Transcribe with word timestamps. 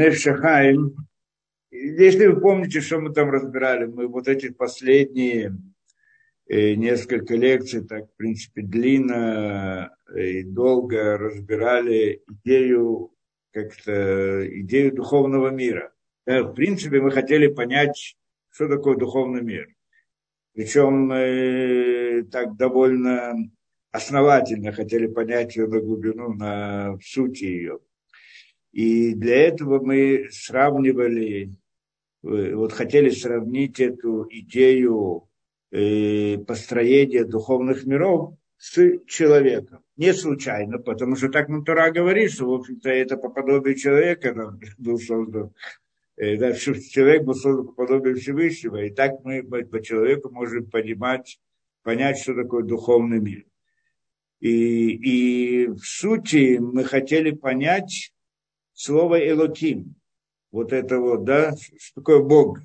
Нефшахайм. 0.00 0.96
Если 1.70 2.26
вы 2.26 2.40
помните, 2.40 2.80
что 2.80 3.00
мы 3.00 3.12
там 3.12 3.30
разбирали, 3.30 3.84
мы 3.84 4.08
вот 4.08 4.28
эти 4.28 4.50
последние 4.50 5.54
э, 6.48 6.74
несколько 6.74 7.34
лекций, 7.36 7.84
так, 7.84 8.06
в 8.06 8.16
принципе, 8.16 8.62
длинно 8.62 9.94
и 10.16 10.42
долго 10.42 11.18
разбирали 11.18 12.22
идею, 12.26 13.12
как-то, 13.52 14.48
идею 14.60 14.94
духовного 14.94 15.50
мира. 15.50 15.92
Да, 16.26 16.44
в 16.44 16.54
принципе, 16.54 17.02
мы 17.02 17.10
хотели 17.10 17.48
понять, 17.48 18.16
что 18.48 18.68
такое 18.68 18.96
духовный 18.96 19.42
мир. 19.42 19.68
Причем 20.54 21.12
э, 21.12 22.22
так 22.32 22.56
довольно 22.56 23.34
основательно 23.92 24.72
хотели 24.72 25.06
понять 25.06 25.56
ее 25.56 25.66
на 25.66 25.78
глубину, 25.80 26.32
на 26.32 26.98
сути 27.02 27.44
ее. 27.44 27.80
И 28.72 29.14
для 29.14 29.48
этого 29.48 29.84
мы 29.84 30.28
сравнивали, 30.30 31.54
э, 32.22 32.54
вот 32.54 32.72
хотели 32.72 33.10
сравнить 33.10 33.80
эту 33.80 34.26
идею 34.30 35.28
э, 35.72 36.38
построения 36.38 37.24
духовных 37.24 37.84
миров 37.84 38.34
с 38.56 38.98
человеком. 39.06 39.80
Не 39.96 40.14
случайно, 40.14 40.78
потому 40.78 41.16
что 41.16 41.28
так 41.30 41.48
Натура 41.48 41.90
говорит, 41.90 42.32
что, 42.32 42.46
в 42.46 42.52
общем-то, 42.52 42.88
это 42.88 43.16
по 43.16 43.28
подобию 43.28 43.74
человека 43.74 44.56
был 44.78 44.98
создан. 44.98 45.52
Э, 46.16 46.36
да, 46.36 46.52
человек 46.52 47.24
был 47.24 47.34
создан 47.34 47.66
по 47.66 47.72
подобию 47.72 48.16
Всевышнего, 48.16 48.84
и 48.84 48.90
так 48.90 49.24
мы 49.24 49.42
по 49.42 49.82
человеку 49.82 50.30
можем 50.30 50.70
понимать, 50.70 51.40
понять, 51.82 52.18
что 52.18 52.34
такое 52.34 52.62
духовный 52.62 53.20
мир. 53.20 53.44
И, 54.38 54.90
и 54.94 55.66
в 55.66 55.80
сути 55.80 56.58
мы 56.58 56.84
хотели 56.84 57.30
понять, 57.32 58.12
слово 58.80 59.28
Элоким. 59.28 59.94
Вот 60.50 60.72
это 60.72 60.98
вот, 60.98 61.24
да, 61.24 61.54
что 61.78 62.00
такое 62.00 62.20
Бог? 62.20 62.58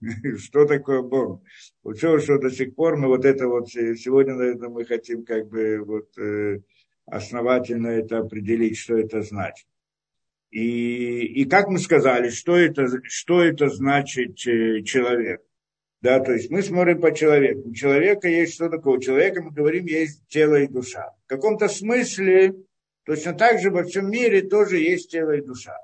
что 0.38 0.66
такое 0.66 1.02
Бог? 1.02 1.42
Учил, 1.82 2.20
что 2.20 2.38
до 2.38 2.50
сих 2.50 2.74
пор 2.74 2.96
мы 2.96 3.08
вот 3.08 3.24
это 3.24 3.48
вот, 3.48 3.70
сегодня, 3.70 4.34
наверное, 4.34 4.68
мы 4.68 4.84
хотим 4.84 5.24
как 5.24 5.48
бы 5.48 5.82
вот 5.84 6.16
э, 6.18 6.60
основательно 7.06 7.88
это 7.88 8.18
определить, 8.18 8.76
что 8.76 8.96
это 8.96 9.22
значит. 9.22 9.66
И, 10.50 11.24
и 11.24 11.46
как 11.46 11.68
мы 11.68 11.78
сказали, 11.78 12.28
что 12.28 12.56
это, 12.56 12.86
что 13.04 13.42
это 13.42 13.68
значит 13.70 14.46
э, 14.46 14.82
человек? 14.82 15.40
Да, 16.02 16.20
то 16.20 16.32
есть 16.32 16.50
мы 16.50 16.62
смотрим 16.62 17.00
по 17.00 17.14
человеку. 17.14 17.70
У 17.70 17.72
человека 17.72 18.28
есть 18.28 18.54
что 18.54 18.68
такое? 18.68 18.98
У 18.98 19.00
человека, 19.00 19.40
мы 19.42 19.52
говорим, 19.52 19.86
есть 19.86 20.26
тело 20.28 20.56
и 20.56 20.68
душа. 20.68 21.14
В 21.24 21.28
каком-то 21.28 21.68
смысле 21.68 22.54
Точно 23.04 23.34
так 23.34 23.60
же 23.60 23.70
во 23.70 23.82
всем 23.84 24.10
мире 24.10 24.42
тоже 24.42 24.78
есть 24.78 25.10
тело 25.10 25.32
и 25.32 25.40
душа. 25.40 25.76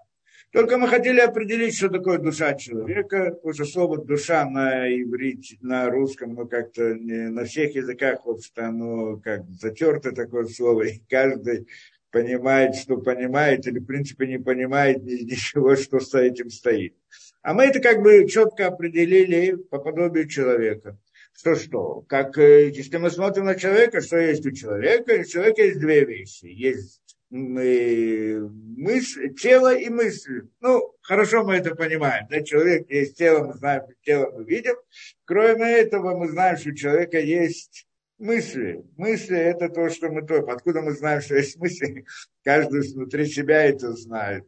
Только 0.51 0.79
мы 0.79 0.89
хотели 0.89 1.21
определить, 1.21 1.77
что 1.77 1.91
такое 1.91 2.19
душа 2.19 2.55
человека, 2.55 3.33
потому 3.33 3.53
что 3.53 3.65
слово 3.67 4.03
душа 4.03 4.47
на 4.47 4.89
иврите, 4.89 5.59
на 5.61 5.91
русском, 5.91 6.35
ну 6.35 6.49
как-то 6.49 6.95
на 6.95 7.45
всех 7.45 7.75
языках, 7.75 8.25
в 8.25 8.31
общем-то, 8.31 8.67
оно 8.67 9.17
как 9.19 9.47
затерто 9.51 10.13
такое 10.13 10.47
слово, 10.47 10.83
и 10.85 11.03
каждый 11.11 11.67
понимает, 12.11 12.77
что 12.77 12.97
понимает, 12.97 13.67
или 13.67 13.79
в 13.79 13.85
принципе 13.85 14.27
не 14.27 14.39
понимает 14.39 15.03
ничего, 15.03 15.77
что 15.77 16.01
с 16.01 16.15
этим 16.15 16.49
стоит. 16.49 16.97
А 17.43 17.53
мы 17.53 17.65
это 17.65 17.81
как 17.81 18.03
бы 18.03 18.27
четко 18.27 18.69
определили 18.69 19.55
по 19.55 19.79
подобию 19.79 20.29
человека. 20.29 20.99
Что 21.39 21.55
что? 21.55 22.05
Как, 22.09 22.37
э, 22.37 22.71
если 22.71 22.97
мы 22.97 23.11
смотрим 23.11 23.45
на 23.45 23.55
человека, 23.55 24.01
что 24.01 24.17
есть 24.17 24.45
у 24.45 24.51
человека? 24.51 25.21
У 25.21 25.25
человека 25.25 25.63
есть 25.63 25.79
две 25.79 26.05
вещи. 26.05 26.47
Есть 26.47 27.01
мысль, 27.31 29.35
тело 29.35 29.75
и 29.75 29.89
мысль. 29.89 30.43
Ну, 30.61 30.95
хорошо 31.03 31.45
мы 31.45 31.57
это 31.57 31.75
понимаем. 31.75 32.27
Да? 32.31 32.43
Человек 32.43 32.91
есть 32.91 33.19
тело, 33.19 33.47
мы 33.47 33.55
знаем, 33.55 33.83
тело 34.03 34.33
мы 34.37 34.45
видим. 34.45 34.77
Кроме 35.25 35.67
этого, 35.67 36.17
мы 36.17 36.29
знаем, 36.29 36.57
что 36.57 36.71
у 36.71 36.75
человека 36.75 37.19
есть 37.19 37.89
мысли. 38.19 38.85
Мысли– 38.97 39.37
это 39.37 39.69
то, 39.69 39.89
что 39.91 40.11
мы 40.11 40.23
то. 40.23 40.37
Откуда 40.51 40.83
мы 40.83 40.93
знаем, 40.93 41.21
что 41.21 41.37
есть 41.37 41.57
мысли? 41.59 42.05
Каждый 42.45 42.81
внутри 42.93 43.27
себя 43.27 43.65
это 43.65 43.93
знает. 43.93 44.45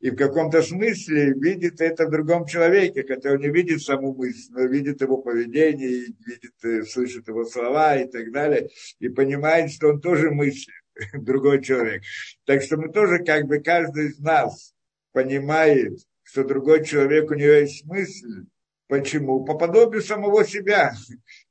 И 0.00 0.10
в 0.10 0.16
каком-то 0.16 0.62
смысле 0.62 1.32
видит 1.34 1.80
это 1.80 2.06
в 2.06 2.10
другом 2.10 2.46
человеке, 2.46 3.06
он 3.24 3.38
не 3.38 3.48
видит 3.48 3.82
саму 3.82 4.14
мысль, 4.14 4.50
но 4.50 4.62
видит 4.62 5.00
его 5.00 5.18
поведение, 5.18 6.06
видит, 6.26 6.64
э, 6.64 6.82
слышит 6.82 7.28
его 7.28 7.44
слова 7.44 7.96
и 7.96 8.10
так 8.10 8.32
далее, 8.32 8.68
и 8.98 9.08
понимает, 9.08 9.70
что 9.70 9.88
он 9.88 10.00
тоже 10.00 10.30
мыслит. 10.30 10.74
другой 11.14 11.62
человек. 11.62 12.02
Так 12.44 12.62
что 12.62 12.76
мы 12.76 12.92
тоже, 12.92 13.18
как 13.24 13.46
бы, 13.46 13.60
каждый 13.60 14.08
из 14.08 14.18
нас 14.18 14.74
понимает, 15.12 15.98
что 16.22 16.44
другой 16.44 16.84
человек, 16.84 17.30
у 17.30 17.34
него 17.34 17.52
есть 17.52 17.84
мысль. 17.86 18.44
Почему? 18.86 19.44
По 19.44 19.54
подобию 19.54 20.02
самого 20.02 20.44
себя. 20.44 20.94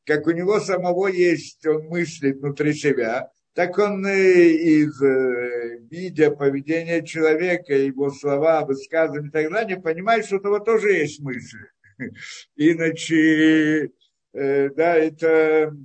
Как 0.05 0.27
у 0.27 0.31
него 0.31 0.59
самого 0.59 1.07
есть, 1.07 1.65
он 1.65 1.87
мыслит 1.87 2.37
внутри 2.37 2.73
себя, 2.73 3.29
так 3.53 3.77
он 3.77 4.05
из 4.07 5.01
э, 5.01 5.79
видя 5.89 6.31
поведения 6.31 7.03
человека, 7.03 7.73
его 7.73 8.09
слова, 8.09 8.65
высказывания 8.65 9.29
и 9.29 9.31
так 9.31 9.51
далее, 9.51 9.81
понимает, 9.81 10.25
что 10.25 10.37
у 10.37 10.39
того 10.39 10.59
тоже 10.59 10.93
есть 10.93 11.19
мысль. 11.19 11.65
Иначе, 12.55 13.91
э, 14.33 14.69
да, 14.69 14.95
это 14.95 15.75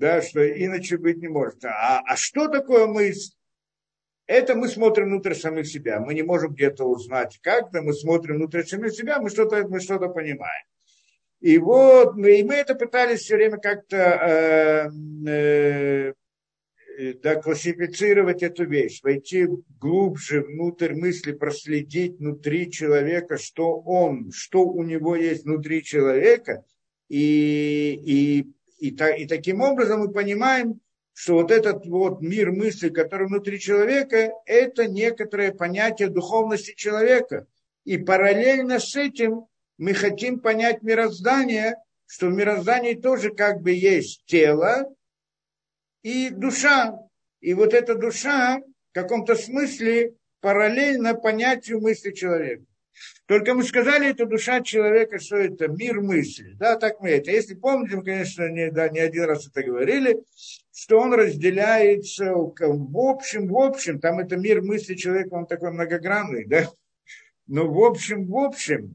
да, 0.00 0.22
что 0.22 0.40
иначе 0.48 0.96
быть 0.96 1.18
не 1.18 1.28
может. 1.28 1.62
А, 1.64 2.00
а 2.00 2.16
что 2.16 2.48
такое 2.48 2.86
мысль? 2.86 3.34
Это 4.26 4.54
мы 4.54 4.68
смотрим 4.68 5.06
внутрь 5.06 5.34
самих 5.34 5.66
себя. 5.66 6.00
Мы 6.00 6.14
не 6.14 6.22
можем 6.22 6.54
где-то 6.54 6.84
узнать 6.84 7.38
как-то, 7.42 7.82
мы 7.82 7.92
смотрим 7.92 8.36
внутрь 8.36 8.64
самих 8.64 8.92
себя, 8.92 9.20
мы 9.20 9.28
что-то, 9.28 9.68
мы 9.68 9.80
что-то 9.80 10.08
понимаем. 10.08 10.64
И 11.40 11.58
вот 11.58 12.16
мы, 12.16 12.38
и 12.38 12.42
мы 12.42 12.54
это 12.54 12.74
пытались 12.74 13.20
все 13.20 13.36
время 13.36 13.58
как-то 13.58 13.96
э, 13.96 14.90
э, 15.28 16.12
да, 17.22 17.34
эту 17.34 18.64
вещь, 18.64 19.02
войти 19.02 19.48
глубже 19.78 20.42
внутрь 20.42 20.94
мысли, 20.94 21.32
проследить 21.32 22.18
внутри 22.18 22.70
человека, 22.70 23.36
что 23.36 23.80
он, 23.80 24.30
что 24.32 24.64
у 24.64 24.82
него 24.82 25.16
есть 25.16 25.44
внутри 25.44 25.82
человека, 25.82 26.64
и, 27.08 28.00
и 28.04 28.46
и, 28.80 28.90
та, 28.90 29.14
и 29.14 29.26
таким 29.26 29.60
образом 29.60 30.00
мы 30.00 30.10
понимаем, 30.10 30.80
что 31.12 31.34
вот 31.34 31.50
этот 31.50 31.86
вот 31.86 32.22
мир 32.22 32.50
мысли, 32.50 32.88
который 32.88 33.26
внутри 33.26 33.60
человека, 33.60 34.32
это 34.46 34.88
некоторое 34.88 35.52
понятие 35.52 36.08
духовности 36.08 36.74
человека. 36.74 37.46
И 37.84 37.98
параллельно 37.98 38.80
с 38.80 38.96
этим 38.96 39.46
мы 39.76 39.92
хотим 39.92 40.40
понять 40.40 40.82
мироздание, 40.82 41.76
что 42.06 42.28
в 42.28 42.32
мироздании 42.32 42.94
тоже 42.94 43.34
как 43.34 43.60
бы 43.60 43.72
есть 43.72 44.24
тело 44.24 44.94
и 46.02 46.30
душа. 46.30 46.98
И 47.40 47.52
вот 47.52 47.74
эта 47.74 47.94
душа 47.94 48.58
в 48.58 48.94
каком-то 48.94 49.34
смысле 49.34 50.14
параллельно 50.40 51.14
понятию 51.14 51.80
мысли 51.80 52.12
человека. 52.12 52.64
Только 53.26 53.54
мы 53.54 53.62
сказали, 53.62 54.10
это 54.10 54.26
душа 54.26 54.60
человека, 54.60 55.18
что 55.18 55.36
это 55.36 55.68
мир 55.68 56.00
мысли. 56.00 56.54
Да, 56.54 56.76
так 56.76 57.00
мы 57.00 57.10
это. 57.10 57.30
Если 57.30 57.54
помните, 57.54 57.96
мы, 57.96 58.04
конечно, 58.04 58.48
не, 58.48 58.70
да, 58.70 58.88
не 58.88 58.98
один 58.98 59.24
раз 59.24 59.46
это 59.46 59.62
говорили, 59.62 60.22
что 60.74 60.98
он 60.98 61.12
разделяется 61.14 62.32
в 62.34 62.98
общем, 62.98 63.48
в 63.48 63.56
общем, 63.56 64.00
там 64.00 64.18
это 64.18 64.36
мир 64.36 64.62
мысли 64.62 64.94
человека, 64.94 65.34
он 65.34 65.46
такой 65.46 65.70
многогранный, 65.70 66.44
да. 66.46 66.68
Но 67.46 67.70
в 67.70 67.84
общем, 67.84 68.26
в 68.26 68.36
общем, 68.36 68.94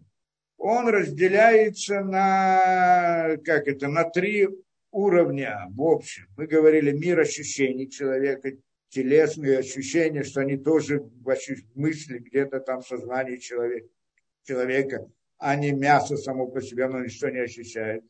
он 0.58 0.88
разделяется 0.88 2.02
на, 2.02 3.38
как 3.44 3.68
это, 3.68 3.88
на 3.88 4.04
три 4.10 4.48
уровня 4.92 5.68
в 5.72 5.82
общем. 5.82 6.26
Мы 6.38 6.48
говорили 6.48 6.92
мир 6.92 7.20
ощущений 7.20 7.90
человека, 7.90 8.52
телесные 8.96 9.60
ощущения, 9.60 10.24
что 10.24 10.40
они 10.40 10.56
тоже 10.56 11.04
мысли 11.76 12.20
где-то 12.20 12.62
там 12.62 12.82
в 12.82 12.88
сознании 12.88 13.38
человека 13.38 15.06
а 15.38 15.56
не 15.58 15.74
мясо 15.74 16.16
само 16.16 16.48
по 16.48 16.62
себе, 16.62 16.86
оно 16.86 17.04
ничто 17.04 17.30
не 17.30 17.40
ощущает. 17.40 18.04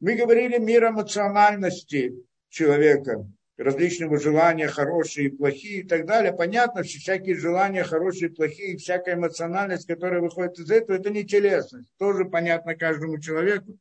Мы 0.00 0.16
говорили 0.16 0.58
мир 0.58 0.88
эмоциональности 0.88 2.12
человека, 2.48 3.24
различного 3.56 4.18
желания, 4.18 4.66
хорошие 4.66 5.28
и 5.28 5.30
плохие 5.30 5.82
и 5.82 5.86
так 5.86 6.06
далее. 6.06 6.32
Понятно, 6.32 6.82
что 6.82 6.98
всякие 6.98 7.36
желания, 7.36 7.84
хорошие 7.84 8.30
и 8.30 8.34
плохие, 8.34 8.76
всякая 8.78 9.14
эмоциональность, 9.14 9.86
которая 9.86 10.20
выходит 10.20 10.58
из 10.58 10.70
этого, 10.72 10.96
это 10.96 11.10
не 11.10 11.24
телесность. 11.24 11.88
Тоже 11.98 12.24
понятно 12.24 12.74
каждому 12.74 13.20
человеку. 13.20 13.78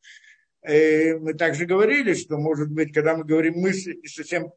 И 0.70 1.18
мы 1.20 1.34
также 1.34 1.66
говорили, 1.66 2.14
что, 2.14 2.38
может 2.38 2.70
быть, 2.70 2.94
когда 2.94 3.18
мы 3.18 3.24
говорим 3.24 3.56
мысли, 3.56 3.96
не 4.00 4.08
совсем 4.08 4.54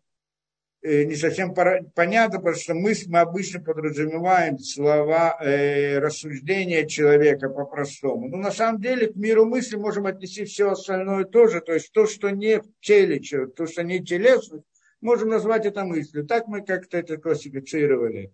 не 0.84 1.16
совсем 1.16 1.54
понятно, 1.54 2.38
потому 2.38 2.56
что 2.56 2.74
мы, 2.74 2.92
мы 3.06 3.20
обычно 3.20 3.60
подразумеваем 3.60 4.58
слова 4.58 5.36
э, 5.40 5.98
рассуждения 5.98 6.86
человека 6.86 7.48
по-простому. 7.48 8.28
Но 8.28 8.36
на 8.36 8.52
самом 8.52 8.82
деле 8.82 9.06
к 9.06 9.16
миру 9.16 9.46
мысли 9.46 9.76
можем 9.76 10.04
отнести 10.04 10.44
все 10.44 10.70
остальное 10.70 11.24
тоже. 11.24 11.62
То 11.62 11.72
есть 11.72 11.90
то, 11.92 12.06
что 12.06 12.28
не 12.28 12.60
в 12.60 12.66
теле, 12.80 13.18
то, 13.56 13.66
что 13.66 13.82
не 13.82 14.04
телесно, 14.04 14.62
можем 15.00 15.30
назвать 15.30 15.64
это 15.64 15.84
мыслью. 15.84 16.26
Так 16.26 16.48
мы 16.48 16.62
как-то 16.62 16.98
это 16.98 17.16
классифицировали. 17.16 18.30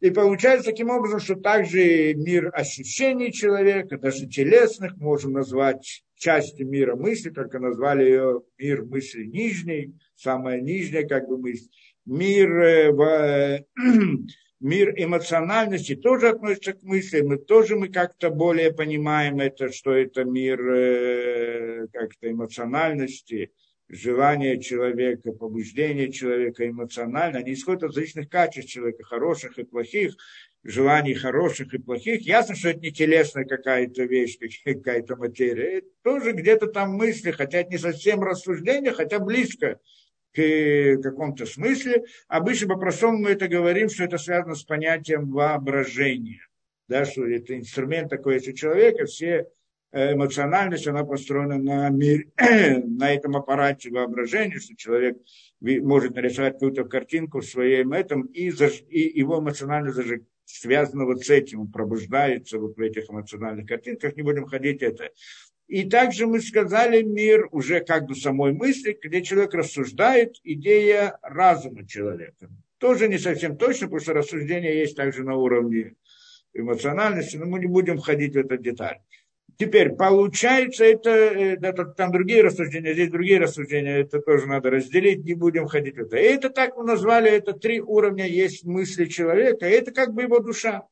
И 0.00 0.10
получается 0.10 0.70
таким 0.70 0.88
образом, 0.88 1.20
что 1.20 1.34
также 1.34 2.14
мир 2.14 2.50
ощущений 2.54 3.30
человека, 3.30 3.98
даже 3.98 4.26
телесных, 4.26 4.96
можем 4.96 5.32
назвать 5.32 6.02
части 6.24 6.62
мира 6.62 6.96
мысли, 6.96 7.28
только 7.28 7.58
назвали 7.58 8.04
ее 8.04 8.42
мир 8.58 8.84
мысли 8.86 9.24
нижней, 9.26 9.94
самая 10.16 10.58
нижняя 10.60 11.06
как 11.06 11.28
бы 11.28 11.36
мысль. 11.36 11.68
Мир, 12.06 12.50
э, 12.62 13.64
мир 14.60 14.94
эмоциональности 14.96 15.94
тоже 15.94 16.30
относится 16.30 16.72
к 16.72 16.82
мысли, 16.82 17.20
мы 17.20 17.36
тоже 17.36 17.76
мы 17.76 17.88
как-то 17.88 18.30
более 18.30 18.72
понимаем 18.72 19.38
это, 19.40 19.70
что 19.70 19.92
это 19.92 20.24
мир 20.24 20.58
э, 20.66 21.88
как-то 21.92 22.30
эмоциональности, 22.30 23.52
желания 23.90 24.58
человека, 24.58 25.32
побуждения 25.32 26.10
человека 26.10 26.66
эмоционально, 26.66 27.40
они 27.40 27.52
исходят 27.52 27.82
от 27.82 27.88
различных 27.90 28.30
качеств 28.30 28.70
человека, 28.70 29.04
хороших 29.04 29.58
и 29.58 29.64
плохих, 29.64 30.16
желаний 30.64 31.14
хороших 31.14 31.74
и 31.74 31.78
плохих. 31.78 32.22
Ясно, 32.22 32.54
что 32.54 32.70
это 32.70 32.80
не 32.80 32.90
телесная 32.90 33.44
какая-то 33.44 34.04
вещь, 34.04 34.38
какая-то 34.64 35.16
материя. 35.16 35.78
Это 35.78 35.88
тоже 36.02 36.32
где-то 36.32 36.68
там 36.68 36.94
мысли, 36.94 37.30
хотя 37.30 37.58
это 37.58 37.70
не 37.70 37.78
совсем 37.78 38.22
рассуждение, 38.22 38.92
хотя 38.92 39.18
близко 39.18 39.78
к 40.32 40.96
каком-то 41.02 41.46
смысле. 41.46 42.04
Обычно 42.26 42.68
по-простому 42.74 43.18
мы 43.18 43.30
это 43.30 43.46
говорим, 43.46 43.88
что 43.88 44.04
это 44.04 44.18
связано 44.18 44.54
с 44.54 44.64
понятием 44.64 45.30
воображения. 45.30 46.40
Да, 46.88 47.04
что 47.04 47.26
это 47.26 47.56
инструмент 47.56 48.10
такой 48.10 48.34
есть 48.34 48.48
у 48.48 48.52
человека, 48.52 49.06
все 49.06 49.46
э, 49.92 50.12
эмоциональность, 50.12 50.86
она 50.86 51.02
построена 51.04 51.56
на, 51.56 51.88
мир, 51.88 52.26
на 52.38 53.14
этом 53.14 53.36
аппарате 53.36 53.90
воображения, 53.90 54.58
что 54.58 54.76
человек 54.76 55.16
может 55.60 56.14
нарисовать 56.14 56.54
какую-то 56.54 56.84
картинку 56.84 57.40
в 57.40 57.46
своем 57.46 57.94
этом, 57.94 58.26
и, 58.26 58.50
заж, 58.50 58.82
и 58.90 59.18
его 59.18 59.38
эмоционально 59.38 59.92
заж, 59.92 60.20
связано 60.44 61.04
вот 61.04 61.24
с 61.24 61.30
этим, 61.30 61.70
пробуждается 61.70 62.58
вот 62.58 62.76
в 62.76 62.80
этих 62.80 63.10
эмоциональных 63.10 63.68
картинках, 63.68 64.16
не 64.16 64.22
будем 64.22 64.46
ходить 64.46 64.82
это. 64.82 65.10
И 65.66 65.88
также 65.88 66.26
мы 66.26 66.40
сказали 66.40 67.02
мир 67.02 67.48
уже 67.50 67.80
как 67.80 68.06
бы 68.06 68.14
самой 68.14 68.52
мысли, 68.52 68.98
где 69.02 69.22
человек 69.22 69.54
рассуждает, 69.54 70.36
идея 70.44 71.18
разума 71.22 71.86
человека. 71.86 72.50
Тоже 72.78 73.08
не 73.08 73.18
совсем 73.18 73.56
точно, 73.56 73.86
потому 73.86 74.00
что 74.00 74.12
рассуждение 74.12 74.78
есть 74.78 74.96
также 74.96 75.24
на 75.24 75.36
уровне 75.36 75.94
эмоциональности, 76.52 77.36
но 77.36 77.46
мы 77.46 77.60
не 77.60 77.66
будем 77.66 77.98
входить 77.98 78.34
в 78.34 78.38
эту 78.38 78.58
деталь. 78.58 78.98
Теперь, 79.56 79.90
получается, 79.90 80.84
это, 80.84 81.10
это, 81.10 81.84
там 81.84 82.10
другие 82.10 82.42
рассуждения, 82.42 82.92
здесь 82.92 83.10
другие 83.10 83.38
рассуждения, 83.38 83.98
это 83.98 84.20
тоже 84.20 84.46
надо 84.46 84.70
разделить, 84.70 85.24
не 85.24 85.34
будем 85.34 85.66
ходить 85.66 85.96
в 85.96 86.00
это. 86.00 86.16
И 86.16 86.22
это 86.22 86.50
так 86.50 86.76
мы 86.76 86.84
назвали, 86.84 87.30
это 87.30 87.52
три 87.52 87.80
уровня 87.80 88.26
есть 88.26 88.64
мысли 88.64 89.04
человека, 89.04 89.68
и 89.68 89.72
это 89.72 89.92
как 89.92 90.12
бы 90.12 90.22
его 90.22 90.40
душа. 90.40 90.82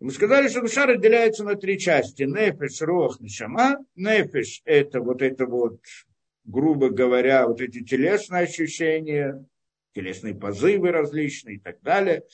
Мы 0.00 0.10
сказали, 0.10 0.48
что 0.48 0.60
душа 0.60 0.86
разделяется 0.86 1.44
на 1.44 1.54
три 1.54 1.78
части. 1.78 2.24
Нефеш, 2.24 2.82
рох, 2.82 3.20
нишама. 3.20 3.78
Нефеш– 3.96 4.60
это 4.64 5.00
вот 5.00 5.22
это 5.22 5.46
вот, 5.46 5.80
грубо 6.44 6.90
говоря, 6.90 7.46
вот 7.46 7.60
эти 7.60 7.82
телесные 7.82 8.42
ощущения, 8.42 9.44
телесные 9.94 10.34
позывы 10.34 10.90
различные 10.90 11.56
и 11.56 11.58
так 11.58 11.80
далее. 11.80 12.24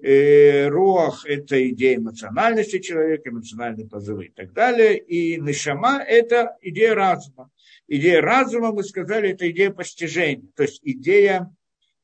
Э, 0.00 0.68
Руах– 0.68 1.24
это 1.26 1.68
идея 1.70 1.96
эмоциональности 1.96 2.78
человека, 2.78 3.30
эмоциональные 3.30 3.88
позывы 3.88 4.26
и 4.26 4.30
так 4.30 4.52
далее. 4.52 4.96
И 4.96 5.40
Нишама– 5.40 6.02
это 6.06 6.56
идея 6.62 6.94
разума. 6.94 7.50
Идея 7.88 8.20
разума, 8.20 8.72
мы 8.72 8.84
сказали, 8.84 9.30
это 9.30 9.50
идея 9.50 9.70
постижения, 9.70 10.46
то 10.54 10.62
есть 10.62 10.80
идея 10.84 11.50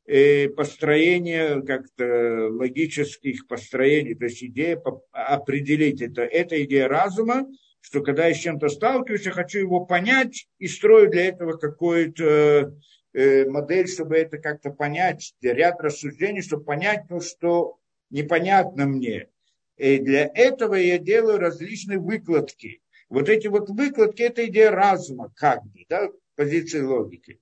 э, 0.07 0.49
построения 0.49 1.61
как-то 1.61 2.49
логических 2.51 3.47
построений, 3.47 4.15
то 4.15 4.25
есть 4.25 4.43
идея 4.43 4.83
определить 5.13 6.01
это. 6.03 6.23
Это 6.23 6.61
идея 6.65 6.89
разума, 6.89 7.47
что 7.81 8.03
когда 8.03 8.27
я 8.27 8.35
с 8.35 8.39
чем-то 8.39 8.71
сталкиваюсь, 8.71 9.27
я 9.27 9.31
хочу 9.31 9.61
его 9.61 9.85
понять 9.85 10.49
и 10.59 10.67
строю 10.67 11.11
для 11.11 11.27
этого 11.27 11.59
какую-то 11.59 12.75
э, 13.13 13.45
модель, 13.45 13.87
чтобы 13.87 14.17
это 14.17 14.39
как-то 14.39 14.71
понять, 14.71 15.35
ряд 15.43 15.81
рассуждений, 15.81 16.43
чтобы 16.43 16.65
понять 16.65 17.03
то, 17.09 17.21
что 17.21 17.79
непонятно 18.15 18.87
мне. 18.87 19.29
И 19.77 19.99
для 19.99 20.31
этого 20.33 20.77
я 20.77 20.99
делаю 20.99 21.39
различные 21.39 21.99
выкладки. 21.99 22.81
Вот 23.09 23.29
эти 23.29 23.49
вот 23.49 23.69
выкладки– 23.69 24.23
это 24.23 24.47
идея 24.47 24.71
разума, 24.71 25.33
как 25.35 25.65
бы, 25.65 25.85
да, 25.89 26.09
позиции 26.37 26.81
логики. 26.81 27.41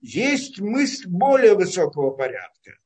Есть 0.00 0.60
мысль 0.60 1.08
более 1.08 1.54
высокого 1.54 2.10
порядка, 2.10 2.78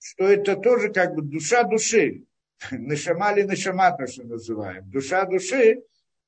что 0.00 0.24
это 0.24 0.56
тоже 0.56 0.92
как 0.92 1.14
бы 1.14 1.22
душа 1.22 1.62
души, 1.64 2.24
нашама 2.70 3.32
или 3.32 3.46
то, 3.46 3.56
что 3.56 4.24
называем, 4.24 4.90
душа 4.90 5.24
души, 5.24 5.82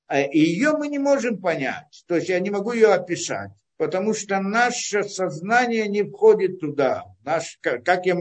а, 0.07 0.23
и 0.23 0.39
ее 0.39 0.73
мы 0.79 0.89
не 0.89 0.99
можем 0.99 1.41
понять, 1.41 2.05
то 2.07 2.17
есть 2.17 2.29
я 2.29 2.41
не 2.41 2.51
могу 2.51 2.73
ее 2.73 2.89
описать, 2.89 3.51
потому 3.77 4.15
что 4.15 4.41
наше 4.41 5.05
сознание 5.05 5.89
не 5.89 6.05
входит 6.05 6.61
туда. 6.61 7.05
Наш, 7.23 7.59
как, 7.61 8.07
я, 8.07 8.17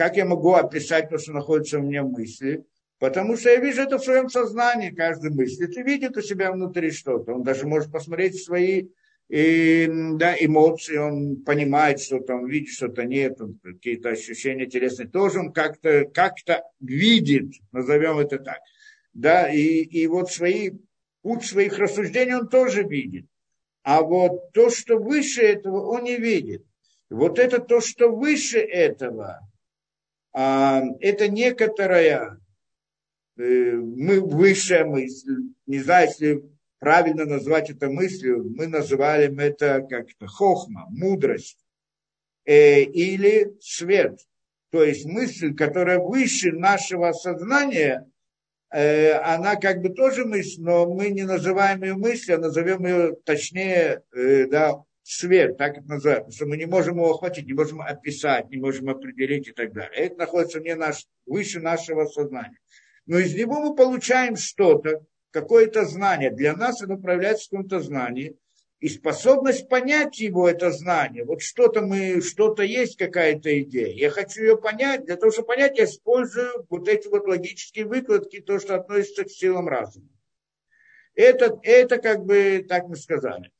как 0.00 0.16
я 0.16 0.24
могу 0.24 0.54
описать 0.54 1.10
то, 1.10 1.18
что 1.18 1.34
находится 1.34 1.78
у 1.78 1.82
меня 1.82 2.02
в 2.02 2.10
мысли? 2.10 2.64
Потому 2.98 3.36
что 3.36 3.50
я 3.50 3.56
вижу 3.56 3.82
это 3.82 3.98
в 3.98 4.02
своем 4.02 4.30
сознании, 4.30 4.88
каждый 4.88 5.30
мыслит 5.30 5.76
и 5.76 5.82
видит 5.82 6.16
у 6.16 6.22
себя 6.22 6.52
внутри 6.52 6.90
что-то. 6.90 7.34
Он 7.34 7.42
даже 7.42 7.66
может 7.66 7.92
посмотреть 7.92 8.42
свои 8.42 8.86
и, 9.28 9.86
да, 10.14 10.34
эмоции, 10.40 10.96
он 10.96 11.42
понимает 11.44 12.00
что-то, 12.00 12.36
он 12.36 12.46
видит 12.46 12.70
что-то 12.70 13.04
нет, 13.04 13.38
какие-то 13.62 14.08
ощущения 14.08 14.64
телесные, 14.64 15.06
тоже 15.06 15.38
он 15.38 15.52
как-то 15.52 16.06
как 16.06 16.36
видит, 16.80 17.52
назовем 17.70 18.20
это 18.20 18.38
так. 18.38 18.60
Да, 19.12 19.52
и, 19.52 19.82
и 19.82 20.06
вот 20.06 20.30
свои, 20.30 20.70
путь 21.20 21.44
своих 21.44 21.78
рассуждений 21.78 22.36
он 22.36 22.48
тоже 22.48 22.84
видит. 22.84 23.26
А 23.82 24.00
вот 24.00 24.50
то, 24.54 24.70
что 24.70 24.96
выше 24.96 25.42
этого, 25.42 25.90
он 25.90 26.04
не 26.04 26.16
видит. 26.16 26.64
Вот 27.10 27.38
это 27.38 27.58
то, 27.58 27.82
что 27.82 28.08
выше 28.08 28.60
этого, 28.60 29.40
это 30.32 31.28
некоторая 31.28 32.38
э, 33.36 33.72
мы 33.72 34.20
высшая 34.20 34.84
мысль, 34.84 35.36
не 35.66 35.80
знаю, 35.80 36.08
если 36.08 36.44
правильно 36.78 37.24
назвать 37.24 37.70
это 37.70 37.88
мыслью, 37.88 38.44
мы 38.56 38.66
называем 38.66 39.38
это 39.38 39.86
как-то 39.88 40.26
хохма, 40.26 40.86
мудрость 40.90 41.58
э, 42.44 42.82
или 42.82 43.56
свет. 43.60 44.20
То 44.70 44.84
есть 44.84 45.04
мысль, 45.04 45.54
которая 45.54 45.98
выше 45.98 46.52
нашего 46.52 47.12
сознания, 47.12 48.08
э, 48.70 49.12
она 49.14 49.56
как 49.56 49.82
бы 49.82 49.88
тоже 49.88 50.24
мысль, 50.24 50.62
но 50.62 50.86
мы 50.86 51.10
не 51.10 51.24
называем 51.24 51.82
ее 51.82 51.94
мыслью, 51.94 52.36
а 52.36 52.40
назовем 52.40 52.86
ее 52.86 53.16
точнее, 53.24 54.04
да, 54.12 54.84
свет, 55.02 55.56
так 55.56 55.78
это 55.78 56.30
что 56.30 56.46
мы 56.46 56.56
не 56.56 56.66
можем 56.66 56.96
его 56.96 57.10
охватить, 57.10 57.46
не 57.46 57.52
можем 57.52 57.80
описать, 57.80 58.50
не 58.50 58.58
можем 58.58 58.88
определить 58.88 59.48
и 59.48 59.52
так 59.52 59.72
далее. 59.72 59.92
Это 59.94 60.16
находится 60.16 60.60
не 60.60 60.74
наш, 60.74 61.06
выше 61.26 61.60
нашего 61.60 62.06
сознания. 62.06 62.58
Но 63.06 63.18
из 63.18 63.34
него 63.34 63.60
мы 63.60 63.74
получаем 63.74 64.36
что-то, 64.36 65.04
какое-то 65.30 65.84
знание. 65.84 66.30
Для 66.30 66.54
нас 66.54 66.82
оно 66.82 66.96
проявляется 66.96 67.46
в 67.46 67.50
каком-то 67.50 67.80
знании. 67.80 68.36
И 68.78 68.88
способность 68.88 69.68
понять 69.68 70.18
его, 70.20 70.48
это 70.48 70.70
знание. 70.70 71.24
Вот 71.24 71.42
что-то 71.42 71.82
мы, 71.82 72.22
что-то 72.22 72.62
есть, 72.62 72.96
какая-то 72.96 73.60
идея. 73.60 73.92
Я 73.92 74.08
хочу 74.08 74.40
ее 74.40 74.56
понять. 74.56 75.04
Для 75.04 75.16
того, 75.16 75.30
чтобы 75.30 75.48
понять, 75.48 75.76
я 75.76 75.84
использую 75.84 76.66
вот 76.70 76.88
эти 76.88 77.06
вот 77.08 77.26
логические 77.26 77.84
выкладки, 77.84 78.40
то, 78.40 78.58
что 78.58 78.76
относится 78.76 79.24
к 79.24 79.30
силам 79.30 79.68
разума. 79.68 80.08
Это, 81.14 81.58
это 81.62 81.98
как 81.98 82.24
бы, 82.24 82.64
так 82.66 82.88
мы 82.88 82.96
сказали 82.96 83.50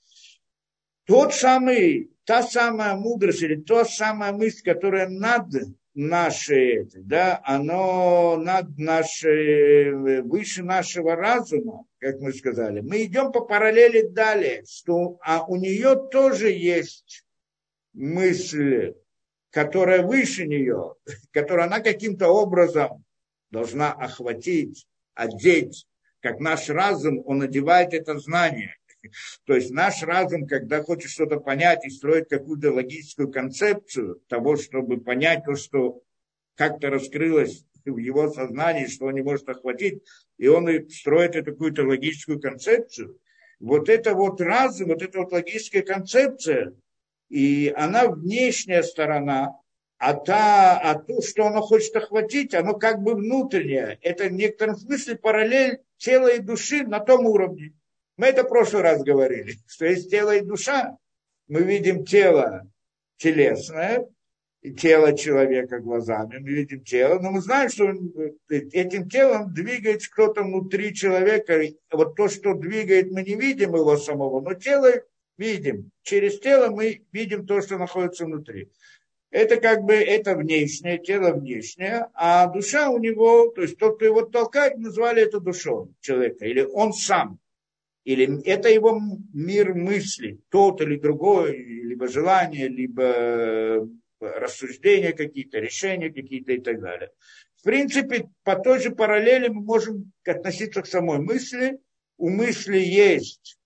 тот 1.06 1.34
самый, 1.34 2.10
та 2.24 2.42
самая 2.42 2.94
мудрость 2.94 3.42
или 3.42 3.56
та 3.56 3.84
самая 3.84 4.32
мысль, 4.32 4.62
которая 4.62 5.08
над 5.08 5.46
нашей, 5.94 6.88
да, 6.94 7.40
оно 7.44 8.36
над 8.36 8.78
нашей, 8.78 10.22
выше 10.22 10.62
нашего 10.62 11.16
разума, 11.16 11.84
как 11.98 12.20
мы 12.20 12.32
сказали. 12.32 12.80
Мы 12.80 13.04
идем 13.04 13.32
по 13.32 13.40
параллели 13.40 14.08
далее, 14.08 14.64
что, 14.68 15.18
а 15.22 15.44
у 15.44 15.56
нее 15.56 16.08
тоже 16.10 16.50
есть 16.50 17.24
мысль, 17.92 18.94
которая 19.50 20.02
выше 20.02 20.46
нее, 20.46 20.94
которую 21.32 21.66
она 21.66 21.80
каким-то 21.80 22.28
образом 22.28 23.04
должна 23.50 23.92
охватить, 23.92 24.86
одеть, 25.14 25.86
как 26.20 26.38
наш 26.38 26.68
разум, 26.68 27.22
он 27.26 27.42
одевает 27.42 27.94
это 27.94 28.18
знание. 28.18 28.76
То 29.44 29.54
есть 29.54 29.70
наш 29.70 30.02
разум, 30.02 30.46
когда 30.46 30.82
хочет 30.82 31.10
что-то 31.10 31.38
понять 31.38 31.84
и 31.84 31.90
строить 31.90 32.28
какую-то 32.28 32.72
логическую 32.72 33.30
концепцию 33.30 34.20
того, 34.28 34.56
чтобы 34.56 35.00
понять 35.00 35.44
то, 35.44 35.56
что 35.56 36.02
как-то 36.54 36.90
раскрылось 36.90 37.64
в 37.84 37.96
его 37.96 38.30
сознании, 38.30 38.86
что 38.86 39.06
он 39.06 39.14
не 39.14 39.22
может 39.22 39.48
охватить, 39.48 40.02
и 40.38 40.48
он 40.48 40.68
строит 40.90 41.36
эту 41.36 41.52
какую-то 41.52 41.84
логическую 41.84 42.40
концепцию. 42.40 43.18
Вот 43.58 43.88
это 43.88 44.14
вот 44.14 44.40
разум, 44.40 44.88
вот 44.88 45.02
эта 45.02 45.18
вот 45.18 45.32
логическая 45.32 45.82
концепция, 45.82 46.74
и 47.28 47.72
она 47.76 48.08
внешняя 48.08 48.82
сторона, 48.82 49.56
а, 49.98 50.14
та, 50.14 50.78
а 50.78 50.94
то, 50.94 51.20
что 51.20 51.46
оно 51.46 51.60
хочет 51.60 51.94
охватить, 51.94 52.54
оно 52.54 52.74
как 52.74 53.02
бы 53.02 53.14
внутреннее. 53.14 53.98
Это 54.00 54.24
в 54.24 54.32
некотором 54.32 54.76
смысле 54.76 55.16
параллель 55.16 55.80
тела 55.98 56.28
и 56.34 56.40
души 56.40 56.84
на 56.84 57.00
том 57.00 57.26
уровне. 57.26 57.74
Мы 58.20 58.26
это 58.26 58.44
в 58.44 58.48
прошлый 58.48 58.82
раз 58.82 59.02
говорили, 59.02 59.54
что 59.66 59.86
есть 59.86 60.10
тело 60.10 60.36
и 60.36 60.42
душа. 60.42 60.98
Мы 61.48 61.62
видим 61.62 62.04
тело 62.04 62.70
телесное, 63.16 64.06
тело 64.76 65.16
человека 65.16 65.78
глазами, 65.78 66.36
мы 66.36 66.50
видим 66.50 66.84
тело, 66.84 67.18
но 67.18 67.30
мы 67.30 67.40
знаем, 67.40 67.70
что 67.70 67.90
этим 68.50 69.08
телом 69.08 69.54
двигается 69.54 70.10
кто-то 70.10 70.42
внутри 70.42 70.94
человека. 70.94 71.62
Вот 71.90 72.14
то, 72.14 72.28
что 72.28 72.52
двигает, 72.52 73.10
мы 73.10 73.22
не 73.22 73.36
видим 73.36 73.74
его 73.74 73.96
самого, 73.96 74.42
но 74.42 74.52
тело 74.52 74.90
видим. 75.38 75.90
Через 76.02 76.40
тело 76.40 76.68
мы 76.68 77.02
видим 77.12 77.46
то, 77.46 77.62
что 77.62 77.78
находится 77.78 78.26
внутри 78.26 78.68
это 79.30 79.58
как 79.58 79.84
бы 79.84 79.94
это 79.94 80.34
внешнее, 80.34 80.98
тело 80.98 81.32
внешнее, 81.32 82.08
а 82.14 82.48
душа 82.48 82.90
у 82.90 82.98
него, 82.98 83.48
то 83.54 83.62
есть 83.62 83.78
тот, 83.78 83.96
кто 83.96 84.04
его 84.04 84.22
толкает, 84.22 84.76
назвали 84.78 85.22
это 85.22 85.38
душой 85.38 85.86
человека, 86.00 86.44
или 86.46 86.62
он 86.62 86.92
сам, 86.92 87.38
или 88.12 88.42
это 88.44 88.68
его 88.68 89.00
мир 89.32 89.74
мысли, 89.74 90.40
тот 90.48 90.80
или 90.80 90.96
другой, 90.96 91.56
либо 91.56 92.08
желание, 92.08 92.66
либо 92.66 93.04
э, 93.04 93.86
рассуждения 94.20 95.12
какие-то, 95.12 95.58
решения 95.58 96.10
какие-то 96.10 96.52
и 96.52 96.58
так 96.60 96.80
далее. 96.80 97.10
В 97.56 97.62
принципе, 97.62 98.28
по 98.42 98.56
той 98.56 98.80
же 98.80 98.90
параллели 98.90 99.48
мы 99.48 99.62
можем 99.62 100.12
относиться 100.26 100.82
к 100.82 100.86
самой 100.86 101.18
мысли. 101.18 101.78
У 102.16 102.28
мысли 102.30 102.78
есть 102.78 103.58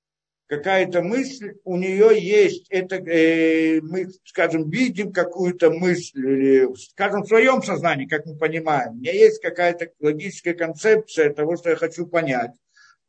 какая-то 0.46 1.02
мысль, 1.02 1.54
у 1.64 1.76
нее 1.76 2.20
есть, 2.20 2.66
это 2.68 2.96
э, 2.96 3.80
мы, 3.80 4.08
скажем, 4.24 4.68
видим 4.68 5.10
какую-то 5.10 5.70
мысль, 5.70 6.18
или, 6.18 6.68
скажем, 6.76 7.22
в 7.22 7.28
своем 7.28 7.62
сознании, 7.62 8.06
как 8.06 8.26
мы 8.26 8.36
понимаем, 8.36 8.92
у 8.92 8.96
меня 8.96 9.12
есть 9.12 9.40
какая-то 9.40 9.88
логическая 10.00 10.54
концепция 10.54 11.32
того, 11.32 11.56
что 11.56 11.70
я 11.70 11.76
хочу 11.76 12.06
понять. 12.06 12.52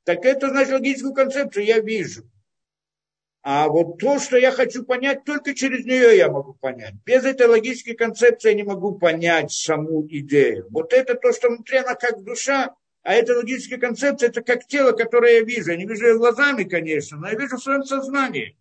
Так 0.05 0.23
это 0.23 0.49
значит 0.49 0.73
логическую 0.73 1.13
концепцию 1.13 1.65
я 1.65 1.79
вижу. 1.79 2.23
А 3.41 3.67
вот 3.67 3.99
то, 3.99 4.17
что 4.19 4.37
я 4.37 4.51
хочу 4.51 4.83
понять, 4.83 5.23
только 5.23 5.53
через 5.53 5.85
нее 5.85 6.17
я 6.17 6.31
могу 6.31 6.53
понять. 6.53 6.93
Без 7.05 7.25
этой 7.25 7.47
логической 7.47 7.95
концепции 7.95 8.49
я 8.49 8.55
не 8.55 8.63
могу 8.63 8.97
понять 8.97 9.51
саму 9.51 10.07
идею. 10.07 10.67
Вот 10.71 10.93
это 10.93 11.15
то, 11.15 11.31
что 11.31 11.49
внутри 11.49 11.77
она 11.77 11.95
как 11.95 12.23
душа, 12.23 12.73
а 13.03 13.13
эта 13.13 13.35
логическая 13.35 13.77
концепция, 13.77 14.29
это 14.29 14.41
как 14.41 14.65
тело, 14.65 14.93
которое 14.93 15.39
я 15.39 15.41
вижу. 15.41 15.71
Я 15.71 15.77
не 15.77 15.85
вижу 15.85 16.07
ее 16.07 16.17
глазами, 16.17 16.63
конечно, 16.63 17.17
но 17.17 17.29
я 17.29 17.35
вижу 17.35 17.57
в 17.57 17.63
своем 17.63 17.83
сознании. 17.83 18.57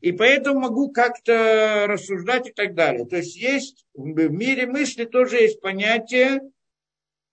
И 0.00 0.12
поэтому 0.12 0.60
могу 0.60 0.90
как-то 0.92 1.86
рассуждать 1.86 2.48
и 2.48 2.52
так 2.52 2.74
далее. 2.74 3.06
То 3.06 3.16
есть 3.16 3.36
есть 3.36 3.84
в 3.92 4.30
мире 4.30 4.66
мысли 4.66 5.04
тоже 5.04 5.36
есть 5.36 5.60
понятие 5.60 6.40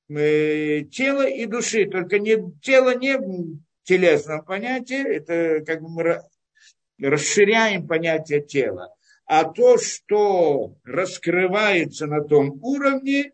тела 0.07 1.27
и 1.27 1.45
души. 1.45 1.85
Только 1.85 2.19
не, 2.19 2.37
тело 2.61 2.95
не 2.95 3.17
в 3.17 3.59
телесном 3.83 4.43
понятии, 4.43 5.03
это 5.03 5.63
как 5.65 5.81
бы 5.81 5.89
мы 5.89 6.21
расширяем 6.99 7.87
понятие 7.87 8.41
тела. 8.41 8.93
А 9.25 9.45
то, 9.45 9.77
что 9.77 10.75
раскрывается 10.83 12.07
на 12.07 12.21
том 12.21 12.59
уровне, 12.61 13.31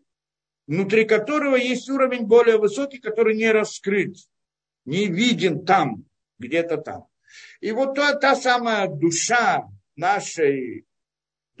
внутри 0.66 1.04
которого 1.04 1.56
есть 1.56 1.90
уровень 1.90 2.26
более 2.26 2.58
высокий, 2.58 2.98
который 2.98 3.36
не 3.36 3.50
раскрыт, 3.50 4.16
не 4.84 5.08
виден 5.08 5.64
там, 5.64 6.04
где-то 6.38 6.78
там. 6.78 7.06
И 7.60 7.72
вот 7.72 7.94
та, 7.94 8.14
та 8.14 8.36
самая 8.36 8.88
душа 8.88 9.68
нашей 9.96 10.86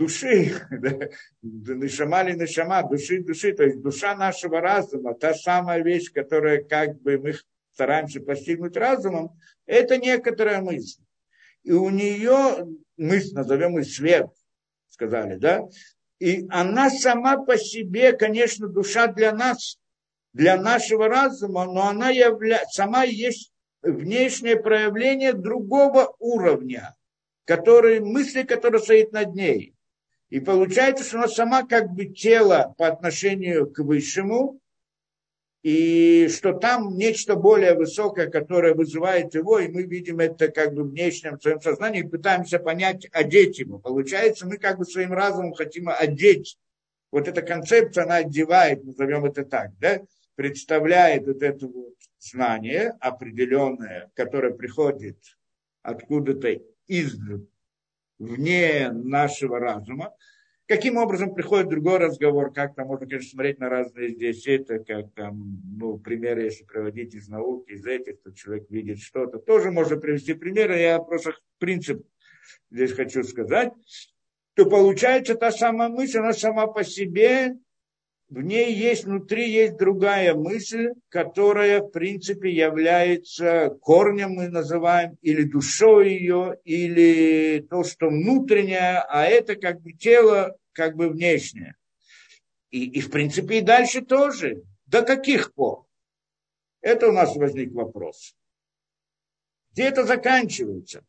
души, 0.00 0.54
нишама 1.42 2.22
ли 2.22 2.34
нишама, 2.34 2.82
души 2.82 3.22
души, 3.22 3.52
то 3.52 3.64
есть 3.64 3.82
душа 3.82 4.16
нашего 4.16 4.60
разума, 4.60 5.14
та 5.14 5.34
самая 5.34 5.82
вещь, 5.82 6.10
которая 6.10 6.64
как 6.64 7.00
бы 7.02 7.18
мы 7.18 7.34
стараемся 7.74 8.20
постигнуть 8.20 8.76
разумом, 8.76 9.38
это 9.66 9.98
некоторая 9.98 10.62
мысль. 10.62 11.02
И 11.64 11.72
у 11.72 11.90
нее 11.90 12.66
мысль, 12.96 13.34
назовем 13.34 13.76
ее 13.76 13.84
свет, 13.84 14.30
сказали, 14.88 15.36
да, 15.36 15.68
и 16.18 16.46
она 16.48 16.88
сама 16.88 17.36
по 17.36 17.58
себе, 17.58 18.12
конечно, 18.12 18.68
душа 18.68 19.06
для 19.06 19.32
нас, 19.32 19.78
для 20.32 20.56
нашего 20.60 21.08
разума, 21.08 21.66
но 21.66 21.88
она 21.88 22.08
явля... 22.08 22.62
сама 22.70 23.04
есть 23.04 23.52
внешнее 23.82 24.56
проявление 24.56 25.34
другого 25.34 26.14
уровня, 26.18 26.94
который, 27.44 28.00
мысли, 28.00 28.44
которые 28.44 28.80
стоит 28.80 29.12
над 29.12 29.34
ней. 29.34 29.74
И 30.30 30.38
получается, 30.38 31.04
что 31.04 31.18
она 31.18 31.28
сама 31.28 31.64
как 31.64 31.90
бы 31.90 32.06
тело 32.06 32.74
по 32.78 32.86
отношению 32.86 33.70
к 33.70 33.80
высшему, 33.80 34.60
и 35.62 36.28
что 36.28 36.54
там 36.54 36.96
нечто 36.96 37.36
более 37.36 37.74
высокое, 37.74 38.30
которое 38.30 38.72
вызывает 38.72 39.34
его, 39.34 39.58
и 39.58 39.68
мы 39.68 39.82
видим 39.82 40.20
это 40.20 40.48
как 40.48 40.72
бы 40.72 40.84
в 40.84 40.90
внешнем 40.90 41.38
своем 41.38 41.60
сознании, 41.60 42.00
и 42.00 42.08
пытаемся 42.08 42.58
понять, 42.58 43.06
одеть 43.12 43.58
его. 43.58 43.78
Получается, 43.78 44.46
мы 44.46 44.56
как 44.56 44.78
бы 44.78 44.86
своим 44.86 45.12
разумом 45.12 45.52
хотим 45.52 45.88
одеть. 45.90 46.56
Вот 47.10 47.28
эта 47.28 47.42
концепция, 47.42 48.04
она 48.04 48.16
одевает, 48.16 48.84
назовем 48.84 49.26
это 49.26 49.44
так, 49.44 49.72
да, 49.80 50.00
представляет 50.36 51.26
вот 51.26 51.42
это 51.42 51.66
вот 51.66 51.94
знание 52.20 52.94
определенное, 53.00 54.10
которое 54.14 54.52
приходит 54.52 55.18
откуда-то 55.82 56.56
из 56.86 57.18
вне 58.20 58.90
нашего 58.92 59.58
разума, 59.58 60.14
Каким 60.70 60.98
образом 60.98 61.34
приходит 61.34 61.68
другой 61.68 61.98
разговор, 61.98 62.52
как 62.52 62.76
там 62.76 62.86
можно, 62.86 63.04
конечно, 63.04 63.28
смотреть 63.28 63.58
на 63.58 63.68
разные 63.68 64.10
здесь 64.10 64.46
это, 64.46 64.78
как 64.78 65.12
там, 65.14 65.60
ну, 65.76 65.98
примеры, 65.98 66.42
если 66.42 66.62
проводить 66.62 67.12
из 67.12 67.26
науки, 67.26 67.72
из 67.72 67.84
этих, 67.84 68.22
то 68.22 68.32
человек 68.32 68.70
видит 68.70 69.00
что-то. 69.00 69.40
Тоже 69.40 69.72
можно 69.72 69.96
привести 69.96 70.32
примеры, 70.32 70.78
я 70.78 71.00
просто 71.00 71.32
принцип 71.58 72.06
здесь 72.70 72.92
хочу 72.92 73.24
сказать, 73.24 73.72
то 74.54 74.64
получается 74.64 75.34
та 75.34 75.50
самая 75.50 75.88
мысль, 75.88 76.18
она 76.18 76.32
сама 76.32 76.68
по 76.68 76.84
себе, 76.84 77.56
в 78.30 78.42
ней 78.42 78.72
есть, 78.72 79.04
внутри 79.04 79.50
есть 79.50 79.76
другая 79.76 80.34
мысль, 80.34 80.90
которая, 81.08 81.80
в 81.82 81.90
принципе, 81.90 82.48
является 82.50 83.70
корнем, 83.82 84.30
мы 84.30 84.48
называем, 84.48 85.18
или 85.20 85.42
душой 85.42 86.10
ее, 86.14 86.56
или 86.64 87.66
то, 87.68 87.82
что 87.82 88.08
внутреннее, 88.08 89.00
а 89.08 89.24
это 89.24 89.56
как 89.56 89.80
бы 89.82 89.92
тело, 89.92 90.56
как 90.72 90.94
бы 90.94 91.08
внешнее. 91.08 91.74
И, 92.70 92.88
и 92.88 93.00
в 93.00 93.10
принципе 93.10 93.58
и 93.58 93.62
дальше 93.62 94.00
тоже. 94.00 94.62
До 94.86 95.02
каких 95.02 95.52
пор? 95.52 95.86
Это 96.82 97.08
у 97.08 97.12
нас 97.12 97.34
возник 97.34 97.72
вопрос. 97.72 98.36
Где 99.72 99.88
это 99.88 100.04
заканчивается? 100.04 101.04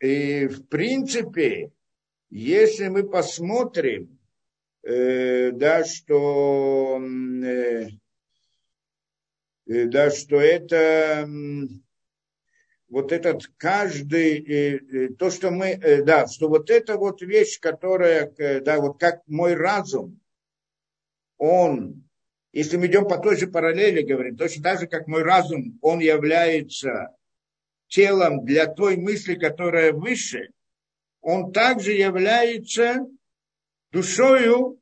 И 0.00 0.48
в 0.48 0.66
принципе, 0.66 1.70
если 2.30 2.88
мы 2.88 3.08
посмотрим, 3.08 4.19
э, 4.82 5.50
да, 5.52 5.84
что, 5.84 7.00
э, 7.00 7.88
э 9.66 9.84
да, 9.86 10.10
что 10.10 10.40
это 10.40 11.28
вот 12.88 13.12
этот 13.12 13.46
каждый, 13.56 15.10
то, 15.16 15.30
что 15.30 15.50
мы, 15.52 16.02
да, 16.04 16.26
что 16.26 16.48
вот 16.48 16.70
эта 16.70 16.96
вот 16.96 17.22
вещь, 17.22 17.60
которая, 17.60 18.32
да, 18.62 18.80
вот 18.80 18.98
как 18.98 19.22
мой 19.28 19.54
разум, 19.54 20.20
он, 21.38 22.04
если 22.52 22.76
мы 22.76 22.86
идем 22.86 23.06
по 23.06 23.18
той 23.18 23.36
же 23.36 23.46
параллели, 23.46 24.02
говорим, 24.02 24.36
точно 24.36 24.64
так 24.64 24.80
же, 24.80 24.86
как 24.88 25.06
мой 25.06 25.22
разум, 25.22 25.78
он 25.82 26.00
является 26.00 27.14
телом 27.86 28.44
для 28.44 28.66
той 28.66 28.96
мысли, 28.96 29.34
которая 29.34 29.92
выше, 29.92 30.50
он 31.20 31.52
также 31.52 31.92
является 31.92 33.06
душою 33.92 34.80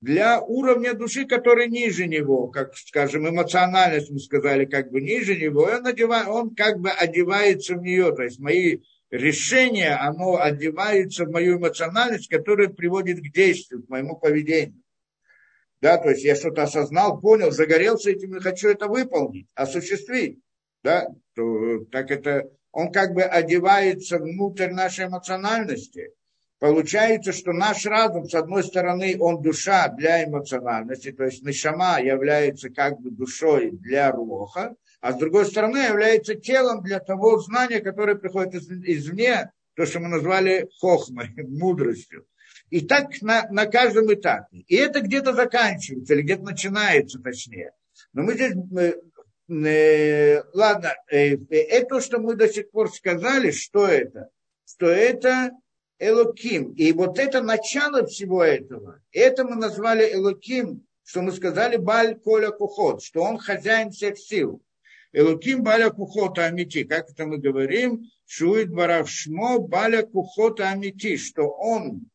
для 0.00 0.40
уровня 0.40 0.94
души, 0.94 1.26
который 1.26 1.68
ниже 1.68 2.06
него, 2.06 2.48
как, 2.48 2.76
скажем, 2.76 3.28
эмоциональность, 3.28 4.10
мы 4.10 4.18
сказали, 4.18 4.64
как 4.64 4.90
бы 4.90 5.00
ниже 5.00 5.36
него, 5.36 5.62
он, 5.62 5.86
одевает, 5.86 6.28
он 6.28 6.54
как 6.54 6.80
бы 6.80 6.90
одевается 6.90 7.76
в 7.76 7.82
нее, 7.82 8.12
то 8.14 8.22
есть 8.22 8.40
мои 8.40 8.78
решения, 9.10 9.94
оно 9.94 10.40
одевается 10.40 11.24
в 11.24 11.30
мою 11.30 11.58
эмоциональность, 11.58 12.28
которая 12.28 12.68
приводит 12.68 13.18
к 13.20 13.32
действию, 13.32 13.84
к 13.84 13.88
моему 13.88 14.16
поведению. 14.16 14.82
Да, 15.80 15.98
то 15.98 16.10
есть 16.10 16.24
я 16.24 16.34
что-то 16.34 16.64
осознал, 16.64 17.20
понял, 17.20 17.50
загорелся 17.50 18.10
этим 18.10 18.36
и 18.36 18.40
хочу 18.40 18.68
это 18.68 18.88
выполнить, 18.88 19.46
осуществить. 19.54 20.40
Да, 20.82 21.06
то, 21.34 21.84
так 21.92 22.10
это, 22.10 22.50
он 22.72 22.90
как 22.90 23.14
бы 23.14 23.22
одевается 23.22 24.18
внутрь 24.18 24.70
нашей 24.70 25.06
эмоциональности– 25.06 26.10
Получается, 26.62 27.32
что 27.32 27.52
наш 27.52 27.86
разум, 27.86 28.28
с 28.28 28.34
одной 28.36 28.62
стороны, 28.62 29.16
он 29.18 29.42
душа 29.42 29.88
для 29.88 30.24
эмоциональности, 30.24 31.10
то 31.10 31.24
есть 31.24 31.42
нишама 31.42 32.00
является 32.00 32.70
как 32.70 33.00
бы 33.00 33.10
душой 33.10 33.72
для 33.72 34.12
руха, 34.12 34.76
а 35.00 35.12
с 35.12 35.16
другой 35.16 35.46
стороны 35.46 35.78
является 35.78 36.36
телом 36.36 36.84
для 36.84 37.00
того 37.00 37.40
знания, 37.40 37.80
которое 37.80 38.14
приходит 38.14 38.54
из, 38.54 38.70
извне, 38.70 39.50
то, 39.74 39.86
что 39.86 39.98
мы 39.98 40.06
назвали 40.06 40.68
хохмой, 40.78 41.34
мудростью. 41.36 42.26
И 42.70 42.80
так 42.82 43.20
на, 43.22 43.48
на 43.50 43.66
каждом 43.66 44.14
этапе. 44.14 44.58
И 44.68 44.76
это 44.76 45.00
где-то 45.00 45.32
заканчивается, 45.32 46.14
или 46.14 46.22
где-то 46.22 46.44
начинается, 46.44 47.18
точнее. 47.18 47.72
Но 48.12 48.22
мы 48.22 48.34
здесь 48.34 48.54
э, 49.50 50.42
ладно, 50.54 50.94
э, 51.10 51.38
это, 51.50 52.00
что 52.00 52.20
мы 52.20 52.36
до 52.36 52.48
сих 52.48 52.70
пор 52.70 52.88
сказали, 52.88 53.50
что 53.50 53.84
это? 53.88 54.28
Что 54.64 54.86
это 54.86 55.50
Элоким. 56.02 56.72
И 56.72 56.90
вот 56.92 57.18
это 57.20 57.42
начало 57.42 58.04
всего 58.06 58.42
этого, 58.42 59.00
это 59.12 59.44
мы 59.44 59.54
назвали 59.54 60.12
Элоким, 60.12 60.84
что 61.04 61.22
мы 61.22 61.30
сказали 61.30 61.76
Баль 61.76 62.18
Коля 62.18 62.50
Кухот, 62.50 63.02
что 63.02 63.22
он 63.22 63.38
хозяин 63.38 63.92
всех 63.92 64.18
сил. 64.18 64.60
Элоким 65.12 65.62
Баля 65.62 65.90
Кухота 65.90 66.46
Амити, 66.46 66.84
как 66.84 67.10
это 67.10 67.26
мы 67.26 67.38
говорим, 67.38 68.10
Шуит 68.26 68.70
Баравшмо 68.70 69.58
Баля 69.58 70.02
Кухота 70.02 70.70
Амити, 70.70 71.16
что 71.18 71.48
он 71.48 72.08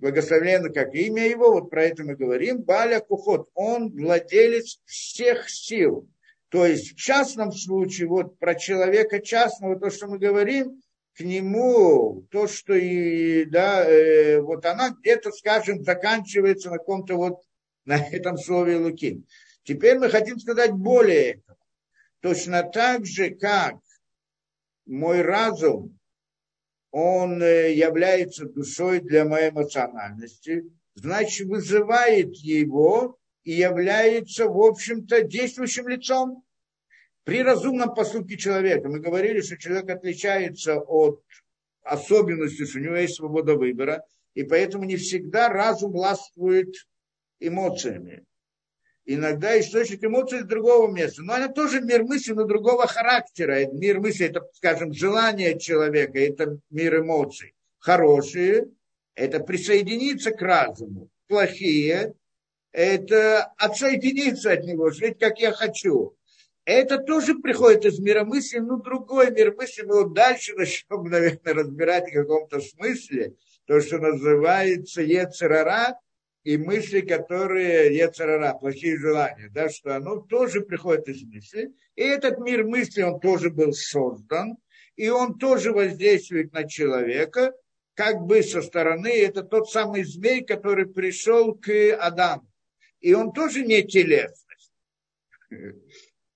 благословенно 0.00 0.68
как 0.68 0.94
имя 0.94 1.26
его, 1.26 1.52
вот 1.52 1.70
про 1.70 1.84
это 1.84 2.04
мы 2.04 2.16
говорим, 2.16 2.62
Баля 2.62 3.00
Кухот, 3.00 3.48
он 3.54 3.90
владелец 3.90 4.80
всех 4.84 5.48
сил. 5.48 6.08
То 6.50 6.66
есть 6.66 6.92
в 6.92 6.96
частном 6.96 7.52
случае, 7.52 8.08
вот 8.08 8.38
про 8.38 8.54
человека 8.54 9.20
частного, 9.20 9.78
то, 9.78 9.88
что 9.90 10.08
мы 10.08 10.18
говорим, 10.18 10.82
к 11.20 11.22
нему 11.22 12.26
то, 12.30 12.48
что 12.48 12.72
и, 12.72 13.44
да, 13.44 13.84
э, 13.84 14.40
вот 14.40 14.64
она 14.64 14.88
где-то, 14.88 15.30
скажем, 15.32 15.84
заканчивается 15.84 16.70
на 16.70 16.78
каком-то 16.78 17.16
вот, 17.16 17.42
на 17.84 17.96
этом 17.98 18.38
слове 18.38 18.78
Луки. 18.78 19.22
Теперь 19.62 19.98
мы 19.98 20.08
хотим 20.08 20.38
сказать 20.38 20.72
более 20.72 21.32
этого. 21.32 21.58
Точно 22.20 22.62
так 22.62 23.04
же, 23.04 23.34
как 23.34 23.76
мой 24.86 25.20
разум, 25.20 25.98
он 26.90 27.42
э, 27.42 27.74
является 27.74 28.46
душой 28.46 29.00
для 29.00 29.26
моей 29.26 29.50
эмоциональности, 29.50 30.64
значит, 30.94 31.46
вызывает 31.48 32.34
его 32.36 33.18
и 33.44 33.52
является, 33.52 34.46
в 34.46 34.58
общем-то, 34.58 35.24
действующим 35.24 35.86
лицом. 35.86 36.42
При 37.24 37.42
разумном 37.42 37.94
поступке 37.94 38.36
человека 38.36 38.88
мы 38.88 39.00
говорили, 39.00 39.40
что 39.40 39.56
человек 39.58 39.90
отличается 39.90 40.78
от 40.78 41.22
особенностей, 41.82 42.66
что 42.66 42.78
у 42.78 42.82
него 42.82 42.96
есть 42.96 43.16
свобода 43.16 43.54
выбора, 43.54 44.04
и 44.34 44.42
поэтому 44.42 44.84
не 44.84 44.96
всегда 44.96 45.48
разум 45.48 45.92
властвует 45.92 46.74
эмоциями. 47.40 48.24
Иногда 49.04 49.58
источник 49.58 50.04
эмоций 50.04 50.40
из 50.40 50.44
другого 50.44 50.90
места. 50.90 51.22
Но 51.22 51.36
это 51.36 51.52
тоже 51.52 51.80
мир 51.80 52.04
мысли, 52.04 52.32
но 52.32 52.44
другого 52.44 52.86
характера. 52.86 53.66
Мир 53.72 53.98
мысли– 53.98 54.26
это, 54.28 54.46
скажем, 54.52 54.92
желание 54.92 55.58
человека, 55.58 56.18
это 56.18 56.58
мир 56.70 57.00
эмоций. 57.00 57.54
Хорошие– 57.78 58.68
это 59.14 59.40
присоединиться 59.40 60.30
к 60.30 60.40
разуму. 60.42 61.08
Плохие 61.26 62.14
это 62.72 63.46
отсоединиться 63.56 64.52
от 64.52 64.64
него, 64.64 64.90
жить 64.90 65.18
как 65.18 65.38
я 65.40 65.52
хочу. 65.52 66.14
Это 66.64 66.98
тоже 66.98 67.36
приходит 67.36 67.84
из 67.84 67.98
мира 67.98 68.24
мысли, 68.24 68.58
ну 68.58 68.76
другой 68.76 69.30
мир 69.30 69.54
мысли, 69.54 69.82
мы 69.82 70.04
вот 70.04 70.12
дальше 70.12 70.54
начнем, 70.54 71.04
наверное, 71.04 71.54
разбирать 71.54 72.10
в 72.10 72.14
каком-то 72.14 72.60
смысле 72.60 73.34
то, 73.66 73.80
что 73.80 73.98
называется 73.98 75.02
Ецерара, 75.02 75.98
и 76.42 76.56
мысли, 76.56 77.00
которые 77.00 77.94
Ецерара, 77.94 78.54
плохие 78.54 78.98
желания, 78.98 79.50
да, 79.52 79.68
что 79.68 79.96
оно 79.96 80.16
тоже 80.16 80.62
приходит 80.62 81.08
из 81.08 81.22
мысли. 81.22 81.74
И 81.96 82.02
этот 82.02 82.38
мир 82.38 82.64
мысли, 82.64 83.02
он 83.02 83.20
тоже 83.20 83.50
был 83.50 83.72
создан, 83.72 84.56
и 84.96 85.10
он 85.10 85.38
тоже 85.38 85.72
воздействует 85.72 86.52
на 86.52 86.66
человека, 86.66 87.52
как 87.94 88.22
бы 88.22 88.42
со 88.42 88.62
стороны, 88.62 89.08
это 89.08 89.42
тот 89.42 89.70
самый 89.70 90.04
змей, 90.04 90.42
который 90.42 90.86
пришел 90.86 91.54
к 91.54 91.70
Адаму 91.98 92.50
и 93.00 93.14
он 93.14 93.32
тоже 93.32 93.64
не 93.64 93.82
телесность. 93.82 94.72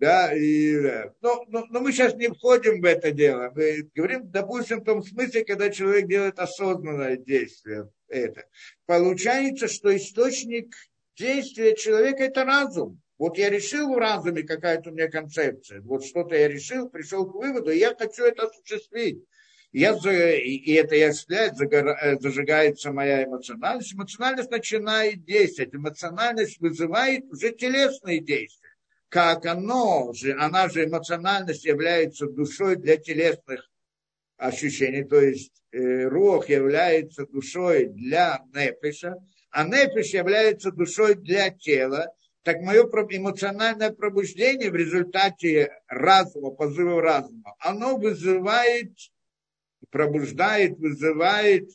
Да, 0.05 0.35
и. 0.35 0.77
Но, 1.23 1.47
но, 1.49 1.65
но 1.71 1.81
мы 1.81 1.91
сейчас 1.91 2.15
не 2.15 2.29
входим 2.29 2.83
в 2.83 2.85
это 2.85 3.11
дело. 3.11 3.51
Мы 3.57 3.89
говорим, 3.95 4.31
допустим, 4.31 4.81
в 4.81 4.85
том 4.85 5.03
смысле, 5.03 5.47
когда 5.47 5.71
человек 5.71 6.09
делает 6.09 6.39
осознанное 6.39 7.17
действие. 7.17 7.89
Это. 8.09 8.45
Получается, 8.85 9.67
что 9.67 9.97
источник 9.97 10.75
действия 11.17 11.75
человека– 11.75 12.23
это 12.25 12.45
разум. 12.45 13.01
Вот 13.17 13.39
я 13.39 13.49
решил 13.49 13.95
в 13.95 13.97
разуме, 13.97 14.43
какая-то 14.43 14.91
у 14.91 14.93
меня 14.93 15.09
концепция. 15.09 15.81
Вот 15.81 16.05
что-то 16.05 16.35
я 16.37 16.49
решил, 16.49 16.91
пришел 16.91 17.25
к 17.25 17.35
выводу, 17.35 17.71
и 17.71 17.79
я 17.79 17.95
хочу 17.95 18.25
это 18.25 18.49
осуществить 18.49 19.25
я, 19.75 19.93
и 20.37 20.73
это 20.73 20.95
я 20.95 21.09
осуществляет, 21.09 21.61
э, 21.61 22.19
зажигается 22.21 22.93
моя 22.93 23.25
эмоциональность. 23.25 23.93
Эмоциональность 23.93 24.51
начинает 24.51 25.25
действовать. 25.25 25.75
Эмоциональность 25.75 26.61
вызывает 26.61 27.25
уже 27.33 27.51
телесные 27.51 28.21
действия. 28.21 28.64
Как 29.15 29.47
оно 29.47 30.13
же, 30.13 30.33
она 30.33 30.69
же 30.69 30.87
эмоциональность 30.87 31.65
является 31.65 32.27
душой 32.27 32.75
для 32.75 32.97
телесных 32.97 33.71
ощущений, 34.39 35.05
то 35.05 35.21
есть 35.21 35.53
э, 35.71 36.09
рух 36.09 36.49
является 36.49 37.25
душой 37.25 37.87
для 37.87 38.41
нефиша, 38.53 39.15
а 39.51 39.63
нефиш 39.63 40.15
является 40.15 40.73
душой 40.73 41.15
для 41.15 41.51
тела, 41.51 42.13
так 42.43 42.61
мое 42.61 42.83
эмоциональное 42.83 43.93
пробуждение 43.93 44.73
в 44.73 44.75
результате 44.75 45.71
разума, 45.87 46.51
позыва 46.51 47.01
разума, 47.01 47.55
оно 47.61 47.97
вызывает 47.97 48.91
пробуждает, 49.91 50.77
вызывает 50.77 51.71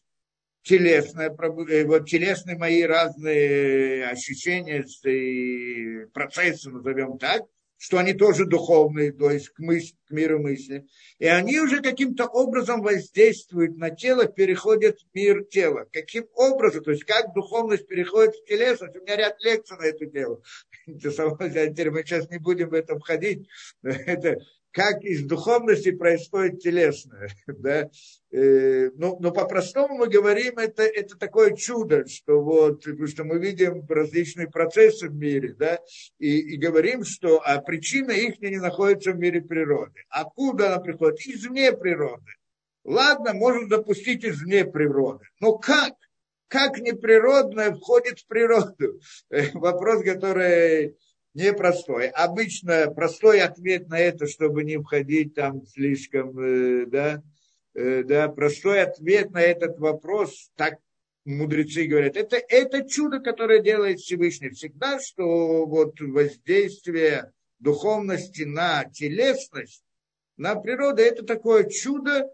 телесное, 0.69 1.35
э, 1.35 1.85
вот 1.85 2.07
телесные 2.07 2.55
мои 2.55 2.83
разные 2.83 4.07
ощущения 4.07 4.85
и 5.03 6.05
процессы, 6.13 6.69
назовем 6.69 7.17
так, 7.17 7.41
что 7.77 7.97
они 7.97 8.13
тоже 8.13 8.45
духовные, 8.45 9.11
то 9.11 9.31
есть 9.31 9.49
к, 9.49 9.59
мысли, 9.59 9.95
к 10.07 10.11
миру 10.11 10.39
мысли. 10.39 10.85
И 11.17 11.25
они 11.25 11.59
уже 11.59 11.81
каким-то 11.81 12.25
образом 12.27 12.81
воздействуют 12.81 13.77
на 13.77 13.89
тело, 13.89 14.25
переходят 14.25 14.99
в 14.99 15.15
мир 15.15 15.43
тела. 15.45 15.87
Каким 15.91 16.25
образом, 16.35 16.83
то 16.83 16.91
есть 16.91 17.05
как 17.05 17.33
духовность 17.33 17.87
переходит 17.87 18.35
в 18.35 18.45
телесность. 18.45 18.95
У 18.95 19.01
меня 19.01 19.15
ряд 19.15 19.41
лекций 19.41 19.77
на 19.77 19.85
эту 19.85 20.05
тему. 20.05 20.43
Теперь 20.85 21.89
мы 21.89 22.03
сейчас 22.03 22.29
не 22.29 22.37
будем 22.37 22.69
в 22.69 22.73
этом 22.73 22.99
входить. 22.99 23.47
Это 23.81 24.37
как 24.79 25.03
из 25.03 25.25
духовности 25.25 25.91
происходит 25.91 26.61
телесное. 26.61 27.29
Да? 27.47 27.89
Э, 28.31 28.89
но, 28.95 29.17
но 29.19 29.31
по-простому 29.31 29.97
мы 29.97 30.07
говорим, 30.07 30.57
это, 30.57 30.83
это 30.83 31.17
такое 31.17 31.53
чудо, 31.53 32.07
что, 32.07 32.41
вот, 32.41 32.83
что 33.07 33.25
мы 33.25 33.39
видим 33.39 33.85
различные 33.89 34.47
процессы 34.47 35.09
в 35.09 35.13
мире, 35.13 35.53
да, 35.59 35.79
и, 36.19 36.53
и 36.53 36.57
говорим, 36.57 37.03
что 37.03 37.41
а 37.43 37.59
причина 37.59 38.11
их 38.11 38.39
не 38.39 38.57
находится 38.57 39.11
в 39.11 39.19
мире 39.19 39.41
природы. 39.41 39.99
Откуда 40.07 40.67
она 40.67 40.79
приходит? 40.79 41.19
Извне 41.25 41.73
природы. 41.73 42.31
Ладно, 42.85 43.33
можно 43.33 43.67
допустить 43.67 44.23
извне 44.23 44.63
природы. 44.63 45.25
Но 45.41 45.57
как? 45.57 45.93
Как 46.47 46.79
неприродное 46.79 47.73
входит 47.73 48.19
в 48.19 48.27
природу? 48.27 49.01
Вопрос, 49.55 50.03
который 50.05 50.95
непростой. 51.33 52.07
Обычно 52.07 52.91
простой 52.91 53.41
ответ 53.41 53.87
на 53.89 53.99
это, 53.99 54.27
чтобы 54.27 54.63
не 54.63 54.77
входить 54.77 55.35
там 55.35 55.65
слишком, 55.65 56.37
э, 56.39 56.85
да, 56.87 57.21
э, 57.75 58.03
да, 58.03 58.29
простой 58.29 58.81
ответ 58.81 59.31
на 59.31 59.41
этот 59.41 59.79
вопрос, 59.79 60.51
так 60.55 60.75
мудрецы 61.25 61.85
говорят, 61.85 62.17
это, 62.17 62.37
это 62.37 62.87
чудо, 62.87 63.19
которое 63.19 63.61
делает 63.61 63.99
Всевышний 63.99 64.49
всегда, 64.49 64.99
что 64.99 65.65
вот 65.65 65.99
воздействие 65.99 67.31
духовности 67.59 68.43
на 68.43 68.85
телесность, 68.85 69.83
на 70.37 70.55
природу, 70.55 71.01
это 71.01 71.25
такое 71.25 71.69
чудо, 71.69 72.29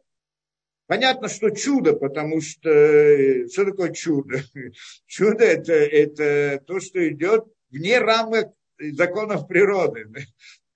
Понятно, 0.87 1.29
что 1.29 1.49
чудо, 1.49 1.93
потому 1.93 2.41
что 2.41 2.69
э, 2.69 3.47
что 3.47 3.65
такое 3.65 3.91
чудо? 3.91 4.43
Чудо 5.07 5.43
это, 5.43 5.73
это 5.73 6.63
то, 6.63 6.79
что 6.79 7.09
идет 7.09 7.45
вне 7.71 7.97
рамок 7.97 8.53
законов 8.79 9.47
природы. 9.47 10.07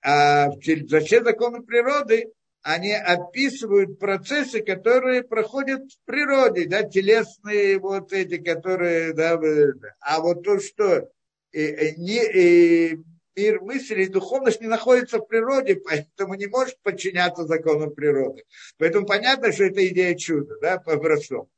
А 0.02 0.50
все 0.60 1.22
законы 1.22 1.62
природы 1.62 2.32
они 2.62 2.92
описывают 2.92 3.98
процессы, 3.98 4.60
которые 4.60 5.22
проходят 5.22 5.82
в 5.90 6.04
природе, 6.04 6.66
да, 6.66 6.82
телесные 6.82 7.78
вот 7.78 8.12
эти, 8.12 8.36
которые, 8.36 9.14
да, 9.14 9.40
а 10.00 10.20
вот 10.20 10.42
то, 10.42 10.60
что 10.60 11.08
не, 11.54 12.98
мир 13.34 13.60
мысли 13.62 14.04
и 14.04 14.08
духовность 14.08 14.60
не 14.60 14.66
находится 14.66 15.18
в 15.18 15.26
природе, 15.26 15.76
поэтому 15.76 16.34
не 16.34 16.46
может 16.46 16.78
подчиняться 16.82 17.46
законам 17.46 17.94
природы. 17.94 18.44
Поэтому 18.76 19.06
понятно, 19.06 19.52
что 19.52 19.64
это 19.64 19.86
идея 19.88 20.14
чуда, 20.14 20.56
да, 20.60 20.78
по-простому. 20.78 21.48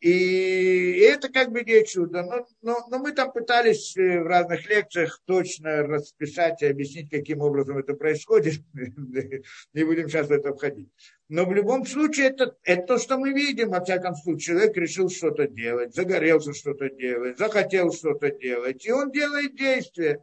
И 0.00 1.00
это 1.00 1.28
как 1.28 1.50
бы 1.50 1.64
не 1.64 1.84
чудо. 1.84 2.22
Но, 2.22 2.46
но, 2.62 2.86
но 2.88 2.98
мы 3.00 3.12
там 3.12 3.32
пытались 3.32 3.96
э, 3.96 4.20
в 4.22 4.26
разных 4.26 4.68
лекциях 4.68 5.20
точно 5.24 5.82
расписать 5.82 6.62
и 6.62 6.66
объяснить, 6.66 7.10
каким 7.10 7.40
образом 7.40 7.78
это 7.78 7.94
происходит. 7.94 8.60
Не 9.72 9.84
будем 9.84 10.08
сейчас 10.08 10.28
в 10.28 10.32
это 10.32 10.54
входить. 10.54 10.88
Но 11.28 11.44
в 11.44 11.52
любом 11.52 11.84
случае 11.84 12.28
это, 12.28 12.56
это 12.62 12.86
то, 12.86 12.98
что 12.98 13.18
мы 13.18 13.32
видим. 13.32 13.70
Во 13.70 13.84
всяком 13.84 14.14
случае, 14.14 14.56
человек 14.56 14.76
решил 14.76 15.10
что-то 15.10 15.48
делать, 15.48 15.94
загорелся 15.94 16.54
что-то 16.54 16.90
делать, 16.90 17.36
захотел 17.36 17.92
что-то 17.92 18.30
делать. 18.30 18.86
И 18.86 18.92
он 18.92 19.10
делает 19.10 19.56
действия. 19.56 20.22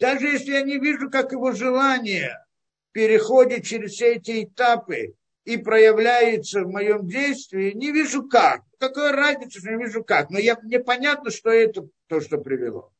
Даже 0.00 0.26
если 0.26 0.50
я 0.52 0.62
не 0.62 0.78
вижу, 0.78 1.10
как 1.10 1.30
его 1.30 1.52
желание 1.52 2.44
переходит 2.90 3.64
через 3.64 3.92
все 3.92 4.14
эти 4.14 4.44
этапы, 4.44 5.14
и 5.44 5.56
проявляется 5.56 6.62
в 6.62 6.70
моем 6.70 7.06
действии, 7.06 7.72
не 7.72 7.90
вижу 7.90 8.28
как. 8.28 8.62
Какая 8.78 9.12
разница, 9.12 9.58
что 9.58 9.70
не 9.70 9.84
вижу 9.84 10.04
как. 10.04 10.30
Но 10.30 10.38
я, 10.38 10.56
мне 10.62 10.78
понятно, 10.78 11.30
что 11.30 11.50
это 11.50 11.88
то, 12.06 12.20
что 12.20 12.38
привело. 12.38 12.92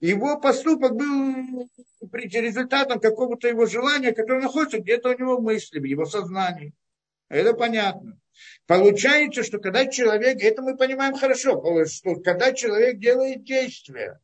Его 0.00 0.38
поступок 0.38 0.94
был 0.94 1.68
результатом 2.12 3.00
какого-то 3.00 3.48
его 3.48 3.66
желания, 3.66 4.12
которое 4.12 4.42
находится 4.42 4.78
где-то 4.78 5.10
у 5.10 5.18
него 5.18 5.36
в 5.38 5.42
мысли, 5.42 5.80
в 5.80 5.84
его 5.84 6.04
сознании. 6.04 6.74
Это 7.28 7.54
понятно. 7.54 8.18
Получается, 8.66 9.42
что 9.42 9.58
когда 9.58 9.86
человек, 9.86 10.42
это 10.42 10.62
мы 10.62 10.76
понимаем 10.76 11.14
хорошо, 11.14 11.86
что 11.86 12.16
когда 12.16 12.52
человек 12.52 12.98
делает 12.98 13.44
действие, 13.44 14.20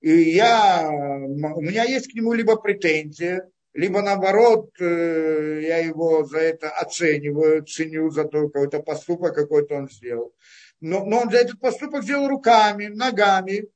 и 0.00 0.10
я, 0.10 0.88
у 0.90 1.60
меня 1.62 1.84
есть 1.84 2.12
к 2.12 2.14
нему 2.14 2.34
либо 2.34 2.56
претензия, 2.56 3.50
либо 3.78 4.02
наоборот, 4.02 4.70
э, 4.80 5.60
я 5.62 5.78
его 5.78 6.24
за 6.24 6.38
это 6.38 6.68
оцениваю, 6.68 7.64
ценю 7.64 8.10
за 8.10 8.24
то, 8.24 8.48
какой-то 8.48 8.80
поступок 8.80 9.36
какой-то 9.36 9.76
он 9.76 9.88
сделал. 9.88 10.34
Но, 10.80 11.04
но 11.04 11.20
он 11.20 11.28
этот 11.28 11.60
поступок 11.60 12.02
сделал 12.02 12.26
руками, 12.26 12.88
ногами. 12.88 13.68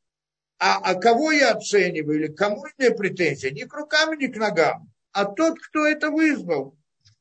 А, 0.59 0.79
а 0.83 0.95
кого 0.97 1.31
я 1.31 1.53
оцениваю 1.53 2.19
или 2.19 2.33
кому 2.33 2.65
имею 2.77 2.97
претензии? 2.97 3.51
Не 3.51 3.65
к 3.65 3.75
рукам, 3.75 4.19
не 4.19 4.27
к 4.27 4.37
ногам, 4.37 4.91
а 5.12 5.25
тот, 5.25 5.61
кто 5.61 5.87
это 5.87 6.11
вызвал. 6.11 6.77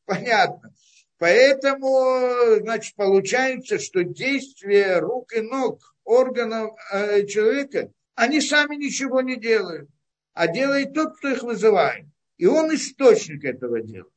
Понятно. 0.05 0.73
Поэтому, 1.19 2.61
значит, 2.61 2.95
получается, 2.95 3.77
что 3.77 4.03
действия 4.03 4.97
рук 4.97 5.33
и 5.33 5.41
ног 5.41 5.95
органов 6.03 6.71
э, 6.91 7.27
человека, 7.27 7.91
они 8.15 8.41
сами 8.41 8.75
ничего 8.75 9.21
не 9.21 9.35
делают, 9.35 9.87
а 10.33 10.47
делает 10.47 10.95
тот, 10.95 11.15
кто 11.17 11.29
их 11.29 11.43
вызывает. 11.43 12.07
И 12.41 12.47
он 12.47 12.73
источник 12.73 13.45
этого 13.45 13.81
дела. 13.81 14.09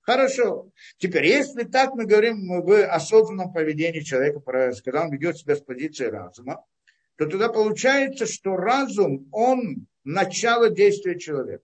Хорошо. 0.00 0.72
Теперь, 0.96 1.26
если 1.26 1.62
так 1.62 1.94
мы 1.94 2.06
говорим 2.06 2.48
в 2.62 2.84
осознанном 2.84 3.52
поведении 3.52 4.00
человека, 4.00 4.40
когда 4.40 5.04
он 5.04 5.12
ведет 5.12 5.38
себя 5.38 5.54
с 5.54 5.60
позиции 5.60 6.06
разума, 6.06 6.66
то 7.14 7.26
тогда 7.26 7.48
получается, 7.48 8.26
что 8.26 8.56
разум, 8.56 9.28
он 9.30 9.86
начало 10.02 10.70
действия 10.70 11.20
человека. 11.20 11.62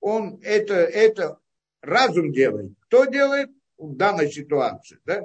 Он 0.00 0.40
это, 0.42 0.74
это 0.74 1.38
разум 1.82 2.32
делает. 2.32 2.72
Кто 2.88 3.04
делает 3.04 3.50
в 3.78 3.94
данной 3.94 4.32
ситуации? 4.32 4.98
Да? 5.04 5.22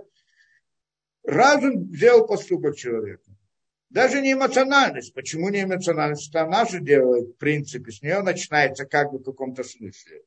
Разум 1.24 1.92
сделал 1.92 2.28
поступок 2.28 2.76
человека. 2.76 3.29
Даже 3.90 4.22
не 4.22 4.34
эмоциональность. 4.34 5.14
Почему 5.14 5.50
не 5.50 5.64
эмоциональность? 5.64 6.30
Это 6.30 6.44
она 6.44 6.66
же 6.66 6.80
делает, 6.80 7.30
в 7.30 7.38
принципе, 7.38 7.92
с 7.92 8.02
нее 8.02 8.22
начинается 8.22 8.86
как 8.86 9.12
бы 9.12 9.18
в 9.18 9.24
каком-то 9.24 9.64
смысле. 9.64 10.22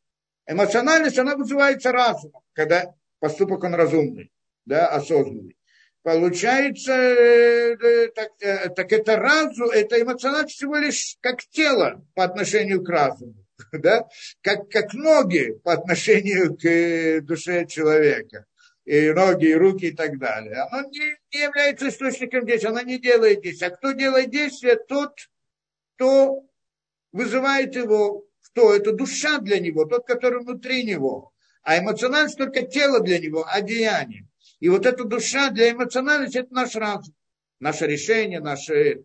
Эмоциональность, 0.46 1.18
она 1.18 1.36
вызывается 1.36 1.92
разумом, 1.92 2.42
когда 2.52 2.92
поступок 3.20 3.62
он 3.62 3.74
разумный, 3.74 4.32
да, 4.64 4.88
осознанный. 4.88 5.56
Получается, 6.02 6.92
э, 6.92 8.08
так, 8.08 8.30
э, 8.40 8.68
так 8.70 8.92
это 8.92 9.16
разум, 9.16 9.70
это 9.70 10.02
эмоциональность 10.02 10.56
всего 10.56 10.76
лишь 10.76 11.16
как 11.20 11.40
тело 11.50 12.04
по 12.14 12.24
отношению 12.24 12.82
к 12.82 12.88
разуму, 12.88 13.46
да? 13.72 14.08
как, 14.40 14.68
как 14.68 14.94
ноги 14.94 15.52
по 15.62 15.74
отношению 15.74 16.56
к 16.56 16.64
э, 16.64 17.20
душе 17.20 17.66
человека 17.66 18.46
и 18.84 19.12
ноги, 19.12 19.46
и 19.46 19.54
руки 19.54 19.86
и 19.86 19.92
так 19.92 20.18
далее. 20.18 20.62
Оно 20.70 20.88
не, 20.88 21.16
не 21.32 21.42
является 21.42 21.88
источником 21.88 22.46
действия, 22.46 22.70
оно 22.70 22.80
не 22.82 22.98
делает 22.98 23.42
действия. 23.42 23.68
А 23.68 23.76
кто 23.76 23.92
делает 23.92 24.30
действие, 24.30 24.76
тот, 24.76 25.12
кто 25.94 26.42
вызывает 27.12 27.76
его, 27.76 28.24
кто 28.46 28.74
это 28.74 28.92
душа 28.92 29.38
для 29.38 29.60
него, 29.60 29.84
тот, 29.84 30.06
который 30.06 30.40
внутри 30.40 30.84
него. 30.84 31.32
А 31.62 31.78
эмоциональность 31.78 32.38
только 32.38 32.62
тело 32.62 33.00
для 33.00 33.18
него, 33.18 33.46
а. 33.46 33.60
И 34.60 34.68
вот 34.68 34.86
эта 34.86 35.04
душа 35.04 35.50
для 35.50 35.70
эмоциональности– 35.70 36.38
это 36.38 36.52
наш 36.52 36.74
разум, 36.74 37.14
наше 37.60 37.86
решение, 37.86 38.40
наше 38.40 39.04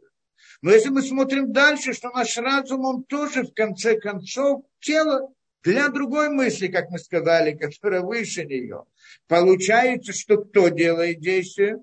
но 0.61 0.71
если 0.71 0.89
мы 0.89 1.01
смотрим 1.01 1.51
дальше, 1.51 1.93
что 1.93 2.09
наш 2.09 2.37
разум, 2.37 2.85
он 2.85 3.03
тоже 3.03 3.43
в 3.43 3.53
конце 3.53 3.99
концов 3.99 4.63
тело 4.79 5.31
для 5.67 5.89
другой 5.89 6.29
мысли, 6.29 6.69
как 6.69 6.89
мы 6.89 6.97
сказали, 6.97 7.51
которая 7.51 7.99
выше 7.99 8.45
нее. 8.45 8.85
Получается, 9.27 10.13
что 10.13 10.37
кто 10.37 10.69
делает 10.69 11.19
действие? 11.19 11.79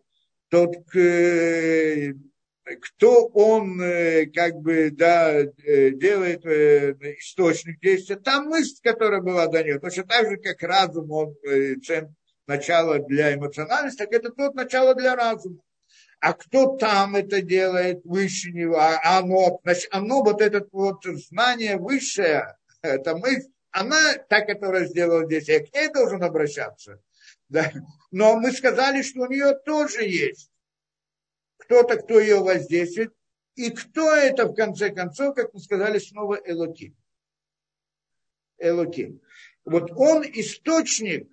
Тот, 0.49 0.75
э, 0.97 2.15
кто 2.81 3.27
он 3.27 3.79
э, 3.83 4.25
как 4.25 4.55
бы 4.55 4.91
да, 4.91 5.35
э, 5.35 5.91
делает 5.91 6.47
источник 6.47 7.79
действия, 7.81 8.17
та 8.17 8.41
мысль, 8.41 8.77
которая 8.83 9.21
была 9.21 9.49
до 9.49 9.63
нее, 9.63 9.79
точно 9.79 10.05
так 10.05 10.31
же, 10.31 10.39
как 10.39 10.63
разум, 10.63 11.11
он 11.11 11.35
чем 11.83 12.17
начало 12.47 13.01
для 13.01 13.35
эмоциональности, 13.35 13.99
так 13.99 14.13
это 14.15 14.31
тот 14.31 14.55
начало 14.55 14.95
для 14.95 15.15
разума. 15.15 15.61
А 16.21 16.33
кто 16.33 16.75
там 16.79 17.17
это 17.17 17.43
делает 17.43 18.01
выше 18.05 18.51
него? 18.51 18.79
А 18.79 19.19
оно, 19.19 19.61
оно 19.91 20.23
вот 20.23 20.41
это 20.41 20.67
вот 20.73 21.05
знание 21.05 21.77
высшее, 21.77 22.57
это 22.83 23.15
мысль, 23.15 23.51
она 23.75 24.15
та, 24.29 24.43
которая 24.43 24.87
сделала 24.87 25.25
здесь, 25.25 25.49
я 25.49 25.59
к 25.59 25.75
ней 25.75 25.89
должен 25.89 26.23
обращаться. 26.23 27.03
Да? 27.49 27.73
Но 28.13 28.37
мы 28.39 28.53
сказали, 28.53 29.03
что 29.03 29.23
у 29.23 29.27
нее 29.27 29.55
тоже 29.67 30.05
есть 30.05 30.51
кто-то, 31.59 31.97
кто 31.97 32.21
ее 32.21 32.39
воздействует, 32.39 33.13
и 33.57 33.71
кто 33.71 34.15
это, 34.15 34.47
в 34.47 34.55
конце 34.55 34.91
концов, 34.91 35.35
как 35.35 35.53
мы 35.53 35.61
сказали, 35.61 35.99
снова 35.99 36.41
Элоким. 36.45 36.97
Элоким. 38.59 39.21
Вот 39.65 39.91
он 39.97 40.23
источник, 40.23 41.29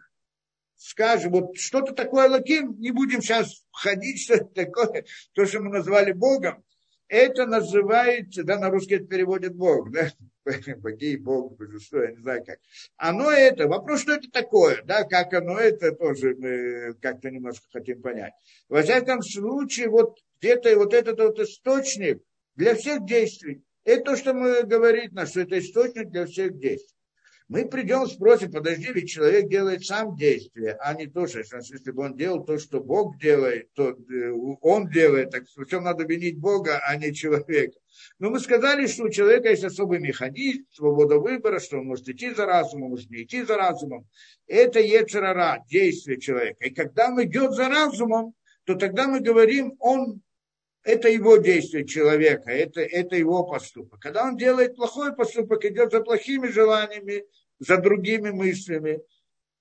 скажем, 0.78 1.34
вот 1.34 1.58
что-то 1.58 1.94
такое 1.94 2.28
Элоким, 2.28 2.80
не 2.80 2.90
будем 2.90 3.22
сейчас 3.22 3.64
входить, 3.72 4.20
что 4.20 4.36
это 4.36 4.46
такое, 4.46 5.06
то, 5.34 5.46
что 5.46 5.60
мы 5.60 5.70
назвали 5.70 6.12
Богом, 6.12 6.64
это 7.08 7.46
называется, 7.46 8.44
да, 8.44 8.58
на 8.58 8.72
русский 8.72 8.96
это 8.96 9.06
переводит 9.06 9.54
Бог, 9.54 9.92
да, 9.92 10.12
богей, 10.78 11.18
Бог, 11.18 11.58
божество, 11.58 12.02
я 12.02 12.12
не 12.12 12.22
знаю 12.22 12.44
как. 12.46 12.60
Оно 12.98 13.32
это, 13.32 13.68
вопрос, 13.68 14.02
что 14.02 14.14
это 14.14 14.30
такое, 14.32 14.82
да, 14.84 15.04
как 15.04 15.34
оно 15.34 15.58
это, 15.60 15.92
тоже 15.92 16.36
мы 16.38 16.94
как-то 17.02 17.30
немножко 17.30 17.66
хотим 17.72 18.02
понять. 18.02 18.34
Во 18.70 18.82
всяком 18.82 19.22
случае, 19.22 19.90
вот 19.90 20.18
где-то 20.40 20.76
вот 20.78 20.94
этот 20.94 21.20
вот 21.20 21.40
источник 21.40 22.22
для 22.56 22.76
всех 22.76 23.06
действий, 23.06 23.64
это 23.84 24.12
то, 24.12 24.16
что 24.18 24.34
мы 24.34 24.64
говорим, 24.64 25.12
что 25.26 25.42
это 25.42 25.60
источник 25.60 26.10
для 26.10 26.26
всех 26.26 26.58
действий 26.58 27.01
мы 27.52 27.68
придем, 27.68 28.08
спросим, 28.08 28.50
подожди, 28.50 28.94
ведь 28.94 29.10
человек 29.10 29.50
делает 29.50 29.84
сам 29.86 30.16
действие, 30.16 30.78
а 30.80 30.94
не 30.94 31.08
то, 31.08 31.28
что 31.28 31.40
если 31.40 31.92
бы 31.92 32.06
он 32.06 32.16
делал 32.16 32.46
то, 32.46 32.58
что 32.58 32.80
Бог 32.80 33.20
делает, 33.20 33.74
то 33.74 33.90
э, 33.90 34.32
он 34.62 34.90
делает, 34.90 35.32
так 35.32 35.44
в 35.54 35.66
чем 35.66 35.84
надо 35.84 36.06
винить 36.06 36.40
Бога, 36.40 36.80
а 36.88 36.96
не 36.96 37.14
человека. 37.14 37.78
Но 38.20 38.30
мы 38.30 38.40
сказали, 38.40 38.88
что 38.88 39.04
у 39.04 39.10
человека 39.10 39.50
есть 39.50 39.66
особый 39.66 40.00
механизм, 40.00 40.64
свобода 40.72 41.20
выбора, 41.20 41.60
что 41.60 41.80
он 41.80 41.88
может 41.88 42.08
идти 42.08 42.34
за 42.34 42.46
разумом, 42.46 42.92
может 42.92 43.10
не 43.10 43.24
идти 43.24 43.44
за 43.44 43.58
разумом. 43.58 44.08
Это 44.48 44.80
ецерара, 44.80 45.62
действие 45.68 46.22
человека. 46.22 46.64
И 46.64 46.74
когда 46.74 47.10
он 47.10 47.22
идет 47.22 47.52
за 47.52 47.68
разумом, 47.68 48.34
то 48.64 48.76
тогда 48.76 49.10
мы 49.10 49.20
говорим, 49.20 49.76
он 49.80 50.22
это 50.84 51.10
его 51.10 51.38
действие 51.38 51.86
человека, 51.86 52.50
это, 52.52 52.82
это 52.82 53.16
его 53.16 53.44
поступок. 53.44 54.00
Когда 54.00 54.24
он 54.24 54.36
делает 54.38 54.76
плохой 54.76 55.14
поступок, 55.14 55.64
идет 55.66 55.92
за 55.92 56.02
плохими 56.02 56.48
желаниями, 56.48 57.24
за 57.62 57.78
другими 57.78 58.32
мыслями, 58.32 59.02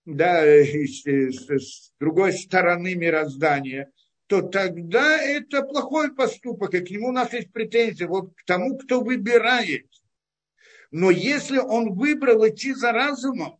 да, 0.06 0.42
с, 0.42 1.92
другой 2.00 2.32
стороны 2.32 2.94
мироздания, 2.94 3.92
то 4.26 4.40
тогда 4.40 5.20
это 5.20 5.62
плохой 5.62 6.14
поступок, 6.14 6.74
и 6.74 6.80
к 6.80 6.90
нему 6.90 7.08
у 7.08 7.12
нас 7.12 7.32
есть 7.34 7.52
претензии, 7.52 8.04
вот 8.04 8.32
к 8.34 8.44
тому, 8.46 8.78
кто 8.78 9.02
выбирает. 9.02 9.86
Но 10.90 11.10
если 11.10 11.58
он 11.58 11.92
выбрал 11.92 12.48
идти 12.48 12.72
за 12.72 12.92
разумом, 12.92 13.58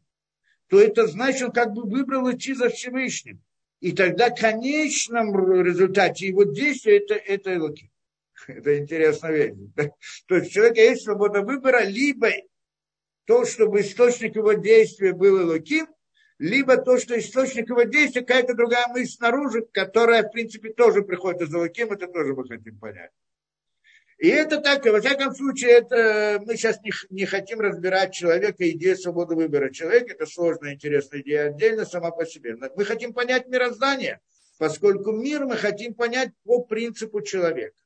то 0.69 0.81
это 0.81 1.07
значит, 1.07 1.43
он 1.43 1.53
как 1.53 1.73
бы 1.73 1.83
выбрал 1.83 2.33
идти 2.33 2.55
за 2.55 2.71
Всевышним. 2.71 3.43
И 3.81 3.93
тогда 3.93 4.31
в 4.31 4.41
конечном 4.41 5.35
результате 5.63 6.29
его 6.29 6.45
действия 6.45 6.99
это, 6.99 7.15
это 7.15 7.55
Элоки. 7.55 7.91
Это 8.47 8.79
интересно 8.79 9.27
видеть. 9.27 9.75
То 10.27 10.37
есть 10.37 10.51
у 10.51 10.51
человека 10.51 10.81
есть 10.81 11.05
свобода 11.05 11.43
выбора, 11.43 11.85
либо 11.85 12.31
то, 13.31 13.45
чтобы 13.45 13.83
источник 13.83 14.35
его 14.35 14.55
действия 14.55 15.13
был 15.13 15.41
Элоким, 15.41 15.87
либо 16.41 16.77
то, 16.79 16.99
что 16.99 17.17
источник 17.17 17.69
его 17.69 17.83
действия, 17.85 18.23
какая-то 18.23 18.55
другая 18.55 18.89
мысль 18.89 19.13
снаружи, 19.13 19.65
которая, 19.73 20.25
в 20.25 20.33
принципе, 20.33 20.73
тоже 20.73 21.03
приходит 21.03 21.43
из 21.43 21.55
Алаким, 21.55 21.93
это 21.93 22.09
тоже 22.09 22.35
мы 22.35 22.49
хотим 22.49 22.81
понять. 22.81 23.13
И 24.19 24.27
это 24.27 24.59
так, 24.59 24.85
во 24.85 25.01
всяком 25.01 25.33
случае, 25.33 25.71
это, 25.75 26.43
мы 26.45 26.57
сейчас 26.57 26.81
не, 26.83 26.91
не 27.11 27.25
хотим 27.25 27.61
разбирать 27.61 28.13
человека, 28.13 28.69
идею 28.69 28.97
свободы 28.97 29.37
выбора 29.37 29.71
человека, 29.71 30.13
это 30.13 30.27
сложная, 30.27 30.75
интересная 30.75 31.21
идея 31.21 31.51
отдельно 31.51 31.85
сама 31.85 32.11
по 32.11 32.27
себе. 32.27 32.57
Мы 32.75 32.85
хотим 32.85 33.13
понять 33.13 33.47
мироздание, 33.47 34.19
поскольку 34.59 35.13
мир 35.13 35.45
мы 35.45 35.55
хотим 35.55 35.95
понять 35.95 36.31
по 36.43 36.65
принципу 36.65 37.23
человека. 37.23 37.77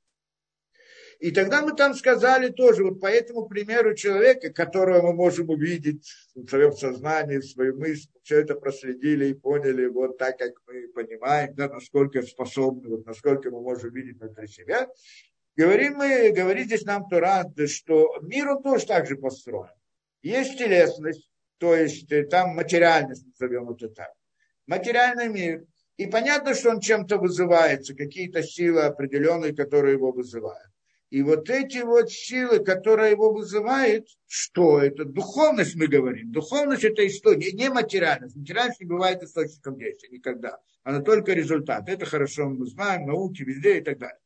И 1.24 1.30
тогда 1.30 1.62
мы 1.62 1.74
там 1.74 1.94
сказали 1.94 2.50
тоже, 2.50 2.84
вот 2.84 3.00
по 3.00 3.06
этому 3.06 3.48
примеру 3.48 3.94
человека, 3.94 4.52
которого 4.52 5.00
мы 5.00 5.14
можем 5.14 5.48
увидеть 5.48 6.06
в 6.34 6.46
своем 6.46 6.72
сознании, 6.72 7.38
в 7.38 7.46
своей 7.46 7.72
мысли, 7.72 8.10
все 8.22 8.40
это 8.40 8.54
проследили 8.56 9.28
и 9.28 9.32
поняли 9.32 9.87
вот 9.87 10.18
так, 10.18 10.37
как 10.37 10.52
мы 10.66 10.87
понимаем, 10.88 11.54
да, 11.54 11.70
насколько 11.70 12.20
способны, 12.20 12.90
вот 12.90 13.06
насколько 13.06 13.50
мы 13.50 13.62
можем 13.62 13.94
видеть 13.94 14.18
внутри 14.18 14.48
себя. 14.48 14.87
Говорим 15.56 15.94
мы, 15.94 16.30
говорит 16.30 16.66
здесь 16.66 16.84
нам 16.84 17.08
Тура, 17.08 17.50
что 17.68 18.18
мир 18.20 18.50
он 18.50 18.62
тоже 18.62 18.84
так 18.84 19.06
же 19.06 19.16
построен. 19.16 19.72
Есть 20.20 20.58
телесность, 20.58 21.30
то 21.56 21.74
есть 21.74 22.12
э, 22.12 22.24
там 22.24 22.50
материальность, 22.50 23.24
назовем 23.28 23.70
это 23.70 23.88
так. 23.88 24.12
Материальный 24.66 25.28
мир. 25.28 25.64
И 25.96 26.04
понятно, 26.04 26.54
что 26.54 26.68
он 26.68 26.80
чем-то 26.80 27.16
вызывается, 27.16 27.94
какие-то 27.94 28.42
силы 28.42 28.82
определенные, 28.82 29.56
которые 29.56 29.94
его 29.94 30.12
вызывают. 30.12 30.73
И 31.14 31.22
вот 31.22 31.48
эти 31.48 31.79
вот 31.79 32.11
силы, 32.11 32.59
которые 32.59 33.12
его 33.12 33.33
вызывают, 33.33 34.09
что 34.27 34.81
это? 34.81 35.05
Духовность 35.05 35.77
мы 35.77 35.87
говорим. 35.87 36.33
Духовность 36.33 36.83
это 36.83 37.07
история, 37.07 37.53
не 37.53 37.70
материальность. 37.70 38.35
Материальность 38.35 38.81
не 38.81 38.87
бывает 38.87 39.22
источником 39.22 39.79
действия 39.79 40.09
никогда. 40.09 40.59
Она 40.83 41.03
только 41.03 41.33
результат. 41.33 41.88
Это 41.88 42.05
хорошо 42.05 42.48
мы 42.48 42.66
знаем, 42.66 43.07
науки 43.07 43.44
везде 43.44 43.79
и 43.79 43.81
так 43.81 44.00
далее. 44.00 44.18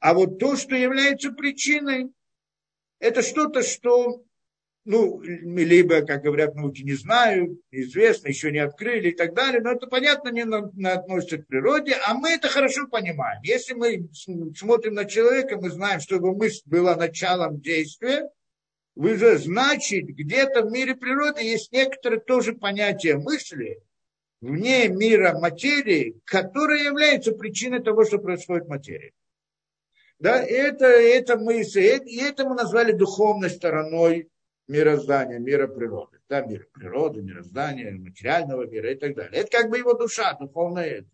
А 0.00 0.14
вот 0.14 0.40
то, 0.40 0.56
что 0.56 0.74
является 0.74 1.30
причиной, 1.30 2.10
это 2.98 3.22
что-то, 3.22 3.62
что 3.62 4.24
ну, 4.86 5.20
либо, 5.20 6.02
как 6.02 6.22
говорят 6.22 6.54
науки, 6.54 6.82
не 6.82 6.94
знаю, 6.94 7.60
неизвестно, 7.72 8.28
еще 8.28 8.52
не 8.52 8.60
открыли 8.60 9.08
и 9.08 9.14
так 9.14 9.34
далее, 9.34 9.60
но 9.60 9.72
это, 9.72 9.88
понятно, 9.88 10.28
не 10.28 10.44
на, 10.44 10.70
на 10.74 10.92
относится 10.92 11.38
к 11.38 11.46
природе, 11.48 11.96
а 12.06 12.14
мы 12.14 12.30
это 12.30 12.48
хорошо 12.48 12.86
понимаем. 12.86 13.42
Если 13.42 13.74
мы 13.74 14.08
смотрим 14.54 14.94
на 14.94 15.04
человека, 15.04 15.58
мы 15.60 15.70
знаем, 15.70 15.98
что 15.98 16.14
его 16.14 16.34
мысль 16.34 16.62
была 16.66 16.94
началом 16.94 17.60
действия, 17.60 18.30
вы 18.94 19.16
же, 19.16 19.36
значит, 19.38 20.06
где-то 20.06 20.62
в 20.62 20.70
мире 20.70 20.94
природы 20.94 21.42
есть 21.42 21.72
некоторые 21.72 22.20
тоже 22.20 22.54
понятия 22.54 23.16
мысли, 23.16 23.82
вне 24.40 24.86
мира 24.86 25.36
материи, 25.36 26.20
которые 26.24 26.84
являются 26.84 27.32
причиной 27.32 27.82
того, 27.82 28.04
что 28.04 28.18
происходит 28.18 28.66
в 28.66 28.70
материи. 28.70 29.12
Да, 30.20 30.40
это, 30.40 30.86
это 30.86 31.36
мысль, 31.36 31.80
и 32.06 32.22
это 32.22 32.48
мы 32.48 32.54
назвали 32.54 32.92
духовной 32.92 33.50
стороной 33.50 34.28
мироздания, 34.68 35.38
мира 35.38 35.66
природы. 35.66 36.18
Да, 36.28 36.40
мира 36.42 36.64
природы, 36.72 37.22
мироздания, 37.22 37.92
материального 37.92 38.66
мира 38.66 38.92
и 38.92 38.96
так 38.96 39.14
далее. 39.14 39.40
Это 39.40 39.50
как 39.50 39.70
бы 39.70 39.78
его 39.78 39.94
душа, 39.94 40.34
духовная 40.34 40.86
это. 40.86 41.08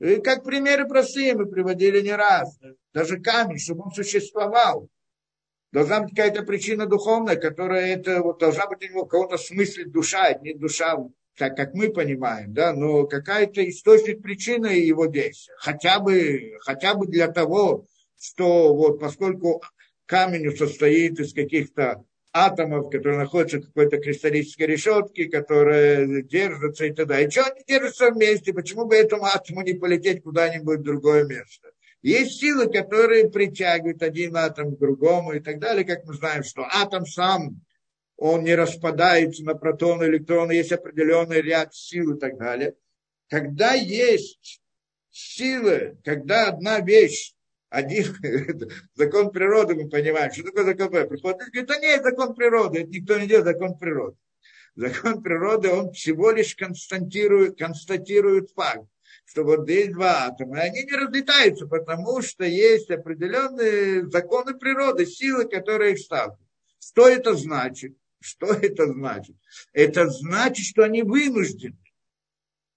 И 0.00 0.20
как 0.20 0.44
примеры 0.44 0.88
простые 0.88 1.34
мы 1.34 1.46
приводили 1.46 2.00
не 2.00 2.12
раз. 2.12 2.58
Даже 2.92 3.20
камень, 3.20 3.58
чтобы 3.58 3.84
он 3.84 3.90
существовал. 3.92 4.88
Должна 5.72 6.00
быть 6.00 6.10
какая-то 6.10 6.42
причина 6.42 6.86
духовная, 6.86 7.36
которая 7.36 7.94
это, 7.94 8.22
вот, 8.22 8.40
должна 8.40 8.66
быть 8.66 8.82
у 8.82 8.92
него 8.92 9.06
кого-то 9.06 9.38
смысле 9.38 9.84
душа, 9.84 10.28
это 10.28 10.42
не 10.42 10.54
душа, 10.54 10.96
так 11.36 11.56
как 11.56 11.74
мы 11.74 11.90
понимаем, 11.90 12.52
да, 12.52 12.72
но 12.72 13.06
какая-то 13.06 13.66
источник 13.68 14.20
причины 14.20 14.66
его 14.66 15.06
действия. 15.06 15.54
Хотя 15.58 16.00
бы, 16.00 16.58
хотя 16.62 16.94
бы 16.94 17.06
для 17.06 17.28
того, 17.28 17.86
что 18.18 18.74
вот 18.74 18.98
поскольку 18.98 19.62
камень 20.06 20.56
состоит 20.56 21.20
из 21.20 21.32
каких-то 21.32 22.04
атомов, 22.32 22.90
которые 22.90 23.18
находятся 23.18 23.58
в 23.58 23.66
какой-то 23.66 23.98
кристаллической 23.98 24.66
решетке, 24.66 25.26
которые 25.26 26.22
держатся 26.22 26.86
и 26.86 26.92
т.д. 26.92 27.24
И 27.24 27.30
что 27.30 27.44
они 27.44 27.64
держатся 27.66 28.10
вместе? 28.10 28.52
Почему 28.52 28.86
бы 28.86 28.96
этому 28.96 29.24
атому 29.24 29.62
не 29.62 29.74
полететь 29.74 30.22
куда-нибудь 30.22 30.80
в 30.80 30.84
другое 30.84 31.24
место? 31.24 31.70
Есть 32.02 32.40
силы, 32.40 32.70
которые 32.70 33.30
притягивают 33.30 34.02
один 34.02 34.36
атом 34.36 34.74
к 34.74 34.78
другому 34.78 35.32
и 35.32 35.40
так 35.40 35.58
далее, 35.58 35.84
как 35.84 36.04
мы 36.04 36.14
знаем, 36.14 36.44
что 36.44 36.62
атом 36.62 37.04
сам, 37.04 37.60
он 38.16 38.44
не 38.44 38.54
распадается 38.54 39.44
на 39.44 39.54
протоны, 39.54 40.04
электроны, 40.04 40.52
есть 40.52 40.72
определенный 40.72 41.42
ряд 41.42 41.74
сил 41.74 42.14
и 42.14 42.18
так 42.18 42.38
далее. 42.38 42.74
Когда 43.28 43.72
есть 43.72 44.60
силы, 45.10 45.98
когда 46.04 46.48
одна 46.48 46.80
вещь 46.80 47.34
один 47.70 48.04
закон 48.94 49.30
природы 49.30 49.74
мы 49.74 49.88
понимаем. 49.88 50.32
Что 50.32 50.44
такое 50.44 50.64
закон 50.64 50.90
природы? 50.90 51.08
Приходит 51.08 51.40
и 51.40 51.50
говорит, 51.50 51.70
это 51.70 51.80
не 51.80 52.02
закон 52.02 52.34
природы, 52.34 52.80
это 52.80 52.90
никто 52.90 53.18
не 53.18 53.26
делает 53.26 53.46
закон 53.46 53.78
природы. 53.78 54.16
Закон 54.74 55.22
природы, 55.22 55.70
он 55.70 55.92
всего 55.92 56.30
лишь 56.30 56.54
констатирует, 56.54 57.58
констатирует 57.58 58.50
факт, 58.50 58.86
что 59.24 59.44
вот 59.44 59.68
есть 59.68 59.92
два 59.92 60.26
атома, 60.26 60.58
и 60.58 60.68
они 60.68 60.84
не 60.84 60.92
разлетаются, 60.92 61.66
потому 61.66 62.22
что 62.22 62.44
есть 62.44 62.90
определенные 62.90 64.08
законы 64.08 64.54
природы, 64.54 65.06
силы, 65.06 65.48
которые 65.48 65.92
их 65.92 66.00
ставят. 66.00 66.38
Что 66.80 67.08
это 67.08 67.34
значит? 67.34 67.96
Что 68.20 68.46
это 68.46 68.86
значит? 68.86 69.36
Это 69.72 70.08
значит, 70.08 70.66
что 70.66 70.82
они 70.82 71.02
вынуждены 71.02 71.76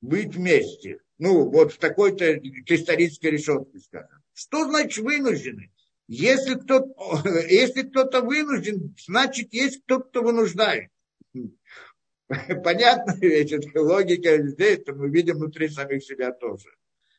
быть 0.01 0.35
вместе. 0.35 0.99
Ну, 1.17 1.49
вот 1.49 1.73
в 1.73 1.77
такой-то 1.77 2.39
кристаллической 2.65 3.31
решетке, 3.31 3.79
скажем. 3.79 4.22
Что 4.33 4.65
значит 4.65 5.03
вынуждены? 5.03 5.71
Если 6.07 6.55
кто-то, 6.55 6.93
если 7.49 7.83
кто-то 7.83 8.21
вынужден, 8.21 8.95
значит, 8.99 9.53
есть 9.53 9.83
кто-то, 9.83 10.09
кто 10.09 10.23
вынуждает. 10.23 10.89
Понятно, 12.63 13.15
это 13.21 13.81
логика 13.81 14.35
везде, 14.35 14.75
это 14.75 14.93
мы 14.93 15.09
видим 15.09 15.35
внутри 15.35 15.69
самих 15.69 16.03
себя 16.03 16.31
тоже. 16.31 16.69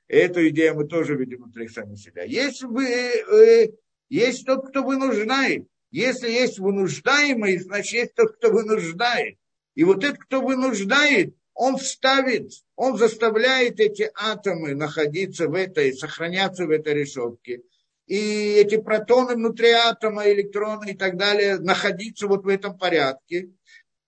Эту 0.09 0.46
идею 0.48 0.74
мы 0.77 0.87
тоже 0.87 1.16
видим 1.16 1.44
внутри 1.44 1.68
самих 1.68 1.98
себя. 1.98 2.24
Если 2.24 2.66
вы, 2.66 2.85
э, 2.87 3.72
есть 4.09 4.44
тот, 4.44 4.68
кто 4.68 4.83
вынуждает, 4.83 5.66
если 5.90 6.29
есть 6.29 6.59
вынуждаемый, 6.59 7.59
значит, 7.59 7.92
есть 7.92 8.14
тот, 8.14 8.37
кто 8.37 8.50
вынуждает. 8.50 9.38
И 9.74 9.85
вот 9.85 10.05
этот, 10.05 10.18
кто 10.18 10.40
вынуждает, 10.42 11.35
он 11.55 11.79
ставит, 11.79 12.51
он 12.77 12.99
заставляет 12.99 13.81
эти 13.81 14.11
атомы 14.14 14.75
находиться 14.75 15.49
в 15.49 15.55
этой, 15.55 15.93
сохраняться 15.95 16.67
в 16.67 16.71
этой 16.71 16.95
решетке. 16.95 17.62
И 18.07 18.55
эти 18.55 18.77
протоны 18.77 19.35
внутри 19.35 19.71
атома, 19.71 20.31
электроны 20.31 20.90
и 20.90 20.97
так 20.97 21.17
далее 21.17 21.59
находиться 21.59 22.27
вот 22.27 22.45
в 22.45 22.49
этом 22.49 22.77
порядке. 22.77 23.51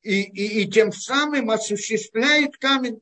И, 0.03 0.23
и, 0.23 0.63
и 0.63 0.71
тем 0.71 0.93
самым 0.93 1.51
осуществляет 1.51 2.57
камень. 2.59 3.01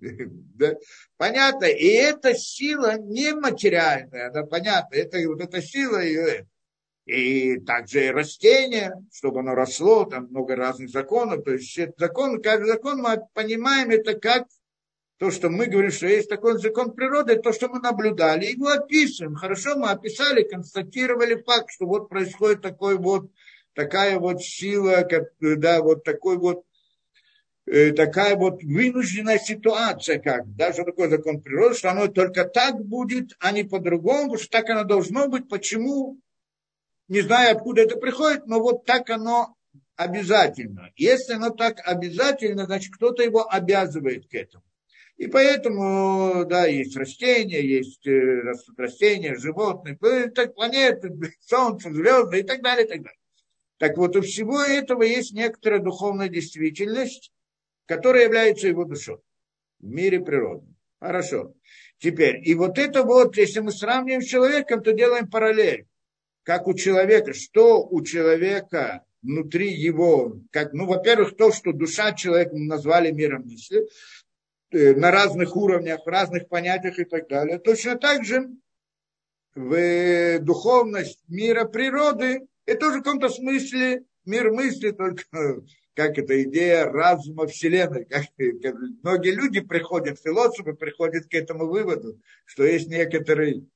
Понятно. 1.16 1.66
И 1.66 1.86
эта 1.86 2.34
сила 2.34 2.96
нематериальная, 2.98 4.30
да, 4.30 4.44
понятно. 4.44 4.94
Это 4.94 5.18
вот 5.28 5.40
эта 5.40 5.60
сила 5.62 6.02
ее 6.02 6.48
и 7.06 7.58
также 7.58 8.12
растения, 8.12 8.94
чтобы 9.12 9.40
оно 9.40 9.54
росло, 9.54 10.04
там 10.04 10.28
много 10.30 10.54
разных 10.54 10.90
законов. 10.90 11.44
То 11.44 11.52
есть 11.52 11.76
этот 11.78 11.98
закон, 11.98 12.40
каждый 12.40 12.66
закон 12.66 13.00
мы 13.00 13.20
понимаем 13.34 13.90
это 13.90 14.14
как 14.14 14.46
то, 15.18 15.30
что 15.30 15.50
мы 15.50 15.66
говорим, 15.66 15.90
что 15.90 16.06
есть 16.06 16.28
такой 16.28 16.58
закон 16.58 16.92
природы, 16.92 17.36
то, 17.36 17.52
что 17.52 17.68
мы 17.68 17.80
наблюдали, 17.80 18.46
его 18.46 18.68
описываем. 18.68 19.34
Хорошо, 19.34 19.76
мы 19.76 19.90
описали, 19.90 20.42
констатировали 20.42 21.40
факт, 21.42 21.70
что 21.70 21.86
вот 21.86 22.08
происходит 22.08 22.62
такой 22.62 22.96
вот, 22.98 23.30
такая 23.74 24.18
вот 24.18 24.42
сила, 24.42 25.06
как, 25.08 25.28
да, 25.40 25.80
вот 25.82 26.04
такой 26.04 26.38
вот 26.38 26.64
э, 27.66 27.92
такая 27.92 28.36
вот 28.36 28.62
вынужденная 28.62 29.38
ситуация, 29.38 30.18
как 30.18 30.54
даже 30.56 30.84
такой 30.84 31.08
закон 31.08 31.40
природы, 31.40 31.76
что 31.76 31.90
оно 31.90 32.08
только 32.08 32.44
так 32.44 32.84
будет, 32.84 33.36
а 33.40 33.52
не 33.52 33.64
по-другому, 33.64 34.38
что 34.38 34.50
так 34.50 34.70
оно 34.70 34.84
должно 34.84 35.28
быть. 35.28 35.48
Почему? 35.48 36.18
Не 37.12 37.20
знаю, 37.20 37.54
откуда 37.54 37.82
это 37.82 37.96
приходит, 37.96 38.46
но 38.46 38.58
вот 38.58 38.86
так 38.86 39.10
оно 39.10 39.54
обязательно. 39.96 40.90
Если 40.96 41.34
оно 41.34 41.50
так 41.50 41.76
обязательно, 41.84 42.64
значит, 42.64 42.94
кто-то 42.94 43.22
его 43.22 43.46
обязывает 43.52 44.26
к 44.28 44.34
этому. 44.34 44.64
И 45.18 45.26
поэтому, 45.26 46.46
да, 46.46 46.64
есть 46.64 46.96
растения, 46.96 47.60
есть 47.60 48.06
э, 48.06 48.40
растут 48.40 48.78
растения, 48.78 49.36
животные, 49.36 49.94
планеты, 49.94 51.12
солнце, 51.40 51.92
звезды 51.92 52.40
и 52.40 52.42
так 52.44 52.62
далее, 52.62 52.86
и 52.86 52.88
так 52.88 53.02
далее. 53.02 53.18
Так 53.76 53.98
вот, 53.98 54.16
у 54.16 54.22
всего 54.22 54.62
этого 54.62 55.02
есть 55.02 55.34
некоторая 55.34 55.80
духовная 55.80 56.28
действительность, 56.28 57.30
которая 57.84 58.24
является 58.24 58.68
его 58.68 58.86
душой 58.86 59.18
в 59.80 59.86
мире 59.86 60.18
природы. 60.20 60.66
Хорошо. 60.98 61.52
Теперь, 61.98 62.40
и 62.42 62.54
вот 62.54 62.78
это 62.78 63.02
вот, 63.02 63.36
если 63.36 63.60
мы 63.60 63.70
сравниваем 63.70 64.22
с 64.22 64.26
человеком, 64.26 64.82
то 64.82 64.94
делаем 64.94 65.28
параллель 65.28 65.86
как 66.42 66.66
у 66.66 66.74
человека, 66.74 67.32
что 67.32 67.86
у 67.86 68.02
человека 68.02 69.04
внутри 69.22 69.72
его, 69.72 70.40
как, 70.50 70.72
ну, 70.72 70.86
во-первых, 70.86 71.36
то, 71.36 71.52
что 71.52 71.72
душа 71.72 72.12
человека 72.12 72.56
назвали 72.56 73.10
миром 73.12 73.44
мысли, 73.44 73.88
э, 74.72 74.94
на 74.94 75.10
разных 75.10 75.56
уровнях, 75.56 76.04
в 76.04 76.08
разных 76.08 76.48
понятиях 76.48 76.98
и 76.98 77.04
так 77.04 77.28
далее. 77.28 77.58
Точно 77.58 77.96
так 77.96 78.24
же 78.24 78.50
в 79.54 80.38
духовность 80.40 81.20
мира 81.28 81.64
природы, 81.64 82.46
это 82.64 82.80
тоже 82.80 83.00
в 83.00 83.02
каком-то 83.02 83.28
смысле 83.28 84.04
мир 84.24 84.50
мысли, 84.50 84.90
только 84.90 85.24
как 85.94 86.18
эта 86.18 86.42
идея 86.44 86.86
разума 86.86 87.46
Вселенной. 87.46 88.06
Как, 88.06 88.24
как 88.62 88.74
многие 89.02 89.32
люди 89.32 89.60
приходят, 89.60 90.20
философы 90.20 90.72
приходят 90.72 91.26
к 91.26 91.34
этому 91.34 91.66
выводу, 91.66 92.18
что 92.44 92.64
есть 92.64 92.88
некоторый 92.88 93.68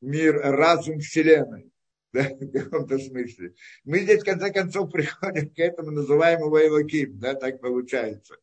мир, 0.00 0.36
разум 0.36 1.00
Вселенной. 1.00 1.70
Да, 2.14 2.28
в 2.40 2.52
каком-то 2.52 2.98
смысле. 2.98 3.54
Мы 3.84 4.00
здесь, 4.00 4.22
в 4.22 4.24
конце 4.24 4.52
концов, 4.52 4.90
приходим 4.92 5.50
к 5.50 5.58
этому 5.58 5.90
называемому 5.90 6.56
Элоким, 6.58 7.18
да, 7.18 7.34
так 7.34 7.60
получается. 7.60 8.36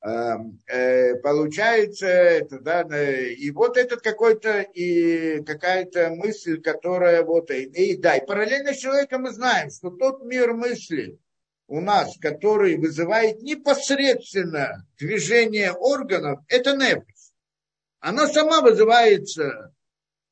Э, 0.00 1.16
получается 1.16 2.06
это, 2.06 2.60
да, 2.60 2.82
и 2.82 3.50
вот 3.50 3.76
этот 3.76 4.00
какой-то, 4.00 4.60
и 4.60 5.42
какая-то 5.42 6.10
мысль, 6.10 6.60
которая 6.60 7.24
вот, 7.24 7.50
и, 7.50 7.64
и 7.64 7.96
да, 7.96 8.16
и 8.16 8.24
параллельно 8.24 8.72
с 8.72 8.78
человеком 8.78 9.22
мы 9.22 9.32
знаем, 9.32 9.70
что 9.70 9.90
тот 9.90 10.24
мир 10.24 10.54
мысли 10.54 11.18
у 11.66 11.80
нас, 11.80 12.16
который 12.20 12.76
вызывает 12.76 13.42
непосредственно 13.42 14.86
движение 14.96 15.72
органов, 15.72 16.38
это 16.46 16.76
нефис. 16.76 17.32
Она 17.98 18.28
сама 18.28 18.62
вызывается 18.62 19.74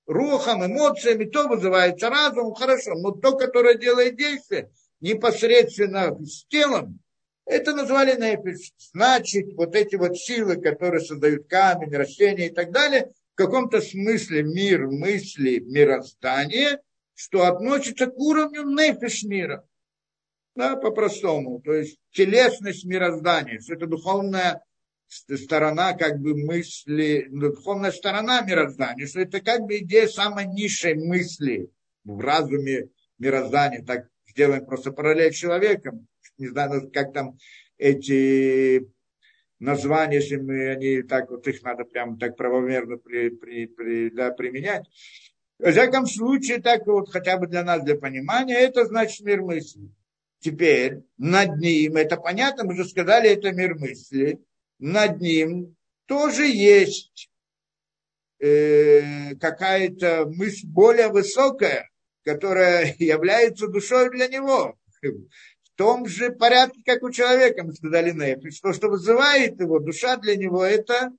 рухом, 0.06 0.64
эмоциями, 0.64 1.24
то 1.24 1.48
вызывается 1.48 2.08
разумом, 2.08 2.54
хорошо, 2.54 2.94
но 2.94 3.10
то, 3.12 3.36
которое 3.36 3.76
делает 3.76 4.16
действие 4.16 4.70
непосредственно 5.00 6.16
с 6.24 6.46
телом, 6.46 7.00
это 7.44 7.74
назвали 7.74 8.20
нефиш. 8.20 8.72
Значит, 8.92 9.54
вот 9.54 9.76
эти 9.76 9.96
вот 9.96 10.16
силы, 10.16 10.56
которые 10.56 11.00
создают 11.00 11.46
камень, 11.48 11.94
растения 11.94 12.48
и 12.48 12.54
так 12.54 12.72
далее, 12.72 13.12
в 13.34 13.36
каком-то 13.36 13.80
смысле 13.80 14.42
мир 14.42 14.88
мысли, 14.88 15.60
мироздание, 15.60 16.80
что 17.14 17.44
относится 17.44 18.06
к 18.06 18.18
уровню 18.18 18.62
нефиш 18.64 19.22
мира. 19.22 19.64
Да, 20.56 20.76
по-простому. 20.76 21.60
То 21.60 21.74
есть 21.74 21.98
телесность 22.12 22.84
мироздания. 22.84 23.60
Это 23.68 23.86
духовная 23.86 24.64
сторона 25.08 25.92
как 25.94 26.18
бы 26.18 26.36
мысли, 26.36 27.26
духовная 27.30 27.92
сторона 27.92 28.42
мироздания, 28.42 29.06
что 29.06 29.20
это 29.20 29.40
как 29.40 29.62
бы 29.62 29.78
идея 29.78 30.08
самой 30.08 30.46
низшей 30.46 30.94
мысли 30.94 31.70
в 32.04 32.20
разуме 32.20 32.88
мироздания. 33.18 33.84
Так 33.84 34.08
сделаем 34.26 34.66
просто 34.66 34.92
параллель 34.92 35.32
с 35.32 35.36
человеком 35.36 36.06
не 36.38 36.48
знаю, 36.48 36.90
как 36.92 37.12
там 37.12 37.38
эти 37.78 38.86
названия, 39.58 40.16
если 40.16 40.36
мы, 40.36 40.70
они 40.70 41.02
так 41.02 41.30
вот 41.30 41.46
их 41.46 41.62
надо 41.62 41.84
прям 41.84 42.18
так 42.18 42.36
правомерно 42.36 42.98
при, 42.98 43.30
при, 43.30 43.66
при, 43.66 44.10
да, 44.10 44.30
применять. 44.30 44.86
В 45.58 45.70
всяком 45.70 46.06
случае, 46.06 46.60
так 46.60 46.86
вот 46.86 47.10
хотя 47.10 47.38
бы 47.38 47.46
для 47.46 47.64
нас, 47.64 47.82
для 47.82 47.96
понимания, 47.96 48.58
это 48.58 48.84
значит 48.84 49.24
мир 49.24 49.42
мысли. 49.42 49.90
Теперь 50.40 51.00
над 51.16 51.56
ним, 51.56 51.96
это 51.96 52.18
понятно, 52.18 52.64
мы 52.64 52.76
же 52.76 52.84
сказали, 52.84 53.30
это 53.30 53.52
мир 53.52 53.74
мысли, 53.74 54.38
над 54.78 55.20
ним 55.20 55.76
тоже 56.06 56.46
есть 56.46 57.30
э, 58.38 59.34
какая-то 59.36 60.26
мысль 60.26 60.66
более 60.66 61.08
высокая, 61.08 61.90
которая 62.24 62.94
является 62.98 63.68
душой 63.68 64.10
для 64.10 64.28
него 64.28 64.76
том 65.76 66.06
же 66.06 66.30
порядке, 66.30 66.80
как 66.84 67.02
у 67.02 67.10
человека, 67.10 67.62
мы 67.62 67.72
сказали 67.74 68.10
нефиш. 68.10 68.60
То, 68.60 68.72
что 68.72 68.88
вызывает 68.88 69.60
его, 69.60 69.78
душа 69.78 70.16
для 70.16 70.36
него, 70.36 70.64
это 70.64 71.12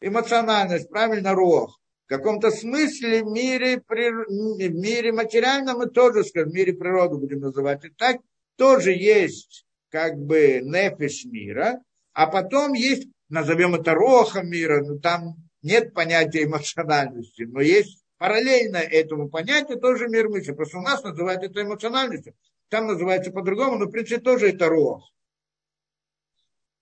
эмоциональность, 0.00 0.88
правильно, 0.90 1.32
рох. 1.32 1.80
В 2.06 2.08
каком-то 2.08 2.50
смысле 2.50 3.22
в 3.22 3.26
мире, 3.26 3.82
в 3.86 4.74
мире 4.74 5.12
материальном 5.12 5.78
мы 5.78 5.88
тоже, 5.88 6.24
скажем, 6.24 6.50
в 6.50 6.54
мире 6.54 6.72
природы 6.72 7.16
будем 7.16 7.40
называть. 7.40 7.84
И 7.84 7.90
так 7.90 8.16
тоже 8.56 8.92
есть 8.92 9.66
как 9.90 10.16
бы 10.16 10.60
нефиш 10.62 11.24
мира, 11.26 11.80
а 12.18 12.26
потом 12.26 12.72
есть, 12.72 13.06
назовем 13.28 13.76
это 13.76 13.94
рохом 13.94 14.50
мира, 14.50 14.82
но 14.82 14.98
там 14.98 15.36
нет 15.62 15.94
понятия 15.94 16.42
эмоциональности, 16.42 17.42
но 17.42 17.60
есть 17.60 18.02
параллельно 18.16 18.78
этому 18.78 19.28
понятию 19.28 19.78
тоже 19.78 20.08
мир 20.08 20.28
мысли. 20.28 20.50
Просто 20.50 20.78
у 20.78 20.82
нас 20.82 21.00
называют 21.04 21.44
это 21.44 21.62
эмоциональностью. 21.62 22.34
Там 22.70 22.88
называется 22.88 23.30
по-другому, 23.30 23.78
но 23.78 23.84
в 23.84 23.92
принципе 23.92 24.20
тоже 24.20 24.48
это 24.48 24.68
рох. 24.68 25.08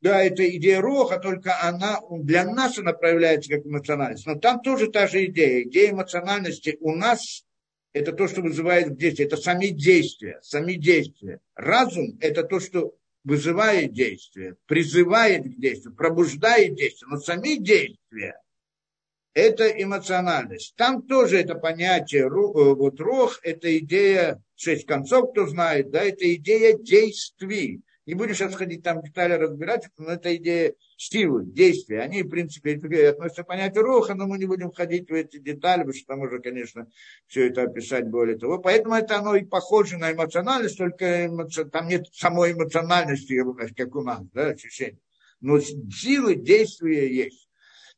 Да, 0.01 0.23
это 0.23 0.49
идея 0.57 0.81
роха, 0.81 1.19
только 1.19 1.63
она 1.63 2.01
для 2.11 2.51
нас 2.51 2.79
она 2.79 2.95
проявляется 2.95 3.51
как 3.51 3.67
эмоциональность. 3.67 4.27
Но 4.27 4.37
там 4.37 4.63
тоже 4.63 4.91
та 4.91 5.07
же 5.07 5.27
идея. 5.27 5.65
Идея 5.65 5.91
эмоциональности 5.91 6.79
у 6.81 6.95
нас 6.95 7.45
это 7.93 8.13
то, 8.13 8.27
что 8.27 8.41
вызывает 8.41 8.97
действие. 8.97 9.27
Это 9.27 9.37
сами 9.37 9.67
действия, 9.67 10.39
сами 10.41 10.77
действия. 10.77 11.41
Разум– 11.55 12.17
это 12.23 12.43
то, 12.43 12.59
что 12.59 12.95
вызывает 13.27 13.93
действие, 13.93 14.57
призывает 14.67 15.43
к 15.43 15.61
действию, 15.61 15.95
пробуждает 15.97 16.77
действие. 16.77 17.09
Но 17.11 17.19
сами 17.19 17.57
действия– 17.57 18.41
это 19.35 19.69
эмоциональность. 19.69 20.75
Там 20.77 21.03
тоже 21.03 21.41
это 21.41 21.57
понятие, 21.57 22.27
э, 22.27 22.29
вот 22.31 23.01
рох– 23.01 23.41
это 23.43 23.77
идея 23.79 24.41
шесть 24.55 24.87
концов, 24.87 25.33
кто 25.33 25.47
знает, 25.49 25.91
да, 25.91 26.05
это 26.05 26.33
идея 26.37 26.79
действий. 26.79 27.83
Не 28.07 28.15
будем 28.15 28.35
сейчас 28.35 28.55
ходить 28.55 28.85
там 28.85 29.03
детали 29.03 29.33
разбирать, 29.33 29.89
но 29.99 30.13
это 30.13 30.35
идея 30.37 30.75
силы, 30.97 31.45
действия. 31.45 32.01
Они, 32.01 32.23
в 32.23 32.29
принципе, 32.29 32.79
относятся 33.09 33.45
к 33.45 33.47
понятию 33.47 33.85
роха, 33.85 34.15
но 34.15 34.27
мы 34.27 34.39
не 34.39 34.47
будем 34.47 34.73
ходить 34.73 35.11
в 35.11 35.15
эти 35.15 35.39
детали, 35.39 35.81
потому 35.81 35.95
что 35.95 36.07
там 36.07 36.21
уже, 36.21 36.41
конечно, 36.41 36.89
все 37.27 37.49
это 37.49 37.63
описать 37.63 38.09
более 38.09 38.39
того. 38.39 38.59
Поэтому 38.59 38.95
это 38.95 39.19
оно 39.19 39.37
и 39.37 39.45
похоже 39.45 39.99
на 39.99 40.13
эмоциональность, 40.13 40.79
только 40.79 41.27
эмоци... 41.27 41.65
там 41.67 41.89
нет 41.89 42.07
самой 42.13 42.53
эмоциональности, 42.53 43.43
как 43.77 43.95
у 43.95 44.03
нас, 44.03 44.21
да, 44.33 44.49
ощущение. 44.49 45.01
Но 45.41 45.61
силы 45.61 46.35
действия 46.37 47.15
есть. 47.15 47.49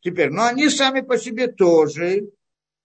Теперь, 0.01 0.31
но 0.31 0.45
они 0.45 0.69
сами 0.69 1.01
по 1.01 1.19
себе 1.19 1.49
тоже 1.49 2.29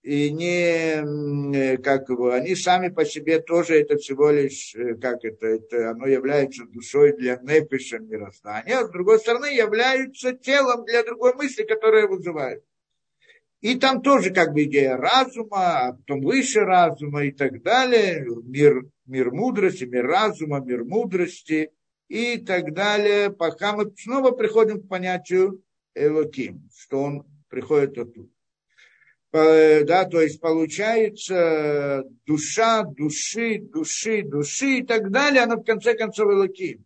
и 0.04 0.30
не, 0.30 1.78
как 1.78 2.08
бы, 2.08 2.34
они 2.34 2.54
сами 2.54 2.88
по 2.90 3.06
себе 3.06 3.40
тоже 3.40 3.80
это 3.80 3.96
всего 3.96 4.30
лишь, 4.30 4.74
э, 4.74 4.96
как 4.96 5.24
это, 5.24 5.46
это 5.46 5.92
оно 5.92 6.06
является 6.06 6.66
душой 6.66 7.16
для 7.16 7.36
непиша 7.36 8.00
мироздания, 8.00 8.80
а 8.80 8.86
с 8.86 8.90
другой 8.90 9.18
стороны 9.18 9.46
являются 9.46 10.34
телом 10.34 10.84
для 10.84 11.04
другой 11.04 11.32
мысли, 11.32 11.62
которая 11.62 12.06
вызывает. 12.06 12.62
И 13.62 13.76
там 13.76 14.02
тоже 14.02 14.30
как 14.30 14.52
бы 14.52 14.64
идея 14.64 14.98
разума, 14.98 15.86
а 15.86 15.92
потом 15.94 16.20
выше 16.20 16.60
разума 16.60 17.24
и 17.24 17.30
так 17.30 17.62
далее, 17.62 18.26
мир, 18.44 18.84
мир 19.06 19.30
мудрости, 19.30 19.84
мир 19.84 20.06
разума, 20.06 20.60
мир 20.60 20.84
мудрости 20.84 21.70
и 22.08 22.36
так 22.36 22.74
далее, 22.74 23.30
пока 23.30 23.74
мы 23.74 23.90
снова 23.96 24.32
приходим 24.32 24.82
к 24.82 24.88
понятию 24.88 25.62
Элоким, 25.94 26.68
что 26.76 27.00
он 27.00 27.26
приходит 27.48 27.96
оттуда. 27.96 28.33
Э, 29.34 29.82
да, 29.82 30.04
то 30.04 30.20
есть 30.20 30.40
получается 30.40 32.04
душа, 32.24 32.84
души, 32.84 33.58
души, 33.58 34.22
души 34.22 34.78
и 34.78 34.82
так 34.84 35.10
далее, 35.10 35.42
она 35.42 35.56
в 35.56 35.64
конце 35.64 35.94
концов 35.94 36.30
Элоким. 36.30 36.84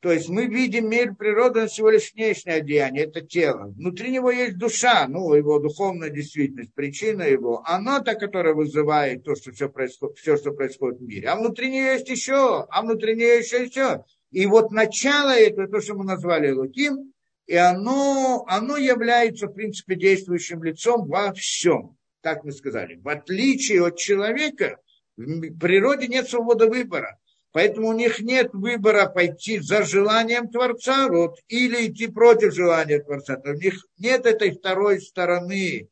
То 0.00 0.10
есть 0.10 0.28
мы 0.28 0.46
видим 0.46 0.90
мир 0.90 1.14
природы, 1.14 1.68
всего 1.68 1.90
лишь 1.90 2.12
внешнее 2.12 2.56
одеяние, 2.56 3.04
это 3.04 3.20
тело. 3.20 3.72
Внутри 3.76 4.10
него 4.10 4.32
есть 4.32 4.58
душа, 4.58 5.06
ну, 5.06 5.32
его 5.34 5.60
духовная 5.60 6.10
действительность, 6.10 6.74
причина 6.74 7.22
его. 7.22 7.62
Она 7.64 8.00
та, 8.00 8.16
которая 8.16 8.54
вызывает 8.54 9.22
то, 9.22 9.36
что 9.36 9.52
все, 9.52 9.68
происходит, 9.68 10.18
все, 10.18 10.36
что 10.36 10.50
происходит 10.50 10.98
в 10.98 11.04
мире. 11.04 11.28
А 11.28 11.36
внутри 11.36 11.70
нее 11.70 11.92
есть 11.92 12.08
еще, 12.08 12.66
а 12.68 12.82
внутри 12.82 13.14
нее 13.14 13.38
еще 13.38 13.64
еще. 13.64 14.04
И 14.32 14.46
вот 14.46 14.72
начало 14.72 15.30
этого, 15.30 15.68
то, 15.68 15.80
что 15.80 15.94
мы 15.94 16.04
назвали 16.04 16.50
Луким, 16.50 17.12
и 17.48 17.56
оно, 17.56 18.44
оно 18.46 18.76
является, 18.76 19.46
в 19.46 19.54
принципе, 19.54 19.96
действующим 19.96 20.62
лицом 20.62 21.08
во 21.08 21.32
всем, 21.32 21.96
так 22.20 22.44
мы 22.44 22.52
сказали. 22.52 22.96
В 22.96 23.08
отличие 23.08 23.86
от 23.86 23.96
человека, 23.96 24.78
в 25.16 25.58
природе 25.58 26.08
нет 26.08 26.28
свободы 26.28 26.66
выбора. 26.66 27.18
Поэтому 27.52 27.88
у 27.88 27.92
них 27.94 28.20
нет 28.20 28.50
выбора 28.52 29.06
пойти 29.06 29.60
за 29.60 29.82
желанием 29.82 30.48
Творца 30.48 31.08
вот, 31.08 31.38
или 31.48 31.86
идти 31.86 32.08
против 32.08 32.54
желания 32.54 33.00
Творца. 33.00 33.40
У 33.42 33.52
них 33.54 33.82
нет 33.96 34.26
этой 34.26 34.50
второй 34.50 35.00
стороны 35.00 35.88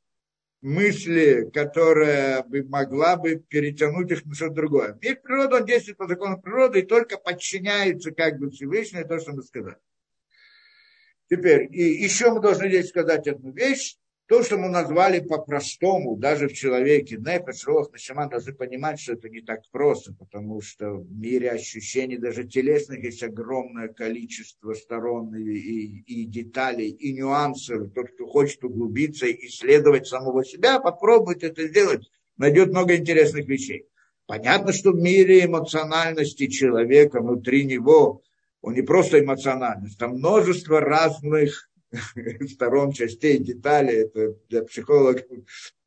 мысли, 0.61 1.49
которая 1.55 2.43
бы 2.43 2.65
могла 2.65 3.17
бы 3.17 3.37
перетянуть 3.37 4.11
их 4.11 4.27
на 4.27 4.35
что-то 4.35 4.55
другое. 4.57 4.99
Мир 5.01 5.21
природы, 5.23 5.57
он 5.57 5.65
действует 5.65 5.97
по 5.97 6.07
закону 6.07 6.39
природы 6.39 6.81
и 6.81 6.87
только 6.87 7.17
подчиняется 7.17 8.11
как 8.11 8.39
бы 8.39 8.51
Всевышнему, 8.51 9.09
то, 9.09 9.19
что 9.19 9.33
мы 9.33 9.43
сказали. 9.43 9.77
Теперь, 11.29 11.69
и 11.71 11.83
еще 11.83 12.31
мы 12.31 12.41
должны 12.41 12.69
здесь 12.69 12.89
сказать 12.89 13.27
одну 13.27 13.53
вещь, 13.53 13.97
то, 14.29 14.43
что 14.43 14.59
мы 14.59 14.69
назвали 14.69 15.21
по-простому, 15.21 16.17
даже 16.17 16.49
в 16.49 16.53
человеке, 16.53 17.17
нефеш, 17.17 17.65
рох, 17.65 17.93
нашаман, 17.93 18.29
должны 18.29 18.55
понимать, 18.55 18.99
что 18.99 19.13
это 19.13 19.29
не 19.29 19.41
так 19.41 19.61
просто, 19.71 20.13
потому 20.15 20.61
что 20.61 20.95
в 20.95 21.13
мире 21.13 21.53
ощущений, 21.53 22.17
даже 22.17 22.43
телесных, 22.43 23.05
есть 23.05 23.23
огромное 23.23 23.87
количество 23.87 24.75
сторон 24.75 25.33
и, 25.37 25.43
и, 25.43 26.23
и 26.23 26.25
деталей, 26.25 26.91
и 26.91 27.13
нюансов. 27.13 27.93
Тот, 27.95 28.11
кто 28.11 28.27
хочет 28.27 28.65
углубиться 28.65 29.31
исследовать 29.31 30.09
самого 30.09 30.45
себя, 30.45 30.81
попробует 30.81 31.45
это 31.45 31.69
сделать, 31.69 32.11
найдет 32.37 32.71
много 32.71 32.97
интересных 32.97 33.47
вещей. 33.47 33.87
Понятно, 34.27 34.73
что 34.73 34.91
в 34.91 34.97
мире 34.97 35.45
эмоциональности 35.45 36.49
человека, 36.49 37.21
внутри 37.21 37.65
него, 37.65 38.23
он 38.67 38.75
не 38.75 38.83
просто 38.83 39.21
эмоциональность, 39.21 39.97
там 39.97 40.17
множество 40.17 40.81
разных 40.81 41.71
сторон, 42.51 42.91
частей, 42.91 43.39
деталей. 43.39 44.07
Это 44.07 44.35
для 44.49 44.65
психологов 44.65 45.25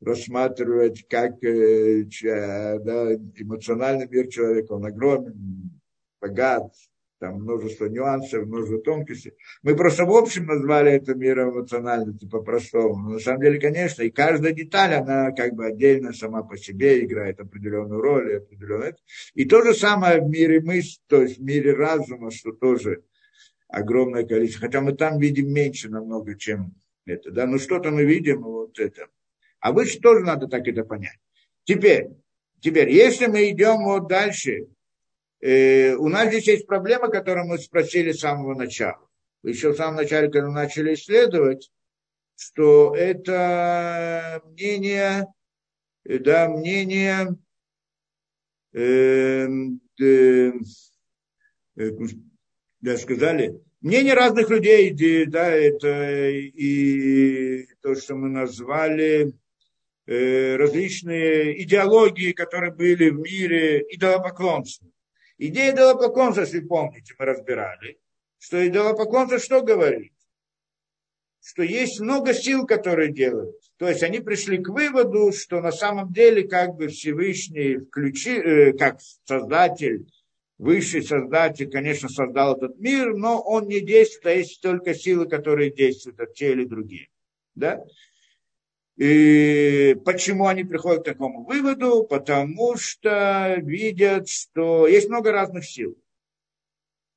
рассматривать 0.00 1.06
как 1.06 1.44
э, 1.44 2.04
да, 2.24 3.14
эмоциональный 3.36 4.08
мир 4.08 4.28
человека. 4.28 4.72
Он 4.72 4.86
огромен, 4.86 5.78
богат, 6.22 6.72
там 7.20 7.34
множество 7.42 7.84
нюансов, 7.86 8.46
множество 8.46 8.80
тонкостей. 8.80 9.34
Мы 9.62 9.76
просто 9.76 10.06
в 10.06 10.10
общем 10.10 10.46
назвали 10.46 10.92
это 10.92 11.14
миром 11.14 11.50
эмоциональности 11.50 12.26
по-простому. 12.26 12.96
Но 12.96 13.10
на 13.10 13.18
самом 13.20 13.42
деле, 13.42 13.60
конечно, 13.60 14.02
и 14.02 14.10
каждая 14.10 14.52
деталь, 14.52 14.94
она 14.94 15.30
как 15.32 15.52
бы 15.52 15.66
отдельно 15.66 16.14
сама 16.14 16.42
по 16.42 16.56
себе 16.56 17.04
играет 17.04 17.38
определенную 17.38 18.00
роль. 18.00 18.38
Определенную... 18.38 18.96
И 19.34 19.44
то 19.44 19.62
же 19.62 19.74
самое 19.74 20.22
в 20.22 20.28
мире 20.28 20.60
мысли, 20.60 20.98
то 21.06 21.20
есть 21.20 21.38
в 21.38 21.42
мире 21.42 21.74
разума, 21.74 22.30
что 22.30 22.52
тоже 22.52 23.04
огромное 23.68 24.24
количество. 24.24 24.66
Хотя 24.66 24.80
мы 24.80 24.92
там 24.92 25.18
видим 25.18 25.52
меньше 25.52 25.90
намного, 25.90 26.36
чем 26.36 26.74
это. 27.04 27.30
Да? 27.30 27.46
Но 27.46 27.58
что-то 27.58 27.90
мы 27.90 28.04
видим, 28.04 28.42
вот 28.42 28.78
это. 28.78 29.08
А 29.60 29.72
выше 29.72 30.00
тоже 30.00 30.24
надо 30.24 30.48
так 30.48 30.66
это 30.66 30.84
понять. 30.84 31.18
Теперь, 31.64 32.08
теперь 32.60 32.90
если 32.90 33.26
мы 33.26 33.50
идем 33.50 33.84
вот 33.84 34.08
дальше, 34.08 34.68
Э, 35.40 35.94
у 35.94 36.08
нас 36.08 36.28
здесь 36.28 36.48
есть 36.48 36.66
проблема, 36.66 37.08
которую 37.08 37.46
мы 37.46 37.58
спросили 37.58 38.12
с 38.12 38.20
самого 38.20 38.54
начала. 38.54 39.08
Еще 39.42 39.70
в 39.70 39.76
самом 39.76 39.96
начале, 39.96 40.30
когда 40.30 40.50
начали 40.50 40.94
исследовать, 40.94 41.70
что 42.36 42.94
это 42.94 44.42
мнение, 44.44 45.26
э, 46.04 46.18
да, 46.18 46.48
мнение, 46.48 47.36
э, 48.74 49.48
э, 50.00 50.52
да, 52.80 52.96
сказали, 52.98 53.60
мнение 53.80 54.12
разных 54.12 54.50
людей, 54.50 55.24
да, 55.24 55.48
это 55.48 56.28
и 56.28 57.66
то, 57.80 57.94
что 57.94 58.14
мы 58.14 58.28
назвали 58.28 59.32
э, 60.06 60.56
различные 60.56 61.62
идеологии, 61.62 62.32
которые 62.32 62.74
были 62.74 63.08
в 63.08 63.20
мире, 63.20 63.86
идолопоклонства. 63.88 64.86
Идея 65.42 65.72
идолопоклонства, 65.72 66.42
если 66.42 66.60
помните, 66.60 67.14
мы 67.18 67.24
разбирали, 67.24 67.98
что 68.38 68.66
идолопоклонство 68.66 69.38
что 69.38 69.62
говорит? 69.62 70.12
Что 71.42 71.62
есть 71.62 71.98
много 71.98 72.34
сил, 72.34 72.66
которые 72.66 73.10
делают. 73.10 73.56
То 73.78 73.88
есть 73.88 74.02
они 74.02 74.18
пришли 74.18 74.58
к 74.58 74.68
выводу, 74.68 75.32
что 75.32 75.62
на 75.62 75.72
самом 75.72 76.12
деле 76.12 76.46
как 76.46 76.74
бы 76.74 76.88
Всевышний 76.88 77.78
включи, 77.78 78.32
э, 78.32 78.72
как 78.74 79.00
создатель, 79.24 80.12
высший 80.58 81.02
создатель, 81.02 81.70
конечно, 81.70 82.10
создал 82.10 82.58
этот 82.58 82.78
мир, 82.78 83.14
но 83.14 83.40
он 83.40 83.66
не 83.66 83.80
действует, 83.80 84.26
а 84.26 84.38
есть 84.38 84.60
только 84.60 84.92
силы, 84.92 85.26
которые 85.26 85.70
действуют, 85.72 86.20
от 86.20 86.34
те 86.34 86.52
или 86.52 86.66
другие. 86.66 87.08
Да? 87.54 87.82
И 89.00 89.96
почему 90.04 90.46
они 90.46 90.62
приходят 90.62 91.04
к 91.04 91.06
такому 91.06 91.44
выводу? 91.44 92.04
Потому 92.04 92.76
что 92.76 93.54
видят, 93.56 94.28
что 94.28 94.86
есть 94.86 95.08
много 95.08 95.32
разных 95.32 95.64
сил, 95.64 95.96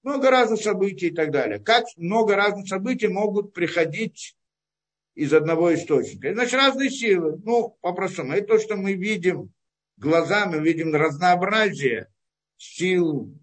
много 0.02 0.32
разных 0.32 0.62
событий 0.62 1.08
и 1.08 1.14
так 1.14 1.32
далее. 1.32 1.60
Как 1.60 1.84
много 1.98 2.38
разных 2.38 2.70
событий 2.70 3.10
могут 3.10 3.54
приходить 3.54 4.38
из 5.14 5.34
одного 5.34 5.76
источника? 5.76 6.34
Значит, 6.34 6.54
разные 6.54 6.90
силы. 6.90 7.42
Ну, 7.44 7.78
по-простому. 7.82 8.32
Это 8.32 8.48
то, 8.48 8.60
что 8.60 8.78
мы 8.78 8.94
видим 8.94 9.52
глазами, 9.98 10.64
видим 10.64 10.96
разнообразие 10.96 12.08
сил, 12.56 13.38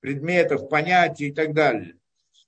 предметов, 0.00 0.68
понятий 0.68 1.28
и 1.28 1.32
так 1.32 1.54
далее. 1.54 1.96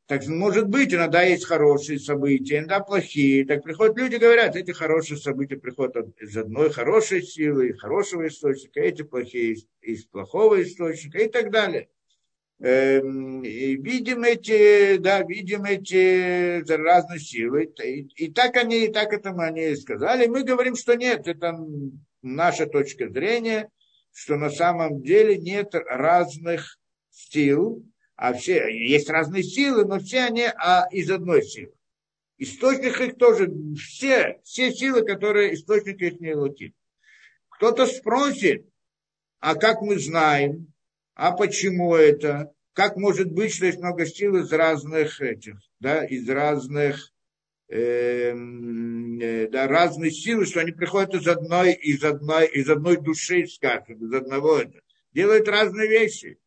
Так 0.07 0.27
может 0.27 0.69
быть, 0.69 0.93
иногда 0.93 1.23
есть 1.23 1.47
хорошие 1.47 1.99
события, 1.99 2.59
иногда 2.59 2.81
плохие. 2.81 3.47
Так 3.47 3.63
приходят 3.63 3.97
люди, 3.97 4.17
говорят, 4.17 4.55
эти 4.55 4.71
хорошие 4.71 5.17
события 5.17 5.57
приходят 5.57 5.97
из 6.21 6.37
одной 6.37 6.71
хорошей 6.71 7.23
силы, 7.23 7.73
хорошего 7.73 8.29
источника, 8.29 8.81
эти 8.81 9.03
плохие 9.03 9.55
из, 9.55 9.67
из 9.81 10.05
плохого 10.05 10.63
источника 10.63 11.21
и 11.21 11.29
так 11.29 11.51
далее. 11.51 11.89
Эм, 12.61 13.45
и 13.45 13.77
видим 13.77 14.25
эти, 14.25 14.99
да, 14.99 15.23
видим 15.23 15.65
эти 15.65 16.63
разные 16.71 17.19
силы. 17.19 17.73
И, 17.83 18.03
и 18.17 18.31
так 18.31 18.57
они, 18.59 18.85
и 18.85 18.93
так 18.93 19.15
это 19.15 19.31
они 19.31 19.75
сказали. 19.75 20.27
Мы 20.27 20.45
говорим, 20.45 20.77
что 20.77 20.97
нет, 20.97 21.27
это 21.27 21.59
наша 22.21 22.67
точка 22.67 23.09
зрения, 23.09 23.71
что 24.13 24.37
на 24.37 24.51
самом 24.51 25.03
деле 25.03 25.39
нет 25.39 25.75
разных 25.75 26.79
сил, 27.11 27.83
а 28.17 28.33
все, 28.33 28.69
есть 28.69 29.11
разные 29.11 29.43
силы, 29.43 29.85
но 29.85 29.99
все 29.99 30.21
они 30.21 30.45
а, 30.45 30.87
из 30.91 31.11
одной 31.11 31.43
силы. 31.43 31.73
Источник 32.39 33.01
их 33.01 33.17
тоже, 33.17 33.53
все, 33.77 34.41
все 34.45 34.73
силы, 34.73 35.05
которые 35.05 35.55
источник 35.55 36.01
их 36.01 36.21
не 36.21 36.33
летит. 36.33 36.75
Кто-то 37.49 37.87
спросит, 37.87 38.67
а 39.41 39.55
как 39.55 39.81
мы 39.83 39.99
знаем, 39.99 40.73
а 41.15 41.33
почему 41.33 41.95
это, 41.95 42.53
как 42.73 42.97
может 42.97 43.31
быть, 43.31 43.55
что 43.55 43.67
есть 43.67 43.79
много 43.79 44.07
сил 44.07 44.37
из 44.37 44.53
разных 44.53 45.21
этих, 45.21 45.57
да, 45.79 46.05
из 46.05 46.29
разных, 46.29 47.13
эм, 47.69 49.21
э, 49.21 49.49
да, 49.49 49.69
разные 49.69 50.11
силы, 50.11 50.47
что 50.47 50.61
они 50.61 50.73
приходят 50.73 51.15
из 51.15 51.29
одной, 51.29 51.73
из 51.73 52.03
одной, 52.03 52.47
из 52.49 52.69
одной 52.69 52.97
души, 52.97 53.47
скажем, 53.47 54.05
из 54.05 54.13
одного, 54.13 54.63
делают 55.13 55.49
разные 55.49 55.89
вещи 55.89 56.39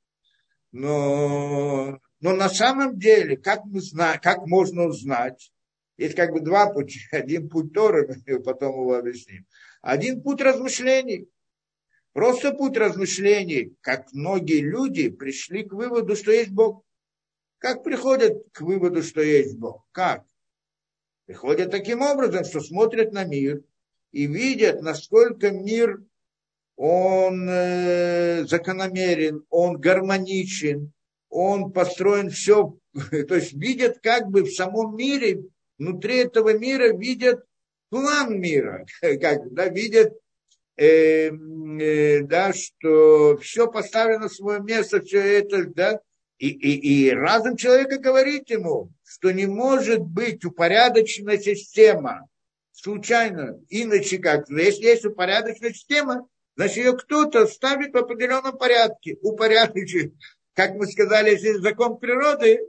но, 0.71 1.99
но 2.19 2.35
на 2.35 2.49
самом 2.49 2.97
деле, 2.97 3.37
как, 3.37 3.65
мы 3.65 3.81
знаем, 3.81 4.19
как 4.21 4.45
можно 4.45 4.85
узнать, 4.85 5.51
есть 5.97 6.15
как 6.15 6.31
бы 6.31 6.39
два 6.39 6.71
пути. 6.71 6.99
Один 7.11 7.49
путь 7.49 7.73
Торы, 7.73 8.07
потом 8.45 8.73
его 8.73 8.95
объясним. 8.95 9.45
Один 9.81 10.21
путь 10.21 10.41
размышлений. 10.41 11.29
Просто 12.13 12.51
путь 12.51 12.77
размышлений, 12.77 13.75
как 13.81 14.11
многие 14.11 14.61
люди 14.61 15.09
пришли 15.09 15.63
к 15.63 15.73
выводу, 15.73 16.15
что 16.15 16.31
есть 16.31 16.49
Бог. 16.49 16.83
Как 17.59 17.83
приходят 17.83 18.43
к 18.51 18.61
выводу, 18.61 19.03
что 19.03 19.21
есть 19.21 19.55
Бог? 19.57 19.85
Как? 19.91 20.25
Приходят 21.25 21.71
таким 21.71 22.01
образом, 22.01 22.43
что 22.43 22.59
смотрят 22.61 23.11
на 23.13 23.23
мир 23.23 23.61
и 24.11 24.25
видят, 24.25 24.81
насколько 24.81 25.51
мир 25.51 26.01
он 26.77 27.49
э, 27.49 28.45
закономерен, 28.45 29.43
он 29.49 29.77
гармоничен, 29.77 30.93
он 31.29 31.71
построен 31.71 32.29
все, 32.29 32.77
то 32.93 33.35
есть 33.35 33.53
видят 33.53 33.99
как 34.01 34.27
бы 34.27 34.43
в 34.43 34.51
самом 34.51 34.95
мире, 34.95 35.41
внутри 35.79 36.17
этого 36.17 36.57
мира 36.57 36.95
видят 36.95 37.43
план 37.89 38.39
мира, 38.39 38.85
как, 39.01 39.51
да, 39.53 39.67
видят, 39.67 40.13
э, 40.77 41.31
э, 41.31 42.21
да, 42.21 42.53
что 42.53 43.37
все 43.37 43.69
поставлено 43.69 44.25
на 44.25 44.29
свое 44.29 44.61
место, 44.61 45.01
все 45.01 45.19
это, 45.39 45.65
да, 45.65 45.99
и, 46.37 46.49
и, 46.49 47.07
и 47.07 47.11
разум 47.11 47.57
человека 47.57 47.97
говорит 47.97 48.51
ему, 48.51 48.91
что 49.03 49.31
не 49.31 49.47
может 49.47 50.01
быть 50.01 50.45
упорядоченная 50.45 51.39
система 51.39 52.27
случайно, 52.71 53.59
иначе 53.69 54.19
как, 54.19 54.47
если 54.51 54.85
есть 54.85 55.05
упорядоченная 55.05 55.73
система, 55.73 56.27
Значит, 56.57 56.77
ее 56.77 56.97
кто-то 56.97 57.45
ставит 57.45 57.93
в 57.93 57.97
определенном 57.97 58.57
порядке, 58.57 59.17
упорядочит. 59.21 60.15
Как 60.55 60.73
мы 60.73 60.87
сказали, 60.87 61.29
если 61.29 61.53
закон 61.53 61.99
природы, 61.99 62.59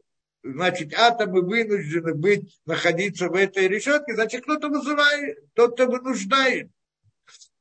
значит, 0.43 0.93
атомы 0.93 1.41
вынуждены 1.41 2.13
быть, 2.13 2.61
находиться 2.67 3.29
в 3.29 3.35
этой 3.35 3.67
решетке, 3.67 4.15
значит, 4.15 4.43
кто-то 4.43 4.69
вызывает, 4.69 5.39
кто-то 5.53 5.87
вынуждает. 5.87 6.69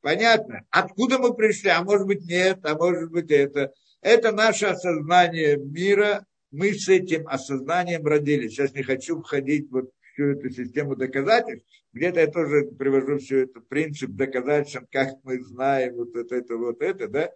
Понятно. 0.02 0.66
Откуда 0.70 1.18
мы 1.18 1.34
пришли? 1.34 1.70
А 1.70 1.82
может 1.82 2.06
быть 2.06 2.26
нет, 2.26 2.60
а 2.64 2.76
может 2.76 3.10
быть 3.10 3.32
это. 3.32 3.72
Это 4.02 4.34
наше 4.34 4.66
осознание 4.66 5.56
мира. 5.56 6.26
Мы 6.52 6.74
с 6.74 6.90
этим 6.90 7.26
осознанием 7.28 8.06
родились. 8.06 8.52
Сейчас 8.52 8.74
не 8.74 8.84
хочу 8.84 9.22
входить 9.22 9.72
вот 9.72 9.92
всю 10.18 10.32
эту 10.32 10.50
систему 10.50 10.96
доказательств. 10.96 11.68
Где-то 11.94 12.20
я 12.20 12.28
тоже 12.28 12.64
привожу 12.78 13.20
всю 13.20 13.38
эту 13.38 13.62
принцип 13.62 14.12
доказательств, 14.12 14.88
как 14.92 15.10
мы 15.24 15.42
знаем 15.44 15.96
вот 15.96 16.16
это, 16.16 16.58
вот 16.58 16.82
это, 16.82 17.08
да. 17.08 17.32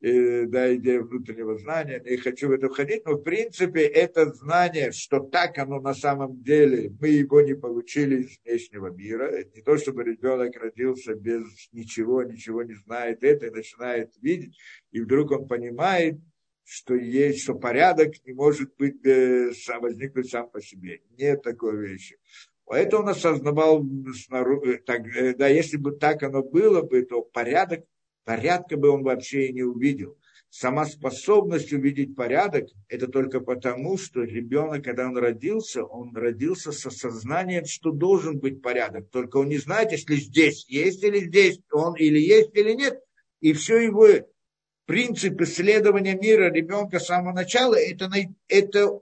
и, 0.00 0.44
да, 0.46 0.74
идея 0.74 1.00
внутреннего 1.00 1.58
знания, 1.58 2.02
не 2.04 2.16
хочу 2.18 2.48
в 2.48 2.52
это 2.52 2.68
входить, 2.68 3.04
но 3.06 3.14
в 3.14 3.22
принципе 3.22 3.82
это 3.82 4.32
знание, 4.32 4.92
что 4.92 5.20
так 5.20 5.58
оно 5.58 5.80
на 5.80 5.94
самом 5.94 6.42
деле, 6.42 6.90
мы 7.00 7.08
его 7.08 7.40
не 7.40 7.54
получили 7.54 8.22
из 8.22 8.38
внешнего 8.44 8.88
мира, 8.88 9.24
это 9.24 9.56
не 9.56 9.62
то, 9.62 9.76
чтобы 9.76 10.04
ребенок 10.04 10.56
родился 10.56 11.14
без 11.14 11.44
ничего, 11.72 12.22
ничего 12.22 12.62
не 12.62 12.74
знает. 12.74 13.24
Это 13.24 13.46
и 13.46 13.50
начинает 13.50 14.12
видеть, 14.20 14.58
и 14.90 15.00
вдруг 15.00 15.30
он 15.30 15.48
понимает, 15.48 16.16
что 16.70 16.94
есть, 16.94 17.42
что 17.42 17.54
порядок 17.54 18.14
не 18.24 18.32
может 18.32 18.76
быть, 18.76 19.04
э, 19.04 19.50
возникнуть 19.80 20.30
сам 20.30 20.48
по 20.48 20.60
себе. 20.60 21.00
Нет 21.18 21.42
такой 21.42 21.76
вещи. 21.76 22.18
Поэтому 22.64 23.02
он 23.02 23.08
осознавал, 23.08 23.84
э, 23.84 24.78
так, 24.86 25.06
э, 25.06 25.34
да, 25.34 25.48
если 25.48 25.76
бы 25.76 25.92
так 25.92 26.22
оно 26.22 26.42
было 26.42 26.82
бы, 26.82 27.02
то 27.02 27.22
порядок 27.22 27.84
Порядка 28.24 28.76
бы 28.76 28.90
он 28.90 29.02
вообще 29.02 29.46
и 29.46 29.52
не 29.52 29.62
увидел. 29.62 30.16
Сама 30.50 30.84
способность 30.84 31.72
увидеть 31.72 32.14
порядок– 32.14 32.66
это 32.88 33.08
только 33.08 33.40
потому, 33.40 33.98
что 33.98 34.22
ребенок, 34.22 34.84
когда 34.84 35.06
он 35.06 35.16
родился, 35.16 35.84
он 35.84 36.14
родился 36.14 36.72
со 36.72 36.90
сознанием, 36.90 37.64
что 37.64 37.92
должен 37.92 38.38
быть 38.38 38.62
порядок. 38.62 39.10
Только 39.10 39.38
он 39.38 39.48
не 39.48 39.58
знает, 39.58 39.92
если 39.92 40.16
здесь 40.16 40.64
есть 40.68 41.02
или 41.02 41.26
здесь 41.26 41.60
он 41.72 41.94
или 41.96 42.18
есть 42.18 42.50
или 42.54 42.72
нет. 42.72 43.00
И 43.40 43.52
все 43.52 43.78
его 43.78 44.06
принцип 44.90 45.40
исследования 45.40 46.16
мира 46.16 46.50
ребенка 46.50 46.98
с 46.98 47.06
самого 47.06 47.32
начала 47.32 47.76
это, 47.76 48.10
это 48.48 48.98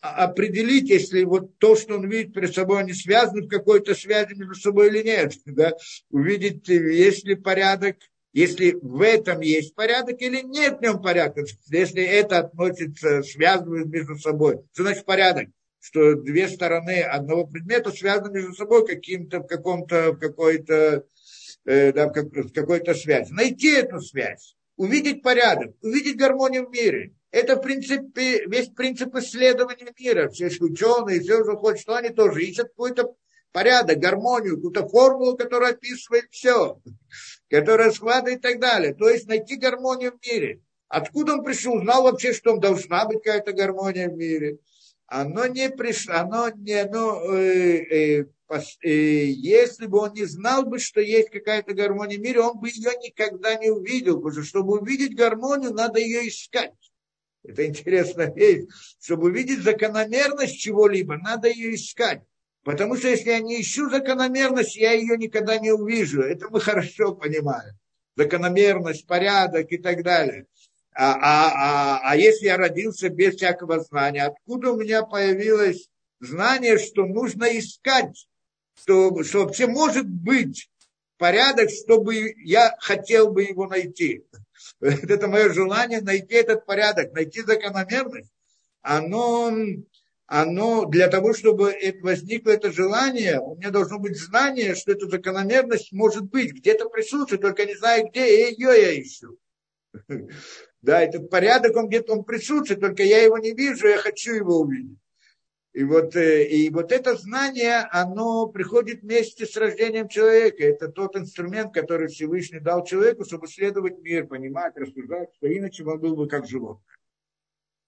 определить, 0.00 0.88
если 0.88 1.24
вот 1.24 1.58
то, 1.58 1.74
что 1.74 1.96
он 1.96 2.08
видит 2.08 2.32
перед 2.32 2.54
собой, 2.54 2.78
они 2.78 2.92
связаны 2.92 3.42
в 3.42 3.48
какой-то 3.48 3.96
связи 3.96 4.34
между 4.34 4.54
собой 4.54 4.90
или 4.90 5.02
нет. 5.02 5.34
Да? 5.46 5.72
Увидеть, 6.10 6.68
есть 6.68 7.24
ли 7.24 7.34
порядок– 7.34 7.96
если 8.32 8.76
в 8.80 9.00
этом 9.00 9.40
есть 9.40 9.74
порядок 9.74 10.20
или 10.20 10.40
нет 10.42 10.78
в 10.78 10.82
нем 10.82 11.00
порядка. 11.00 11.44
Если 11.70 12.02
это 12.02 12.40
относится, 12.40 13.22
связано 13.22 13.84
между 13.84 14.16
собой, 14.16 14.58
что 14.72 14.82
значит 14.82 15.04
порядок? 15.04 15.50
Что 15.78 16.16
две 16.16 16.48
стороны 16.48 17.00
одного 17.00 17.46
предмета 17.46 17.92
связаны 17.92 18.32
между 18.32 18.54
собой 18.54 18.84
каким-то, 18.88 19.38
в 19.38 19.46
каком-то, 19.46 20.14
в 20.14 20.18
какой-то, 20.18 21.04
э, 21.64 21.92
да, 21.92 22.08
в 22.08 22.52
какой-то 22.52 22.94
связи. 22.94 23.30
Найти 23.32 23.70
эту 23.70 24.00
связь, 24.00 24.56
увидеть 24.76 25.22
порядок, 25.22 25.74
увидеть 25.82 26.16
гармонию 26.16 26.66
в 26.66 26.70
мире. 26.70 27.14
Это, 27.30 27.56
в 27.56 27.62
принципе, 27.62 28.46
весь 28.46 28.68
принцип 28.68 29.14
исследования 29.16 29.92
мира. 29.98 30.28
Все 30.28 30.46
ученые, 30.46 31.20
все, 31.20 31.42
что 31.42 31.56
хочет, 31.56 31.80
что 31.80 31.96
они 31.96 32.10
тоже 32.10 32.44
ищут 32.44 32.68
какой-то 32.68 33.14
порядок, 33.52 33.98
гармонию, 33.98 34.56
какую-то 34.56 34.88
формулу, 34.88 35.36
которая 35.36 35.72
описывает 35.72 36.26
все 36.30 36.80
которая 37.54 37.92
схватывает 37.92 38.38
и 38.38 38.42
так 38.42 38.58
далее. 38.58 38.94
То 38.94 39.08
есть 39.08 39.28
найти 39.28 39.56
гармонию 39.56 40.12
в 40.12 40.26
мире. 40.26 40.60
Откуда 40.88 41.34
он 41.34 41.44
пришел? 41.44 41.80
Знал 41.80 42.02
вообще, 42.02 42.32
что 42.32 42.56
должна 42.56 43.06
быть 43.06 43.22
какая-то 43.22 43.52
гармония 43.52 44.08
в 44.08 44.16
мире. 44.16 44.58
Оно 45.06 45.46
не 45.46 45.70
пришло, 45.70 46.14
оно 46.14 46.48
не, 46.50 46.72
оно, 46.72 47.32
э, 47.32 48.18
э, 48.20 48.26
если 48.82 49.86
бы 49.86 49.98
он 49.98 50.12
не 50.12 50.24
знал 50.24 50.64
бы, 50.64 50.78
что 50.78 51.00
есть 51.00 51.30
какая-то 51.30 51.74
гармония 51.74 52.18
в 52.18 52.20
мире, 52.20 52.40
он 52.40 52.58
бы 52.58 52.68
ее 52.68 52.92
никогда 53.02 53.54
не 53.56 53.70
увидел, 53.70 54.16
потому 54.16 54.32
что 54.32 54.42
чтобы 54.42 54.78
увидеть 54.78 55.16
гармонию, 55.16 55.72
надо 55.72 55.98
ее 55.98 56.28
искать. 56.28 56.72
Это 57.42 57.66
интересная 57.66 58.32
вещь. 58.32 58.66
Чтобы 59.00 59.28
увидеть 59.28 59.62
закономерность 59.62 60.58
чего-либо, 60.58 61.16
надо 61.18 61.48
ее 61.48 61.74
искать. 61.74 62.22
Потому 62.64 62.96
что 62.96 63.08
если 63.08 63.30
я 63.30 63.40
не 63.40 63.60
ищу 63.60 63.90
закономерность, 63.90 64.76
я 64.76 64.92
ее 64.92 65.18
никогда 65.18 65.58
не 65.58 65.70
увижу. 65.70 66.22
Это 66.22 66.48
мы 66.48 66.60
хорошо 66.60 67.14
понимаем. 67.14 67.74
Закономерность, 68.16 69.06
порядок 69.06 69.70
и 69.70 69.76
так 69.76 70.02
далее. 70.02 70.46
А, 70.94 71.12
а, 71.14 71.52
а, 71.54 72.00
а 72.10 72.16
если 72.16 72.46
я 72.46 72.56
родился 72.56 73.08
без 73.08 73.34
всякого 73.34 73.80
знания, 73.80 74.24
откуда 74.24 74.70
у 74.70 74.80
меня 74.80 75.02
появилось 75.02 75.88
знание, 76.20 76.78
что 76.78 77.04
нужно 77.04 77.44
искать, 77.58 78.28
что, 78.74 79.22
что 79.22 79.44
вообще 79.44 79.66
может 79.66 80.06
быть 80.08 80.68
порядок, 81.18 81.70
чтобы 81.70 82.34
я 82.38 82.74
хотел 82.80 83.30
бы 83.30 83.44
его 83.44 83.66
найти. 83.66 84.24
Это 84.80 85.28
мое 85.28 85.52
желание 85.52 86.00
найти 86.00 86.34
этот 86.34 86.66
порядок, 86.66 87.12
найти 87.12 87.42
закономерность. 87.42 88.30
Оно 88.82 89.52
оно 90.26 90.86
для 90.86 91.08
того, 91.08 91.34
чтобы 91.34 91.74
возникло 92.00 92.50
это 92.50 92.72
желание, 92.72 93.40
у 93.40 93.56
меня 93.56 93.70
должно 93.70 93.98
быть 93.98 94.16
знание, 94.18 94.74
что 94.74 94.92
эта 94.92 95.06
закономерность 95.06 95.92
может 95.92 96.24
быть, 96.24 96.52
где-то 96.52 96.88
присутствует, 96.88 97.42
только 97.42 97.66
не 97.66 97.76
знаю 97.76 98.08
где, 98.08 98.26
и 98.26 98.54
ее 98.54 98.68
я 98.68 99.00
ищу. 99.00 99.38
Да, 100.80 101.00
этот 101.00 101.30
порядок, 101.30 101.74
он 101.76 101.88
где-то 101.88 102.12
он 102.12 102.24
присутствует, 102.24 102.78
только 102.78 103.02
я 103.04 103.22
его 103.22 103.38
не 103.38 103.52
вижу, 103.52 103.88
я 103.88 103.96
хочу 103.96 104.34
его 104.34 104.58
увидеть. 104.58 104.98
И 105.74 105.82
вот, 105.82 106.14
э, 106.14 106.44
и 106.44 106.70
вот 106.70 106.92
это 106.92 107.16
знание, 107.16 107.88
оно 107.90 108.46
приходит 108.46 109.02
вместе 109.02 109.44
с 109.44 109.56
рождением 109.56 110.08
человека. 110.08 110.64
Это 110.64 110.88
тот 110.88 111.16
инструмент, 111.16 111.74
который 111.74 112.06
Всевышний 112.06 112.60
дал 112.60 112.84
человеку, 112.84 113.24
чтобы 113.24 113.46
исследовать 113.46 113.98
мир, 113.98 114.28
понимать, 114.28 114.76
рассуждать, 114.76 115.30
что 115.34 115.52
иначе 115.52 115.84
он 115.84 115.98
был 115.98 116.14
бы 116.14 116.28
как 116.28 116.46
животное. 116.46 116.94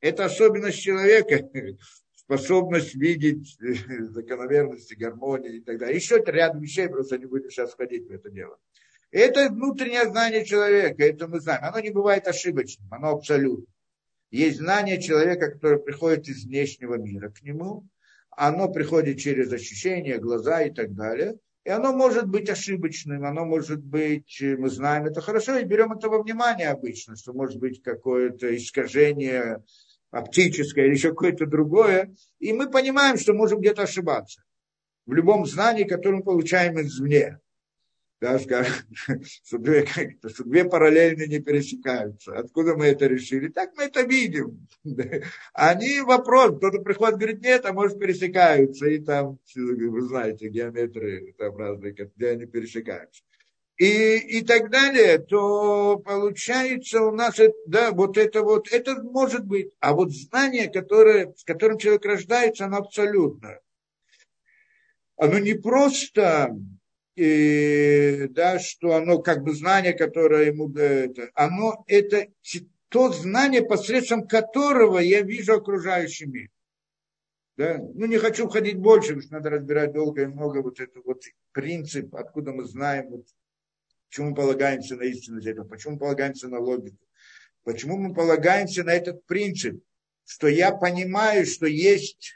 Это 0.01 0.25
особенность 0.25 0.81
человека, 0.81 1.49
способность 2.17 2.97
видеть 2.97 3.57
э, 3.61 4.03
закономерности, 4.07 4.95
гармонии 4.95 5.59
и 5.59 5.61
так 5.61 5.79
далее. 5.79 5.95
Еще 5.95 6.21
ряд 6.27 6.57
вещей, 6.57 6.89
просто 6.89 7.19
не 7.19 7.27
будем 7.27 7.51
сейчас 7.51 7.71
входить 7.73 8.09
в 8.09 8.11
это 8.11 8.31
дело. 8.31 8.59
Это 9.13 9.49
внутреннее 9.49 10.07
знание 10.07 10.45
человека, 10.45 11.05
это 11.05 11.29
мы 11.29 11.39
знаем. 11.39 11.63
Оно 11.63 11.79
не 11.79 11.91
бывает 11.91 12.27
ошибочным, 12.27 12.89
оно 12.91 13.11
абсолютно. 13.11 13.67
Есть 14.37 14.59
знание 14.59 15.01
человека, 15.01 15.51
которое 15.51 15.79
приходит 15.79 16.29
из 16.29 16.45
внешнего 16.45 16.97
мира 16.97 17.31
к 17.31 17.41
нему. 17.41 17.89
Оно 18.29 18.69
приходит 18.69 19.19
через 19.19 19.51
ощущения, 19.51 20.19
глаза 20.19 20.61
и 20.61 20.71
так 20.71 20.95
далее. 20.95 21.39
И 21.65 21.71
оно 21.71 21.95
может 21.95 22.29
быть 22.29 22.51
ошибочным, 22.51 23.25
оно 23.25 23.47
может 23.47 23.83
быть, 23.83 24.37
э, 24.43 24.59
мы 24.59 24.69
знаем 24.69 25.07
это 25.07 25.23
хорошо, 25.23 25.57
и 25.57 25.65
берем 25.65 25.93
это 25.93 26.11
во 26.11 26.23
внимание 26.23 26.69
обычно, 26.69 27.17
что 27.17 27.33
может 27.33 27.59
быть 27.59 27.83
какое-то 27.83 28.55
искажение 28.55 29.65
оптическое 30.11 30.85
или 30.85 30.93
еще 30.93 31.09
какое-то 31.11 31.47
другое, 31.47 32.15
и 32.39 32.53
мы 32.53 32.71
понимаем, 32.71 33.17
что 33.17 33.33
можем 33.33 33.61
где-то 33.61 33.85
ошибаться 33.85 34.43
в 35.07 35.15
любом 35.15 35.47
знании, 35.47 35.85
которое 35.85 36.17
мы 36.17 36.25
получаем 36.25 36.79
извне. 36.79 37.39
Да, 38.21 38.39
что 39.45 39.59
две, 39.59 39.87
что 40.29 40.45
две 40.45 40.65
параллельно 40.65 41.27
не 41.27 41.39
пересекаются. 41.39 42.39
Откуда 42.39 42.75
мы 42.77 42.87
это 42.87 43.07
решили? 43.07 43.49
Так 43.49 43.73
мы 43.77 43.85
это 43.85 44.03
видим. 44.03 44.67
Они 45.53 46.01
вопрос, 46.01 46.57
кто-то 46.57 46.81
приходит, 46.81 47.19
говорит, 47.19 47.43
нет, 47.43 47.67
а 47.67 47.73
может 47.73 47.99
пересекаются, 47.99 48.87
и 48.87 48.99
там, 48.99 49.39
вы 49.55 50.01
знаете, 50.03 50.49
геометрии 50.49 51.35
там 51.39 51.57
разные, 51.57 51.93
где 51.93 52.29
они 52.29 52.47
пересекаются 52.47 53.23
и, 53.79 54.39
и 54.39 54.43
так 54.43 54.71
далее, 54.71 55.19
то 55.19 55.99
получается 55.99 57.03
у 57.03 57.13
нас, 57.13 57.39
да, 57.67 57.93
вот 57.93 58.17
это 58.17 58.43
вот, 58.43 58.69
это 58.73 59.03
может 59.03 59.45
быть. 59.45 59.73
А 59.81 59.93
вот 59.93 60.13
знание, 60.13 60.69
которое, 60.69 61.35
с 61.37 61.45
которым 61.45 61.79
человек 61.79 62.05
рождается, 62.07 62.65
оно 62.65 62.79
абсолютно. 62.79 63.59
Оно 65.17 65.39
не 65.39 65.55
просто, 65.55 66.57
и, 67.17 68.29
да, 68.31 68.59
что 68.59 68.95
оно 68.95 69.19
как 69.19 69.43
бы 69.43 69.53
знание, 69.53 69.95
которое 69.95 70.47
ему 70.47 70.69
дает, 70.69 71.19
оно 71.35 71.85
это 71.87 72.27
то 72.89 73.11
знание, 73.13 73.63
посредством 73.63 74.29
которого 74.29 74.99
я 74.99 75.23
вижу 75.23 75.55
окружающий 75.55 76.27
мир. 76.27 76.51
Да? 77.57 77.79
Ну, 77.79 78.07
не 78.07 78.19
хочу 78.19 78.49
входить 78.49 78.77
больше, 78.77 79.09
потому 79.09 79.23
что 79.23 79.33
надо 79.33 79.51
разбирать 79.51 79.93
долго 79.93 80.23
и 80.23 80.27
много 80.27 80.63
вот 80.63 80.79
этот 80.79 81.05
вот 81.05 81.23
принцип, 81.53 82.15
откуда 82.15 82.53
мы 82.53 82.65
знаем 82.65 83.09
вот 83.09 83.27
Почему 84.09 84.31
мы 84.31 84.35
полагаемся 84.35 84.97
на 84.97 85.03
истинность 85.03 85.47
этого? 85.47 85.67
Почему 85.67 85.95
мы 85.95 85.99
полагаемся 85.99 86.49
на 86.49 86.59
логику? 86.59 86.97
Почему 87.65 87.99
мы 87.99 88.15
полагаемся 88.15 88.85
на 88.85 88.91
этот 88.91 89.27
принцип, 89.27 89.83
что 90.25 90.47
я 90.47 90.73
понимаю, 90.73 91.45
что 91.45 91.67
есть, 91.67 92.33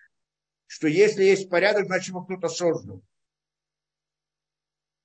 что 0.67 0.89
если 0.89 1.23
есть 1.23 1.49
порядок, 1.49 1.87
значит 1.87 2.09
его 2.09 2.23
кто-то 2.23 2.49
создал. 2.49 3.03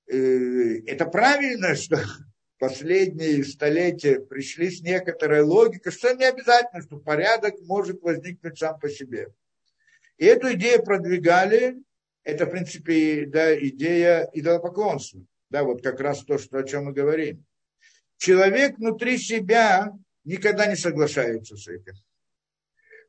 Э, 0.08 0.78
это 0.86 1.06
правильно, 1.06 1.74
что 1.74 2.00
последние 2.58 3.44
столетия 3.44 4.20
пришли 4.20 4.70
с 4.70 4.80
некоторой 4.80 5.42
логикой, 5.42 5.92
что 5.92 6.14
не 6.14 6.24
обязательно, 6.24 6.82
что 6.82 6.98
порядок 6.98 7.54
может 7.62 8.00
возникнуть 8.02 8.58
сам 8.58 8.78
по 8.78 8.88
себе. 8.88 9.28
И 10.18 10.24
эту 10.24 10.52
идею 10.54 10.82
продвигали, 10.82 11.76
это, 12.22 12.46
в 12.46 12.50
принципе, 12.50 13.26
да, 13.26 13.56
идея 13.58 14.28
идолопоклонства. 14.32 15.20
Да, 15.50 15.62
вот 15.62 15.82
как 15.82 16.00
раз 16.00 16.24
то, 16.24 16.38
что, 16.38 16.58
о 16.58 16.64
чем 16.64 16.86
мы 16.86 16.92
говорим. 16.92 17.44
Человек 18.16 18.78
внутри 18.78 19.18
себя 19.18 19.92
никогда 20.24 20.66
не 20.66 20.76
соглашается 20.76 21.56
с 21.56 21.68
этим. 21.68 21.94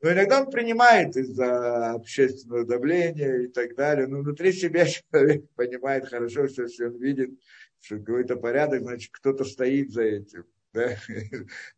Но 0.02 0.12
иногда 0.12 0.42
он 0.42 0.52
принимает 0.52 1.16
из-за 1.18 1.92
общественного 1.92 2.66
давления 2.66 3.42
и 3.42 3.48
так 3.48 3.76
далее. 3.76 4.08
Но 4.08 4.20
внутри 4.20 4.52
себя 4.52 4.86
человек 5.12 5.50
понимает 5.56 6.08
хорошо, 6.08 6.48
что 6.48 6.64
если 6.64 6.86
он 6.86 6.98
видит, 6.98 7.32
что 7.82 7.98
какой-то 7.98 8.36
порядок, 8.36 8.82
значит, 8.82 9.12
кто-то 9.12 9.44
стоит 9.44 9.92
за 9.92 10.04
этим. 10.04 10.46
да? 10.74 10.96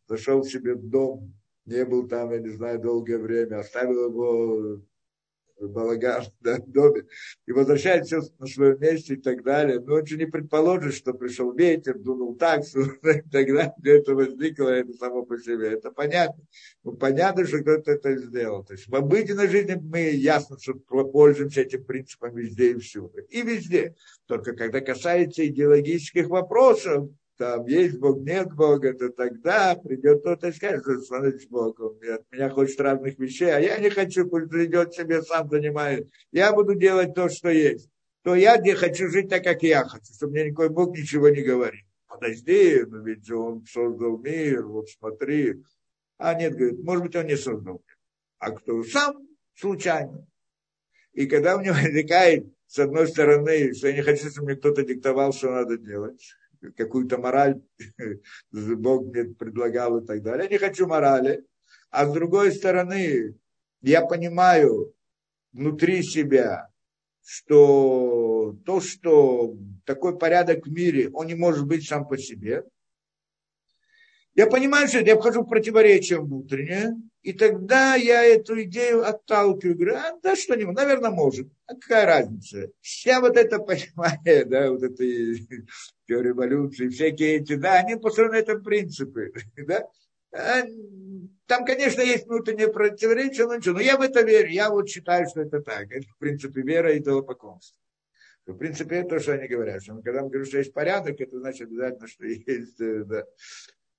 зашел 0.06 0.44
себе 0.44 0.74
в 0.74 0.88
дом, 0.88 1.34
не 1.64 1.84
был 1.84 2.08
там, 2.08 2.32
я 2.32 2.38
не 2.38 2.50
знаю, 2.50 2.80
долгое 2.80 3.18
время, 3.18 3.60
оставил 3.60 4.10
его 4.10 4.82
балаган 5.68 6.24
да, 6.40 6.56
в 6.56 6.70
доме, 6.70 7.04
и 7.46 7.52
возвращается 7.52 8.20
на 8.38 8.46
свое 8.46 8.76
месте 8.78 9.14
и 9.14 9.16
так 9.16 9.42
далее. 9.42 9.80
Но 9.80 9.96
он 9.96 10.06
же 10.06 10.16
не 10.16 10.26
предположит, 10.26 10.94
что 10.94 11.12
пришел 11.12 11.52
ветер, 11.52 11.98
дунул 11.98 12.36
таксу 12.36 12.80
и 13.02 13.22
так 13.30 13.46
далее. 13.46 13.74
Это 13.84 14.14
возникло 14.14 14.68
это 14.68 14.92
само 14.94 15.24
по 15.24 15.38
себе. 15.38 15.72
Это 15.72 15.90
понятно. 15.90 16.42
Ну, 16.84 16.92
понятно, 16.92 17.46
что 17.46 17.58
кто-то 17.58 17.92
это 17.92 18.16
сделал. 18.16 18.64
То 18.64 18.74
есть 18.74 18.88
в 18.88 18.94
обыденной 18.94 19.48
жизни 19.48 19.78
мы 19.80 20.10
ясно, 20.10 20.56
что 20.60 20.74
пользуемся 20.74 21.62
этим 21.62 21.84
принципом 21.84 22.34
везде 22.34 22.72
и 22.72 22.78
всюду. 22.78 23.18
И 23.28 23.42
везде. 23.42 23.94
Только 24.26 24.54
когда 24.54 24.80
касается 24.80 25.46
идеологических 25.46 26.28
вопросов, 26.28 27.10
там 27.40 27.64
есть 27.64 27.98
Бог, 27.98 28.18
нет 28.18 28.52
Бога, 28.52 28.92
то 28.92 29.08
тогда 29.08 29.74
придет 29.74 30.22
тот 30.22 30.44
и 30.44 30.52
скажет, 30.52 30.82
что 30.82 31.00
смотрите, 31.00 31.46
Бог, 31.48 31.80
он 31.80 31.96
от 32.12 32.30
меня 32.30 32.50
хочет 32.50 32.78
разных 32.78 33.18
вещей, 33.18 33.50
а 33.50 33.58
я 33.58 33.78
не 33.78 33.88
хочу, 33.88 34.28
пусть 34.28 34.50
придет 34.50 34.92
себе, 34.92 35.22
сам 35.22 35.48
занимает. 35.48 36.06
Я 36.32 36.52
буду 36.52 36.74
делать 36.74 37.14
то, 37.14 37.30
что 37.30 37.48
есть. 37.48 37.88
То 38.24 38.34
я 38.34 38.58
где 38.58 38.74
хочу 38.74 39.08
жить 39.08 39.30
так, 39.30 39.42
как 39.42 39.62
я 39.62 39.84
хочу, 39.84 40.12
чтобы 40.12 40.32
мне 40.32 40.50
никакой 40.50 40.68
Бог 40.68 40.94
ничего 40.94 41.30
не 41.30 41.40
говорит. 41.40 41.86
Подожди, 42.08 42.82
но 42.86 42.98
ведь 42.98 43.24
же 43.24 43.36
он 43.38 43.64
создал 43.64 44.18
мир, 44.18 44.66
вот 44.66 44.90
смотри. 44.90 45.62
А 46.18 46.34
нет, 46.34 46.54
говорит, 46.54 46.84
может 46.84 47.04
быть, 47.04 47.16
он 47.16 47.24
не 47.24 47.38
создал 47.38 47.76
мир. 47.76 47.98
А 48.38 48.50
кто? 48.50 48.84
Сам 48.84 49.16
случайно. 49.54 50.26
И 51.14 51.26
когда 51.26 51.56
у 51.56 51.62
него 51.62 51.74
возникает, 51.74 52.44
с 52.66 52.78
одной 52.78 53.08
стороны, 53.08 53.72
что 53.72 53.88
я 53.88 53.94
не 53.94 54.02
хочу, 54.02 54.28
чтобы 54.28 54.48
мне 54.48 54.56
кто-то 54.56 54.82
диктовал, 54.82 55.32
что 55.32 55.50
надо 55.50 55.78
делать, 55.78 56.20
какую-то 56.76 57.18
мораль 57.18 57.60
Бог 58.52 59.06
мне 59.06 59.24
предлагал 59.24 59.98
и 59.98 60.06
так 60.06 60.22
далее. 60.22 60.44
Я 60.44 60.50
не 60.50 60.58
хочу 60.58 60.86
морали. 60.86 61.44
А 61.90 62.06
с 62.06 62.12
другой 62.12 62.52
стороны, 62.52 63.34
я 63.80 64.04
понимаю 64.04 64.94
внутри 65.52 66.02
себя, 66.02 66.68
что 67.24 68.56
то, 68.64 68.80
что 68.80 69.56
такой 69.84 70.18
порядок 70.18 70.66
в 70.66 70.70
мире, 70.70 71.10
он 71.12 71.26
не 71.26 71.34
может 71.34 71.66
быть 71.66 71.86
сам 71.86 72.06
по 72.06 72.16
себе. 72.16 72.64
Я 74.34 74.46
понимаю, 74.46 74.86
что 74.88 75.00
я 75.00 75.16
вхожу 75.16 75.42
в 75.42 75.48
противоречие 75.48 76.20
внутреннее, 76.20 76.94
и 77.22 77.32
тогда 77.32 77.96
я 77.96 78.24
эту 78.24 78.62
идею 78.62 79.06
отталкиваю, 79.06 79.76
говорю, 79.76 79.96
а, 79.96 80.18
да 80.22 80.36
что-нибудь, 80.36 80.76
наверное, 80.76 81.10
может. 81.10 81.48
А 81.66 81.74
какая 81.74 82.06
разница? 82.06 82.70
Вся 82.80 83.20
вот 83.20 83.36
это 83.36 83.58
понимание, 83.60 84.44
да, 84.44 84.70
вот 84.70 84.82
это 84.82 85.04
теория 86.10 86.30
эволюции, 86.30 86.88
всякие 86.88 87.36
эти, 87.36 87.54
да, 87.54 87.78
они 87.78 87.94
построены 87.94 88.32
на 88.32 88.38
этом 88.38 88.64
принципе, 88.64 89.30
да. 89.56 89.86
А, 90.32 90.62
там, 91.46 91.64
конечно, 91.64 92.00
есть 92.02 92.26
внутреннее 92.26 92.68
противоречие, 92.68 93.46
но 93.46 93.56
ничего. 93.56 93.76
Но 93.76 93.80
я 93.80 93.96
в 93.96 94.00
это 94.00 94.22
верю, 94.22 94.48
я 94.50 94.70
вот 94.70 94.88
считаю, 94.88 95.28
что 95.28 95.42
это 95.42 95.60
так. 95.60 95.90
Это, 95.90 96.06
в 96.06 96.18
принципе, 96.18 96.62
вера 96.62 96.92
и 96.92 96.98
идолопоклонство. 96.98 97.76
В 98.46 98.54
принципе, 98.54 98.96
это 98.96 99.10
то, 99.10 99.20
что 99.20 99.32
они 99.34 99.46
говорят. 99.46 99.82
Что 99.82 100.00
когда 100.02 100.22
мы 100.22 100.28
говорим, 100.28 100.46
что 100.46 100.58
есть 100.58 100.72
порядок, 100.72 101.20
это 101.20 101.38
значит 101.38 101.68
обязательно, 101.68 102.08
что 102.08 102.24
есть 102.26 102.80
э, 102.80 103.04
да, 103.04 103.24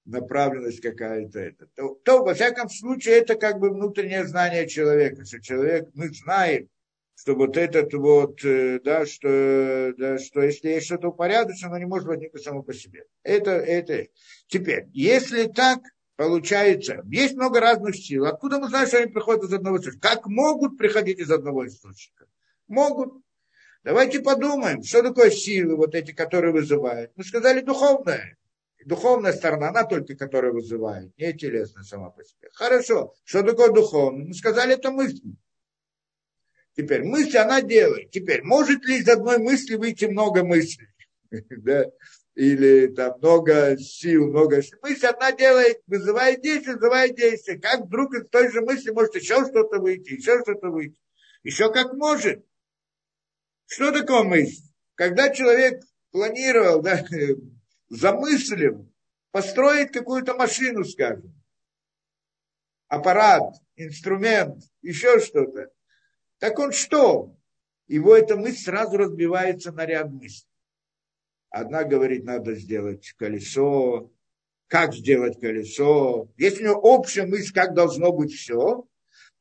направленность 0.06 0.82
какая-то. 0.82 1.54
То, 1.76 1.96
то, 2.04 2.24
во 2.24 2.34
всяком 2.34 2.70
случае, 2.70 3.20
это 3.20 3.36
как 3.36 3.60
бы 3.60 3.70
внутреннее 3.70 4.26
знание 4.26 4.68
человека. 4.68 5.24
Что 5.26 5.42
человек, 5.42 5.90
мы 5.94 6.10
знаем, 6.10 6.70
что 7.22 7.36
вот 7.36 7.56
этот 7.56 7.94
вот, 7.94 8.44
э, 8.44 8.80
да, 8.84 9.06
что, 9.06 9.94
да, 9.96 10.18
что 10.18 10.42
если 10.42 10.70
есть 10.70 10.88
что-то 10.88 11.10
упорядочено, 11.10 11.68
оно 11.68 11.78
не 11.78 11.86
может 11.86 12.08
возникнуть 12.08 12.44
само 12.44 12.64
по 12.64 12.74
себе. 12.74 13.06
Это, 13.22 13.52
это. 13.52 14.08
Теперь, 14.48 14.88
если 14.92 15.44
так, 15.44 15.82
получается, 16.16 17.04
есть 17.06 17.36
много 17.36 17.60
разных 17.60 17.96
сил. 17.96 18.26
Откуда 18.26 18.58
мы 18.58 18.70
знаем, 18.70 18.88
что 18.88 18.98
они 18.98 19.12
приходят 19.12 19.44
из 19.44 19.54
одного 19.54 19.78
источника? 19.78 20.10
Как 20.10 20.26
могут 20.26 20.80
приходить 20.80 21.20
из 21.20 21.30
одного 21.30 21.68
источника? 21.68 22.26
Могут. 22.68 23.14
Давайте 23.84 24.22
подумаем, 24.22 24.82
что 24.82 25.04
такое 25.04 25.30
силы, 25.30 25.76
вот 25.76 25.94
эти, 25.94 26.14
которые 26.14 26.52
вызывают. 26.54 27.12
Мы 27.16 27.24
сказали 27.24 27.62
духовное 27.62 28.36
духовная 28.84 29.34
сторона, 29.34 29.70
она 29.70 29.84
только 29.84 30.16
которая 30.16 30.52
вызывает, 30.52 31.16
не 31.16 31.32
телесная 31.34 31.84
сама 31.84 32.10
по 32.10 32.24
себе. 32.24 32.50
Хорошо, 32.52 33.14
что 33.26 33.44
такое 33.44 33.72
духовное? 33.72 34.26
Мы 34.26 34.34
сказали, 34.34 34.74
это 34.74 34.90
мысль. 34.90 35.36
Теперь 36.76 37.04
мысль 37.04 37.38
она 37.38 37.62
делает. 37.62 38.12
Теперь, 38.12 38.44
может 38.44 38.86
ли 38.86 39.00
из 39.00 39.08
одной 39.10 39.38
мысли 39.38 39.76
выйти 39.76 40.06
много 40.06 40.44
мыслей? 40.44 40.88
да? 41.32 41.86
Или 42.36 42.88
там 42.88 43.18
много 43.18 43.78
сил, 43.78 44.28
много 44.28 44.62
сил. 44.62 44.80
Мысль 44.82 45.06
одна 45.06 45.34
делает, 45.34 45.82
вызывает 45.86 46.42
действие, 46.42 46.76
вызывает 46.76 47.16
действие. 47.16 47.60
Как 47.60 47.82
вдруг 47.82 48.16
из 48.16 48.28
той 48.30 48.50
же 48.52 48.62
мысли 48.62 48.92
может 48.92 49.16
еще 49.16 49.46
что-то 49.46 49.80
выйти, 49.80 50.14
еще 50.14 50.40
что-то 50.42 50.70
выйти. 50.70 50.98
Еще 51.44 51.72
как 51.74 51.94
может. 51.94 52.46
Что 53.66 53.92
такое 53.92 54.24
мысль? 54.24 54.64
Когда 54.96 55.30
человек 55.30 55.82
планировал, 56.12 56.82
да, 56.82 57.06
замыслил 57.90 58.90
построить 59.32 59.92
какую-то 59.92 60.36
машину, 60.36 60.84
скажем, 60.86 61.34
аппарат, 62.88 63.56
инструмент, 63.76 64.64
еще 64.82 65.20
что-то, 65.20 65.70
так 66.42 66.58
он 66.58 66.72
что? 66.72 67.36
Его 67.88 68.16
эта 68.18 68.36
мысль 68.36 68.64
сразу 68.64 68.98
разбивается 68.98 69.72
на 69.72 69.86
ряд 69.86 70.12
мыслей. 70.12 70.50
Одна 71.52 71.84
говорит, 71.84 72.24
надо 72.24 72.56
сделать 72.56 73.14
колесо, 73.16 74.12
как 74.66 74.96
сделать 74.96 75.40
колесо. 75.40 76.30
Есть 76.38 76.60
у 76.60 76.64
него 76.64 76.80
общая 76.82 77.28
мысль, 77.28 77.54
как 77.54 77.76
должно 77.76 78.12
быть 78.12 78.34
все, 78.34 78.88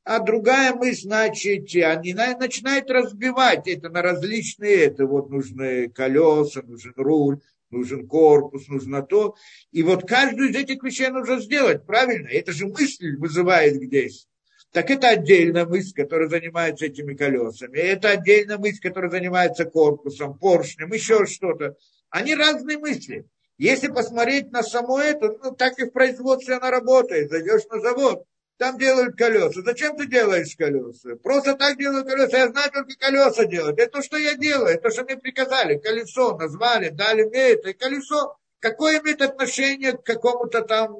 а 0.05 0.18
другая 0.18 0.74
мысль, 0.74 1.05
значит, 1.05 1.74
они 1.74 2.12
начинают 2.12 2.90
разбивать 2.90 3.66
это 3.66 3.88
на 3.88 4.03
различные, 4.03 4.84
это 4.84 5.07
вот 5.07 5.30
нужны 5.30 5.88
колеса, 5.88 6.61
нужен 6.62 6.92
руль, 6.96 7.40
нужен 7.70 8.07
корпус, 8.07 8.68
нужно 8.68 9.01
то. 9.01 9.36
И 9.70 9.82
вот 9.82 10.07
каждую 10.07 10.51
из 10.51 10.57
этих 10.57 10.82
вещей 10.82 11.09
нужно 11.09 11.40
сделать, 11.40 11.86
правильно? 11.86 12.28
Это 12.28 12.53
же 12.53 12.66
мысль 12.66 13.16
вызывает 13.16 13.76
здесь. 13.76 14.26
Так 14.72 14.88
это 14.90 15.08
отдельная 15.08 15.66
мысль, 15.66 15.92
которая 15.94 16.28
занимается 16.28 16.86
этими 16.86 17.14
колесами. 17.14 17.78
Это 17.78 18.10
отдельная 18.10 18.56
мысль, 18.56 18.80
которая 18.80 19.10
занимается 19.10 19.64
корпусом, 19.64 20.38
поршнем, 20.38 20.92
еще 20.92 21.26
что-то. 21.26 21.76
Они 22.08 22.34
разные 22.36 22.78
мысли. 22.78 23.26
Если 23.58 23.88
посмотреть 23.88 24.52
на 24.52 24.62
само 24.62 25.00
это, 25.00 25.36
ну, 25.42 25.50
так 25.54 25.78
и 25.80 25.84
в 25.84 25.90
производстве 25.90 26.54
она 26.54 26.70
работает. 26.70 27.30
Зайдешь 27.30 27.66
на 27.66 27.80
завод, 27.80 28.24
там 28.58 28.78
делают 28.78 29.16
колеса. 29.16 29.60
Зачем 29.62 29.96
ты 29.96 30.06
делаешь 30.06 30.54
колеса? 30.56 31.16
Просто 31.16 31.54
так 31.54 31.76
делаю 31.76 32.04
колеса. 32.04 32.38
Я 32.38 32.48
знаю 32.48 32.70
только 32.70 32.94
колеса 32.96 33.46
делать. 33.46 33.78
Это 33.78 33.98
то, 33.98 34.02
что 34.02 34.16
я 34.18 34.34
делаю. 34.34 34.74
Это 34.74 34.90
что 34.90 35.02
мне 35.02 35.16
приказали. 35.16 35.78
Колесо 35.78 36.36
назвали, 36.36 36.90
дали 36.90 37.24
мне 37.24 37.50
это. 37.50 37.70
И 37.70 37.72
колесо. 37.72 38.36
Какое 38.60 39.00
имеет 39.00 39.22
отношение 39.22 39.92
к 39.92 40.04
какому-то 40.04 40.62
там 40.62 40.94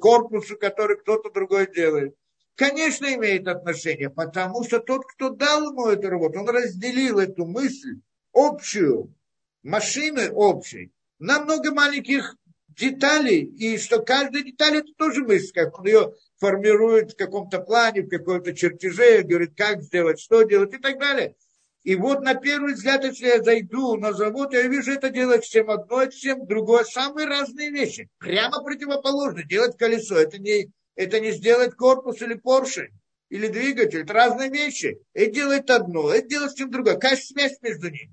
корпусу, 0.00 0.56
который 0.56 0.96
кто-то 0.96 1.30
другой 1.30 1.72
делает? 1.72 2.14
Конечно, 2.60 3.06
имеет 3.14 3.48
отношение, 3.48 4.10
потому 4.10 4.62
что 4.64 4.80
тот, 4.80 5.06
кто 5.06 5.30
дал 5.30 5.70
ему 5.70 5.86
эту 5.86 6.10
работу, 6.10 6.40
он 6.40 6.48
разделил 6.50 7.18
эту 7.18 7.46
мысль 7.46 8.02
общую, 8.34 9.14
машины 9.62 10.30
общей, 10.30 10.92
на 11.18 11.42
много 11.42 11.72
маленьких 11.72 12.36
деталей, 12.68 13.44
и 13.44 13.78
что 13.78 14.02
каждая 14.02 14.42
деталь 14.42 14.76
это 14.76 14.92
тоже 14.98 15.24
мысль, 15.24 15.54
как 15.54 15.78
он 15.78 15.86
ее 15.86 16.12
формирует 16.38 17.12
в 17.12 17.16
каком-то 17.16 17.60
плане, 17.60 18.02
в 18.02 18.10
каком-то 18.10 18.54
чертеже, 18.54 19.22
говорит, 19.22 19.52
как 19.56 19.80
сделать, 19.80 20.20
что 20.20 20.42
делать 20.42 20.74
и 20.74 20.78
так 20.78 20.98
далее. 20.98 21.36
И 21.82 21.96
вот 21.96 22.20
на 22.20 22.34
первый 22.34 22.74
взгляд, 22.74 23.04
если 23.04 23.26
я 23.26 23.42
зайду 23.42 23.96
на 23.96 24.12
завод, 24.12 24.52
я 24.52 24.64
вижу, 24.64 24.92
это 24.92 25.08
делать 25.08 25.46
всем 25.46 25.70
одно, 25.70 26.10
всем 26.10 26.46
другое. 26.46 26.84
Самые 26.84 27.26
разные 27.26 27.70
вещи. 27.70 28.10
Прямо 28.18 28.62
противоположно. 28.62 29.44
Делать 29.44 29.78
колесо. 29.78 30.16
Это 30.16 30.38
не, 30.38 30.70
это 30.94 31.20
не 31.20 31.32
сделать 31.32 31.74
корпус 31.74 32.20
или 32.22 32.34
поршень 32.34 32.92
или 33.28 33.46
двигатель. 33.46 34.00
Это 34.00 34.12
разные 34.12 34.50
вещи. 34.50 34.98
Это 35.14 35.32
делает 35.32 35.70
одно, 35.70 36.12
это 36.12 36.28
делает 36.28 36.52
всем 36.52 36.70
другое. 36.70 36.94
Какая 36.94 37.16
связь 37.16 37.60
между 37.62 37.90
ними? 37.90 38.12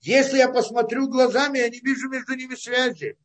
Если 0.00 0.38
я 0.38 0.48
посмотрю 0.48 1.08
глазами, 1.08 1.58
я 1.58 1.68
не 1.68 1.80
вижу 1.80 2.08
между 2.08 2.34
ними 2.34 2.54
связи. 2.54 3.16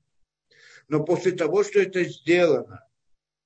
Но 0.87 1.03
после 1.03 1.33
того, 1.33 1.63
что 1.63 1.79
это 1.79 2.03
сделано, 2.05 2.87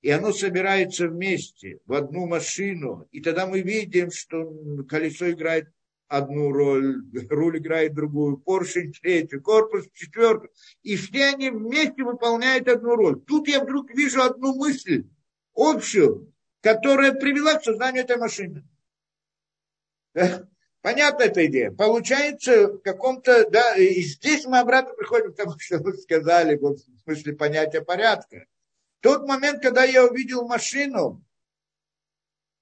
и 0.00 0.10
оно 0.10 0.32
собирается 0.32 1.08
вместе 1.08 1.80
в 1.84 1.92
одну 1.92 2.26
машину, 2.26 3.08
и 3.10 3.20
тогда 3.20 3.46
мы 3.46 3.60
видим, 3.60 4.10
что 4.10 4.52
колесо 4.88 5.30
играет 5.30 5.68
одну 6.08 6.52
роль, 6.52 7.04
руль 7.30 7.58
играет 7.58 7.94
другую, 7.94 8.38
поршень 8.38 8.92
третью, 8.92 9.42
корпус 9.42 9.86
четвертую, 9.92 10.50
и 10.82 10.96
все 10.96 11.26
они 11.26 11.50
вместе 11.50 12.02
выполняют 12.02 12.68
одну 12.68 12.96
роль. 12.96 13.20
Тут 13.20 13.48
я 13.48 13.62
вдруг 13.62 13.90
вижу 13.94 14.22
одну 14.22 14.54
мысль, 14.54 15.08
общую, 15.54 16.32
которая 16.60 17.12
привела 17.12 17.54
к 17.54 17.64
созданию 17.64 18.04
этой 18.04 18.16
машины. 18.16 18.64
Понятна 20.86 21.24
эта 21.24 21.44
идея. 21.46 21.72
Получается, 21.72 22.68
в 22.68 22.78
каком-то, 22.78 23.50
да, 23.50 23.74
и 23.76 24.02
здесь 24.02 24.46
мы 24.46 24.60
обратно 24.60 24.94
приходим 24.94 25.32
к 25.32 25.36
тому, 25.36 25.54
что 25.58 25.78
вы 25.78 25.94
сказали, 25.94 26.56
в 26.56 26.78
смысле 27.02 27.32
понятия 27.34 27.80
порядка. 27.80 28.46
Тот 29.00 29.26
момент, 29.26 29.62
когда 29.62 29.84
я 29.84 30.04
увидел 30.04 30.46
машину, 30.46 31.25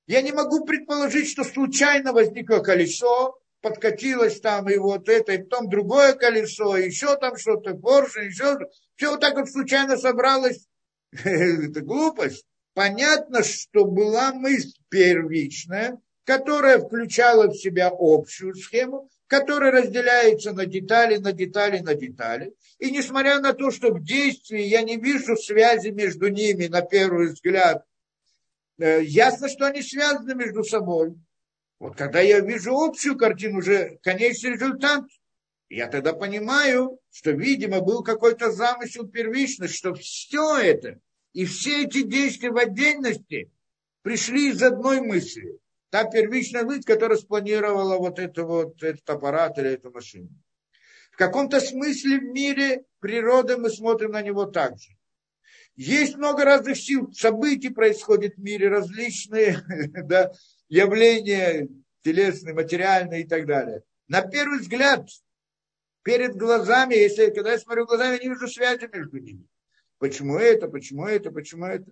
я 0.07 0.23
не 0.23 0.33
могу 0.33 0.65
предположить, 0.65 1.31
что 1.31 1.45
случайно 1.45 2.13
возникло 2.13 2.59
колесо, 2.59 3.39
подкатилось 3.61 4.41
там 4.41 4.69
и 4.69 4.77
вот 4.77 5.09
это, 5.09 5.33
и 5.33 5.43
потом 5.43 5.69
другое 5.71 6.13
колесо, 6.13 6.77
еще 6.77 7.17
там 7.17 7.37
что-то, 7.37 7.75
Порше, 7.75 8.25
еще 8.25 8.59
все 8.97 9.11
вот 9.11 9.21
так 9.21 9.35
вот 9.35 9.51
случайно 9.51 9.97
собралось. 9.97 10.67
это 11.25 11.81
глупость. 11.81 12.45
Понятно, 12.75 13.43
что 13.43 13.85
была 13.85 14.33
мысль 14.33 14.73
первичная, 14.89 15.99
которая 16.25 16.79
включала 16.79 17.49
в 17.49 17.55
себя 17.55 17.91
общую 17.97 18.55
схему, 18.55 19.09
которая 19.27 19.71
разделяется 19.71 20.53
на 20.53 20.67
детали, 20.67 21.17
на 21.17 21.33
детали, 21.33 21.79
на 21.79 21.95
детали. 21.95 22.53
И 22.79 22.91
несмотря 22.91 23.41
на 23.41 23.53
то, 23.53 23.71
что 23.71 23.93
в 23.93 24.03
действии 24.03 24.63
я 24.63 24.83
не 24.83 24.97
вижу 24.97 25.37
связи 25.37 25.89
между 25.89 26.29
ними 26.29 26.67
на 26.67 26.83
первый 26.83 27.29
взгляд, 27.29 27.85
ясно, 28.79 29.49
что 29.49 29.67
они 29.67 29.83
связаны 29.83 30.35
между 30.35 30.65
собой. 30.65 31.15
Вот 31.79 31.97
когда 31.97 32.21
я 32.21 32.41
вижу 32.41 32.75
общую 32.75 33.17
картину, 33.17 33.59
уже 33.59 33.99
конечный 34.03 34.53
результат, 34.53 35.05
я 35.69 35.89
тогда 35.89 36.13
понимаю, 36.13 36.99
что, 37.11 37.33
видимо, 37.33 37.81
был 37.81 38.03
какой-то 38.03 38.51
замысел 38.51 39.09
первичный, 39.09 39.69
что 39.69 39.95
все 39.95 40.57
это 40.57 41.01
и 41.33 41.45
все 41.45 41.85
эти 41.85 42.03
действия 42.03 42.51
в 42.51 42.57
отдельности 42.57 43.51
пришли 44.03 44.51
из 44.51 44.63
одной 44.63 45.01
мысли. 45.01 45.59
Та 45.91 46.05
первичная 46.05 46.65
мысль, 46.65 46.83
которая 46.83 47.19
спланировала 47.19 47.99
вот, 47.99 48.19
это 48.19 48.45
вот 48.45 48.83
этот 48.83 49.09
аппарат 49.09 49.59
или 49.59 49.71
эту 49.71 49.91
машину. 49.91 50.29
В 51.13 51.17
каком-то 51.17 51.61
смысле 51.61 52.19
в 52.19 52.25
мире 52.25 52.85
природы 53.01 53.57
мы 53.57 53.71
смотрим 53.71 54.13
на 54.13 54.23
него 54.23 54.47
так 54.47 54.79
же. 54.79 54.91
Есть 55.77 56.17
много 56.17 56.45
разных 56.45 56.77
сил, 56.77 57.13
событий 57.13 57.71
происходят 57.71 58.35
в 58.37 58.41
мире, 58.41 58.69
различные 58.69 59.61
да, 60.05 60.33
явления 60.69 61.69
телесные, 62.03 62.55
материальные 62.55 63.23
и 63.23 63.27
так 63.27 63.47
далее. 63.47 63.83
На 64.07 64.23
первый 64.23 64.61
взгляд, 64.61 65.09
перед 66.03 66.37
глазами, 66.37 66.95
если 66.95 67.31
когда 67.31 67.53
я 67.53 67.59
смотрю 67.59 67.87
глазами, 67.87 68.17
я 68.17 68.23
не 68.23 68.29
вижу 68.29 68.47
связи 68.47 68.89
между 68.93 69.19
ними. 69.19 69.47
Почему 69.99 70.39
это, 70.39 70.69
почему 70.69 71.07
это, 71.07 71.31
почему 71.33 71.65
это? 71.65 71.91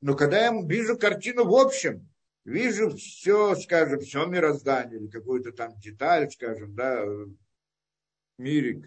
Но 0.00 0.16
когда 0.16 0.46
я 0.46 0.62
вижу 0.62 0.96
картину 0.96 1.44
в 1.44 1.54
общем, 1.54 2.08
вижу 2.44 2.96
все, 2.96 3.54
скажем, 3.56 4.00
все 4.00 4.26
мироздание, 4.26 4.98
или 4.98 5.08
какую-то 5.08 5.52
там 5.52 5.78
деталь, 5.78 6.30
скажем, 6.30 6.74
да, 6.74 7.04
мире, 8.38 8.82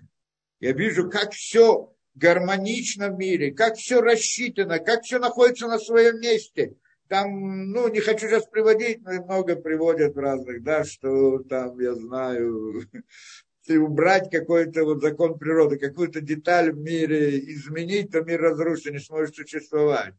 я 0.59 0.72
вижу, 0.74 1.09
как 1.09 1.34
все 1.34 1.93
гармонично 2.16 3.09
в 3.09 3.18
мире, 3.18 3.51
как 3.51 3.76
все 3.76 4.01
рассчитано, 4.01 4.80
как 4.80 5.03
все 5.03 5.20
находится 5.20 5.68
на 5.68 5.80
своем 5.80 6.20
месте. 6.20 6.76
Там, 7.07 7.72
ну, 7.72 7.89
не 7.89 7.99
хочу 7.99 8.28
сейчас 8.28 8.45
приводить, 8.47 9.01
но 9.01 9.12
много 9.24 9.57
приводят 9.57 10.16
разных, 10.16 10.64
да, 10.64 10.86
что 10.86 11.39
там, 11.39 11.78
я 11.80 11.93
знаю, 11.95 12.84
убрать 13.70 14.30
какой-то 14.32 14.86
вот 14.86 15.01
закон 15.01 15.38
природы, 15.38 15.78
какую-то 15.78 16.22
деталь 16.22 16.72
в 16.72 16.78
мире 16.78 17.39
изменить, 17.51 18.12
то 18.12 18.22
мир 18.22 18.41
разрушится, 18.41 18.91
не 18.91 18.99
сможет 18.99 19.36
существовать. 19.36 20.14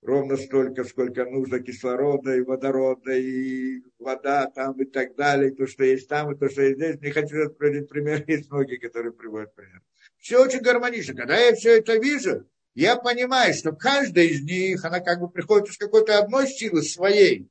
Ровно 0.00 0.36
столько, 0.36 0.84
сколько 0.84 1.24
нужно 1.24 1.58
кислорода 1.58 2.36
и 2.36 2.42
водорода, 2.42 3.12
и 3.12 3.82
вода 3.98 4.46
там 4.46 4.80
и 4.80 4.84
так 4.84 5.16
далее, 5.16 5.50
и 5.50 5.54
то, 5.54 5.66
что 5.66 5.82
есть 5.84 6.08
там, 6.08 6.32
и 6.32 6.38
то, 6.38 6.48
что 6.48 6.62
есть 6.62 6.76
здесь. 6.76 7.00
Не 7.00 7.10
хочу 7.10 7.50
приводить 7.50 7.88
пример, 7.88 8.22
есть 8.28 8.50
многие, 8.50 8.76
которые 8.76 9.12
приводят 9.12 9.54
пример. 9.54 9.82
Все 10.18 10.42
очень 10.42 10.60
гармонично. 10.60 11.14
Когда 11.14 11.36
я 11.38 11.54
все 11.54 11.78
это 11.78 11.96
вижу, 11.96 12.48
я 12.74 12.96
понимаю, 12.96 13.54
что 13.54 13.72
каждая 13.72 14.26
из 14.26 14.42
них, 14.42 14.84
она 14.84 15.00
как 15.00 15.20
бы 15.20 15.28
приходит 15.28 15.68
из 15.68 15.78
какой-то 15.78 16.18
одной 16.18 16.46
силы 16.46 16.82
своей. 16.82 17.48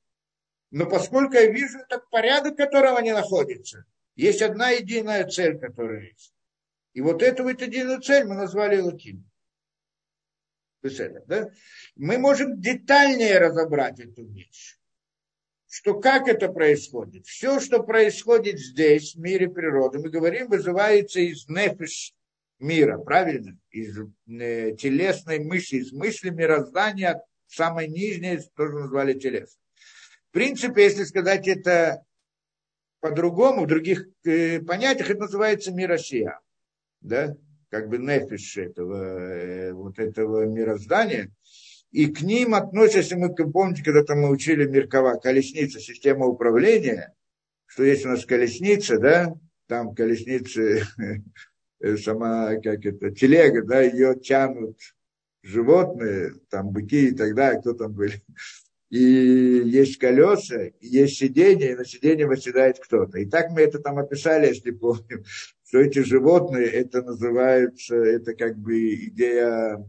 Но 0.71 0.85
поскольку 0.85 1.33
я 1.33 1.47
вижу 1.47 1.79
этот 1.79 2.09
порядок, 2.09 2.53
в 2.53 2.57
котором 2.57 2.97
они 2.97 3.11
находятся, 3.11 3.85
есть 4.15 4.41
одна 4.41 4.69
единая 4.69 5.27
цель, 5.27 5.57
которая 5.59 6.01
есть. 6.01 6.33
И 6.93 7.01
вот 7.01 7.21
эту 7.21 7.43
вот 7.43 7.61
единую 7.61 8.01
цель 8.01 8.25
мы 8.25 8.35
назвали 8.35 8.79
Лаким. 8.79 9.29
Да? 10.81 11.51
Мы 11.95 12.17
можем 12.17 12.59
детальнее 12.59 13.39
разобрать 13.39 13.99
эту 13.99 14.25
вещь. 14.25 14.77
Что 15.67 15.99
как 15.99 16.27
это 16.27 16.49
происходит? 16.49 17.25
Все, 17.27 17.59
что 17.59 17.83
происходит 17.83 18.57
здесь, 18.59 19.15
в 19.15 19.19
мире 19.19 19.49
природы, 19.49 19.99
мы 19.99 20.09
говорим, 20.09 20.47
вызывается 20.47 21.19
из 21.19 21.47
нефиш 21.47 22.15
мира, 22.59 22.97
правильно? 22.97 23.57
Из 23.71 23.97
э, 23.97 24.75
телесной 24.75 25.39
мысли, 25.39 25.77
из 25.77 25.91
мысли 25.91 26.29
мироздания, 26.29 27.23
самой 27.47 27.87
нижней, 27.87 28.39
тоже 28.55 28.73
назвали 28.73 29.13
телес. 29.13 29.57
В 30.29 30.33
принципе, 30.33 30.83
если 30.83 31.03
сказать 31.03 31.47
это 31.47 32.03
по-другому, 32.99 33.63
в 33.63 33.67
других 33.67 34.07
э, 34.25 34.59
понятиях 34.59 35.09
это 35.11 35.21
называется 35.21 35.71
миросия, 35.71 36.39
да, 37.01 37.35
как 37.69 37.89
бы 37.89 37.97
нефиш 37.97 38.57
этого, 38.57 39.17
э, 39.19 39.73
вот 39.73 39.99
этого 39.99 40.45
мироздания, 40.45 41.31
и 41.91 42.07
к 42.07 42.21
ним 42.21 42.53
относятся, 42.53 42.99
если 42.99 43.15
мы 43.15 43.33
помните, 43.33 43.83
когда-то 43.83 44.15
мы 44.15 44.29
учили 44.29 44.67
Меркова, 44.67 45.19
колесница, 45.19 45.79
система 45.79 46.25
управления, 46.25 47.13
что 47.65 47.83
есть 47.83 48.05
у 48.05 48.09
нас 48.09 48.25
колесница, 48.25 48.99
да, 48.99 49.33
там 49.67 49.95
колесницы, 49.95 50.83
сама, 51.97 52.55
как 52.55 52.85
это, 52.85 53.11
телега, 53.11 53.63
да, 53.63 53.81
ее 53.81 54.15
тянут 54.15 54.77
животные, 55.43 56.33
там 56.49 56.69
быки 56.71 57.09
и 57.09 57.11
так 57.11 57.35
далее, 57.35 57.61
кто 57.61 57.73
там 57.73 57.93
были 57.93 58.21
и 58.89 58.99
есть 59.65 59.97
колеса, 59.97 60.67
и 60.67 60.87
есть 60.87 61.17
сиденье, 61.17 61.71
и 61.71 61.75
на 61.75 61.85
сиденье 61.85 62.27
восседает 62.27 62.79
кто-то. 62.79 63.19
И 63.19 63.25
так 63.25 63.51
мы 63.51 63.61
это 63.61 63.79
там 63.79 63.97
описали, 63.97 64.47
если 64.47 64.71
помним, 64.71 65.23
что 65.67 65.79
эти 65.79 65.99
животные, 65.99 66.67
это 66.67 67.01
называется, 67.01 67.95
это 67.95 68.33
как 68.33 68.57
бы 68.57 68.95
идея, 68.95 69.85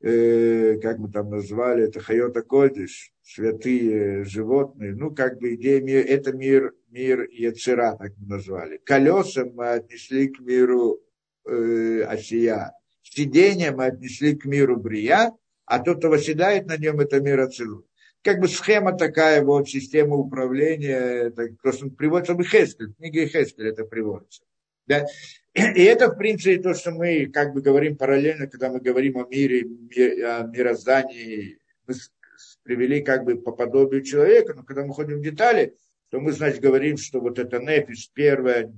э, 0.00 0.78
как 0.82 0.98
мы 0.98 1.10
там 1.10 1.30
назвали, 1.30 1.84
это 1.84 2.00
Хайота 2.00 2.42
Кодиш, 2.42 3.13
святые 3.24 4.24
животные, 4.24 4.94
ну, 4.94 5.14
как 5.14 5.38
бы 5.38 5.54
идея 5.54 5.80
мира, 5.80 6.02
это 6.02 6.32
мир, 6.32 6.74
мир 6.90 7.26
Яцера, 7.30 7.96
так 7.96 8.12
мы 8.18 8.36
назвали. 8.36 8.78
Колеса 8.84 9.46
мы 9.46 9.70
отнесли 9.70 10.28
к 10.28 10.40
миру 10.40 11.00
э, 11.46 12.02
Осия, 12.02 12.72
сиденье 13.02 13.72
мы 13.72 13.86
отнесли 13.86 14.36
к 14.36 14.44
миру 14.44 14.76
Брия, 14.76 15.32
а 15.64 15.78
тот, 15.78 15.98
кто 15.98 16.10
восседает 16.10 16.66
на 16.66 16.76
нем, 16.76 17.00
это 17.00 17.20
мир 17.20 17.40
Ацилут 17.40 17.86
как 18.24 18.40
бы 18.40 18.48
схема 18.48 18.96
такая, 18.96 19.42
вот 19.42 19.68
система 19.68 20.16
управления, 20.16 21.26
это 21.26 21.48
просто 21.62 21.90
приводится 21.90 22.32
в 22.32 22.42
Хескель, 22.42 22.88
в 22.88 22.96
книге 22.96 23.26
Хескель 23.26 23.68
это 23.68 23.84
приводится. 23.84 24.42
Да? 24.86 25.06
И 25.52 25.82
это, 25.82 26.08
в 26.08 26.16
принципе, 26.16 26.60
то, 26.60 26.74
что 26.74 26.90
мы 26.90 27.26
как 27.26 27.52
бы 27.52 27.60
говорим 27.60 27.96
параллельно, 27.96 28.46
когда 28.46 28.70
мы 28.70 28.80
говорим 28.80 29.18
о 29.18 29.26
мире, 29.28 29.66
о 30.26 30.44
мироздании, 30.44 31.58
мы 31.86 31.94
привели 32.64 33.00
как 33.02 33.24
бы 33.24 33.36
по 33.36 33.52
подобию 33.52 34.02
человека, 34.02 34.54
но 34.54 34.64
когда 34.64 34.84
мы 34.84 34.92
ходим 34.92 35.18
в 35.18 35.22
детали, 35.22 35.76
то 36.10 36.20
мы, 36.20 36.32
значит, 36.32 36.60
говорим, 36.60 36.96
что 36.96 37.20
вот 37.20 37.38
это 37.38 37.60
нефиш, 37.60 38.10
первая 38.12 38.74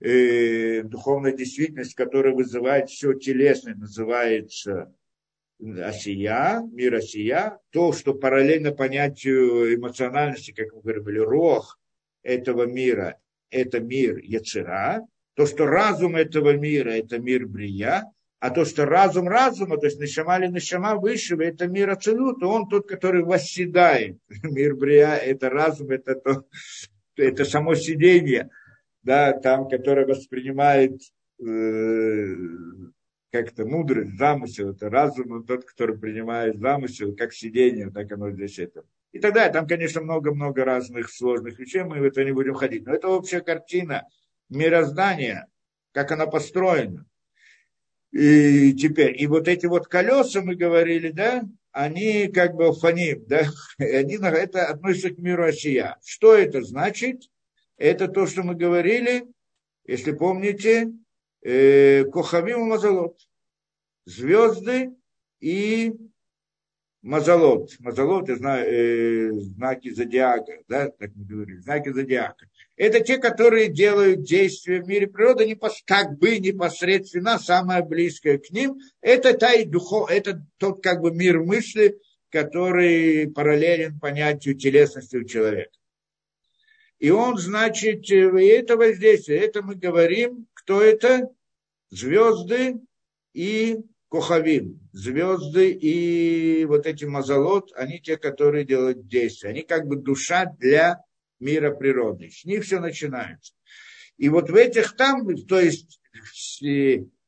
э, 0.00 0.82
духовная 0.82 1.32
действительность, 1.32 1.94
которая 1.94 2.34
вызывает 2.34 2.90
все 2.90 3.14
телесное, 3.14 3.74
называется 3.74 4.94
осия, 5.60 6.60
мир 6.72 6.96
осия, 6.96 7.58
то, 7.70 7.92
что 7.92 8.14
параллельно 8.14 8.72
понятию 8.72 9.74
эмоциональности, 9.74 10.52
как 10.52 10.74
мы 10.74 10.80
говорили, 10.94 11.20
рох 11.20 11.78
этого 12.22 12.66
мира, 12.66 13.18
это 13.50 13.80
мир 13.80 14.18
Яцера, 14.18 15.06
то, 15.34 15.46
что 15.46 15.66
разум 15.66 16.16
этого 16.16 16.56
мира, 16.56 16.90
это 16.90 17.18
мир 17.18 17.46
Брия, 17.46 18.04
а 18.42 18.50
то, 18.50 18.64
что 18.64 18.86
разум 18.86 19.28
разума, 19.28 19.76
то 19.76 19.86
есть 19.86 20.00
Нишама 20.00 20.36
или 20.36 20.48
Нишама 20.48 20.96
высшего, 20.96 21.42
это 21.42 21.68
мир 21.68 21.90
Ацелут, 21.90 22.42
он 22.42 22.66
тот, 22.66 22.88
который 22.88 23.22
восседает. 23.22 24.18
Мир 24.42 24.74
Брия– 24.74 25.14
это 25.16 25.48
разум, 25.48 25.90
это, 25.90 26.16
то, 26.16 26.44
это 27.16 27.44
само 27.44 27.76
сидение, 27.76 28.50
да, 29.04 29.32
там, 29.32 29.68
которое 29.68 30.06
воспринимает 30.06 30.98
э, 31.40 32.34
как-то 33.30 33.64
мудрость, 33.64 34.18
замысел, 34.18 34.70
это 34.70 34.90
разум, 34.90 35.46
тот, 35.46 35.64
который 35.64 35.96
принимает 35.96 36.58
замысел, 36.58 37.14
как 37.14 37.32
сидение, 37.32 37.92
так 37.92 38.10
оно 38.10 38.32
здесь 38.32 38.58
это. 38.58 38.82
И 39.12 39.20
далее. 39.20 39.52
Там, 39.52 39.68
конечно, 39.68 40.00
много-много 40.00 40.64
разных 40.64 41.10
сложных 41.10 41.60
вещей, 41.60 41.84
мы 41.84 42.00
в 42.00 42.02
это 42.02 42.24
не 42.24 42.32
будем 42.32 42.54
ходить. 42.54 42.86
Но 42.86 42.92
это 42.92 43.06
общая 43.06 43.40
картина 43.40 44.08
мироздания, 44.48 45.46
как 45.92 46.10
она 46.10 46.26
построена. 46.26 47.06
И 48.12 48.74
теперь, 48.74 49.20
и 49.20 49.26
вот 49.26 49.48
эти 49.48 49.66
вот 49.66 49.86
колеса, 49.86 50.42
мы 50.42 50.54
говорили, 50.54 51.10
да, 51.10 51.42
они 51.70 52.28
как 52.28 52.54
бы 52.54 52.72
фаним, 52.74 53.24
да, 53.26 53.48
они 53.78 54.16
это 54.16 54.66
относятся 54.66 55.10
к 55.10 55.18
миру 55.18 55.44
Осия. 55.44 55.98
Что 56.04 56.34
это 56.34 56.62
значит? 56.62 57.22
это 57.82 58.06
то, 58.06 58.26
что 58.26 58.44
мы 58.44 58.54
говорили, 58.54 59.26
если 59.84 60.12
помните, 60.12 60.92
э, 61.42 62.04
Кохавим 62.04 62.68
Мазалот. 62.68 63.18
Звезды 64.04 64.92
и 65.40 65.92
Мазалот. 67.02 67.72
Мазалот, 67.80 68.28
я 68.28 68.36
знаю, 68.36 68.66
э, 68.66 69.32
знаки 69.32 69.90
зодиака, 69.90 70.52
да, 70.68 70.88
так 70.88 71.10
мы 71.16 71.24
говорили, 71.24 71.58
знаки 71.58 71.92
зодиака. 71.92 72.46
Это 72.76 73.00
те, 73.00 73.18
которые 73.18 73.68
делают 73.68 74.22
действия 74.22 74.80
в 74.80 74.86
мире 74.86 75.08
природы, 75.08 75.44
не 75.44 75.56
пос, 75.56 75.82
как 75.84 76.16
бы 76.18 76.38
непосредственно, 76.38 77.40
самое 77.40 77.84
близкое 77.84 78.38
к 78.38 78.50
ним. 78.50 78.78
Это, 79.00 79.34
та 79.34 79.52
и 79.52 79.64
духов, 79.64 80.10
это 80.10 80.46
тот 80.58 80.80
как 80.80 81.00
бы 81.00 81.12
мир 81.12 81.40
мысли, 81.40 81.98
который 82.30 83.28
параллелен 83.32 83.98
понятию 83.98 84.54
телесности 84.54 85.16
у 85.16 85.24
человека. 85.24 85.72
И 87.00 87.10
он, 87.10 87.36
значит, 87.36 88.08
и 88.10 88.14
это 88.14 88.76
воздействие, 88.76 89.40
это 89.40 89.60
мы 89.62 89.74
говорим, 89.74 90.46
кто 90.54 90.80
это? 90.80 91.28
Звезды 91.90 92.76
и 93.34 93.80
Кохавим, 94.12 94.78
звезды 94.92 95.70
и 95.72 96.66
вот 96.66 96.86
эти 96.86 97.06
мазолот, 97.06 97.72
они 97.74 97.98
те, 97.98 98.18
которые 98.18 98.66
делают 98.66 99.08
действия. 99.08 99.48
Они 99.48 99.62
как 99.62 99.86
бы 99.86 99.96
душа 99.96 100.44
для 100.58 100.98
мира 101.40 101.70
природы. 101.74 102.28
С 102.28 102.44
них 102.44 102.62
все 102.62 102.78
начинается. 102.78 103.54
И 104.18 104.28
вот 104.28 104.50
в 104.50 104.54
этих 104.54 104.96
там, 104.96 105.34
то 105.48 105.58
есть 105.58 105.98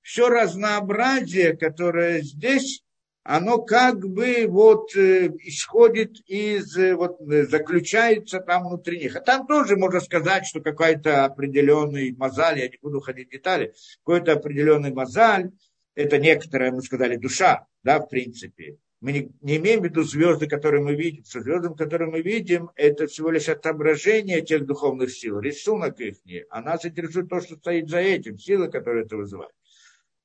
все 0.02 0.28
разнообразие, 0.28 1.56
которое 1.56 2.20
здесь, 2.20 2.84
оно 3.22 3.62
как 3.62 4.06
бы 4.06 4.44
вот 4.46 4.94
э, 4.94 5.30
исходит 5.40 6.20
из, 6.26 6.76
э, 6.76 6.94
вот 6.96 7.18
э, 7.22 7.46
заключается 7.46 8.40
там 8.40 8.68
внутри 8.68 8.98
них. 8.98 9.16
А 9.16 9.20
там 9.20 9.46
тоже 9.46 9.78
можно 9.78 10.00
сказать, 10.00 10.44
что 10.44 10.60
какой-то 10.60 11.24
определенный 11.24 12.14
мозаль, 12.14 12.58
я 12.58 12.68
не 12.68 12.78
буду 12.82 13.00
ходить 13.00 13.28
в 13.28 13.32
детали, 13.32 13.72
какой-то 14.04 14.32
определенный 14.32 14.92
мозаль, 14.92 15.50
это 15.94 16.18
некоторая, 16.18 16.72
мы 16.72 16.82
сказали, 16.82 17.16
душа, 17.16 17.66
да, 17.82 18.00
в 18.00 18.08
принципе. 18.08 18.78
Мы 19.00 19.12
не, 19.12 19.30
не 19.42 19.56
имеем 19.56 19.82
в 19.82 19.84
виду 19.84 20.02
звезды, 20.02 20.46
которые 20.46 20.82
мы 20.82 20.94
видим. 20.94 21.24
Что 21.24 21.40
звезды, 21.40 21.74
которые 21.74 22.10
мы 22.10 22.22
видим, 22.22 22.70
это 22.74 23.06
всего 23.06 23.30
лишь 23.30 23.48
отображение 23.48 24.40
тех 24.40 24.64
духовных 24.64 25.12
сил, 25.12 25.40
рисунок 25.40 26.00
их. 26.00 26.16
А 26.48 26.62
нас 26.62 26.86
интересует 26.86 27.28
то, 27.28 27.40
что 27.40 27.56
стоит 27.56 27.90
за 27.90 27.98
этим, 27.98 28.38
силы, 28.38 28.70
которые 28.70 29.04
это 29.04 29.16
вызывают. 29.16 29.52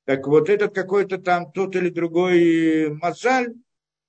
Так 0.06 0.26
вот 0.26 0.48
этот 0.48 0.74
какой-то 0.74 1.18
там 1.18 1.52
тот 1.52 1.76
или 1.76 1.90
другой 1.90 2.88
мозаль, 2.90 3.54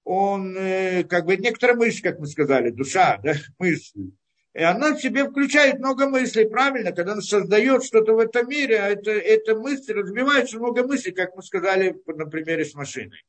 он 0.04 0.56
э, 0.58 1.04
как 1.04 1.26
бы 1.26 1.38
некоторая 1.38 1.76
мысль, 1.76 2.02
как 2.02 2.20
мы 2.20 2.28
сказали, 2.28 2.70
душа, 2.70 3.20
да, 3.24 3.34
мысль. 3.60 4.12
И 4.54 4.62
она 4.62 4.96
в 4.96 5.00
себе 5.00 5.30
включает 5.30 5.80
много 5.80 6.10
мыслей, 6.10 6.46
правильно, 6.46 6.92
когда 6.92 7.14
она 7.14 7.22
создает 7.22 7.86
что-то 7.86 8.14
в 8.14 8.20
этом 8.20 8.50
мире, 8.50 8.80
а 8.80 8.90
это, 8.90 9.12
эта 9.12 9.56
мысль 9.56 9.94
развивается 9.94 10.58
много 10.58 10.86
мыслей, 10.86 11.14
как 11.14 11.36
мы 11.36 11.42
сказали 11.42 11.98
на 12.06 12.26
примере 12.26 12.66
с 12.66 12.74
машиной. 12.74 13.24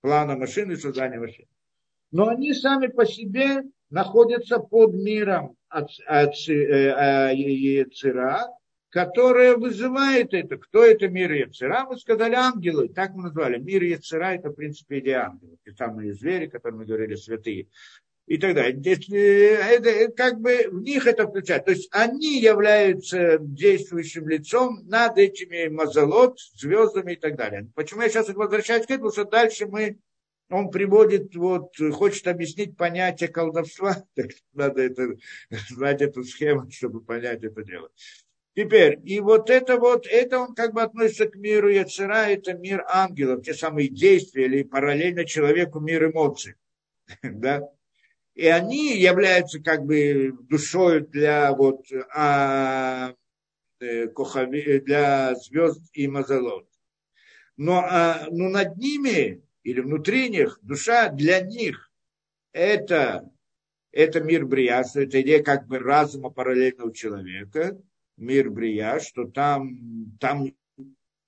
Плана 0.00 0.36
машины, 0.36 0.76
создания 0.76 1.18
машины. 1.18 1.48
Но 2.10 2.28
они 2.28 2.54
сами 2.54 2.86
по 2.86 3.04
себе 3.04 3.64
находятся 3.90 4.58
под 4.58 4.94
миром 4.94 5.56
от, 5.68 5.90
от, 6.06 6.34
э, 6.48 6.52
э, 6.52 7.34
Яцера, 7.34 8.48
которая 8.88 9.56
вызывает 9.56 10.32
это. 10.32 10.56
Кто 10.56 10.84
это 10.84 11.08
мир 11.08 11.32
Яцера? 11.32 11.84
Мы 11.84 11.98
сказали 11.98 12.34
ангелы, 12.34 12.88
так 12.88 13.12
мы 13.14 13.24
назвали. 13.24 13.58
Мир 13.58 13.82
Яцера– 13.82 14.34
это, 14.34 14.50
в 14.50 14.54
принципе, 14.54 15.00
идея 15.00 15.26
ангелов. 15.26 15.58
Те 15.64 15.72
самые 15.72 16.14
звери, 16.14 16.46
которые 16.46 16.80
мы 16.80 16.84
говорили, 16.86 17.14
святые 17.14 17.68
и 18.26 18.38
так 18.38 18.54
далее. 18.54 18.80
Это, 18.80 20.12
как 20.12 20.40
бы 20.40 20.68
в 20.70 20.80
них 20.80 21.06
это 21.06 21.26
включает. 21.26 21.64
То 21.64 21.72
есть 21.72 21.88
они 21.92 22.40
являются 22.40 23.38
действующим 23.40 24.28
лицом 24.28 24.80
над 24.86 25.18
этими 25.18 25.68
мазолот, 25.68 26.38
звездами 26.54 27.12
и 27.12 27.16
так 27.16 27.36
далее. 27.36 27.68
Почему 27.74 28.02
я 28.02 28.08
сейчас 28.08 28.28
возвращаюсь 28.28 28.86
к 28.86 28.90
этому? 28.90 29.10
Потому 29.10 29.12
что 29.12 29.30
дальше 29.30 29.66
мы 29.66 29.98
он 30.52 30.70
приводит, 30.70 31.34
вот, 31.34 31.72
хочет 31.92 32.26
объяснить 32.28 32.76
понятие 32.76 33.28
колдовства, 33.28 33.96
так 34.14 34.26
надо 34.52 34.82
это, 34.82 35.16
знать 35.70 36.02
эту 36.02 36.24
схему, 36.24 36.70
чтобы 36.70 37.00
понять 37.00 37.42
это 37.42 37.62
дело. 37.64 37.90
Теперь, 38.54 39.00
и 39.02 39.18
вот 39.20 39.48
это 39.48 39.78
вот, 39.78 40.06
это 40.06 40.40
он 40.40 40.54
как 40.54 40.74
бы 40.74 40.82
относится 40.82 41.26
к 41.26 41.36
миру 41.36 41.70
Яцера, 41.70 42.28
это 42.28 42.52
мир 42.52 42.84
ангелов, 42.86 43.42
те 43.42 43.54
самые 43.54 43.88
действия, 43.88 44.44
или 44.44 44.62
параллельно 44.62 45.24
человеку 45.24 45.80
мир 45.80 46.10
эмоций. 46.10 46.54
Да? 47.22 47.62
И 48.34 48.46
они 48.46 48.96
являются 48.96 49.60
как 49.60 49.84
бы 49.84 50.32
душой 50.48 51.02
для, 51.02 51.52
вот, 51.52 51.84
а, 52.14 53.14
э, 53.78 54.06
кохави, 54.08 54.80
для 54.80 55.34
звезд 55.34 55.82
и 55.92 56.08
мазалот. 56.08 56.66
Но, 57.58 57.84
а, 57.84 58.26
но 58.30 58.48
над 58.48 58.76
ними 58.78 59.42
или 59.62 59.80
внутри 59.80 60.30
них 60.30 60.58
душа 60.62 61.10
для 61.10 61.40
них 61.40 61.90
это, 62.52 63.30
это 63.92 64.20
мир 64.20 64.46
брия, 64.46 64.82
что 64.82 65.02
это 65.02 65.20
идея 65.20 65.42
как 65.42 65.66
бы 65.66 65.78
разума 65.78 66.30
параллельного 66.30 66.92
человека, 66.94 67.78
мир 68.16 68.50
брия, 68.50 68.98
что 68.98 69.24
там, 69.24 70.16
там 70.18 70.46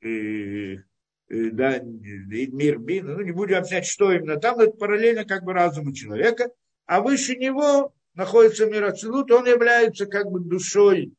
э, 0.01 0.07
э, 0.07 0.81
да, 1.29 1.81
мир 1.81 2.79
бин, 2.79 3.07
ну 3.07 3.21
не 3.21 3.33
будем 3.33 3.59
объяснять, 3.59 3.87
что 3.87 4.11
именно 4.11 4.37
там, 4.37 4.59
это 4.59 4.73
параллельно 4.73 5.27
как 5.27 5.45
бы 5.45 5.53
разуму 5.53 5.93
человека– 5.93 6.51
а 6.87 7.01
выше 7.01 7.37
него 7.37 7.93
находится 8.15 8.67
мир 8.67 8.85
Ацелут, 8.85 9.31
он 9.31 9.47
является 9.47 10.07
как 10.07 10.31
бы 10.31 10.41
душой 10.41 11.13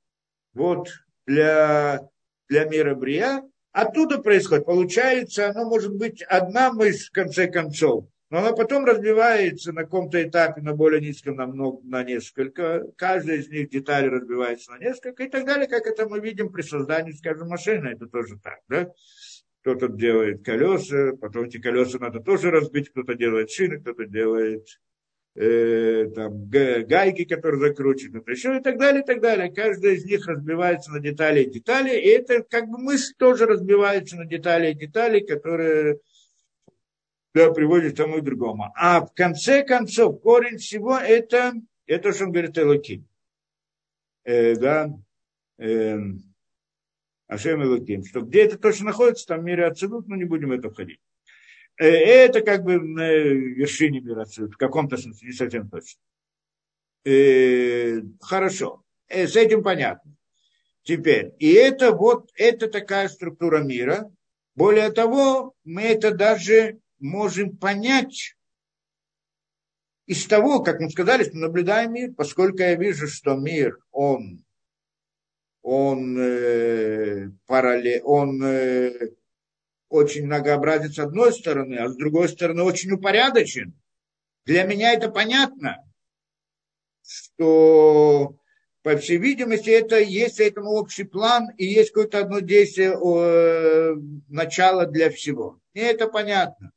вот, 0.54 0.90
для, 1.26 2.08
для 2.50 2.66
мира 2.66 2.96
Брия. 2.96 3.44
Оттуда 3.72 4.20
происходит, 4.20 4.66
получается, 4.66 5.50
оно 5.50 5.66
может 5.66 5.94
быть 5.94 6.22
одна 6.24 6.72
мысль 6.72 7.08
в 7.08 7.12
конце 7.12 7.48
концов, 7.48 8.06
но 8.30 8.38
она 8.38 8.54
потом 8.54 8.86
разбивается 8.86 9.74
на 9.74 9.84
каком-то 9.84 10.24
этапе 10.24 10.62
на 10.62 10.74
более 10.74 11.02
низком, 11.02 11.36
на, 11.36 11.46
много, 11.46 11.82
на 11.84 12.04
несколько. 12.04 12.86
Каждая 12.96 13.38
из 13.38 13.50
них 13.50 13.70
деталей 13.70 14.08
разбивается 14.08 14.72
на 14.72 14.80
несколько 14.80 15.24
и 15.24 15.30
так 15.30 15.46
далее, 15.46 15.68
как 15.68 15.88
это 15.88 16.08
мы 16.08 16.22
видим 16.22 16.54
при 16.54 16.62
создании, 16.62 17.12
скажем, 17.12 17.50
машины. 17.50 17.90
Это 17.90 18.08
тоже 18.08 18.40
так, 18.42 18.60
да? 18.70 18.90
Кто-то 19.62 19.90
делает 19.90 20.46
колеса, 20.46 21.14
потом 21.20 21.46
эти 21.46 21.60
колеса 21.60 21.98
надо 22.00 22.22
тоже 22.22 22.52
разбить, 22.52 22.92
кто-то 22.92 23.16
делает 23.16 23.52
шины, 23.52 23.82
кто-то 23.82 24.06
делает 24.06 24.68
э, 25.36 26.10
там, 26.16 26.50
гайки, 26.50 27.26
которые 27.26 27.60
закручены, 27.60 28.24
еще 28.28 28.58
и 28.58 28.62
так 28.62 28.78
далее, 28.78 29.04
и 29.04 29.06
так 29.06 29.22
далее. 29.22 29.52
Каждая 29.52 29.94
из 29.94 30.06
них 30.06 30.28
разбивается 30.28 30.92
на 30.92 31.00
детали 31.00 31.44
и 31.44 31.50
детали, 31.50 31.90
и 31.90 32.08
это 32.08 32.44
как 32.44 32.68
бы 32.68 32.78
мысль 32.78 33.14
тоже 33.18 33.46
разбивается 33.46 34.16
на 34.16 34.26
детали 34.26 34.72
и 34.72 34.76
детали, 34.76 35.20
которые 35.20 36.00
да, 37.34 37.52
приводят 37.52 37.94
к 37.94 37.98
тому 37.98 38.18
и 38.18 38.22
другому. 38.22 38.72
А 38.76 39.02
в 39.02 39.14
конце 39.14 39.64
концов, 39.64 40.22
корень 40.22 40.58
всего 40.58 40.98
это, 40.98 41.54
это 41.86 42.14
что 42.14 42.26
он 42.26 42.32
говорит 42.32 42.58
Элоким. 42.58 43.06
Э, 44.24 44.56
да, 44.56 44.90
э, 45.58 45.98
Ашем 47.28 47.62
Элоким. 47.62 48.06
Что 48.06 48.22
где 48.22 48.46
это 48.46 48.58
точно 48.58 48.86
находится, 48.86 49.28
там 49.28 49.42
в 49.42 49.44
мире 49.44 49.66
Ацелут, 49.66 50.08
но 50.08 50.16
не 50.16 50.24
будем 50.24 50.54
это 50.54 50.70
входить. 50.70 51.02
Э, 51.78 51.86
это 51.86 52.42
как 52.42 52.64
бы 52.64 52.80
на 52.80 53.12
вершине 53.12 54.00
мира, 54.00 54.26
в 54.26 54.58
каком-то 54.58 54.98
смысле, 54.98 55.28
не 55.28 55.34
совсем 55.34 55.70
точно. 55.70 56.02
Э, 57.04 58.02
хорошо, 58.22 58.84
э, 59.08 59.28
с 59.28 59.36
этим 59.36 59.64
понятно. 59.64 60.16
Теперь, 60.84 61.34
и 61.40 61.52
это 61.52 61.92
вот, 61.92 62.32
это 62.36 62.68
такая 62.68 63.10
структура 63.10 63.64
мира. 63.64 64.12
Более 64.56 64.92
того, 64.92 65.54
мы 65.64 65.82
это 65.82 66.12
даже 66.12 66.80
можем 67.00 67.58
понять 67.58 68.36
из 70.06 70.26
того, 70.28 70.62
как 70.62 70.80
мы 70.80 70.90
сказали, 70.90 71.24
что 71.24 71.38
наблюдаем 71.38 71.94
мир, 71.94 72.14
поскольку 72.14 72.60
я 72.60 72.76
вижу, 72.76 73.08
что 73.08 73.36
мир, 73.36 73.80
он, 73.92 74.46
он, 75.62 76.18
э, 76.20 77.32
параллель, 77.48 78.02
он 78.04 78.44
э, 78.44 79.10
очень 79.96 80.26
многообразен 80.26 80.92
с 80.92 81.00
одной 81.00 81.34
стороны, 81.34 81.76
а 81.76 81.90
с 81.90 81.96
другой 81.96 82.30
стороны 82.30 82.64
очень 82.64 82.92
упорядочен. 82.92 83.74
Для 84.46 84.64
меня 84.64 84.94
это 84.94 85.10
понятно, 85.10 85.84
что, 87.02 88.36
по 88.84 88.98
всей 88.98 89.18
видимости, 89.18 89.70
это 89.70 90.00
есть 90.00 90.40
этому 90.40 90.72
общий 90.72 91.04
план 91.04 91.50
и 91.58 91.66
есть 91.66 91.92
какое-то 91.92 92.20
одно 92.20 92.40
действие, 92.40 92.94
э, 92.94 93.96
начало 94.28 94.86
для 94.86 95.10
всего. 95.10 95.60
Мне 95.74 95.90
это 95.92 96.08
понятно. 96.08 96.72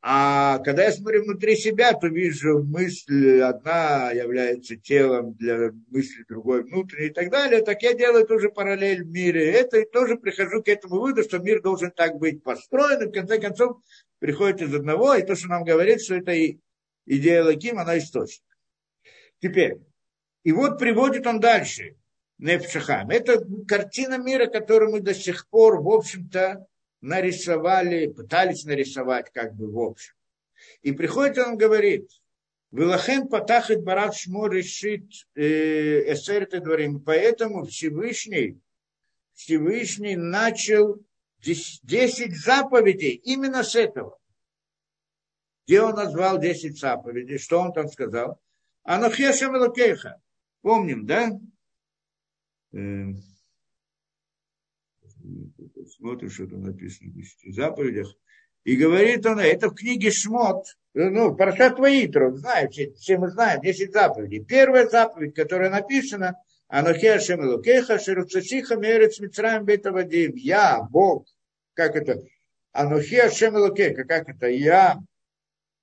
А 0.00 0.58
когда 0.58 0.84
я 0.84 0.92
смотрю 0.92 1.24
внутри 1.24 1.56
себя, 1.56 1.92
то 1.92 2.06
вижу 2.06 2.62
мысль 2.62 3.40
одна 3.40 4.12
является 4.12 4.76
телом 4.76 5.34
для 5.34 5.72
мысли 5.88 6.24
другой 6.28 6.62
внутренней 6.62 7.08
и 7.08 7.12
так 7.12 7.30
далее. 7.30 7.62
Так 7.62 7.82
я 7.82 7.94
делаю 7.94 8.24
тоже 8.24 8.48
параллель 8.48 9.02
в 9.02 9.08
мире. 9.08 9.50
Это 9.50 9.78
и 9.78 9.90
тоже 9.90 10.16
прихожу 10.16 10.62
к 10.62 10.68
этому 10.68 11.00
выводу, 11.00 11.24
что 11.24 11.38
мир 11.38 11.60
должен 11.62 11.90
так 11.90 12.16
быть 12.16 12.44
построен. 12.44 13.02
И 13.02 13.06
в 13.06 13.12
конце 13.12 13.40
концов 13.40 13.78
приходит 14.20 14.62
из 14.62 14.72
одного. 14.72 15.14
И 15.14 15.26
то, 15.26 15.34
что 15.34 15.48
нам 15.48 15.64
говорит, 15.64 16.00
что 16.00 16.14
это 16.14 16.30
и 16.30 16.58
идея 17.04 17.42
Лаким, 17.42 17.80
она 17.80 17.98
источник. 17.98 18.44
Теперь, 19.40 19.78
и 20.44 20.52
вот 20.52 20.78
приводит 20.78 21.26
он 21.26 21.40
дальше. 21.40 21.96
Нефшахам. 22.38 23.10
Это 23.10 23.44
картина 23.66 24.16
мира, 24.16 24.46
которую 24.46 24.92
мы 24.92 25.00
до 25.00 25.12
сих 25.12 25.48
пор, 25.48 25.82
в 25.82 25.88
общем-то, 25.88 26.67
нарисовали, 27.00 28.08
пытались 28.08 28.64
нарисовать 28.64 29.30
как 29.32 29.54
бы 29.54 29.70
в 29.70 29.78
общем. 29.78 30.14
И 30.82 30.92
приходит 30.92 31.38
он 31.38 31.56
говорит, 31.56 32.10
Вилахем 32.70 33.28
патахит 33.28 33.82
барак 33.82 34.14
шмо 34.14 34.46
решит 34.46 35.04
э, 35.34 36.12
эсер 36.12 36.46
дворим. 36.60 37.00
Поэтому 37.00 37.64
Всевышний, 37.64 38.60
Всевышний 39.32 40.16
начал 40.16 41.02
10 41.40 42.36
заповедей 42.36 43.12
именно 43.24 43.62
с 43.62 43.74
этого. 43.74 44.18
Где 45.66 45.82
он 45.82 45.94
назвал 45.94 46.38
10 46.38 46.78
заповедей? 46.78 47.38
Что 47.38 47.60
он 47.60 47.72
там 47.72 47.88
сказал? 47.88 48.40
Анохешем 48.82 49.56
Элокеха. 49.56 50.20
Помним, 50.62 51.06
да? 51.06 51.30
Смотришь, 55.98 56.34
что 56.34 56.46
там 56.46 56.62
написано 56.62 57.10
в 57.10 57.14
10 57.14 57.54
заповедях. 57.54 58.14
И 58.64 58.76
говорит 58.76 59.24
он, 59.26 59.38
это 59.38 59.70
в 59.70 59.74
книге 59.74 60.10
Шмот, 60.10 60.76
ну, 60.94 61.34
Парашат 61.34 61.78
Ваитров, 61.78 62.36
знаете, 62.36 62.92
все 62.98 63.18
мы 63.18 63.30
знаем, 63.30 63.60
10 63.62 63.92
заповедей. 63.92 64.44
Первая 64.44 64.88
заповедь, 64.88 65.34
которая 65.34 65.70
написана, 65.70 66.36
Анухи 66.68 67.06
Ашем 67.06 67.42
Элукеха, 67.42 67.98
Шеруцасиха, 67.98 68.76
Мерец. 68.76 69.18
Я, 70.36 70.82
Бог, 70.90 71.26
как 71.74 71.96
это? 71.96 72.22
Анухи 72.72 73.16
Ашем 73.16 73.54
как 74.06 74.28
это? 74.28 74.48
Я, 74.48 74.98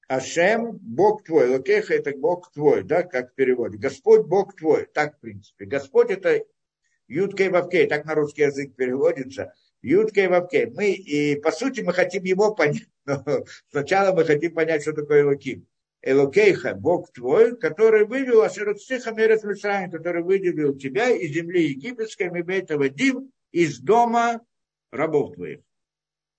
Ашем, 0.08 0.78
Бог 0.82 1.24
твой. 1.24 1.48
Элукеха 1.48 1.96
это 1.96 2.16
Бог 2.16 2.52
твой, 2.52 2.84
да, 2.84 3.02
как 3.02 3.32
в 3.32 3.36
переводе. 3.36 3.78
Господь, 3.78 4.28
Бог 4.28 4.56
твой. 4.56 4.86
Так, 4.94 5.18
в 5.18 5.20
принципе. 5.22 5.66
Господь 5.66 6.12
это 6.12 6.44
Юткей 7.08 7.50
Вавкей, 7.50 7.88
так 7.88 8.06
на 8.06 8.14
русский 8.14 8.44
язык 8.44 8.76
переводится. 8.76 9.54
Юткей 9.86 10.28
Вавкей. 10.28 10.66
Мы, 10.68 10.92
и 10.92 11.36
по 11.36 11.52
сути, 11.52 11.82
мы 11.82 11.94
хотим 11.94 12.24
его 12.24 12.54
понять. 12.56 12.88
Но 13.06 13.24
сначала 13.70 14.16
мы 14.16 14.26
хотим 14.26 14.54
понять, 14.54 14.82
что 14.82 14.94
такое 14.94 15.22
Элоким. 15.22 15.68
Элокейха, 16.02 16.76
Бог 16.76 17.12
твой, 17.14 17.58
который 17.58 18.06
вывел 18.06 18.42
Ашеруцтиха 18.42 19.12
Мерец 19.12 19.44
Мисраим, 19.44 19.90
который 19.92 20.24
выделил 20.24 20.78
тебя 20.78 21.10
из 21.10 21.32
земли 21.32 21.70
египетской, 21.70 22.30
Мебейта 22.30 22.78
Вадим, 22.78 23.32
из 23.52 23.80
дома 23.80 24.42
рабов 24.92 25.36
твоих. 25.36 25.62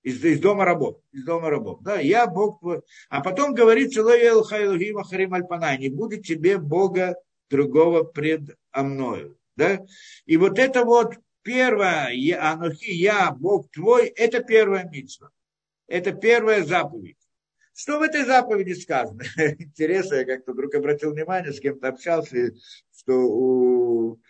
Из, 0.03 0.25
из 0.25 0.41
дома 0.41 0.65
рабов. 0.65 0.99
Из 1.13 1.25
дома 1.25 1.51
рабов. 1.51 1.83
Да, 1.83 1.99
я 1.99 2.27
Бог 2.27 2.61
твой. 2.61 2.83
А 3.09 3.21
потом 3.23 3.55
говорит, 3.55 3.93
Целоел 3.93 4.45
Хайлухима 4.45 5.05
Харим 5.05 5.35
Альпана, 5.35 5.77
не 5.77 5.89
будет 5.89 6.25
тебе 6.25 6.59
Бога 6.59 7.17
другого 7.51 8.05
пред 8.05 8.57
мною. 8.73 9.37
Да? 9.57 9.85
И 10.27 10.37
вот 10.37 10.59
это 10.61 10.85
вот 10.85 11.15
первое, 11.47 12.11
Анухи, 12.41 12.91
я, 12.91 13.31
Бог 13.31 13.71
твой, 13.71 14.09
это 14.09 14.43
первая 14.43 14.85
митцва. 14.85 15.31
Это 15.87 16.13
первая 16.13 16.65
заповедь. 16.65 17.17
Что 17.73 18.01
в 18.01 18.03
этой 18.03 18.25
заповеди 18.25 18.73
сказано? 18.73 19.23
Интересно, 19.37 20.17
я 20.17 20.25
как-то 20.25 20.53
вдруг 20.53 20.75
обратил 20.75 21.13
внимание, 21.13 21.53
с 21.53 21.61
кем-то 21.61 21.89
общался, 21.89 22.53
что 22.99 23.13
у, 23.13 24.21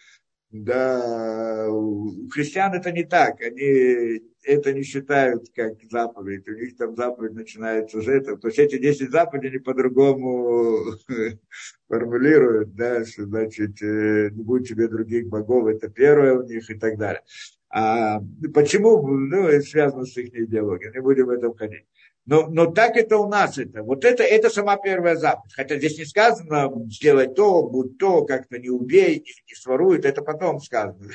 да, 0.51 1.67
у 1.71 2.29
христиан 2.31 2.75
это 2.75 2.93
не 2.93 3.05
так. 3.05 3.41
Они 3.41 4.23
это 4.47 4.73
не 4.73 4.83
считают 4.83 5.49
как 5.55 5.75
заповедь. 5.91 6.49
У 6.49 6.53
них 6.53 6.77
там 6.77 6.95
заповедь 6.95 7.35
начинается 7.35 8.01
с 8.01 8.07
этого. 8.07 8.39
То 8.39 8.49
есть 8.49 8.59
эти 8.59 8.79
10 8.79 9.11
заповедей 9.11 9.49
они 9.49 9.59
по-другому 9.59 10.95
формулируют, 11.89 12.75
да, 12.75 13.05
что 13.05 13.25
значит 13.25 13.83
э, 13.83 14.31
не 14.31 14.43
будет 14.43 14.69
тебе 14.69 14.89
других 14.89 15.27
богов, 15.27 15.67
это 15.67 15.89
первое 15.89 16.35
у 16.35 16.43
них 16.45 16.71
и 16.71 16.75
так 16.75 16.97
далее. 16.97 17.23
А 17.69 18.21
почему? 18.55 19.07
Ну, 19.07 19.49
это 19.49 19.63
связано 19.63 20.05
с 20.05 20.17
их 20.17 20.33
идеологией. 20.33 20.93
Не 20.93 21.01
будем 21.01 21.27
в 21.27 21.31
этом 21.31 21.55
ходить. 21.55 21.85
Но, 22.27 22.49
но 22.49 22.67
так 22.67 22.97
это 22.97 23.19
у 23.19 23.29
нас 23.29 23.57
это. 23.57 23.85
Вот 23.85 24.05
это, 24.05 24.25
это 24.25 24.51
сама 24.51 24.77
первая 24.77 25.15
заповедь. 25.15 25.55
Хотя 25.55 25.77
здесь 25.77 25.97
не 25.97 26.05
сказано 26.05 26.73
сделать 26.87 27.37
то, 27.37 27.63
будь 27.63 27.99
то, 27.99 28.25
как-то 28.25 28.59
не 28.59 28.69
убей, 28.69 29.21
не, 29.21 29.33
не 29.49 29.55
своруй, 29.55 30.01
это 30.01 30.23
потом 30.23 30.61
сказано. 30.61 31.13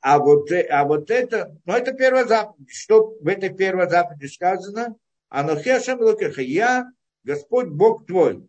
А 0.00 0.18
вот, 0.18 0.50
а 0.52 0.84
вот 0.84 1.10
это, 1.10 1.54
ну 1.66 1.74
это 1.74 1.92
первая 1.92 2.24
заповедь. 2.24 2.70
Что 2.70 3.14
в 3.20 3.28
этой 3.28 3.54
первой 3.54 3.88
заповеди 3.88 4.26
сказано? 4.26 4.96
Анохешем 5.28 6.00
Лукеха, 6.00 6.40
я 6.40 6.90
Господь 7.24 7.68
Бог 7.68 8.06
твой. 8.06 8.46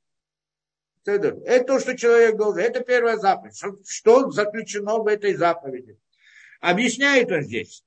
Это 1.06 1.64
то, 1.66 1.80
что 1.80 1.98
человек 1.98 2.38
должен. 2.38 2.62
Это 2.62 2.80
первая 2.80 3.18
заповедь. 3.18 3.56
Что, 3.58 3.76
что 3.86 4.32
заключено 4.32 5.00
в 5.00 5.08
этой 5.08 5.36
заповеди? 5.36 6.00
Объясняет 6.62 7.32
он 7.32 7.44
здесь. 7.44 7.84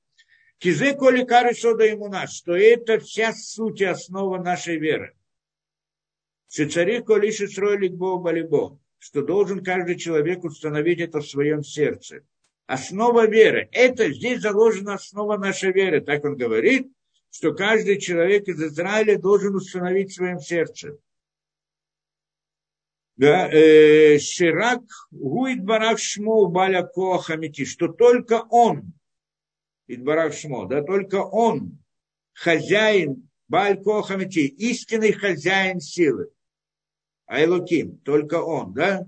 Кизе 0.59 0.93
коли 0.93 1.23
кары 1.23 1.53
сода 1.53 1.85
ему 1.85 2.09
наш, 2.09 2.33
что 2.33 2.53
это 2.55 2.99
вся 2.99 3.33
суть 3.33 3.79
и 3.79 3.85
основа 3.85 4.37
нашей 4.43 4.77
веры. 4.77 5.15
Шицари 6.49 7.01
коли 7.01 7.31
шицройлик 7.31 7.93
Бога 7.93 8.23
балибо, 8.23 8.77
что 8.97 9.21
должен 9.21 9.63
каждый 9.63 9.95
человек 9.95 10.43
установить 10.43 10.99
это 10.99 11.19
в 11.21 11.29
своем 11.29 11.63
сердце. 11.63 12.25
Основа 12.65 13.25
веры. 13.25 13.69
Это 13.71 14.11
здесь 14.11 14.41
заложена 14.41 14.95
основа 14.95 15.37
нашей 15.37 15.71
веры. 15.71 16.01
Так 16.01 16.25
он 16.25 16.35
говорит, 16.35 16.91
что 17.31 17.53
каждый 17.53 17.99
человек 17.99 18.47
из 18.49 18.61
Израиля 18.61 19.17
должен 19.17 19.55
установить 19.55 20.11
в 20.11 20.15
своем 20.15 20.39
сердце. 20.39 20.97
Да, 23.15 23.49
Ширак 24.19 24.83
гуид 25.11 25.63
барак 25.63 25.99
шмо 25.99 26.47
баля 26.47 26.83
коахамити, 26.83 27.65
что 27.65 27.87
только 27.87 28.45
он, 28.49 28.93
Идбарак 29.89 30.33
Шмо, 30.33 30.65
да, 30.67 30.83
только 30.83 31.15
он, 31.23 31.79
хозяин 32.33 33.27
Баль 33.47 33.81
Кохамити, 33.81 34.45
истинный 34.45 35.11
хозяин 35.11 35.79
силы. 35.79 36.29
Айлуким, 37.25 37.97
только 38.05 38.35
он, 38.35 38.73
да? 38.73 39.07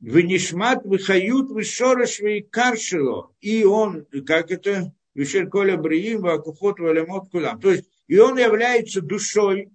Вынишмат, 0.00 0.84
выхают, 0.84 1.50
вышорыш, 1.50 2.20
каршило. 2.50 3.32
И 3.40 3.64
он, 3.64 4.06
как 4.26 4.50
это, 4.50 4.92
Вишер 5.14 5.48
Коля 5.48 5.76
Бриим, 5.76 6.22
Вакухот, 6.22 6.80
Валямот, 6.80 7.30
Кулам. 7.30 7.60
То 7.60 7.70
есть, 7.70 7.88
и 8.08 8.18
он 8.18 8.36
является 8.38 9.00
душой, 9.00 9.70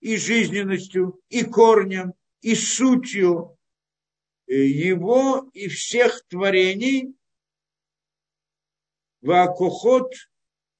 и 0.00 0.16
жизненностью, 0.16 1.20
и 1.28 1.44
корнем, 1.44 2.14
и 2.40 2.54
сутью 2.54 3.58
его 4.46 5.50
и 5.52 5.68
всех 5.68 6.24
творений, 6.28 7.14
ваакохот 9.22 10.12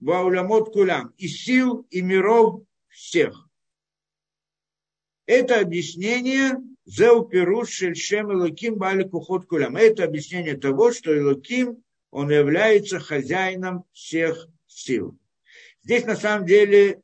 ваулямот 0.00 0.72
кулям, 0.72 1.14
и 1.16 1.28
сил, 1.28 1.86
и 1.90 2.02
миров 2.02 2.62
всех. 2.88 3.48
Это 5.26 5.60
объяснение 5.60 6.58
Зеу 6.84 7.30
Шельшем 7.64 8.32
Элоким 8.32 8.74
Бали 8.76 9.04
Кухот 9.04 9.46
Кулям. 9.46 9.76
Это 9.76 10.04
объяснение 10.04 10.56
того, 10.56 10.92
что 10.92 11.16
Элоким, 11.16 11.82
он 12.10 12.30
является 12.30 12.98
хозяином 12.98 13.84
всех 13.92 14.48
сил. 14.66 15.16
Здесь 15.84 16.04
на 16.04 16.16
самом 16.16 16.46
деле, 16.46 17.00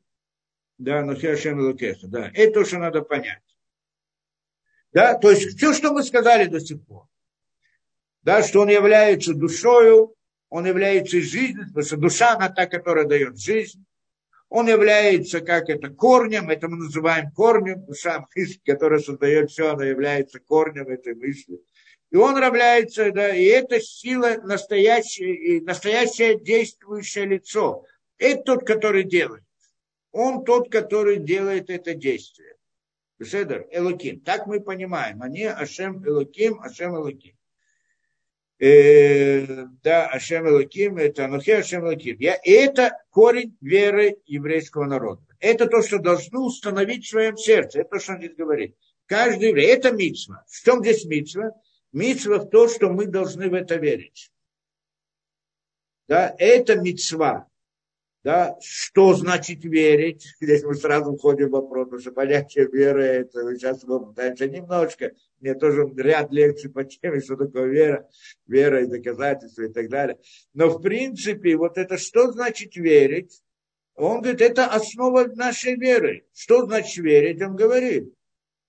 да, 0.77 1.03
Нахиашем 1.03 1.59
Элокеха, 1.59 2.07
да, 2.07 2.29
это 2.33 2.59
то, 2.59 2.65
что 2.65 2.77
надо 2.77 3.01
понять. 3.01 3.41
Да, 4.91 5.17
то 5.17 5.31
есть 5.31 5.57
все, 5.57 5.73
что 5.73 5.93
мы 5.93 6.03
сказали 6.03 6.45
до 6.45 6.59
сих 6.59 6.83
пор, 6.85 7.07
да, 8.23 8.43
что 8.43 8.61
он 8.61 8.69
является 8.69 9.33
душою, 9.33 10.15
он 10.49 10.65
является 10.65 11.21
жизнью, 11.21 11.67
потому 11.67 11.85
что 11.85 11.97
душа, 11.97 12.35
она 12.35 12.49
та, 12.49 12.65
которая 12.65 13.05
дает 13.05 13.39
жизнь. 13.39 13.85
Он 14.49 14.67
является, 14.67 15.41
как 15.41 15.69
это, 15.69 15.89
корнем, 15.89 16.49
это 16.49 16.67
мы 16.67 16.77
называем 16.77 17.29
корнем, 17.31 17.85
душа, 17.85 18.25
мысль, 18.35 18.59
которая 18.65 18.99
создает 18.99 19.51
все, 19.51 19.73
она 19.73 19.85
является 19.85 20.39
корнем 20.39 20.87
этой 20.87 21.13
мысли. 21.13 21.61
И 22.09 22.15
он 22.15 22.35
является, 22.43 23.11
да, 23.11 23.35
и 23.35 23.43
это 23.43 23.79
сила 23.79 24.37
настоящее, 24.41 25.61
настоящее 25.61 26.39
действующее 26.39 27.25
лицо. 27.25 27.85
Это 28.17 28.41
тот, 28.41 28.65
который 28.65 29.03
делает. 29.03 29.43
Он 30.11 30.43
тот, 30.43 30.71
который 30.71 31.17
делает 31.17 31.69
это 31.69 31.93
действие. 31.93 32.55
Беседер, 33.19 33.67
Элоким. 33.69 34.21
Так 34.21 34.47
мы 34.47 34.59
понимаем. 34.59 35.21
Они 35.21 35.43
Ашем 35.43 36.03
Элоким, 36.03 36.59
Ашем 36.61 36.95
Элоким 36.95 37.38
да, 38.59 40.07
Ашем 40.07 40.47
Элаким, 40.47 40.97
это 40.97 41.25
Анухе 41.25 41.57
Ашем 41.57 41.85
Элаким. 41.85 42.17
Я, 42.19 42.35
и 42.35 42.51
это 42.51 42.91
корень 43.09 43.57
веры 43.61 44.17
еврейского 44.25 44.85
народа. 44.85 45.21
Это 45.39 45.67
то, 45.67 45.81
что 45.81 45.99
должно 45.99 46.45
установить 46.45 47.05
в 47.05 47.09
своем 47.09 47.37
сердце. 47.37 47.81
Это 47.81 47.91
то, 47.91 47.99
что 47.99 48.13
он 48.13 48.17
здесь 48.19 48.35
говорит. 48.35 48.75
Каждый 49.05 49.49
еврей. 49.49 49.67
Это 49.67 49.91
митсва. 49.91 50.43
В 50.47 50.63
чем 50.63 50.81
здесь 50.81 51.05
митсва? 51.05 51.51
Митсва 51.93 52.39
в 52.39 52.49
то, 52.49 52.67
что 52.67 52.89
мы 52.89 53.07
должны 53.07 53.49
в 53.49 53.53
это 53.53 53.75
верить. 53.75 54.29
Да, 56.09 56.35
это 56.37 56.75
митсва. 56.75 57.47
Да? 58.23 58.57
Что 58.61 59.13
значит 59.13 59.63
верить? 59.63 60.27
Здесь 60.41 60.63
мы 60.63 60.75
сразу 60.75 61.15
входим 61.15 61.47
в 61.47 61.51
вопрос, 61.51 61.85
потому 61.85 62.01
что 62.01 62.11
понятие 62.11 62.67
веры, 62.67 63.03
это 63.03 63.43
мы 63.43 63.55
сейчас 63.55 63.79
попытаемся 63.79 64.47
немножко. 64.47 65.13
Мне 65.39 65.55
тоже 65.55 65.89
ряд 65.97 66.31
лекций 66.31 66.69
по 66.69 66.83
теме, 66.83 67.21
что 67.21 67.35
такое 67.35 67.67
вера, 67.67 68.09
вера 68.47 68.83
и 68.83 68.87
доказательства 68.87 69.63
и 69.63 69.71
так 69.71 69.89
далее. 69.89 70.17
Но 70.53 70.69
в 70.69 70.81
принципе, 70.81 71.55
вот 71.55 71.77
это 71.77 71.97
что 71.97 72.31
значит 72.31 72.75
верить? 72.75 73.41
Он 73.95 74.21
говорит, 74.21 74.41
это 74.41 74.65
основа 74.67 75.25
нашей 75.25 75.75
веры. 75.75 76.25
Что 76.33 76.65
значит 76.65 77.03
верить? 77.03 77.41
Он 77.41 77.55
говорит, 77.55 78.13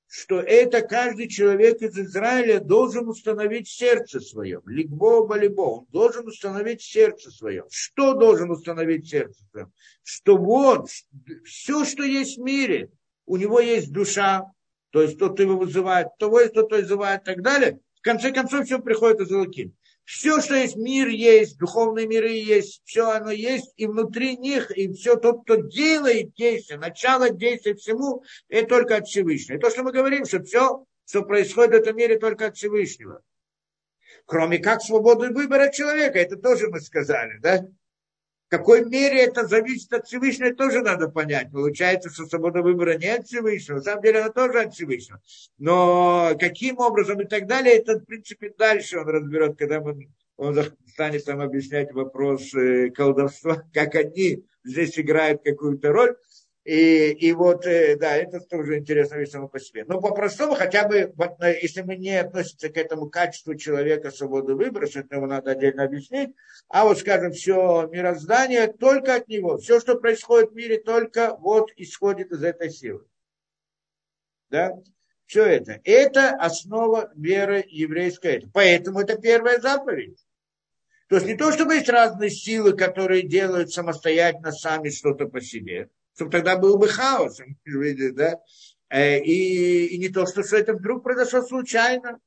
что 0.09 0.41
это 0.41 0.83
каждый 0.83 1.29
человек 1.29 1.81
из 1.83 1.97
Израиля 1.97 2.59
должен 2.59 3.09
установить 3.09 3.68
сердце 3.68 4.18
своем. 4.18 4.61
Лигбо 4.66 5.25
балибо. 5.25 5.61
Он 5.61 5.87
должен 5.91 6.27
установить 6.27 6.83
сердце 6.83 7.31
своем. 7.31 7.64
Что 7.71 8.14
должен 8.14 8.51
установить 8.51 9.09
сердце 9.09 9.45
своем? 9.53 9.73
Что 10.03 10.37
вот 10.37 10.89
все, 11.45 11.85
что 11.85 12.03
есть 12.03 12.39
в 12.39 12.43
мире, 12.43 12.91
у 13.25 13.37
него 13.37 13.61
есть 13.61 13.93
душа, 13.93 14.51
то 14.91 15.03
есть 15.03 15.18
тот 15.18 15.38
его 15.41 15.57
вызывает, 15.57 16.09
того 16.18 16.41
есть, 16.41 16.55
тот 16.55 16.70
вызывает 16.72 17.22
и 17.22 17.24
так 17.24 17.43
далее. 17.43 17.80
В 17.97 18.03
конце 18.03 18.32
концов, 18.32 18.64
все 18.64 18.78
приходит 18.78 19.20
из 19.20 19.30
Лукин. 19.30 19.74
Все, 20.05 20.41
что 20.41 20.57
есть, 20.57 20.74
мир 20.76 21.07
есть, 21.07 21.59
духовные 21.59 22.07
миры 22.07 22.30
есть, 22.30 22.82
все 22.84 23.11
оно 23.11 23.30
есть, 23.30 23.72
и 23.76 23.86
внутри 23.86 24.36
них, 24.36 24.76
и 24.76 24.93
все 24.93 25.14
тот, 25.14 25.45
кто 25.45 25.55
делает 25.57 26.34
действие, 26.34 26.80
начало 26.80 27.30
действия 27.30 27.74
всему, 27.74 28.24
это 28.49 28.68
только 28.68 28.97
от 28.97 29.07
Всевышнего. 29.07 29.57
И 29.57 29.61
то, 29.61 29.70
что 29.70 29.84
мы 29.84 29.93
говорим, 29.93 30.24
что 30.24 30.43
все, 30.43 30.84
что 31.07 31.22
происходит 31.22 31.72
в 31.72 31.74
этом 31.74 31.97
мире, 31.97 32.18
только 32.18 32.47
от 32.47 32.57
Всевышнего. 32.57 33.22
Кроме 34.26 34.59
как 34.59 34.82
свободы 34.82 35.30
выбора 35.30 35.70
человека, 35.70 36.18
это 36.18 36.36
тоже 36.36 36.68
мы 36.68 36.80
сказали, 36.80 37.38
да? 37.41 37.64
В 38.51 38.57
какой 38.57 38.85
мере 38.85 39.23
это 39.23 39.47
зависит 39.47 39.93
от 39.93 40.09
Всевышнего, 40.09 40.53
тоже 40.53 40.81
надо 40.81 41.09
понять. 41.09 41.53
Получается, 41.53 42.11
что 42.11 42.27
свобода 42.27 42.63
выбора 42.63 42.99
не 42.99 43.07
от 43.07 43.25
Всевышнего, 43.29 43.77
на 43.77 43.83
самом 43.83 44.03
деле 44.03 44.23
она 44.23 44.31
тоже 44.31 44.63
от 44.63 44.75
Всевышнего. 44.75 45.23
Но 45.59 46.33
каким 46.37 46.79
образом 46.79 47.21
и 47.21 47.27
так 47.27 47.47
далее, 47.47 47.77
это, 47.77 48.01
в 48.01 48.05
принципе, 48.05 48.53
дальше 48.59 48.99
он 48.99 49.07
разберет, 49.07 49.57
когда 49.57 49.81
мы, 49.81 50.09
он 50.37 50.59
станет 50.89 51.25
там 51.25 51.41
объяснять 51.41 51.93
вопрос 51.93 52.53
э, 52.55 52.91
колдовства, 52.91 53.63
как 53.73 53.95
они 53.95 54.45
здесь 54.65 54.99
играют 54.99 55.43
какую-то 55.45 55.93
роль. 55.93 56.17
И, 56.65 57.13
и 57.13 57.33
вот, 57.33 57.65
э, 57.65 57.97
да, 57.97 58.17
это 58.17 58.41
тоже 58.41 58.79
интересно 58.79 59.17
вещь 59.17 59.31
само 59.31 59.49
по 59.49 59.59
себе. 59.59 59.85
Но 59.87 59.99
по-простому, 60.01 60.55
хотя 60.55 60.87
бы, 60.87 61.13
если 61.63 61.81
мы 61.81 61.97
не 61.97 62.21
относимся 62.21 62.69
к 62.69 62.77
этому 62.77 63.09
качеству 63.09 63.55
человека 63.55 64.11
свободы 64.11 64.55
выбора, 64.55 64.87
что 64.87 65.01
это 65.01 65.17
его 65.17 65.27
надо 65.27 65.53
отдельно 65.53 65.85
объяснить, 65.85 66.35
а 66.69 66.85
вот, 66.85 66.99
скажем, 66.99 67.33
все 67.33 67.89
мироздание 67.91 68.67
только 68.69 69.15
от 69.15 69.29
него, 69.29 69.57
все, 69.57 69.81
что 69.81 69.97
происходит 69.97 70.51
в 70.51 70.55
мире, 70.55 70.79
только 70.79 71.35
вот 71.37 71.71
исходит 71.77 72.31
из 72.31 72.43
этой 72.43 72.71
силы. 72.71 73.07
Да? 74.51 74.73
Все 75.25 75.45
это. 75.45 75.81
Это 75.85 76.31
основа 76.31 77.11
веры 77.15 77.65
еврейской. 77.69 78.47
Поэтому 78.53 79.01
это 79.01 79.17
первая 79.17 79.61
заповедь. 79.61 80.19
То 81.09 81.17
есть 81.17 81.27
не 81.27 81.37
то, 81.37 81.53
чтобы 81.53 81.77
есть 81.77 81.89
разные 81.89 82.31
силы, 82.31 82.77
которые 82.77 83.23
делают 83.23 83.73
самостоятельно 83.73 84.53
сами 84.53 84.91
что-то 84.91 85.27
по 85.27 85.41
себе, 85.41 85.89
чтобы 86.21 86.33
тогда 86.33 86.59
был 86.59 86.77
бы 86.77 86.87
хаос, 86.87 87.41
да? 87.64 88.41
Э, 88.91 89.18
и, 89.21 89.87
и 89.87 89.97
не 89.99 90.11
то, 90.11 90.27
что, 90.27 90.43
что 90.43 90.59
это 90.59 90.75
вдруг 90.75 91.03
произошло 91.03 91.41
случайно, 91.41 92.21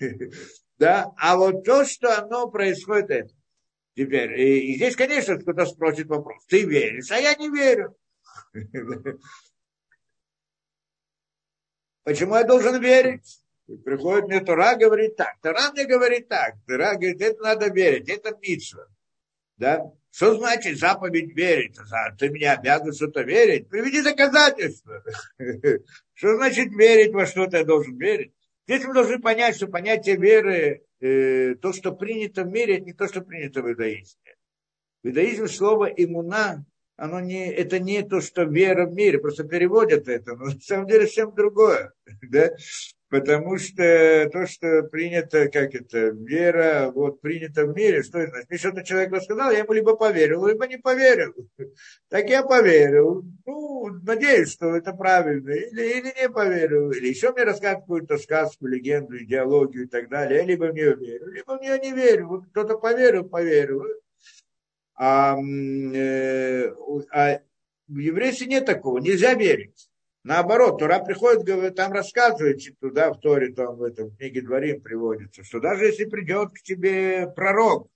да, 0.78 1.12
а 1.16 1.36
вот 1.36 1.62
то, 1.62 1.84
что 1.84 2.18
оно 2.18 2.50
происходит, 2.50 3.10
это. 3.10 3.34
Теперь, 3.94 4.40
и, 4.40 4.72
и 4.72 4.74
здесь, 4.74 4.96
конечно, 4.96 5.38
кто-то 5.38 5.66
спросит 5.66 6.08
вопрос, 6.08 6.44
ты 6.46 6.64
веришь, 6.64 7.12
а 7.12 7.18
я 7.18 7.36
не 7.36 7.48
верю. 7.48 7.96
Почему 12.02 12.34
я 12.34 12.42
должен 12.42 12.82
верить? 12.82 13.40
Приходит 13.84 14.26
мне 14.26 14.40
Тора, 14.40 14.74
говорит 14.74 15.14
так. 15.14 15.38
Тора 15.42 15.70
мне 15.70 15.84
говорит 15.84 16.26
так. 16.26 16.56
Тора 16.66 16.94
говорит, 16.94 17.20
это 17.20 17.40
надо 17.40 17.68
верить, 17.70 18.08
это 18.08 18.36
митсва. 18.42 18.88
Да? 19.58 19.92
Что 20.10 20.36
значит 20.36 20.78
заповедь 20.78 21.36
верить? 21.36 21.76
Ты 22.18 22.30
меня 22.30 22.54
обязан 22.54 22.92
что-то 22.92 23.22
верить? 23.22 23.68
Приведи 23.68 24.02
доказательства. 24.02 25.04
Что 26.14 26.36
значит 26.36 26.72
верить 26.72 27.12
во 27.12 27.26
что-то 27.26 27.58
я 27.58 27.64
должен 27.64 27.96
верить? 27.96 28.32
Здесь 28.66 28.84
мы 28.84 28.92
должны 28.92 29.18
понять, 29.18 29.56
что 29.56 29.66
понятие 29.66 30.16
веры, 30.16 30.82
э, 31.00 31.54
то, 31.54 31.72
что 31.72 31.92
принято 31.92 32.42
в 32.42 32.48
мире, 32.48 32.76
это 32.76 32.84
не 32.84 32.92
то, 32.92 33.08
что 33.08 33.22
принято 33.22 33.62
в 33.62 33.70
иудаизме. 33.70 34.36
В 35.02 35.08
иудаизме 35.08 35.48
слово 35.48 35.86
иммуна, 35.86 36.66
оно 36.96 37.20
не, 37.20 37.50
это 37.50 37.78
не 37.78 38.02
то, 38.02 38.20
что 38.20 38.42
вера 38.42 38.84
в 38.84 38.92
мире, 38.92 39.20
просто 39.20 39.44
переводят 39.44 40.06
это, 40.06 40.36
но 40.36 40.46
на 40.46 40.60
самом 40.60 40.86
деле 40.86 41.06
совсем 41.06 41.34
другое. 41.34 41.92
Да? 42.22 42.50
Потому 43.10 43.56
что 43.56 44.28
то, 44.30 44.46
что 44.46 44.82
принято, 44.82 45.48
как 45.48 45.74
это, 45.74 46.08
вера, 46.08 46.90
вот 46.94 47.22
принято 47.22 47.64
в 47.64 47.74
мире, 47.74 48.02
что 48.02 48.18
это 48.18 48.32
значит? 48.32 48.50
Мне 48.50 48.58
что-то 48.58 48.84
человек 48.84 49.12
рассказал, 49.12 49.50
я 49.50 49.60
ему 49.60 49.72
либо 49.72 49.96
поверил, 49.96 50.46
либо 50.46 50.66
не 50.66 50.76
поверил. 50.76 51.34
Так 52.10 52.28
я 52.28 52.42
поверил. 52.42 53.24
Ну, 53.46 53.86
надеюсь, 54.02 54.52
что 54.52 54.76
это 54.76 54.92
правильно. 54.92 55.50
Или, 55.50 55.98
или 55.98 56.20
не 56.20 56.28
поверил. 56.28 56.90
Или 56.90 57.08
еще 57.08 57.32
мне 57.32 57.44
рассказывают 57.44 57.80
какую-то 57.80 58.18
сказку, 58.18 58.66
легенду, 58.66 59.16
идеологию 59.22 59.84
и 59.84 59.88
так 59.88 60.08
далее. 60.08 60.40
Я 60.40 60.44
либо 60.44 60.64
в 60.64 60.74
нее 60.74 60.94
верю, 60.94 61.30
либо 61.30 61.58
в 61.58 61.62
нее 61.62 61.78
не 61.78 61.92
верю. 61.92 62.28
Вот 62.28 62.46
кто-то 62.46 62.76
поверил, 62.76 63.24
поверил. 63.24 63.84
А, 64.94 65.36
э, 65.38 66.74
а 67.12 67.40
в 67.86 67.98
еврействе 67.98 68.46
нет 68.48 68.66
такого. 68.66 68.98
Нельзя 68.98 69.34
верить. 69.34 69.87
Наоборот, 70.28 70.78
Тура 70.78 70.98
приходит, 70.98 71.42
говорит, 71.42 71.74
там 71.74 71.90
рассказывает 71.90 72.60
туда, 72.80 73.10
в 73.14 73.18
Торе, 73.18 73.50
там 73.54 73.76
в 73.76 73.82
этом 73.82 74.14
книге 74.14 74.42
Дворим 74.42 74.82
приводится, 74.82 75.42
что 75.42 75.58
даже 75.58 75.86
если 75.86 76.04
придет 76.04 76.50
к 76.52 76.60
тебе 76.60 77.28
пророк 77.34 77.88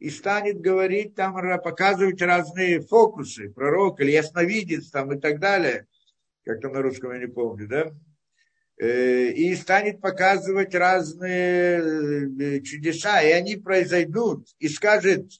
и 0.00 0.10
станет 0.10 0.60
говорить, 0.60 1.14
там 1.14 1.34
показывать 1.62 2.20
разные 2.20 2.80
фокусы, 2.80 3.48
пророк 3.48 4.00
или 4.00 4.10
ясновидец 4.10 4.90
там 4.90 5.12
и 5.12 5.20
так 5.20 5.38
далее, 5.38 5.86
как 6.44 6.60
там 6.60 6.72
на 6.72 6.82
русском 6.82 7.12
я 7.12 7.20
не 7.20 7.28
помню, 7.28 7.68
да, 7.68 7.92
э, 8.84 9.28
и 9.28 9.54
станет 9.54 10.00
показывать 10.00 10.74
разные 10.74 11.78
э, 11.78 12.60
чудеса, 12.62 13.22
и 13.22 13.30
они 13.30 13.54
произойдут, 13.54 14.48
и 14.58 14.68
скажет, 14.68 15.30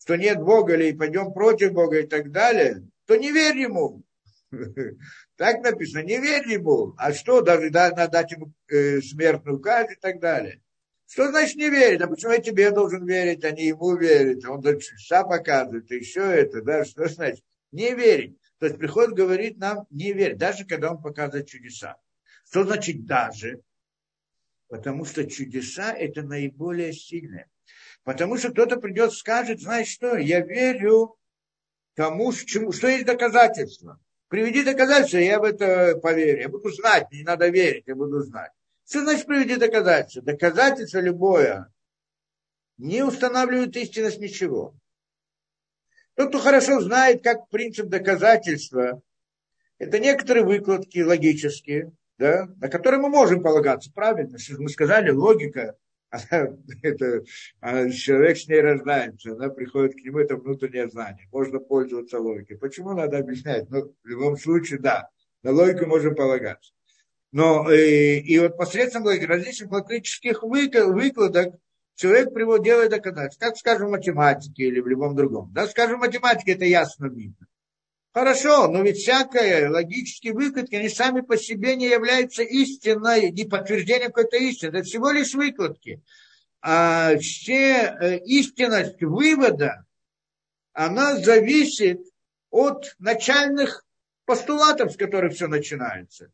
что 0.00 0.16
нет 0.16 0.40
Бога, 0.40 0.74
или 0.74 0.96
пойдем 0.96 1.32
против 1.32 1.74
Бога 1.74 2.00
и 2.00 2.06
так 2.08 2.32
далее, 2.32 2.82
то 3.06 3.14
не 3.14 3.30
верь 3.30 3.58
ему. 3.58 4.02
Так 5.36 5.62
написано, 5.62 6.02
не 6.02 6.20
верь 6.20 6.48
ему. 6.48 6.94
А 6.96 7.12
что, 7.12 7.40
даже 7.40 7.70
да, 7.70 7.90
надо 7.90 8.12
дать 8.12 8.32
ему 8.32 8.52
э, 8.68 9.00
смертную 9.00 9.58
казнь 9.60 9.92
и 9.92 9.96
так 9.96 10.20
далее. 10.20 10.62
Что 11.06 11.28
значит 11.28 11.56
не 11.56 11.68
верить? 11.70 12.00
А 12.00 12.06
почему 12.06 12.32
я 12.32 12.38
тебе 12.38 12.70
должен 12.70 13.04
верить, 13.04 13.44
а 13.44 13.50
не 13.50 13.66
ему 13.66 13.96
верить? 13.96 14.44
Он 14.46 14.62
сам 15.06 15.28
показывает, 15.28 15.90
и 15.90 15.96
еще 15.96 16.20
это, 16.20 16.62
да, 16.62 16.84
что 16.84 17.08
значит? 17.08 17.44
Не 17.72 17.94
верить. 17.94 18.38
То 18.58 18.66
есть 18.66 18.78
приход 18.78 19.10
говорит 19.10 19.58
нам 19.58 19.86
не 19.90 20.12
верить, 20.12 20.38
даже 20.38 20.64
когда 20.64 20.92
он 20.92 21.02
показывает 21.02 21.48
чудеса. 21.48 21.96
Что 22.48 22.64
значит 22.64 23.04
даже? 23.04 23.60
Потому 24.68 25.04
что 25.04 25.28
чудеса 25.28 25.92
это 25.92 26.22
наиболее 26.22 26.92
сильное. 26.92 27.50
Потому 28.04 28.38
что 28.38 28.50
кто-то 28.50 28.76
придет 28.76 29.12
скажет, 29.12 29.60
знаешь 29.60 29.88
что, 29.88 30.16
я 30.16 30.40
верю 30.40 31.16
тому, 31.94 32.32
чему, 32.32 32.72
что 32.72 32.88
есть 32.88 33.06
доказательства. 33.06 34.00
Приведи 34.28 34.64
доказательства, 34.64 35.18
я 35.18 35.38
в 35.38 35.44
это 35.44 35.96
поверю. 35.98 36.40
Я 36.40 36.48
буду 36.48 36.70
знать, 36.70 37.10
не 37.12 37.22
надо 37.22 37.48
верить, 37.48 37.84
я 37.86 37.94
буду 37.94 38.20
знать. 38.20 38.50
Что 38.88 39.02
значит 39.02 39.26
приведи 39.26 39.56
доказательства? 39.56 40.22
Доказательство 40.22 40.98
любое 40.98 41.72
не 42.76 43.02
устанавливает 43.02 43.76
истинность 43.76 44.18
ничего. 44.18 44.74
Тот, 46.14 46.28
кто 46.28 46.38
хорошо 46.38 46.80
знает, 46.80 47.22
как 47.22 47.48
принцип 47.48 47.86
доказательства, 47.86 49.02
это 49.78 49.98
некоторые 49.98 50.44
выкладки 50.44 51.00
логические, 51.00 51.92
да, 52.18 52.46
на 52.56 52.68
которые 52.68 53.00
мы 53.00 53.08
можем 53.08 53.42
полагаться. 53.42 53.92
Правильно, 53.92 54.38
мы 54.58 54.68
сказали, 54.68 55.10
логика 55.10 55.76
она, 56.14 56.48
это, 56.82 57.24
она, 57.60 57.90
человек 57.90 58.36
с 58.36 58.48
ней 58.48 58.60
рождается, 58.60 59.32
она 59.32 59.48
приходит 59.48 59.94
к 59.94 60.04
нему, 60.04 60.18
это 60.18 60.36
внутреннее 60.36 60.88
знание. 60.88 61.28
Можно 61.32 61.58
пользоваться 61.58 62.18
логикой. 62.18 62.58
Почему 62.58 62.92
надо 62.92 63.18
объяснять? 63.18 63.68
Ну, 63.70 63.94
в 64.02 64.06
любом 64.06 64.36
случае, 64.36 64.78
да, 64.78 65.08
на 65.42 65.52
логику 65.52 65.86
можем 65.86 66.14
полагаться. 66.14 66.72
Но 67.32 67.70
и, 67.72 68.20
и 68.20 68.38
вот 68.38 68.56
посредством 68.56 69.04
логики, 69.04 69.24
различных 69.24 69.70
логических 69.72 70.42
выкладок 70.42 71.54
человек 71.96 72.32
приводит, 72.32 72.64
делает 72.64 72.90
доказательства. 72.90 73.46
Как, 73.46 73.56
скажем, 73.56 73.88
в 73.88 73.90
математике 73.90 74.64
или 74.64 74.80
в 74.80 74.86
любом 74.86 75.16
другом. 75.16 75.50
Да, 75.52 75.66
скажем, 75.66 75.98
в 75.98 76.02
математике 76.02 76.52
это 76.52 76.64
ясно 76.64 77.06
видно. 77.06 77.46
Хорошо, 78.14 78.68
но 78.68 78.82
ведь 78.82 78.98
всякое 78.98 79.68
логические 79.68 80.34
выкладки, 80.34 80.76
они 80.76 80.88
сами 80.88 81.20
по 81.20 81.36
себе 81.36 81.74
не 81.74 81.88
являются 81.88 82.44
истиной, 82.44 83.32
не 83.32 83.44
подтверждением 83.44 84.12
какой-то 84.12 84.36
истины. 84.36 84.68
Это 84.68 84.84
всего 84.84 85.10
лишь 85.10 85.34
выкладки. 85.34 86.00
А 86.62 87.18
все 87.18 87.96
э, 88.00 88.18
истинность 88.18 89.02
вывода, 89.02 89.84
она 90.72 91.16
зависит 91.16 92.02
от 92.50 92.94
начальных 93.00 93.84
постулатов, 94.26 94.92
с 94.92 94.96
которых 94.96 95.34
все 95.34 95.48
начинается. 95.48 96.30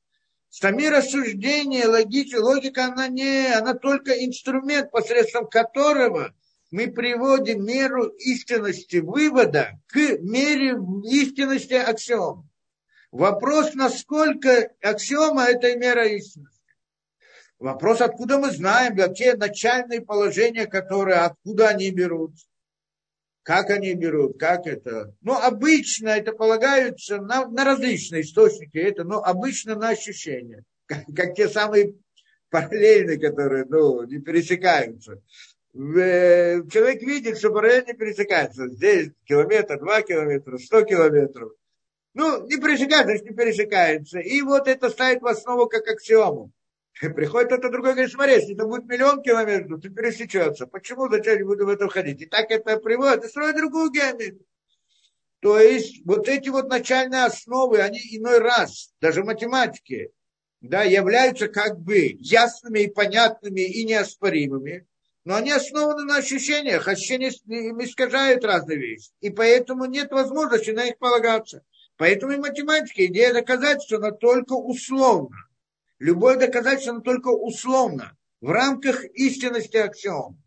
Сами 0.51 0.85
рассуждения, 0.85 1.89
логика, 1.89 2.43
логика, 2.43 2.85
она 2.89 3.09
не, 3.09 3.55
она 3.55 3.73
только 3.73 4.23
инструмент, 4.23 4.91
посредством 4.91 5.49
которого 5.49 6.35
мы 6.71 6.89
приводим 6.89 7.65
меру 7.65 8.07
истинности 8.07 8.97
вывода 8.99 9.81
к 9.89 9.97
мере 10.21 10.77
истинности 11.05 11.75
аксиом. 11.75 12.49
Вопрос, 13.11 13.75
насколько 13.75 14.71
аксиома– 14.81 15.45
это 15.49 15.75
мера 15.77 16.07
истинности. 16.07 16.61
Вопрос, 17.59 18.01
откуда 18.01 18.39
мы 18.39 18.53
знаем, 18.53 18.97
какие 18.97 19.33
начальные 19.33 20.01
положения, 20.01 20.67
которые, 20.67 21.19
откуда 21.19 21.69
они 21.69 21.91
берут, 21.91 22.33
как 23.43 23.69
они 23.71 23.95
берут, 23.95 24.39
как 24.39 24.67
это. 24.67 25.15
Ну, 25.21 25.35
обычно 25.35 26.09
это 26.09 26.33
полагаются 26.33 27.21
на, 27.21 27.47
на 27.47 27.65
различные 27.65 28.23
источники, 28.23 28.79
это, 28.79 29.05
но 29.05 29.23
обычно 29.23 29.75
на 29.75 29.91
ощущения, 29.91 30.65
как, 30.87 31.05
как 31.15 31.35
те 31.35 31.49
самые 31.49 31.97
параллельные, 32.49 33.19
которые, 33.19 33.65
ну, 33.67 34.05
не 34.05 34.19
пересекаются. 34.21 35.21
Э, 35.73 36.63
человек 36.69 37.03
видит, 37.03 37.39
что 37.39 37.51
параллель 37.51 37.85
не 37.87 37.95
пересекается. 37.95 38.69
Здесь 38.69 39.11
километр, 39.25 39.79
два 39.79 40.03
километра, 40.03 40.59
сто 40.59 40.83
километров. 40.83 41.53
Ну, 42.13 42.45
не 42.47 42.57
пересекается, 42.57 43.07
значит, 43.07 43.31
не 43.31 43.37
пересекается. 43.37 44.19
И 44.19 44.43
вот 44.43 44.67
это 44.67 44.91
ставит 44.91 45.23
в 45.23 45.27
основу 45.27 45.69
как 45.69 45.87
аксиому. 45.87 46.51
Приходит 47.01 47.49
кто-то 47.49 47.71
другой, 47.71 47.93
говорит, 47.93 48.13
смотри, 48.13 48.35
если 48.35 48.55
это 48.55 48.67
будет 48.67 48.87
миллион 48.87 49.23
километров, 49.23 49.81
то 49.81 49.89
пересечется. 49.91 50.67
Почему, 50.67 51.09
зачем 51.09 51.39
я 51.39 51.45
буду 51.45 51.67
в 51.67 51.69
это 51.69 51.89
входить? 51.89 52.21
И 52.21 52.27
так 52.27 52.51
это 52.51 52.79
приводит, 52.79 53.25
и 53.25 53.29
строит 53.29 53.57
другую 53.57 53.93
геометрию. 53.93 54.45
То 55.39 55.59
есть 55.59 56.05
вот 56.05 56.29
эти 56.29 56.49
вот 56.49 56.69
начальные 56.69 57.25
основы, 57.25 57.79
они 57.79 57.99
иной 58.11 58.39
раз, 58.39 58.93
даже 59.01 59.25
математики, 59.25 60.11
да, 60.61 60.83
являются 60.83 61.49
как 61.49 61.81
бы 61.81 62.17
ясными 62.19 62.81
и 62.81 62.91
понятными 62.91 63.63
и 63.63 63.85
неоспоримыми, 63.85 64.87
но 65.25 65.37
они 65.37 65.51
основаны 65.51 66.05
на 66.05 66.17
ощущениях. 66.17 66.89
Ощущения 66.89 67.29
искажают 67.29 68.45
разные 68.45 68.79
вещи. 68.79 69.11
И 69.21 69.31
поэтому 69.31 69.85
нет 69.85 70.11
возможности 70.11 70.71
на 70.71 70.85
них 70.87 70.99
полагаться. 70.99 71.63
Поэтому 71.97 72.33
и 72.33 72.39
математика, 72.39 73.05
идея 73.07 73.35
доказать, 73.35 73.83
что 73.83 73.97
она 73.97 74.11
только 74.11 74.55
условно. 74.55 75.37
Любое 75.99 76.37
доказательство, 76.37 76.95
оно 76.95 77.03
только 77.03 77.29
условно, 77.29 78.17
в 78.41 78.51
рамках 78.51 79.05
истинности 79.05 79.77
аксиом. 79.77 80.43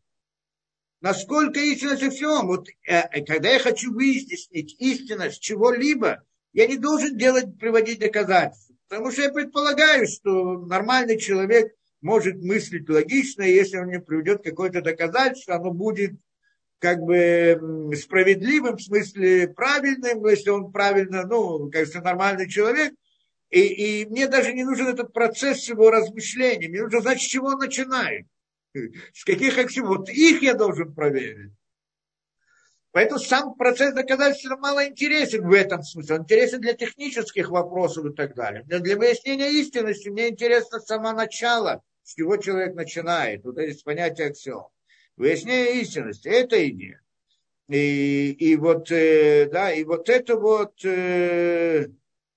Насколько 1.01 1.59
истинность 1.59 2.01
аксиом? 2.01 2.47
Вот 2.47 2.67
э, 2.69 2.73
э, 2.87 3.23
когда 3.23 3.49
я 3.51 3.59
хочу 3.59 3.93
выяснить 3.93 4.75
истинность 4.79 5.41
чего-либо, 5.41 6.23
я 6.53 6.65
не 6.65 6.77
должен 6.77 7.17
делать, 7.17 7.59
приводить 7.59 7.99
доказательства. 7.99 8.75
Потому 8.87 9.11
что 9.11 9.21
я 9.21 9.31
предполагаю, 9.31 10.07
что 10.07 10.59
нормальный 10.65 11.19
человек 11.19 11.75
может 12.03 12.43
мыслить 12.43 12.89
логично, 12.89 13.43
если 13.43 13.77
он 13.77 13.87
мне 13.87 13.99
приведет 13.99 14.43
какое-то 14.43 14.81
доказательство, 14.81 15.55
оно 15.55 15.71
будет 15.71 16.11
как 16.79 16.99
бы 16.99 17.91
справедливым, 17.95 18.75
в 18.75 18.83
смысле 18.83 19.47
правильным, 19.47 20.25
если 20.27 20.49
он 20.49 20.71
правильно, 20.71 21.25
ну, 21.25 21.71
кажется, 21.71 22.01
нормальный 22.01 22.49
человек, 22.49 22.93
и, 23.49 24.01
и 24.01 24.05
мне 24.05 24.27
даже 24.27 24.51
не 24.53 24.63
нужен 24.63 24.87
этот 24.87 25.13
процесс 25.13 25.67
его 25.69 25.91
размышления. 25.91 26.67
Мне 26.67 26.81
нужно 26.81 27.01
знать, 27.01 27.21
с 27.21 27.25
чего 27.25 27.47
он 27.47 27.59
начинает. 27.59 28.25
С 29.13 29.23
каких 29.23 29.57
аксиом. 29.57 29.87
Вот 29.87 30.09
их 30.09 30.41
я 30.41 30.55
должен 30.55 30.93
проверить. 30.93 31.51
Поэтому 32.91 33.19
сам 33.19 33.53
процесс 33.55 33.93
доказательства 33.93 34.57
мало 34.57 34.87
интересен 34.87 35.47
в 35.47 35.53
этом 35.53 35.83
смысле. 35.83 36.15
Он 36.15 36.21
интересен 36.23 36.61
для 36.61 36.73
технических 36.73 37.49
вопросов 37.49 38.05
и 38.05 38.13
так 38.13 38.35
далее. 38.35 38.65
Но 38.67 38.79
для 38.79 38.97
выяснения 38.97 39.51
истинности 39.51 40.09
мне 40.09 40.29
интересно 40.29 40.79
само 40.79 41.11
начало, 41.11 41.81
с 42.03 42.15
чего 42.15 42.37
человек 42.37 42.75
начинает. 42.75 43.43
Вот 43.43 43.57
эти 43.57 43.83
понятия 43.83 44.25
аксиом. 44.25 44.67
Выяснение 45.15 45.81
истинности– 45.81 46.27
это 46.29 46.67
идея. 46.69 47.01
И, 47.69 48.31
и 48.31 48.55
вот, 48.55 48.91
э, 48.91 49.49
да, 49.51 49.71
и 49.71 49.83
вот 49.83 50.09
это 50.09 50.35
вот, 50.35 50.83
э, 50.83 51.87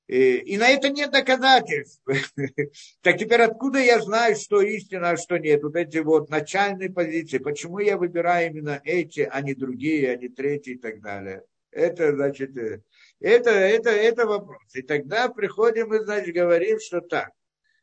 и 0.09 0.57
на 0.57 0.69
это 0.69 0.89
нет 0.89 1.11
доказательств. 1.11 2.01
Так 3.03 3.19
теперь 3.19 3.43
откуда 3.43 3.81
я 3.81 4.01
знаю, 4.01 4.37
что 4.37 4.61
истина, 4.61 5.11
а 5.11 5.17
что 5.17 5.37
нет? 5.39 5.63
Вот 5.63 5.75
эти 5.75 5.99
вот 5.99 6.31
начальные 6.31 6.91
позиции. 6.91 7.39
Почему 7.39 7.81
я 7.81 7.97
выбираю 7.97 8.51
именно 8.51 8.81
эти, 8.85 9.29
а 9.31 9.41
не 9.41 9.55
другие, 9.55 10.13
а 10.13 10.17
не 10.17 10.29
третьи 10.29 10.75
и 10.75 10.79
так 10.79 11.01
далее? 11.01 11.43
Это, 11.73 12.15
значит, 12.15 12.57
э, 12.57 12.83
это, 13.21 13.51
это, 13.51 13.91
это 13.91 14.27
вопрос. 14.27 14.63
И 14.75 14.83
тогда 14.83 15.29
приходим 15.29 15.93
и, 15.93 15.99
значит, 15.99 16.35
говорим, 16.35 16.79
что 16.79 17.01
так, 17.01 17.31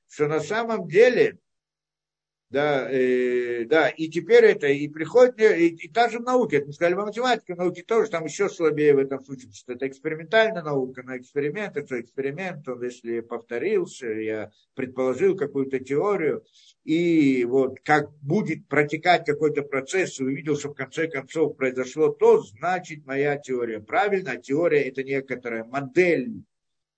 что 0.07 0.27
на 0.27 0.39
самом 0.39 0.87
деле 0.87 1.37
да, 2.53 2.87
э, 2.87 3.65
да, 3.65 3.89
и 3.89 4.09
теперь 4.09 4.45
это, 4.45 4.67
и 4.67 4.87
приходит, 4.87 5.41
и, 5.41 5.69
и 5.69 5.89
та 5.89 6.07
же 6.09 6.19
наука, 6.19 6.57
это 6.57 6.67
мы 6.67 6.73
сказали, 6.73 6.93
в 6.93 7.03
математике, 7.03 7.55
науки 7.55 7.81
тоже 7.81 8.11
там 8.11 8.25
еще 8.25 8.47
слабее 8.47 8.93
в 8.93 8.99
этом 8.99 9.23
случае, 9.23 9.47
потому 9.47 9.55
что 9.55 9.73
это 9.73 9.87
экспериментальная 9.87 10.61
наука, 10.61 11.01
на 11.01 11.17
эксперимент, 11.17 11.75
это 11.77 11.99
эксперимент, 11.99 12.67
он 12.67 12.83
если 12.83 13.21
повторился, 13.21 14.05
я 14.05 14.51
предположил 14.75 15.35
какую-то 15.35 15.79
теорию, 15.79 16.43
и 16.83 17.43
вот 17.45 17.79
как 17.83 18.11
будет 18.21 18.67
протекать 18.67 19.25
какой-то 19.25 19.63
процесс, 19.63 20.19
и 20.19 20.23
увидел, 20.23 20.55
что 20.55 20.69
в 20.69 20.75
конце 20.75 21.07
концов 21.07 21.57
произошло 21.57 22.09
то, 22.09 22.39
значит 22.39 23.03
моя 23.07 23.35
теория 23.37 23.79
правильна, 23.79 24.33
а 24.33 24.37
теория 24.37 24.83
это 24.83 25.03
некоторая 25.03 25.63
модель 25.63 26.43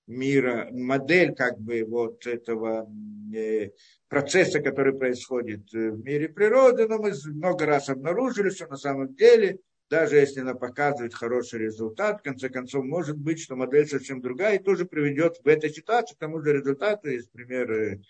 мира, 0.08 0.70
модель 0.72 1.34
как 1.34 1.60
бы 1.60 1.84
вот 1.84 2.26
этого 2.28 2.88
э, 3.36 3.72
процесса, 4.08 4.60
который 4.60 4.98
происходит 4.98 5.74
э, 5.74 5.92
в 5.92 6.04
мире 6.04 6.30
природы, 6.30 6.88
но 6.88 6.98
мы 7.00 7.14
много 7.26 7.66
раз 7.66 7.90
обнаружили, 7.90 8.50
что 8.50 8.68
на 8.68 8.78
самом 8.78 9.16
деле, 9.16 9.60
даже 9.90 10.18
если 10.18 10.42
она 10.42 10.54
показывает 10.54 11.14
хороший 11.14 11.60
результат, 11.60 12.20
в 12.20 12.24
конце 12.24 12.50
концов, 12.50 12.86
может 12.86 13.18
быть, 13.18 13.40
что 13.40 13.56
модель 13.56 13.88
совсем 13.88 14.22
другая 14.22 14.58
и 14.58 14.64
тоже 14.64 14.86
приведет 14.86 15.38
в 15.44 15.48
этой 15.48 15.70
ситуации 15.70 16.16
к 16.16 16.20
тому 16.20 16.42
же 16.42 16.54
результату, 16.54 17.10
есть 17.10 17.32
примеры 17.32 18.02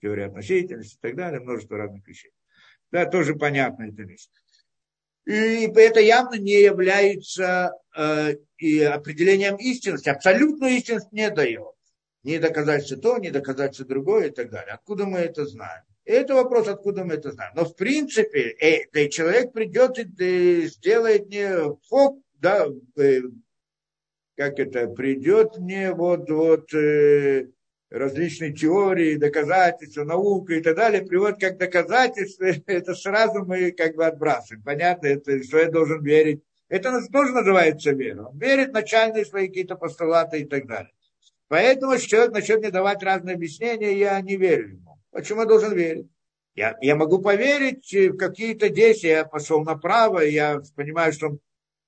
теории 0.00 0.24
относительности 0.24 0.96
и 0.96 1.00
так 1.00 1.16
далее, 1.16 1.40
множество 1.40 1.76
разных 1.76 2.06
вещей. 2.06 2.32
Да, 2.90 3.06
тоже 3.06 3.34
понятно 3.34 3.84
эта 3.84 4.02
вещь. 4.02 4.28
И 5.26 5.70
это 5.76 6.00
явно 6.00 6.36
не 6.36 6.62
является 6.62 7.72
э, 7.96 8.34
и 8.60 8.80
определением 8.80 9.56
истинности. 9.56 10.08
Абсолютную 10.08 10.72
истинность 10.72 11.12
не 11.12 11.30
дает. 11.30 11.74
Не 12.22 12.38
доказательство 12.38 12.98
то, 12.98 13.18
не 13.18 13.30
доказательство 13.30 13.86
другое 13.86 14.28
и 14.28 14.30
так 14.30 14.50
далее. 14.50 14.74
Откуда 14.74 15.06
мы 15.06 15.20
это 15.20 15.46
знаем? 15.46 15.82
И 16.04 16.12
это 16.12 16.34
вопрос, 16.34 16.68
откуда 16.68 17.04
мы 17.04 17.14
это 17.14 17.32
знаем. 17.32 17.52
Но 17.56 17.64
в 17.64 17.74
принципе, 17.74 18.54
э, 18.60 19.08
человек 19.08 19.52
придет 19.52 19.98
и 19.98 20.66
сделает 20.66 21.30
не 21.30 21.74
фок, 21.88 22.22
да, 22.34 22.66
э, 22.98 23.20
как 24.36 24.58
это, 24.58 24.88
придет 24.88 25.56
мне 25.56 25.92
вот, 25.92 26.30
вот 26.30 26.72
э, 26.74 27.48
различные 27.90 28.52
теории, 28.52 29.16
доказательства, 29.16 30.04
наука 30.04 30.54
и 30.54 30.62
так 30.62 30.76
далее, 30.76 31.02
приводит 31.02 31.40
как 31.40 31.56
доказательства, 31.58 32.44
это 32.66 32.94
сразу 32.94 33.44
мы 33.46 33.72
как 33.72 33.96
бы 33.96 34.06
отбрасываем. 34.06 34.62
Понятно, 34.62 35.06
это, 35.06 35.42
что 35.42 35.58
я 35.58 35.70
должен 35.70 36.02
верить. 36.02 36.42
Это 36.70 37.04
тоже 37.12 37.32
называется 37.32 37.90
вера. 37.90 38.26
Он 38.26 38.38
верит 38.38 38.72
начальные 38.72 39.26
свои 39.26 39.48
какие-то 39.48 39.74
постулаты 39.74 40.40
и 40.40 40.44
так 40.44 40.68
далее. 40.68 40.92
Поэтому, 41.48 41.92
если 41.92 42.06
человек 42.06 42.32
начнет 42.32 42.60
мне 42.60 42.70
давать 42.70 43.02
разные 43.02 43.34
объяснения, 43.34 43.98
я 43.98 44.20
не 44.20 44.36
верю 44.36 44.74
ему. 44.74 45.00
Почему 45.10 45.40
я 45.40 45.46
должен 45.46 45.74
верить? 45.74 46.06
Я, 46.54 46.76
я 46.80 46.94
могу 46.94 47.18
поверить 47.18 47.92
в 47.92 48.16
какие-то 48.16 48.68
действия. 48.68 49.10
Я 49.10 49.24
пошел 49.24 49.64
направо, 49.64 50.20
я 50.20 50.60
понимаю, 50.76 51.12
что 51.12 51.30
он 51.30 51.40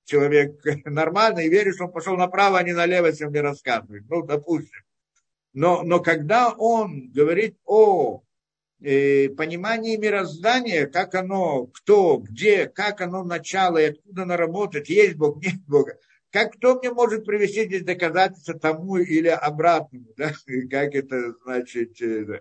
человек 0.03 0.61
нормальный, 0.85 1.45
и 1.45 1.49
верю, 1.49 1.73
что 1.73 1.85
он 1.85 1.93
пошел 1.93 2.17
направо, 2.17 2.59
а 2.59 2.63
не 2.63 2.73
налево, 2.73 3.07
если 3.07 3.23
он 3.23 3.31
мне 3.31 3.39
рассказывает. 3.39 4.03
Ну, 4.09 4.23
допустим. 4.23 4.81
Но, 5.53 5.83
но 5.83 6.01
когда 6.01 6.51
он 6.51 7.09
говорит 7.13 7.57
о 7.63 8.22
э, 8.83 9.29
понимании 9.29 9.97
мироздания, 9.97 10.87
как 10.87 11.15
оно, 11.15 11.67
кто, 11.67 12.17
где, 12.17 12.67
как 12.67 13.01
оно 13.01 13.23
начало 13.23 13.77
и 13.77 13.91
откуда 13.91 14.23
оно 14.23 14.37
работает, 14.37 14.89
есть 14.89 15.15
Бог, 15.15 15.41
нет 15.43 15.61
Бога, 15.67 15.97
как 16.29 16.53
кто 16.53 16.79
мне 16.79 16.91
может 16.91 17.25
привести 17.25 17.65
здесь 17.65 17.83
доказательства 17.83 18.59
тому 18.59 18.97
или 18.97 19.27
обратному, 19.27 20.07
да? 20.17 20.33
как 20.69 20.95
это 20.95 21.33
значит. 21.43 22.01
Э, 22.01 22.25
да? 22.25 22.39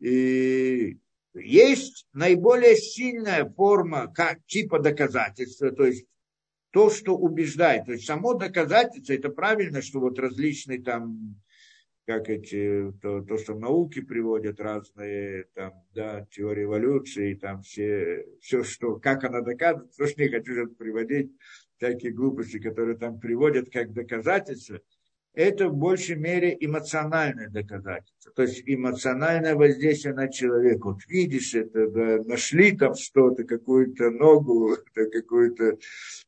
И 0.00 0.98
есть 1.34 2.06
наиболее 2.12 2.76
сильная 2.76 3.44
форма 3.44 4.12
как, 4.12 4.44
типа 4.46 4.78
доказательства, 4.78 5.70
то 5.70 5.86
есть 5.86 6.06
то, 6.70 6.90
что 6.90 7.16
убеждает. 7.16 7.86
То 7.86 7.92
есть 7.92 8.06
само 8.06 8.34
доказательство, 8.34 9.12
это 9.12 9.28
правильно, 9.30 9.82
что 9.82 10.00
вот 10.00 10.18
различные 10.18 10.82
там, 10.82 11.36
как 12.06 12.28
эти, 12.28 12.92
то, 13.02 13.20
то 13.20 13.36
что 13.36 13.54
в 13.54 13.60
науке 13.60 14.00
приводят 14.00 14.60
разные 14.60 15.44
там, 15.54 15.72
да, 15.92 16.24
теории 16.30 16.64
эволюции, 16.64 17.34
там 17.34 17.62
все, 17.62 18.24
все, 18.40 18.62
что, 18.62 18.96
как 18.96 19.24
она 19.24 19.40
доказывает, 19.40 19.94
то, 19.96 20.06
что 20.06 20.22
не 20.22 20.28
хочу 20.28 20.68
приводить, 20.68 21.32
всякие 21.76 22.12
глупости, 22.12 22.60
которые 22.60 22.96
там 22.96 23.18
приводят 23.18 23.70
как 23.70 23.92
доказательства, 23.92 24.80
это 25.34 25.68
в 25.68 25.76
большей 25.76 26.16
мере 26.16 26.56
эмоциональное 26.58 27.50
доказательство. 27.50 28.15
То 28.34 28.42
есть 28.42 28.62
эмоциональное 28.66 29.54
воздействие 29.54 30.14
на 30.14 30.28
человека. 30.28 30.88
Вот 30.88 31.06
видишь 31.06 31.54
это, 31.54 31.88
да, 31.88 32.18
нашли 32.24 32.72
там 32.76 32.94
что-то, 32.94 33.44
какую-то 33.44 34.10
ногу, 34.10 34.76
какое-то 34.94 35.78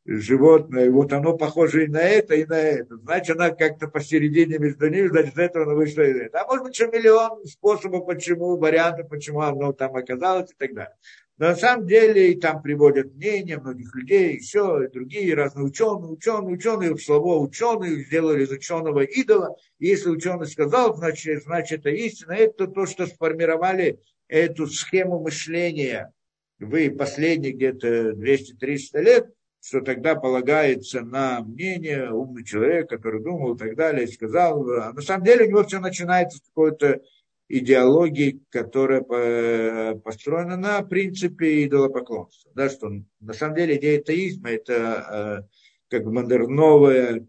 животное, 0.06 0.86
и 0.86 0.90
вот 0.90 1.12
оно 1.12 1.36
похоже 1.36 1.84
и 1.84 1.88
на 1.88 2.00
это, 2.00 2.34
и 2.34 2.44
на 2.44 2.58
это. 2.58 2.96
Значит, 2.96 3.36
она 3.36 3.50
как-то 3.50 3.88
посередине 3.88 4.58
между 4.58 4.88
ними, 4.88 5.08
значит, 5.08 5.34
из 5.34 5.38
этого 5.38 5.64
она 5.64 5.74
вышла 5.74 6.02
из 6.02 6.16
этого. 6.16 6.44
А 6.44 6.46
может 6.46 6.64
быть, 6.64 6.74
еще 6.74 6.88
миллион 6.88 7.44
способов, 7.44 8.06
почему, 8.06 8.56
вариантов, 8.56 9.08
почему 9.08 9.40
оно 9.40 9.72
там 9.72 9.94
оказалось 9.96 10.50
и 10.50 10.54
так 10.56 10.74
далее. 10.74 10.94
Но 11.38 11.46
на 11.46 11.56
самом 11.56 11.86
деле 11.86 12.32
и 12.32 12.40
там 12.40 12.62
приводят 12.62 13.14
мнения 13.14 13.58
многих 13.58 13.94
людей, 13.94 14.34
еще 14.34 14.82
и 14.84 14.92
другие 14.92 15.34
разные 15.34 15.66
ученые, 15.66 16.10
ученые, 16.10 16.56
ученые, 16.56 16.98
слово 16.98 17.38
ученые 17.38 18.02
сделали 18.02 18.42
из 18.42 18.50
ученого 18.50 19.02
идола. 19.02 19.54
И 19.78 19.86
если 19.86 20.10
ученый 20.10 20.48
сказал, 20.48 20.96
значит, 20.96 21.44
значит 21.44 21.86
это 21.88 21.96
истина. 21.96 22.32
Это 22.32 22.66
то, 22.66 22.86
что 22.86 23.06
сформировали 23.06 23.98
эту 24.28 24.66
схему 24.66 25.20
мышления 25.20 26.12
вы 26.60 26.90
последние 26.90 27.52
где-то 27.52 28.10
200-300 28.12 29.00
лет, 29.00 29.30
что 29.60 29.80
тогда 29.80 30.14
полагается 30.14 31.02
на 31.02 31.40
мнение 31.40 32.10
умный 32.10 32.44
человек, 32.44 32.88
который 32.88 33.22
думал 33.22 33.54
и 33.54 33.58
так 33.58 33.76
далее, 33.76 34.04
и 34.04 34.12
сказал. 34.12 34.68
А 34.70 34.92
на 34.92 35.00
самом 35.02 35.24
деле 35.24 35.46
у 35.46 35.48
него 35.48 35.64
все 35.64 35.78
начинается 35.78 36.38
с 36.38 36.42
какой-то 36.42 37.00
идеологии, 37.48 38.40
которая 38.50 39.94
построена 39.94 40.56
на 40.56 40.82
принципе 40.82 41.64
идолопоклонства. 41.64 42.50
Да, 42.54 42.68
что 42.68 42.90
на 43.20 43.32
самом 43.32 43.56
деле 43.56 43.76
идея 43.76 44.02
теизма– 44.02 44.50
это 44.50 45.44
э, 45.48 45.48
как 45.88 46.04
бы 46.04 46.12
модерновая 46.12 47.26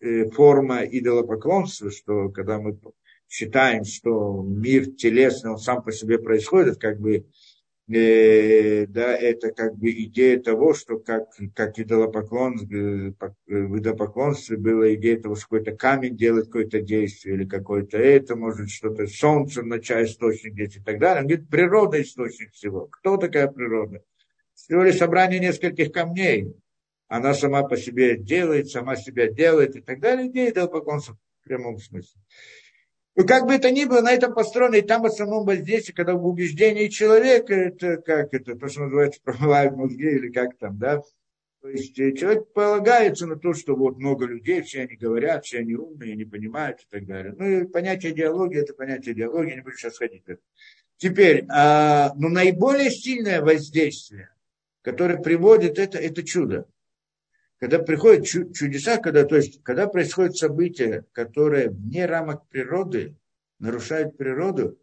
э, 0.00 0.30
форма 0.30 0.84
идолопоклонства, 0.84 1.90
что 1.90 2.28
когда 2.30 2.58
мы 2.58 2.76
считаем, 3.32 3.84
что 3.84 4.42
мир 4.42 4.90
телесный, 4.90 5.52
он 5.52 5.58
сам 5.58 5.82
по 5.82 5.90
себе 5.90 6.18
происходит, 6.18 6.78
как 6.78 7.00
бы 7.00 7.24
э, 7.88 8.86
да, 8.86 9.16
это 9.16 9.52
как 9.52 9.74
бы 9.74 9.90
идея 9.90 10.38
того, 10.38 10.74
что 10.74 10.98
как, 10.98 11.30
как 11.54 11.78
идолопоклон, 11.78 12.58
э, 12.58 13.12
в 13.46 13.78
идолопоклонстве 13.78 14.56
идея 14.96 15.18
того, 15.18 15.36
что 15.36 15.44
какой-то 15.44 15.72
камень 15.72 16.14
делает 16.14 16.46
какое-то 16.46 16.82
действие, 16.82 17.36
или 17.36 17.46
какое-то 17.46 17.96
это, 17.96 18.36
может 18.36 18.68
что-то 18.68 19.06
солнце, 19.06 19.62
начать 19.62 20.10
источник 20.10 20.52
здесь 20.52 20.76
и 20.76 20.80
так 20.80 20.98
далее. 20.98 21.22
Он 21.22 21.28
говорит, 21.28 21.48
природа 21.48 22.02
источник 22.02 22.52
всего. 22.52 22.86
Кто 22.86 23.16
такая 23.16 23.48
природа? 23.48 24.04
Всего 24.54 24.82
лишь 24.82 24.98
собрание 24.98 25.40
нескольких 25.40 25.90
камней. 25.90 26.54
Она 27.08 27.32
сама 27.32 27.62
по 27.62 27.78
себе 27.78 28.18
делает, 28.18 28.68
сама 28.68 28.94
себя 28.96 29.26
делает 29.26 29.74
и 29.74 29.80
так 29.80 30.00
далее. 30.00 30.28
Идея 30.28 30.50
идолопоклонства 30.50 31.16
в 31.40 31.44
прямом 31.44 31.78
смысле. 31.78 32.20
Ну, 33.14 33.26
как 33.26 33.46
бы 33.46 33.54
это 33.54 33.70
ни 33.70 33.84
было, 33.84 34.00
на 34.00 34.12
этом 34.12 34.32
построено, 34.32 34.76
и 34.76 34.82
там 34.82 35.02
в 35.02 35.06
основном 35.06 35.44
воздействие, 35.44 35.94
когда 35.94 36.14
в 36.14 36.26
убеждении 36.26 36.88
человека, 36.88 37.54
это 37.54 37.98
как 37.98 38.32
это, 38.32 38.56
то, 38.56 38.68
что 38.68 38.84
называется, 38.84 39.20
промывают 39.24 39.76
мозги, 39.76 40.08
или 40.08 40.30
как 40.30 40.56
там, 40.56 40.78
да, 40.78 41.02
то 41.60 41.68
есть 41.68 41.98
э, 42.00 42.12
человек 42.12 42.52
полагается 42.54 43.26
на 43.26 43.36
то, 43.36 43.52
что 43.52 43.76
вот 43.76 43.98
много 43.98 44.26
людей, 44.26 44.62
все 44.62 44.82
они 44.82 44.96
говорят, 44.96 45.44
все 45.44 45.58
они 45.58 45.74
умные, 45.74 46.16
не 46.16 46.24
понимают 46.24 46.80
и 46.80 46.86
так 46.90 47.06
далее. 47.06 47.34
Ну 47.38 47.46
и 47.46 47.66
понятие 47.66 48.12
идеологии, 48.12 48.60
это 48.60 48.74
понятие 48.74 49.14
идеологии, 49.14 49.54
не 49.54 49.60
буду 49.60 49.76
сейчас 49.76 49.98
ходить. 49.98 50.24
Теперь, 50.96 51.44
а, 51.48 52.14
ну 52.16 52.30
наиболее 52.30 52.90
сильное 52.90 53.42
воздействие, 53.42 54.30
которое 54.80 55.18
приводит 55.18 55.78
это, 55.78 55.98
это 55.98 56.24
чудо 56.24 56.66
когда 57.62 57.78
приходят 57.78 58.26
чудеса, 58.26 58.96
когда, 58.96 59.22
то 59.22 59.36
есть, 59.36 59.62
когда 59.62 59.86
происходит 59.86 60.36
событие, 60.36 61.04
которое 61.12 61.70
вне 61.70 62.06
рамок 62.06 62.48
природы, 62.48 63.14
нарушает 63.60 64.16
природу, 64.16 64.80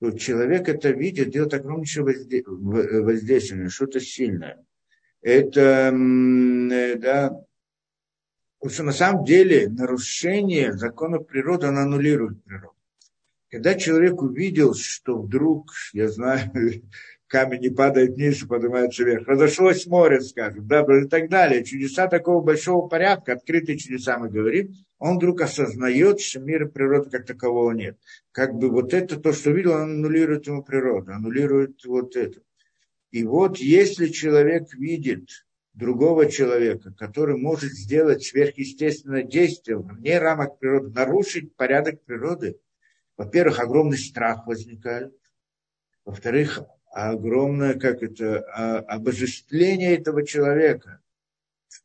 то 0.00 0.10
человек 0.12 0.70
это 0.70 0.92
видит, 0.92 1.28
делает 1.28 1.52
огромнейшее 1.52 2.02
воздействие, 2.04 3.68
что-то 3.68 4.00
сильное. 4.00 4.64
Это, 5.20 5.92
да, 5.92 7.38
потому 8.58 8.72
что 8.72 8.82
на 8.82 8.92
самом 8.92 9.26
деле 9.26 9.68
нарушение 9.68 10.72
законов 10.72 11.26
природы, 11.26 11.66
оно 11.66 11.82
аннулирует 11.82 12.42
природу. 12.44 12.76
Когда 13.50 13.74
человек 13.74 14.22
увидел, 14.22 14.72
что 14.72 15.20
вдруг, 15.20 15.70
я 15.92 16.08
знаю, 16.08 16.50
камень 17.30 17.60
не 17.60 17.70
падает 17.70 18.16
вниз 18.16 18.42
и 18.42 18.46
поднимается 18.46 19.04
вверх. 19.04 19.26
Разошлось 19.28 19.86
море, 19.86 20.20
скажем, 20.20 20.66
да, 20.66 20.80
и 20.80 21.06
так 21.06 21.30
далее. 21.30 21.64
Чудеса 21.64 22.08
такого 22.08 22.42
большого 22.42 22.88
порядка, 22.88 23.34
открытые 23.34 23.78
чудеса 23.78 24.18
мы 24.18 24.28
говорим, 24.28 24.74
он 24.98 25.16
вдруг 25.16 25.40
осознает, 25.40 26.20
что 26.20 26.40
мира 26.40 26.66
природы 26.66 27.08
как 27.08 27.26
такового 27.26 27.70
нет. 27.70 27.96
Как 28.32 28.54
бы 28.54 28.68
вот 28.68 28.92
это, 28.92 29.18
то, 29.18 29.32
что 29.32 29.52
видел, 29.52 29.72
он 29.72 29.82
аннулирует 29.82 30.48
ему 30.48 30.64
природу, 30.64 31.12
аннулирует 31.12 31.84
вот 31.84 32.16
это. 32.16 32.40
И 33.12 33.22
вот 33.22 33.58
если 33.58 34.08
человек 34.08 34.74
видит 34.74 35.28
другого 35.72 36.28
человека, 36.28 36.92
который 36.98 37.36
может 37.36 37.70
сделать 37.70 38.24
сверхъестественное 38.24 39.22
действие 39.22 39.78
вне 39.78 40.18
рамок 40.18 40.58
природы, 40.58 40.90
нарушить 40.90 41.54
порядок 41.54 42.02
природы, 42.02 42.58
во-первых, 43.16 43.60
огромный 43.60 43.98
страх 43.98 44.48
возникает, 44.48 45.14
во-вторых, 46.04 46.64
огромное, 46.90 47.74
как 47.74 48.02
это, 48.02 48.40
а, 48.52 48.78
обожествление 48.78 49.96
этого 49.96 50.26
человека. 50.26 51.00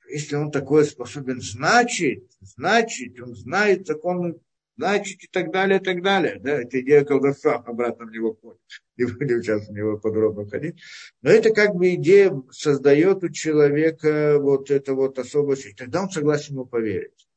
Если 0.10 0.36
он 0.36 0.52
такое 0.52 0.84
способен, 0.84 1.42
значит, 1.42 2.32
значит, 2.40 3.20
он 3.20 3.36
знает 3.36 3.88
закон, 3.88 4.40
значит 4.78 5.24
и 5.24 5.28
так 5.28 5.52
далее, 5.52 5.80
и 5.80 5.84
так 5.84 6.02
далее. 6.02 6.40
Да, 6.40 6.62
это 6.62 6.80
идея 6.82 7.04
колдовства, 7.04 7.56
обратно 7.56 8.06
в 8.06 8.12
него 8.12 8.34
входит. 8.34 8.60
Не 8.98 9.06
будем 9.06 9.42
сейчас 9.42 9.68
в 9.68 9.72
него 9.72 9.98
подробно 9.98 10.50
ходить. 10.50 10.82
Но 11.22 11.30
это 11.30 11.52
как 11.52 11.76
бы 11.76 11.94
идея 11.96 12.32
создает 12.52 13.24
у 13.24 13.30
человека 13.30 14.40
вот 14.40 14.72
это 14.72 14.94
вот 14.94 15.20
особость, 15.20 15.68
и 15.68 15.74
тогда 15.74 16.04
он 16.04 16.10
согласен 16.10 16.54
ему 16.54 16.66
поверить. 16.66 17.28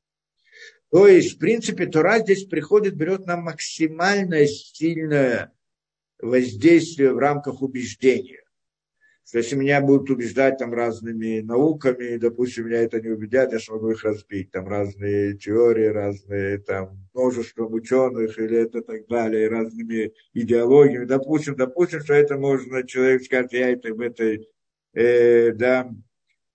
То 0.91 1.07
есть, 1.07 1.37
в 1.37 1.39
принципе, 1.39 1.87
Тора 1.87 2.21
здесь 2.21 2.45
приходит, 2.45 2.97
берет 2.97 3.27
нам 3.27 3.43
максимально 3.43 4.47
сильное 4.47 5.53
воздействие 6.21 7.13
в 7.13 7.19
рамках 7.19 7.63
убеждения. 7.63 8.43
Что 9.29 9.39
если 9.39 9.57
меня 9.57 9.83
будут 9.83 10.09
убеждать 10.09 10.57
там 10.57 10.73
разными 10.73 11.41
науками, 11.41 12.17
допустим, 12.17 12.67
меня 12.67 12.79
это 12.79 12.99
не 12.99 13.11
убедят, 13.11 13.53
я 13.53 13.59
смогу 13.59 13.91
их 13.91 14.03
разбить. 14.03 14.51
Там 14.51 14.67
разные 14.67 15.37
теории, 15.37 15.85
разные 15.85 16.57
там 16.57 17.07
множеством 17.13 17.75
ученых 17.75 18.39
или 18.39 18.57
это 18.57 18.81
так 18.81 19.07
далее, 19.07 19.49
разными 19.49 20.15
идеологиями. 20.33 21.05
Допустим, 21.05 21.57
допустим, 21.57 22.01
что 22.01 22.15
это 22.15 22.39
можно, 22.39 22.87
человек 22.87 23.23
скажет, 23.23 23.53
я 23.53 23.69
это 23.69 23.93
в 23.93 24.01
этой, 24.01 24.49
э, 24.95 25.53
да, 25.53 25.91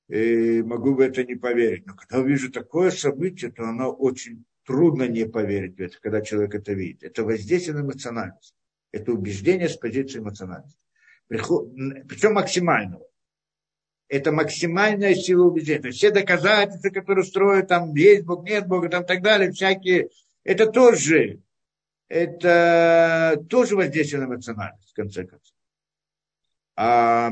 э, 0.09 0.63
могу 0.63 0.95
в 0.95 0.99
это 0.99 1.23
не 1.23 1.35
поверить. 1.35 1.85
Но 1.85 1.93
когда 1.93 2.21
увижу 2.21 2.51
такое 2.51 2.89
событие, 2.89 3.51
то 3.51 3.65
оно 3.65 3.91
очень 3.91 4.45
трудно 4.65 5.07
не 5.07 5.25
поверить 5.27 5.77
в 5.77 5.79
это, 5.79 5.97
когда 6.01 6.21
человек 6.21 6.55
это 6.55 6.73
видит. 6.73 7.03
Это 7.03 7.23
воздействие 7.23 7.77
на 7.77 7.81
эмоциональность. 7.81 8.55
Это 8.93 9.11
убеждение 9.11 9.67
с 9.67 9.75
позиции 9.75 10.19
эмоциональности. 10.19 10.79
Причем 11.27 12.33
максимального. 12.33 13.05
Это 14.07 14.31
максимальная 14.31 15.15
сила 15.15 15.45
убеждения. 15.45 15.91
Все 15.91 16.11
доказательства, 16.11 16.89
которые 16.89 17.25
строят, 17.25 17.67
там 17.67 17.93
есть 17.95 18.23
Бог, 18.23 18.45
нет 18.45 18.67
Бога, 18.67 18.87
там 18.87 19.05
так 19.05 19.23
далее, 19.23 19.51
всякие, 19.51 20.09
это 20.43 20.67
тоже, 20.67 21.41
это 22.07 23.43
тоже 23.49 23.75
воздействие 23.75 24.21
на 24.21 24.25
эмоциональность, 24.25 24.91
в 24.91 24.95
конце 24.95 25.25
концов. 25.25 25.55
А, 26.75 27.31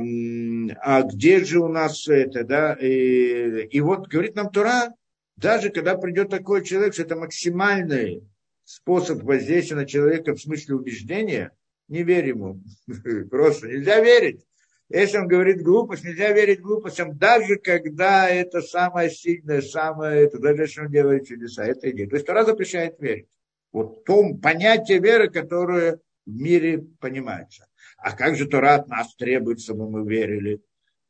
а 0.81 1.01
где 1.03 1.43
же 1.43 1.59
у 1.59 1.67
нас 1.67 2.07
это, 2.07 2.43
да? 2.43 2.73
И, 2.73 3.67
и 3.67 3.81
вот 3.81 4.07
говорит 4.07 4.35
нам 4.35 4.49
Тура, 4.49 4.93
даже 5.35 5.69
когда 5.69 5.95
придет 5.95 6.29
такой 6.29 6.63
человек, 6.63 6.93
что 6.93 7.03
это 7.03 7.15
максимальный 7.15 8.23
способ 8.71 9.23
воздействия 9.23 9.75
на 9.75 9.85
человека 9.85 10.33
в 10.33 10.41
смысле 10.41 10.75
убеждения, 10.75 11.51
не 11.89 12.03
верь 12.03 12.29
ему. 12.29 12.61
Просто 13.29 13.67
нельзя 13.67 13.99
верить. 13.99 14.45
Если 14.87 15.17
он 15.17 15.27
говорит 15.27 15.61
глупость, 15.61 16.03
нельзя 16.03 16.31
верить 16.31 16.61
глупостям, 16.61 17.17
даже 17.17 17.57
когда 17.57 18.29
это 18.29 18.61
самое 18.61 19.09
сильное, 19.09 19.61
самое, 19.61 20.23
это, 20.23 20.39
даже 20.39 20.63
если 20.63 20.81
он 20.81 20.91
делает 20.91 21.27
чудеса, 21.27 21.65
это 21.65 21.89
идея. 21.91 22.07
То 22.07 22.15
есть 22.15 22.25
Тора 22.25 22.45
запрещает 22.45 22.99
верить. 22.99 23.27
Вот 23.71 24.03
том 24.05 24.39
понятие 24.39 24.99
веры, 24.99 25.29
которое 25.29 25.99
в 26.25 26.31
мире 26.31 26.85
понимается. 26.99 27.67
А 27.97 28.15
как 28.15 28.35
же 28.35 28.47
Тора 28.47 28.75
от 28.75 28.87
нас 28.87 29.15
требует, 29.15 29.61
чтобы 29.61 29.89
мы 29.89 30.09
верили 30.09 30.61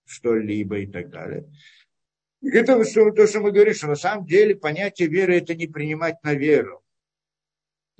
что-либо 0.05 0.79
и 0.79 0.87
так 0.87 1.09
далее. 1.09 1.45
Это 2.43 2.75
то, 2.75 3.27
что 3.27 3.39
мы 3.39 3.51
говорим, 3.51 3.73
что 3.73 3.87
на 3.87 3.95
самом 3.95 4.25
деле 4.25 4.55
понятие 4.55 5.07
веры 5.07 5.37
это 5.37 5.55
не 5.55 5.67
принимать 5.67 6.23
на 6.23 6.33
веру. 6.33 6.80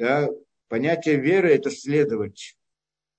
Да? 0.01 0.27
Понятие 0.67 1.17
веры 1.17 1.53
это 1.53 1.69
следовать 1.69 2.57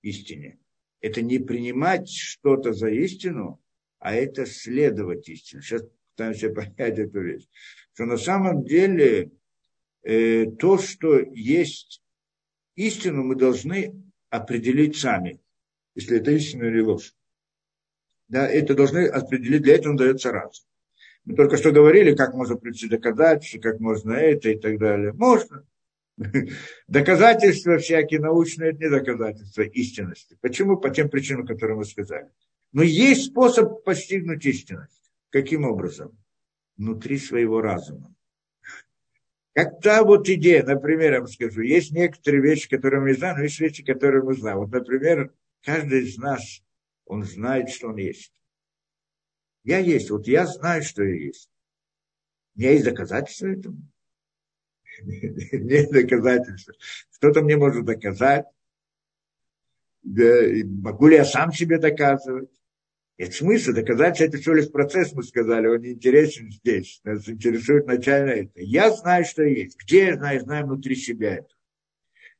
истине. 0.01 0.59
Это 0.99 1.21
не 1.21 1.39
принимать 1.39 2.09
что-то 2.09 2.73
за 2.73 2.89
истину, 2.89 3.61
а 3.99 4.13
это 4.13 4.45
следовать 4.45 5.29
истине. 5.29 5.61
Сейчас 5.61 5.83
пытаемся 6.11 6.49
понять 6.53 6.99
эту 6.99 7.21
вещь, 7.21 7.47
что 7.93 8.03
на 8.03 8.17
самом 8.17 8.65
деле 8.65 9.31
э, 10.01 10.45
то, 10.59 10.77
что 10.77 11.19
есть 11.19 12.03
истину, 12.75 13.23
мы 13.23 13.35
должны 13.37 14.03
определить 14.29 14.97
сами, 14.97 15.39
если 15.95 16.17
это 16.17 16.31
истина 16.31 16.65
или 16.65 16.81
ложь. 16.81 17.15
Да, 18.27 18.45
это 18.45 18.75
должны 18.75 19.07
определить, 19.07 19.61
для 19.61 19.75
этого 19.75 19.95
дается 19.95 20.33
разум. 20.33 20.65
Мы 21.23 21.37
только 21.37 21.55
что 21.55 21.71
говорили, 21.71 22.13
как 22.13 22.33
можно 22.33 22.57
прийти 22.57 22.89
доказать, 22.89 23.57
как 23.61 23.79
можно 23.79 24.11
это 24.11 24.49
и 24.49 24.59
так 24.59 24.77
далее. 24.79 25.13
Можно. 25.13 25.65
Доказательства 26.87 27.77
всякие 27.77 28.19
научные, 28.19 28.71
это 28.71 28.79
не 28.79 28.89
доказательства 28.89 29.63
истинности. 29.63 30.37
Почему? 30.41 30.77
По 30.77 30.89
тем 30.89 31.09
причинам, 31.09 31.45
которые 31.45 31.77
мы 31.77 31.85
сказали. 31.85 32.29
Но 32.71 32.83
есть 32.83 33.25
способ 33.31 33.83
постигнуть 33.83 34.45
истинность. 34.45 35.11
Каким 35.29 35.65
образом? 35.65 36.17
Внутри 36.77 37.17
своего 37.17 37.61
разума. 37.61 38.13
Как 39.53 39.79
та 39.81 40.03
вот 40.03 40.27
идея, 40.29 40.63
например, 40.63 41.13
я 41.13 41.19
вам 41.19 41.27
скажу, 41.27 41.61
есть 41.61 41.91
некоторые 41.91 42.41
вещи, 42.41 42.67
которые 42.67 43.01
мы 43.01 43.13
знаем, 43.13 43.37
но 43.37 43.43
есть 43.43 43.59
вещи, 43.59 43.83
которые 43.83 44.23
мы 44.23 44.33
знаем. 44.33 44.57
Вот, 44.57 44.71
например, 44.71 45.31
каждый 45.61 46.03
из 46.03 46.17
нас, 46.17 46.63
он 47.05 47.23
знает, 47.23 47.69
что 47.69 47.89
он 47.89 47.97
есть. 47.97 48.33
Я 49.63 49.77
есть, 49.77 50.09
вот 50.09 50.27
я 50.27 50.47
знаю, 50.47 50.81
что 50.83 51.03
я 51.03 51.15
есть. 51.15 51.49
У 52.55 52.59
меня 52.59 52.71
есть 52.71 52.85
доказательства 52.85 53.47
этому? 53.47 53.77
Нет 55.51 55.91
доказательства. 55.91 56.73
Кто-то 57.15 57.41
мне 57.41 57.57
может 57.57 57.85
доказать. 57.85 58.45
Могу 60.03 61.07
ли 61.07 61.15
я 61.15 61.25
сам 61.25 61.51
себе 61.51 61.77
доказывать? 61.77 62.49
Это 63.17 63.31
смысл, 63.31 63.73
доказательство 63.73 64.25
это 64.25 64.37
всего 64.37 64.55
лишь 64.55 64.71
процесс, 64.71 65.13
мы 65.13 65.23
сказали, 65.23 65.67
он 65.67 65.85
интересен 65.85 66.51
здесь. 66.51 66.99
Нас 67.03 67.29
интересует 67.29 67.85
начально 67.85 68.31
это. 68.31 68.59
Я 68.59 68.91
знаю, 68.91 69.23
что 69.23 69.43
есть. 69.43 69.77
Где 69.79 70.07
я 70.07 70.15
знаю? 70.15 70.41
Знаю 70.41 70.65
внутри 70.65 70.95
себя 70.95 71.35
это. 71.35 71.53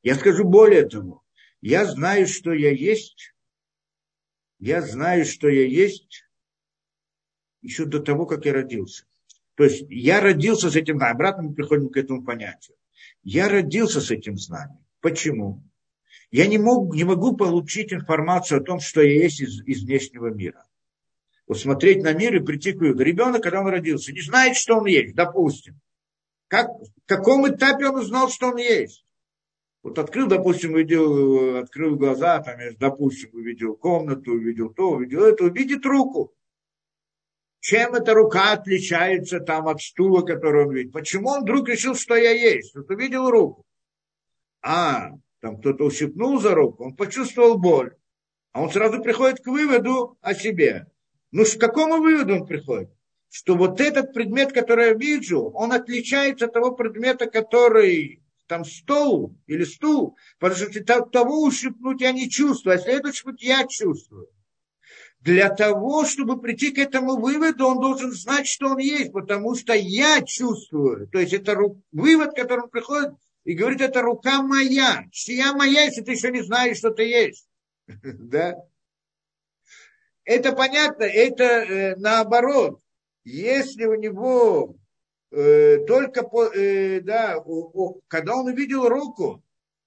Я 0.01 0.15
скажу 0.15 0.43
более 0.43 0.88
того. 0.88 1.23
Я 1.61 1.85
знаю, 1.85 2.27
что 2.27 2.51
я 2.53 2.71
есть. 2.71 3.34
Я 4.59 4.81
знаю, 4.81 5.25
что 5.25 5.47
я 5.47 5.65
есть 5.65 6.25
еще 7.61 7.85
до 7.85 7.99
того, 7.99 8.25
как 8.25 8.45
я 8.45 8.53
родился. 8.53 9.05
То 9.55 9.65
есть 9.65 9.85
я 9.89 10.19
родился 10.19 10.69
с 10.69 10.75
этим 10.75 10.97
знанием. 10.97 11.15
Обратно 11.15 11.43
мы 11.43 11.53
приходим 11.53 11.89
к 11.89 11.97
этому 11.97 12.23
понятию. 12.23 12.75
Я 13.23 13.49
родился 13.49 14.01
с 14.01 14.11
этим 14.11 14.38
знанием. 14.38 14.84
Почему? 15.01 15.63
Я 16.31 16.47
не, 16.47 16.57
мог, 16.57 16.95
не 16.95 17.03
могу 17.03 17.35
получить 17.38 17.93
информацию 17.93 18.59
о 18.59 18.63
том, 18.63 18.80
что 18.80 19.01
я 19.01 19.23
есть 19.23 19.39
из, 19.41 19.63
из 19.65 19.84
внешнего 19.84 20.27
мира. 20.27 20.65
Вот 21.45 21.59
смотреть 21.59 22.01
на 22.01 22.13
мир 22.13 22.35
и 22.35 22.43
прийти 22.43 22.71
к 22.71 22.80
выводу. 22.80 23.03
Ребенок, 23.03 23.43
когда 23.43 23.61
он 23.61 23.67
родился, 23.67 24.11
не 24.11 24.21
знает, 24.21 24.55
что 24.55 24.77
он 24.77 24.85
есть, 24.85 25.13
допустим. 25.13 25.80
Как, 26.47 26.69
в 26.69 27.05
каком 27.05 27.47
этапе 27.47 27.88
он 27.89 27.97
узнал, 27.97 28.30
что 28.30 28.47
он 28.47 28.57
есть? 28.57 29.05
Вот 29.84 29.99
открыл, 29.99 30.27
допустим, 30.27 30.73
увидел, 30.73 31.57
открыл 31.57 31.97
глаза, 31.97 32.39
там, 32.39 32.57
допустим, 32.80 33.30
увидел 33.34 33.75
комнату, 33.75 34.31
увидел 34.31 34.69
то, 34.69 34.91
увидел 34.91 35.23
это, 35.23 35.43
увидит 35.43 35.85
руку. 35.85 36.34
Чем 37.64 37.95
эта 37.95 38.14
рука 38.14 38.52
отличается 38.52 39.40
там 39.40 39.69
от 39.69 39.81
стула, 39.81 40.22
который 40.22 40.65
он 40.65 40.73
видит? 40.73 40.91
Почему 40.91 41.30
он 41.30 41.44
вдруг 41.44 41.69
решил, 41.69 41.95
что 41.95 42.14
я 42.14 42.31
есть? 42.31 42.76
Вот 42.76 42.90
увидел 42.90 43.30
руку. 43.30 43.64
А, 44.61 45.11
там 45.40 45.57
кто-то 45.60 45.85
ущипнул 45.85 46.41
за 46.41 46.56
руку, 46.56 46.84
он 46.84 46.94
почувствовал 46.98 47.57
боль. 47.57 47.95
А 48.52 48.61
он 48.61 48.69
сразу 48.69 49.02
приходит 49.02 49.40
к 49.40 49.48
выводу 49.48 50.18
о 50.19 50.34
себе. 50.34 50.88
Ну, 51.31 51.45
к 51.45 51.57
какому 51.57 52.02
выводу 52.02 52.34
он 52.34 52.45
приходит? 52.45 52.90
Что 53.30 53.56
вот 53.56 53.80
этот 53.80 54.11
предмет, 54.14 54.52
который 54.52 54.88
я 54.88 54.94
вижу, 54.94 55.49
он 55.52 55.72
отличается 55.72 56.48
от 56.48 56.53
того 56.53 56.73
предмета, 56.73 57.27
который 57.27 58.22
там 58.48 58.65
стол 58.65 59.38
или 59.48 59.64
стул, 59.64 60.18
потому 60.38 60.69
что 60.69 61.02
того 61.06 61.41
ущипнуть 61.44 62.02
я 62.02 62.11
не 62.11 62.30
чувствую, 62.30 62.76
а 62.76 62.80
следующего 62.80 63.34
я 63.40 63.65
чувствую. 63.68 64.27
Для 65.24 65.50
того, 65.50 66.06
чтобы 66.06 66.41
прийти 66.41 66.72
к 66.72 66.78
этому 66.78 67.16
выводу, 67.16 67.66
он 67.66 67.80
должен 67.80 68.12
знать, 68.12 68.45
что 68.45 68.72
он 68.72 68.78
есть, 68.80 69.14
потому 69.14 69.56
что 69.56 69.74
я 69.74 70.22
чувствую. 70.22 71.08
То 71.08 71.20
есть 71.20 71.32
это 71.32 71.58
вывод, 71.94 72.32
к 72.32 72.36
которому 72.36 72.68
приходит 72.68 73.14
и 73.45 73.54
говорит, 73.54 73.80
это 73.80 74.02
рука 74.02 74.41
моя. 74.41 75.06
Чья 75.12 75.54
моя, 75.54 75.86
если 75.86 76.02
ты 76.02 76.12
еще 76.12 76.30
не 76.30 76.41
знаешь, 76.41 76.78
что 76.78 76.90
ты 76.90 77.04
есть. 77.04 77.48
Да? 78.04 78.56
Это 80.26 80.52
понятно, 80.52 81.04
это 81.04 81.44
э, 81.44 81.95
наоборот. 81.95 82.82
Если 83.24 83.86
у 83.86 83.95
него 83.95 84.76
э, 85.32 85.86
только, 85.86 86.28
э, 86.54 87.00
да, 87.00 87.41
когда 88.10 88.36
он 88.36 88.48
увидел 88.48 88.90
руку, 88.90 89.41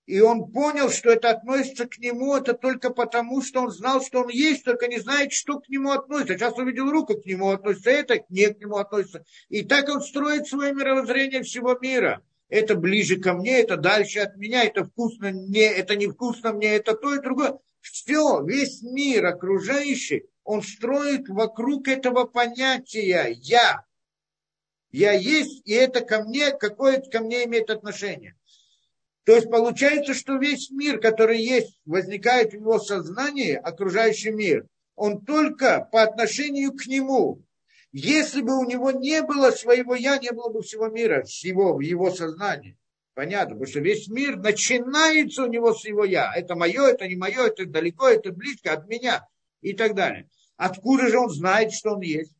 и 0.07 0.21
он 0.21 0.51
понял, 0.51 0.91
что 0.91 1.11
это 1.11 1.31
относится 1.31 1.87
к 1.87 1.99
нему, 1.99 2.37
это 2.37 2.55
только 2.55 2.91
потому, 2.91 3.43
что 3.43 3.63
он 3.63 3.71
знал, 3.71 4.03
что 4.03 4.23
он 4.23 4.29
есть, 4.29 4.65
только 4.65 4.87
не 4.87 4.99
знает, 4.99 5.33
что 5.33 5.61
к 5.61 5.69
нему 5.69 5.91
относится. 5.91 6.39
Сейчас 6.39 6.57
увидел 6.57 6.91
руку, 6.91 7.21
к 7.21 7.27
нему 7.27 7.51
относится 7.51 7.91
это, 7.91 8.25
не 8.29 8.47
к 8.47 8.59
нему 8.61 8.77
относится. 8.77 9.25
И 9.49 9.63
так 9.63 9.89
он 9.89 10.01
строит 10.01 10.47
свое 10.47 10.73
мировоззрение 10.73 11.43
всего 11.43 11.77
мира 11.81 12.23
это 12.49 12.77
ближе 12.77 13.17
ко 13.19 13.35
мне, 13.35 13.61
это 13.61 13.77
дальше 13.77 14.21
от 14.21 14.37
меня, 14.37 14.65
это 14.65 14.85
вкусно 14.85 15.31
мне, 15.31 15.67
это 15.67 15.97
невкусно 15.97 16.53
мне, 16.53 16.77
это 16.77 16.95
то 16.95 17.15
и 17.15 17.21
другое. 17.21 17.59
Все, 17.81 18.43
весь 18.45 18.83
мир 18.83 19.27
окружающий, 19.27 20.27
он 20.45 20.63
строит 20.63 21.29
вокруг 21.29 21.89
этого 21.89 22.25
понятия 22.25 23.37
«я». 23.41 23.85
Я 24.93 25.13
есть, 25.13 25.67
и 25.67 25.73
это 25.73 26.01
ко 26.01 26.23
мне, 26.23 26.53
какое-то 26.53 27.11
ко 27.11 27.21
мне 27.21 27.45
имеет 27.45 27.69
отношение. 27.71 28.36
То 29.27 29.35
есть 29.35 29.51
получается, 29.51 30.15
что 30.15 30.37
весь 30.37 30.71
мир, 30.71 31.01
который 31.01 31.43
есть, 31.43 31.81
возникает 31.85 32.53
в 32.53 32.55
его 32.55 32.79
сознании, 32.79 33.55
окружающий 33.55 34.31
мир, 34.31 34.69
он 34.95 35.25
только 35.25 35.89
по 35.91 36.05
отношению 36.05 36.73
к 36.73 36.87
нему. 36.87 37.43
Если 37.91 38.41
бы 38.41 38.57
у 38.57 38.65
него 38.65 38.93
не 38.93 39.23
было 39.23 39.51
своего 39.51 39.97
я, 39.97 40.19
не 40.19 40.31
было 40.31 40.51
бы 40.51 40.63
всего 40.63 40.87
мира, 40.87 41.25
всего 41.25 41.75
в 41.75 41.81
его 41.81 42.13
сознании. 42.13 42.79
Понятно, 43.15 43.57
потому 43.57 43.67
что 43.67 43.81
весь 43.81 44.07
мир 44.07 44.37
начинается 44.37 45.43
у 45.43 45.47
него 45.47 45.75
с 45.75 45.85
его 45.85 46.05
я. 46.05 46.33
Это 46.33 46.55
мое, 46.55 46.87
это 46.87 47.09
не 47.09 47.17
мое, 47.17 47.49
это 47.49 47.67
далеко, 47.67 48.09
это 48.09 48.31
близко 48.31 48.75
от 48.75 48.87
меня 48.87 49.27
и 49.61 49.73
так 49.73 49.97
далее. 49.97 50.29
Откуда 50.57 51.09
же 51.09 51.19
он 51.19 51.31
знает, 51.31 51.73
что 51.73 51.95
он 51.95 52.01
есть? 52.01 52.36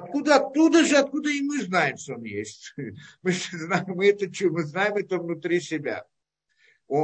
Откуда, 0.00 0.36
оттуда 0.36 0.84
же, 0.84 0.96
откуда 0.96 1.30
и 1.30 1.42
мы 1.42 1.60
знаем, 1.62 1.96
что 1.96 2.14
он 2.14 2.24
есть. 2.24 2.74
Мы, 3.22 3.32
знаем, 3.32 3.84
мы, 3.88 4.08
это, 4.08 4.26
мы 4.48 4.62
знаем 4.62 4.96
это 4.96 5.18
внутри 5.18 5.60
себя. 5.60 6.06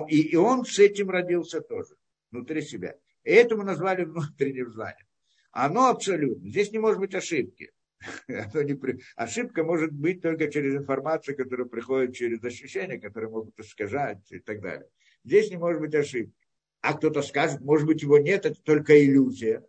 и, 0.08 0.20
и 0.20 0.36
он 0.36 0.64
с 0.64 0.78
этим 0.78 1.10
родился 1.10 1.60
тоже, 1.60 1.96
внутри 2.30 2.62
себя. 2.62 2.96
И 3.22 3.30
это 3.30 3.56
мы 3.56 3.64
назвали 3.64 4.04
внутренним 4.04 4.72
знанием. 4.72 5.06
Оно 5.52 5.88
абсолютно. 5.88 6.48
Здесь 6.48 6.72
не 6.72 6.78
может 6.78 7.00
быть 7.00 7.14
ошибки. 7.14 7.72
Оно 8.28 8.62
не 8.62 8.74
при... 8.74 9.00
Ошибка 9.16 9.64
может 9.64 9.92
быть 9.92 10.22
только 10.22 10.50
через 10.50 10.74
информацию, 10.74 11.36
которая 11.36 11.66
приходит 11.66 12.14
через 12.14 12.42
ощущения, 12.44 12.98
которые 12.98 13.30
могут 13.30 13.58
искажать 13.58 14.20
и 14.30 14.38
так 14.38 14.60
далее. 14.60 14.88
Здесь 15.24 15.50
не 15.50 15.56
может 15.56 15.80
быть 15.80 15.94
ошибки. 15.94 16.34
А 16.80 16.94
кто-то 16.94 17.22
скажет, 17.22 17.60
может 17.60 17.86
быть, 17.86 18.02
его 18.02 18.18
нет, 18.18 18.46
это 18.46 18.60
только 18.62 19.04
иллюзия. 19.04 19.64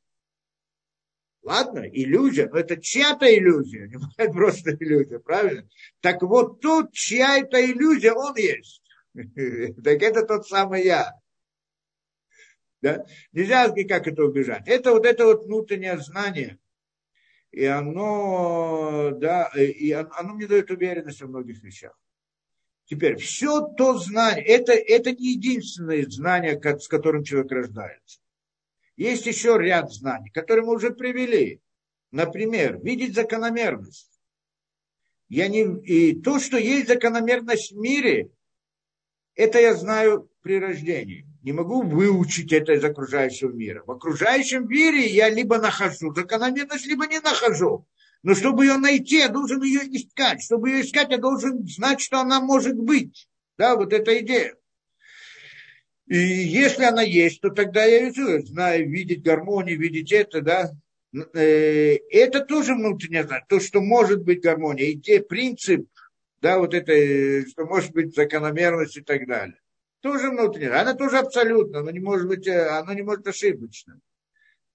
Ладно, 1.47 1.87
иллюзия, 1.89 2.49
но 2.49 2.59
это 2.59 2.75
чья-то 2.75 3.25
иллюзия, 3.33 3.87
не 3.87 3.95
бывает 3.95 4.33
просто 4.33 4.71
иллюзия, 4.71 5.19
правильно? 5.19 5.65
Так 6.01 6.21
вот 6.21 6.59
тут 6.59 6.91
чья 6.91 7.37
это 7.37 7.65
иллюзия, 7.65 8.11
он 8.11 8.35
есть. 8.35 8.81
Так 9.81 10.01
это 10.03 10.23
тот 10.23 10.45
самый 10.45 10.83
я. 10.83 11.13
Да? 12.81 13.05
Нельзя 13.31 13.65
никак 13.69 14.07
это 14.07 14.25
убежать. 14.25 14.67
Это 14.67 14.91
вот 14.91 15.05
это 15.05 15.23
вот 15.25 15.45
внутреннее 15.45 15.97
знание. 15.99 16.59
И 17.51 17.63
оно, 17.63 19.11
да, 19.11 19.49
и 19.55 19.89
оно 19.91 20.33
мне 20.33 20.47
дает 20.47 20.69
уверенность 20.69 21.21
в 21.21 21.29
многих 21.29 21.63
вещах. 21.63 21.97
Теперь, 22.83 23.15
все 23.15 23.61
то 23.69 23.97
знание, 23.97 24.43
это, 24.43 24.73
это 24.73 25.13
не 25.13 25.35
единственное 25.35 26.05
знание, 26.09 26.59
с 26.61 26.89
которым 26.89 27.23
человек 27.23 27.53
рождается. 27.53 28.19
Есть 28.97 29.25
еще 29.25 29.57
ряд 29.57 29.91
знаний, 29.91 30.29
которые 30.31 30.65
мы 30.65 30.75
уже 30.75 30.91
привели. 30.91 31.61
Например, 32.11 32.79
видеть 32.81 33.15
закономерность. 33.15 34.19
Я 35.29 35.47
не, 35.47 35.63
и 35.85 36.19
то, 36.19 36.39
что 36.39 36.57
есть 36.57 36.87
закономерность 36.87 37.71
в 37.71 37.77
мире, 37.77 38.29
это 39.35 39.59
я 39.59 39.75
знаю 39.75 40.29
при 40.41 40.59
рождении 40.59 41.27
не 41.47 41.53
могу 41.53 41.81
выучить 41.81 42.51
это 42.51 42.73
из 42.73 42.83
окружающего 42.83 43.53
мира. 43.53 43.81
В 43.85 43.91
окружающем 43.91 44.67
мире 44.67 45.07
я 45.07 45.29
либо 45.29 45.59
нахожу 45.59 46.13
закономерность, 46.13 46.85
либо 46.85 47.07
не 47.07 47.21
нахожу. 47.21 47.87
Но 48.21 48.35
чтобы 48.35 48.65
ее 48.65 48.75
найти, 48.75 49.19
я 49.19 49.29
должен 49.29 49.63
ее 49.63 49.79
искать. 49.95 50.43
Чтобы 50.43 50.71
ее 50.71 50.81
искать, 50.81 51.09
я 51.09 51.17
должен 51.17 51.65
знать, 51.65 52.01
что 52.01 52.19
она 52.19 52.41
может 52.41 52.75
быть. 52.75 53.29
Да, 53.57 53.77
вот 53.77 53.93
эта 53.93 54.19
идея. 54.19 54.56
И 56.07 56.17
если 56.17 56.83
она 56.83 57.01
есть, 57.01 57.41
то 57.41 57.49
тогда 57.49 57.83
я 57.83 58.07
ее 58.07 58.41
знаю, 58.41 58.89
видеть 58.89 59.23
гармонию, 59.23 59.79
видеть 59.79 60.11
это, 60.11 60.41
да. 60.41 60.71
Э, 61.33 61.97
это 62.09 62.45
тоже 62.45 62.75
внутреннее 62.75 63.23
знание, 63.23 63.45
то, 63.49 63.59
что 63.59 63.81
может 63.81 64.23
быть 64.23 64.41
гармония, 64.41 64.85
и 64.85 64.99
те 64.99 65.21
принцип, 65.21 65.87
да, 66.41 66.59
вот 66.59 66.73
это, 66.73 67.47
что 67.49 67.65
может 67.65 67.91
быть 67.91 68.15
закономерность 68.15 68.97
и 68.97 69.01
так 69.01 69.27
далее. 69.27 69.59
Тоже 70.01 70.29
внутреннее, 70.29 70.71
она 70.71 70.93
тоже 70.93 71.17
абсолютно, 71.17 71.81
но 71.81 71.91
не 71.91 71.99
может 71.99 72.27
быть, 72.27 72.47
э, 72.47 72.67
оно 72.67 72.93
не 72.93 73.01
может 73.01 73.27
ошибочно. 73.27 73.99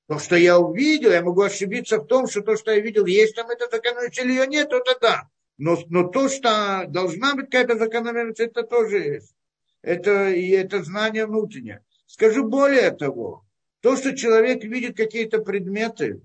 То, 0.09 0.19
что 0.19 0.37
я 0.37 0.59
увидел, 0.59 1.13
я 1.13 1.23
могу 1.23 1.43
ошибиться 1.43 1.99
в 1.99 2.07
том, 2.07 2.29
что 2.29 2.43
то, 2.43 2.57
что 2.57 2.73
я 2.73 2.81
видел, 2.81 3.07
есть 3.07 3.37
там 3.37 3.49
эта 3.49 3.69
закономерность 3.71 4.19
или 4.19 4.33
ее 4.33 4.47
нет, 4.47 4.71
это 4.71 4.99
да. 5.01 5.29
Но, 5.57 5.79
но 5.89 6.09
то, 6.09 6.29
что 6.29 6.85
должна 6.89 7.35
быть 7.35 7.47
какая-то 7.47 7.79
закономерность, 7.79 8.41
это 8.41 8.65
тоже 8.65 8.99
есть. 8.99 9.35
Это, 9.83 10.31
и 10.31 10.49
это 10.51 10.83
знание 10.83 11.27
внутреннее. 11.27 11.85
Скажу 12.07 12.49
более 12.49 12.91
того, 12.93 13.45
то, 13.81 13.97
что 13.97 14.17
человек 14.17 14.65
видит 14.65 14.97
какие-то 14.97 15.41
предметы, 15.41 16.23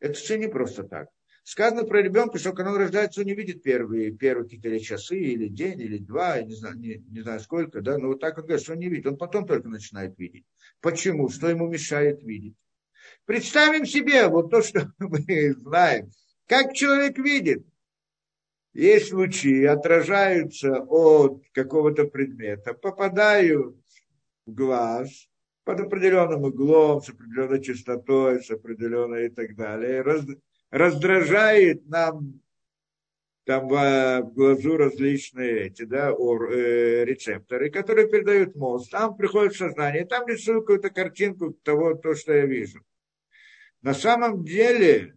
это 0.00 0.14
все 0.14 0.38
не 0.38 0.48
просто 0.48 0.84
так. 0.84 1.08
Сказано 1.42 1.84
про 1.84 2.00
ребенка, 2.00 2.38
что 2.38 2.54
когда 2.54 2.72
он 2.72 2.78
рождается, 2.78 3.20
он 3.20 3.26
не 3.26 3.34
видит 3.34 3.62
первые, 3.62 4.12
первые 4.12 4.48
какие-то 4.48 4.80
часы, 4.80 5.18
или 5.18 5.48
день, 5.48 5.78
или 5.78 5.98
два, 5.98 6.36
я 6.36 6.42
не 6.42 6.54
знаю, 6.54 6.78
не, 6.78 7.04
не 7.10 7.20
знаю 7.20 7.38
сколько, 7.40 7.82
да, 7.82 7.98
но 7.98 8.08
вот 8.08 8.20
так 8.20 8.38
он 8.38 8.44
говорит, 8.44 8.62
что 8.62 8.72
он 8.72 8.78
не 8.78 8.88
видит, 8.88 9.06
он 9.06 9.18
потом 9.18 9.46
только 9.46 9.68
начинает 9.68 10.18
видеть. 10.18 10.46
Почему? 10.80 11.28
Что 11.28 11.50
ему 11.50 11.68
мешает 11.68 12.22
видеть? 12.22 12.56
Представим 13.26 13.84
себе 13.84 14.26
вот 14.28 14.50
то, 14.50 14.62
что 14.62 14.90
мы 14.98 15.52
знаем. 15.52 16.10
Как 16.46 16.72
человек 16.72 17.18
видит? 17.18 17.66
Есть 18.74 19.12
лучи, 19.12 19.64
отражаются 19.64 20.80
от 20.88 21.44
какого-то 21.52 22.06
предмета, 22.06 22.74
попадают 22.74 23.76
в 24.46 24.52
глаз, 24.52 25.28
под 25.62 25.80
определенным 25.80 26.42
углом, 26.42 27.00
с 27.00 27.08
определенной 27.08 27.62
частотой, 27.62 28.42
с 28.42 28.50
определенной 28.50 29.26
и 29.26 29.28
так 29.30 29.54
далее, 29.54 30.02
раз, 30.02 30.26
раздражает 30.70 31.86
нам 31.86 32.40
там 33.44 33.68
в, 33.68 34.22
в 34.22 34.32
глазу 34.34 34.76
различные 34.76 35.66
эти, 35.66 35.84
да, 35.84 36.12
ор, 36.12 36.50
э, 36.50 37.04
рецепторы, 37.04 37.70
которые 37.70 38.08
передают 38.08 38.56
мозг. 38.56 38.90
Там 38.90 39.16
приходит 39.16 39.54
сознание, 39.54 40.04
там 40.06 40.26
рисую 40.26 40.60
какую-то 40.62 40.90
картинку 40.90 41.52
того, 41.52 41.94
то, 41.94 42.14
что 42.14 42.32
я 42.32 42.46
вижу. 42.46 42.80
На 43.82 43.94
самом 43.94 44.44
деле, 44.44 45.14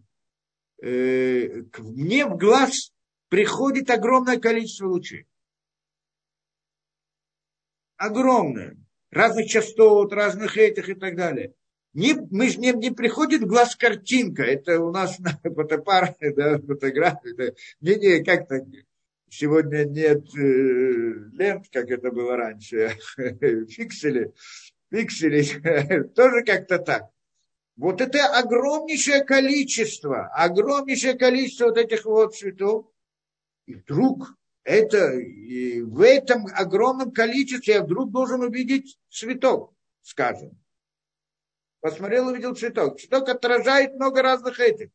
э, 0.83 1.63
мне 1.79 2.25
в 2.25 2.37
глаз 2.37 2.91
приходит 3.29 3.89
огромное 3.89 4.39
количество 4.39 4.87
лучей. 4.87 5.27
Огромное 7.97 8.77
разных 9.11 9.47
частот, 9.47 10.13
разных 10.13 10.57
этих 10.57 10.89
и 10.89 10.93
так 10.93 11.15
далее. 11.15 11.53
Не, 11.93 12.13
мы 12.29 12.49
же 12.49 12.59
не, 12.59 12.73
не 12.73 12.91
приходит 12.91 13.41
в 13.41 13.47
глаз 13.47 13.75
картинка, 13.75 14.43
это 14.43 14.79
у 14.81 14.91
нас 14.91 15.17
на 15.19 15.31
фотопар, 15.43 16.15
да, 16.19 16.59
фотографии, 16.59 17.33
да, 17.35 17.45
не, 17.81 17.95
не, 17.95 18.23
как 18.23 18.47
так, 18.47 18.63
сегодня 19.29 19.83
нет 19.85 20.23
э, 20.35 21.13
лент, 21.33 21.65
как 21.71 21.89
это 21.89 22.11
было 22.11 22.35
раньше, 22.35 22.97
фиксели, 23.17 24.31
фиксели, 24.91 26.03
тоже 26.15 26.43
как-то 26.43 26.77
так. 26.77 27.09
Вот 27.77 28.01
это 28.01 28.25
огромнейшее 28.27 29.23
количество, 29.23 30.27
огромнейшее 30.33 31.13
количество 31.13 31.65
вот 31.65 31.77
этих 31.77 32.05
вот 32.05 32.35
цветов, 32.35 32.87
и 33.67 33.75
вдруг 33.75 34.33
это, 34.63 35.13
и 35.13 35.81
в 35.81 36.01
этом 36.01 36.47
огромном 36.53 37.11
количестве 37.11 37.75
я 37.75 37.83
вдруг 37.83 38.11
должен 38.11 38.41
увидеть 38.41 38.97
цветок, 39.09 39.73
скажем. 40.01 40.57
Посмотрел, 41.79 42.27
увидел 42.27 42.55
цветок. 42.55 42.99
Цветок 42.99 43.29
отражает 43.29 43.93
много 43.93 44.21
разных 44.21 44.59
этих. 44.59 44.89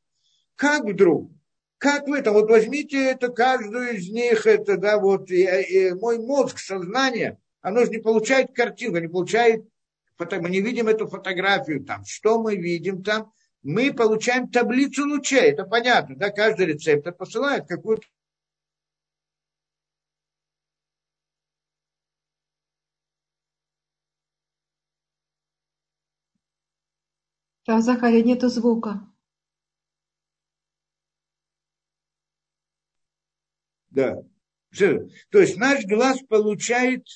Как 0.57 0.85
вдруг? 0.85 1.31
Как 1.79 2.07
в 2.07 2.13
этом? 2.13 2.35
Вот 2.35 2.51
возьмите 2.51 3.11
это, 3.11 3.29
каждую 3.29 3.97
из 3.97 4.09
них, 4.09 4.47
это, 4.47 4.77
да, 4.77 4.99
вот, 4.99 5.31
и, 5.31 5.43
и 5.43 5.93
мой 5.95 6.19
мозг, 6.19 6.59
сознание, 6.59 7.39
оно 7.61 7.85
же 7.85 7.91
не 7.91 7.99
получает 7.99 8.53
картинку, 8.53 8.99
не 8.99 9.09
получает, 9.09 9.65
мы 10.19 10.51
не 10.51 10.61
видим 10.61 10.89
эту 10.89 11.09
фотографию 11.09 11.85
там. 11.85 12.05
Что 12.05 12.41
мы 12.41 12.57
видим 12.57 13.03
там? 13.03 13.33
Мы 13.63 13.93
получаем 13.93 14.49
таблицу 14.49 15.07
лучей, 15.07 15.51
это 15.51 15.65
понятно, 15.65 16.17
да, 16.17 16.31
каждый 16.31 16.67
рецептор 16.67 17.13
посылает 17.13 17.67
какую-то 17.67 18.07
Рав 27.67 27.83
Захария, 27.83 28.23
нету 28.23 28.49
звука. 28.49 29.01
Да. 33.91 34.23
То 35.31 35.39
есть 35.39 35.57
наш 35.57 35.85
глаз 35.85 36.21
получает 36.29 37.07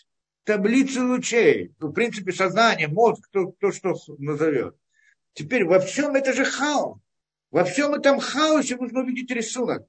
таблицу 0.44 1.06
лучей. 1.08 1.74
В 1.78 1.92
принципе, 1.92 2.32
сознание, 2.32 2.88
мозг, 2.88 3.24
кто, 3.28 3.52
кто 3.52 3.72
что 3.72 3.96
назовет. 4.18 4.76
Теперь 5.32 5.64
во 5.64 5.80
всем 5.80 6.14
это 6.14 6.32
же 6.32 6.44
хаос. 6.44 6.98
Во 7.50 7.64
всем 7.64 7.94
этом 7.94 8.20
хаосе 8.20 8.76
нужно 8.76 9.00
увидеть 9.00 9.30
рисунок 9.30 9.86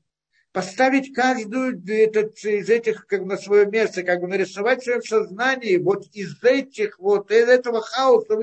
поставить 0.57 1.13
каждую 1.13 1.83
этот, 1.87 2.43
из 2.43 2.67
этих 2.67 3.05
как 3.05 3.25
на 3.25 3.37
свое 3.37 3.67
место, 3.67 4.01
как 4.01 4.21
бы 4.21 4.27
нарисовать 4.27 4.83
свое 4.83 5.03
сознание 5.03 5.77
вот 5.79 6.07
из 6.13 6.43
этих 6.43 6.97
вот, 6.97 7.29
из 7.29 7.47
этого 7.47 7.79
хаоса. 7.81 8.35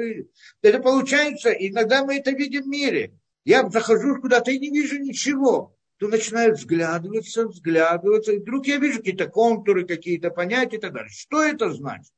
Это 0.62 0.78
получается, 0.78 1.50
иногда 1.50 2.04
мы 2.04 2.18
это 2.18 2.30
видим 2.30 2.62
в 2.62 2.66
мире. 2.68 3.18
Я 3.44 3.68
захожу 3.68 4.20
куда-то 4.20 4.52
и 4.52 4.60
не 4.60 4.70
вижу 4.70 5.00
ничего. 5.00 5.76
То 5.98 6.06
начинают 6.06 6.56
взглядываться, 6.56 7.48
взглядываться, 7.48 8.30
и 8.30 8.38
вдруг 8.38 8.68
я 8.68 8.76
вижу 8.76 8.98
какие-то 8.98 9.26
контуры, 9.26 9.84
какие-то 9.84 10.30
понятия 10.30 10.76
и 10.76 10.80
так 10.80 10.92
далее. 10.92 11.10
Что 11.10 11.42
это 11.42 11.72
значит? 11.72 12.12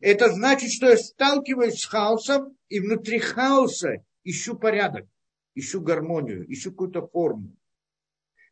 Это 0.00 0.32
значит, 0.32 0.72
что 0.72 0.88
я 0.88 0.96
сталкиваюсь 0.96 1.78
с 1.78 1.84
хаосом, 1.84 2.56
и 2.68 2.80
внутри 2.80 3.20
хаоса 3.20 4.04
ищу 4.24 4.56
порядок, 4.56 5.06
ищу 5.54 5.80
гармонию, 5.80 6.44
ищу 6.52 6.72
какую-то 6.72 7.06
форму. 7.06 7.52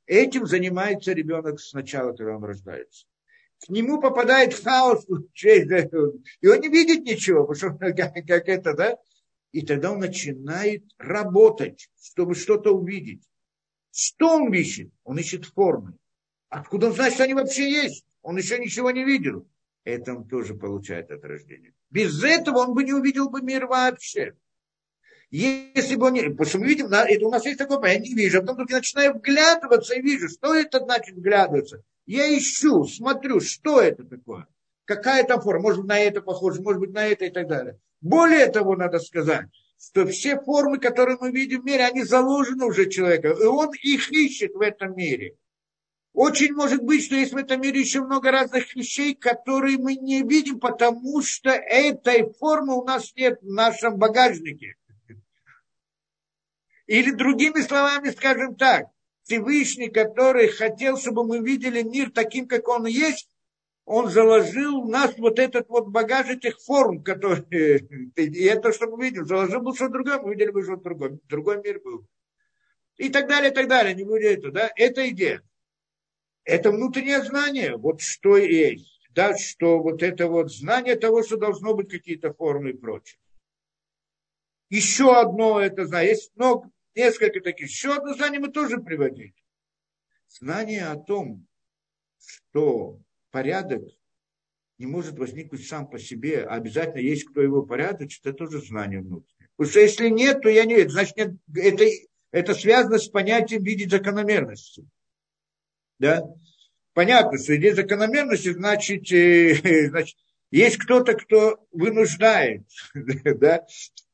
Этим 0.07 0.47
занимается 0.47 1.13
ребенок 1.13 1.61
сначала, 1.61 2.13
когда 2.13 2.37
он 2.37 2.45
рождается. 2.45 3.07
К 3.65 3.69
нему 3.71 4.01
попадает 4.01 4.55
хаос, 4.55 5.05
и 5.09 6.49
он 6.49 6.61
не 6.61 6.69
видит 6.69 7.05
ничего, 7.05 7.47
потому 7.47 7.77
что 7.77 7.79
как, 7.79 8.15
как 8.27 8.49
это, 8.49 8.75
да? 8.75 8.99
И 9.53 9.63
тогда 9.65 9.93
он 9.93 10.01
начинает 10.01 10.85
работать, 10.99 11.89
чтобы 12.01 12.35
что-то 12.35 12.73
увидеть. 12.73 13.23
Что 13.91 14.37
он 14.37 14.53
ищет? 14.53 14.91
Он 15.05 15.19
ищет 15.19 15.47
формы. 15.47 15.95
Откуда 16.51 16.89
он 16.89 16.93
знает, 16.93 17.15
что 17.15 17.25
они 17.25 17.35
вообще 17.35 17.71
есть? 17.71 18.05
Он 18.23 18.37
еще 18.37 18.59
ничего 18.59 18.91
не 18.91 19.05
видел. 19.05 19.49
Это 19.85 20.15
он 20.15 20.29
тоже 20.29 20.55
получает 20.55 21.11
от 21.11 21.25
рождения. 21.25 21.73
Без 21.91 22.23
этого 22.23 22.59
он 22.59 22.75
бы 22.75 22.85
не 22.85 22.93
увидел 22.93 23.31
бы 23.31 23.41
мир 23.41 23.67
вообще. 23.67 24.35
Если 25.39 25.97
бы 25.97 26.07
он 26.07 26.15
не... 26.15 26.31
Потому 26.31 26.65
мы 26.65 26.71
видим, 26.71 26.87
это 26.87 27.27
у 27.27 27.31
нас 27.31 27.45
есть 27.45 27.59
такое 27.59 27.77
понятие, 27.77 28.15
не 28.15 28.23
вижу, 28.23 28.39
а 28.39 28.41
потом 28.41 28.67
я 28.71 28.77
начинаю 28.77 29.13
вглядываться 29.13 29.95
и 29.95 30.01
вижу, 30.01 30.31
что 30.31 30.55
это 30.55 30.81
значит 30.81 31.15
вглядываться. 31.15 31.83
Я 32.07 32.35
ищу, 32.39 32.85
смотрю, 32.85 33.41
что 33.41 33.83
это 33.83 34.05
такое. 34.05 34.47
Какая 34.87 35.25
там 35.25 35.43
форма, 35.43 35.61
может 35.61 35.81
быть, 35.81 35.89
на 35.89 35.99
это 35.99 36.23
похоже, 36.23 36.63
может 36.63 36.81
быть, 36.81 36.95
на 36.95 37.07
это 37.07 37.27
и 37.27 37.31
так 37.31 37.49
далее. 37.49 37.79
Более 38.01 38.47
того, 38.47 38.77
надо 38.77 38.99
сказать, 38.99 39.49
что 39.79 40.07
все 40.07 40.41
формы, 40.41 40.79
которые 40.79 41.19
мы 41.21 41.31
видим 41.31 41.61
в 41.61 41.65
мире, 41.67 41.85
они 41.85 42.03
заложены 42.03 42.65
уже 42.65 42.89
человеком, 42.89 43.39
и 43.39 43.45
он 43.45 43.73
их 43.83 44.11
ищет 44.11 44.55
в 44.55 44.63
этом 44.63 44.97
мире. 44.97 45.37
Очень 46.15 46.55
может 46.55 46.83
быть, 46.83 47.05
что 47.05 47.15
есть 47.15 47.35
в 47.35 47.37
этом 47.37 47.61
мире 47.61 47.81
еще 47.81 48.01
много 48.01 48.31
разных 48.31 48.75
вещей, 48.75 49.15
которые 49.15 49.77
мы 49.77 49.97
не 49.97 50.23
видим, 50.23 50.61
потому 50.61 51.21
что 51.21 51.51
этой 51.51 52.33
формы 52.41 52.75
у 52.75 52.85
нас 52.85 53.13
нет 53.15 53.39
в 53.43 53.53
нашем 53.53 53.99
багажнике. 53.99 54.77
Или 56.87 57.11
другими 57.11 57.61
словами 57.61 58.11
скажем 58.11 58.55
так, 58.57 58.87
Всевышний, 59.25 59.89
который 59.89 60.49
хотел, 60.49 60.97
чтобы 60.97 61.27
мы 61.27 61.39
видели 61.41 61.83
мир 61.83 62.11
таким, 62.11 62.47
как 62.47 62.69
он 62.69 62.87
есть, 62.87 63.29
он 63.85 64.09
заложил 64.09 64.83
в 64.83 64.89
нас 64.89 65.17
вот 65.19 65.39
этот 65.39 65.69
вот 65.69 65.89
багаж 65.89 66.29
этих 66.29 66.59
форм, 66.61 67.03
которые... 67.03 67.81
И 68.17 68.45
это, 68.45 68.73
что 68.73 68.87
мы 68.89 69.05
видим, 69.05 69.25
заложил 69.25 69.63
был 69.63 69.75
что-то 69.75 69.95
другое, 69.95 70.21
мы 70.21 70.35
видели 70.35 70.51
бы 70.51 70.63
что-то 70.63 70.83
другое. 70.83 71.19
Другой 71.29 71.63
мир 71.63 71.81
был. 71.81 72.07
И 72.97 73.09
так 73.11 73.29
далее, 73.29 73.51
и 73.51 73.55
так 73.55 73.69
далее. 73.69 73.95
Не 73.95 74.05
будет 74.05 74.39
это, 74.39 74.51
да? 74.51 74.71
Это 74.77 75.09
идея. 75.11 75.43
Это 76.45 76.71
внутреннее 76.71 77.23
знание, 77.23 77.77
вот 77.77 78.01
что 78.01 78.37
есть. 78.37 79.01
Да, 79.11 79.37
что 79.37 79.79
вот 79.79 80.03
это 80.03 80.29
вот 80.29 80.53
знание 80.53 80.95
того, 80.97 81.23
что 81.23 81.37
должно 81.37 81.75
быть 81.75 81.91
какие-то 81.91 82.35
формы 82.35 82.71
и 82.71 82.77
прочее. 82.77 83.19
Еще 84.69 85.17
одно 85.17 85.61
это 85.61 85.87
знание. 85.87 86.11
Есть 86.11 86.33
много, 86.37 86.71
несколько 86.97 87.41
таких. 87.41 87.69
Еще 87.69 87.95
одно 87.95 88.15
знание 88.15 88.41
мы 88.41 88.49
тоже 88.49 88.79
приводили. 88.79 89.35
Знание 90.29 90.87
о 90.87 90.97
том, 90.97 91.47
что 92.19 93.01
порядок 93.31 93.83
не 94.79 94.87
может 94.87 95.19
возникнуть 95.19 95.67
сам 95.67 95.89
по 95.89 95.99
себе, 95.99 96.45
а 96.45 96.55
обязательно 96.55 97.01
есть 97.01 97.25
кто 97.25 97.41
его 97.41 97.63
порядочит, 97.63 98.27
это 98.27 98.37
тоже 98.37 98.61
знание 98.61 99.01
внутреннее. 99.01 99.49
Потому 99.57 99.71
что 99.71 99.81
если 99.81 100.09
нет, 100.09 100.43
то 100.43 100.49
я 100.49 100.65
не 100.65 100.75
верю. 100.75 100.91
Значит, 100.91 101.17
нет, 101.17 101.35
это 101.55 101.85
это 102.37 102.55
связано 102.55 102.99
с 102.99 103.09
понятием 103.09 103.63
видеть 103.63 103.91
закономерности. 103.91 104.87
Да? 105.99 106.23
Понятно, 106.93 107.39
что 107.39 107.57
идея 107.57 107.75
закономерности, 107.75 108.53
значит, 108.53 109.11
э, 109.11 109.89
значит 109.89 110.19
есть 110.51 110.77
кто-то, 110.77 111.15
кто 111.15 111.67
вынуждает. 111.73 112.67
Да? 113.25 113.65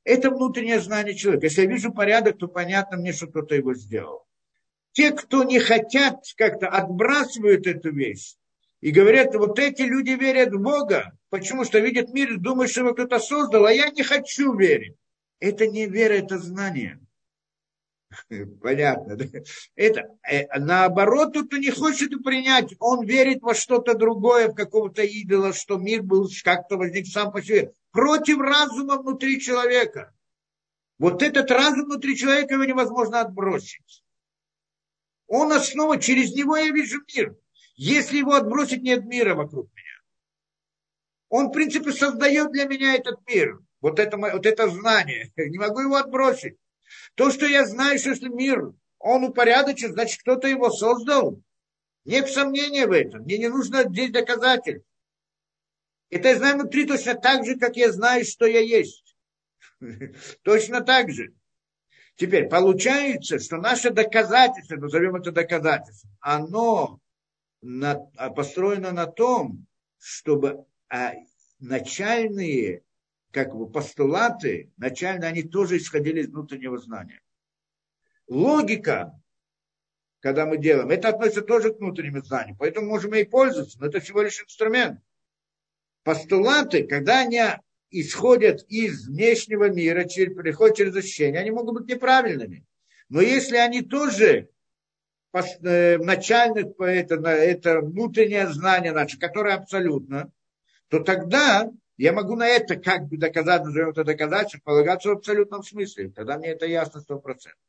Это 0.05 0.31
внутреннее 0.31 0.81
знание 0.81 1.15
человека. 1.15 1.47
Если 1.47 1.63
я 1.63 1.69
вижу 1.69 1.93
порядок, 1.93 2.39
то 2.39 2.49
понятно 2.49 2.97
мне, 2.97 3.13
что 3.13 3.29
кто-то 3.29 3.55
его 3.55 3.75
сделал. 3.75 4.27
Те, 4.93 5.13
кто 5.13 5.45
не 5.45 5.59
хотят, 5.59 6.25
как-то 6.37 6.69
отбрасывают 6.69 7.67
эту 7.67 7.93
вещь 7.93 8.35
и 8.81 8.91
говорят, 8.91 9.35
вот 9.37 9.59
эти 9.59 9.83
люди 9.83 10.11
верят 10.11 10.53
в 10.53 10.61
Бога, 10.61 11.17
почему 11.31 11.65
что 11.65 11.79
видят 11.79 12.13
мир 12.13 12.33
и 12.33 12.37
думают, 12.37 12.71
что 12.71 12.81
его 12.81 12.93
кто-то 12.93 13.21
создал, 13.21 13.65
а 13.65 13.73
я 13.73 13.89
не 13.91 14.03
хочу 14.03 14.55
верить. 14.55 14.97
Это 15.39 15.67
не 15.69 15.87
вера, 15.87 16.15
это 16.15 16.39
знание. 16.39 17.01
Понятно. 18.63 19.17
Да? 19.17 19.25
Это, 19.77 20.17
э, 20.29 20.59
наоборот, 20.59 21.33
тот, 21.33 21.47
кто 21.47 21.57
не 21.57 21.71
хочет 21.71 22.11
принять, 22.23 22.75
он 22.79 23.05
верит 23.05 23.43
во 23.43 23.55
что-то 23.55 23.95
другое, 23.95 24.49
в 24.49 24.55
какого-то 24.55 25.03
идола, 25.03 25.53
что 25.53 25.79
мир 25.79 26.03
был 26.03 26.29
как-то 26.45 26.77
возник 26.77 27.07
сам 27.07 27.33
по 27.33 27.43
себе. 27.43 27.73
Против 27.91 28.39
разума 28.39 28.99
внутри 28.99 29.41
человека. 29.41 30.13
Вот 30.99 31.23
этот 31.23 31.51
разум 31.51 31.87
внутри 31.87 32.17
человека 32.17 32.55
его 32.55 32.65
невозможно 32.65 33.21
отбросить. 33.21 34.05
Он 35.27 35.53
основа, 35.53 35.99
через 35.99 36.35
него 36.35 36.57
я 36.57 36.71
вижу 36.71 37.01
мир. 37.15 37.37
Если 37.75 38.19
его 38.19 38.35
отбросить, 38.35 38.83
нет 38.83 39.05
мира 39.05 39.35
вокруг 39.35 39.69
меня. 39.75 40.03
Он, 41.29 41.49
в 41.49 41.53
принципе, 41.53 41.93
создает 41.93 42.53
для 42.53 42.67
меня 42.67 42.95
этот 42.95 43.19
мир. 43.27 43.59
Вот 43.81 43.99
это, 43.99 44.17
вот 44.17 44.47
это 44.47 44.69
знание. 44.69 45.33
Не 45.37 45.59
могу 45.59 45.81
его 45.81 45.97
отбросить. 45.97 46.57
То, 47.15 47.31
что 47.31 47.47
я 47.47 47.67
знаю, 47.67 47.99
что 47.99 48.11
если 48.11 48.29
мир, 48.29 48.73
он 48.99 49.25
упорядочен, 49.25 49.93
значит, 49.93 50.21
кто-то 50.21 50.49
его 50.49 50.71
создал. 50.71 51.41
Нет 52.05 52.29
сомнения 52.29 52.87
в 52.87 52.93
этом. 52.93 53.23
Мне 53.23 53.39
не 53.39 53.49
нужно 53.49 53.85
здесь 53.85 54.11
доказательств. 54.11 54.87
Это 56.11 56.29
я 56.29 56.37
знаю 56.37 56.57
внутри 56.57 56.87
точно 56.87 57.15
так 57.15 57.45
же, 57.45 57.59
как 57.59 57.77
я 57.77 57.91
знаю, 57.91 58.25
что 58.25 58.45
я 58.45 58.61
есть. 58.61 59.17
Точно 60.43 60.83
так 60.83 61.11
же. 61.11 61.33
Теперь 62.17 62.49
получается, 62.49 63.39
что 63.39 63.57
наше 63.57 63.91
доказательство, 63.91 64.77
назовем 64.77 65.17
это 65.17 65.33
доказательством, 65.33 66.11
оно 66.21 67.01
на, 67.63 67.95
построено 68.37 68.93
на 68.93 69.07
том, 69.07 69.67
чтобы 69.99 70.67
а, 70.91 71.13
начальные 71.59 72.83
как 73.33 73.57
бы 73.57 73.69
постулаты, 73.69 74.71
начально 74.77 75.27
они 75.27 75.43
тоже 75.43 75.79
исходили 75.79 76.21
из 76.21 76.29
внутреннего 76.29 76.79
знания. 76.79 77.23
Логика, 78.29 79.19
когда 80.21 80.47
мы 80.47 80.59
делаем, 80.59 80.91
это 80.91 81.09
относится 81.09 81.43
тоже 81.43 81.73
к 81.73 81.79
внутреннему 81.79 82.23
знанию, 82.23 82.57
поэтому 82.59 82.87
можем 82.89 83.15
и 83.15 83.25
пользоваться, 83.25 83.81
но 83.81 83.87
это 83.87 84.01
всего 84.01 84.23
лишь 84.23 84.41
инструмент. 84.41 85.01
Постулаты, 86.05 86.87
когда 86.87 87.21
они 87.21 87.41
исходят 87.91 88.65
из 88.69 89.07
внешнего 89.07 89.71
мира, 89.71 90.05
через, 90.05 90.35
приходят 90.35 90.77
через 90.77 90.95
ощущения, 90.95 91.39
они 91.39 91.51
могут 91.51 91.81
быть 91.81 91.89
неправильными. 91.89 92.67
Но 93.09 93.21
если 93.21 93.57
они 93.57 93.83
тоже 93.83 94.51
э, 95.33 95.99
начальных, 95.99 96.79
это, 96.79 97.15
это 97.29 97.81
внутреннее 97.81 98.49
знание 98.49 98.93
наше, 98.93 99.19
которое 99.19 99.55
абсолютно, 99.55 100.31
то 100.89 101.01
тогда 101.01 101.71
я 101.97 102.13
могу 102.13 102.37
на 102.37 102.47
это 102.47 102.77
как 102.77 103.07
бы 103.07 103.17
доказать, 103.17 103.65
назовем 103.65 103.91
это 103.91 104.05
доказательство, 104.05 104.61
полагаться 104.65 105.11
в 105.11 105.13
абсолютном 105.13 105.63
смысле. 105.63 106.11
Тогда 106.11 106.39
мне 106.39 106.49
это 106.49 106.67
ясно 106.67 107.01
сто 107.01 107.19
процентов. 107.19 107.61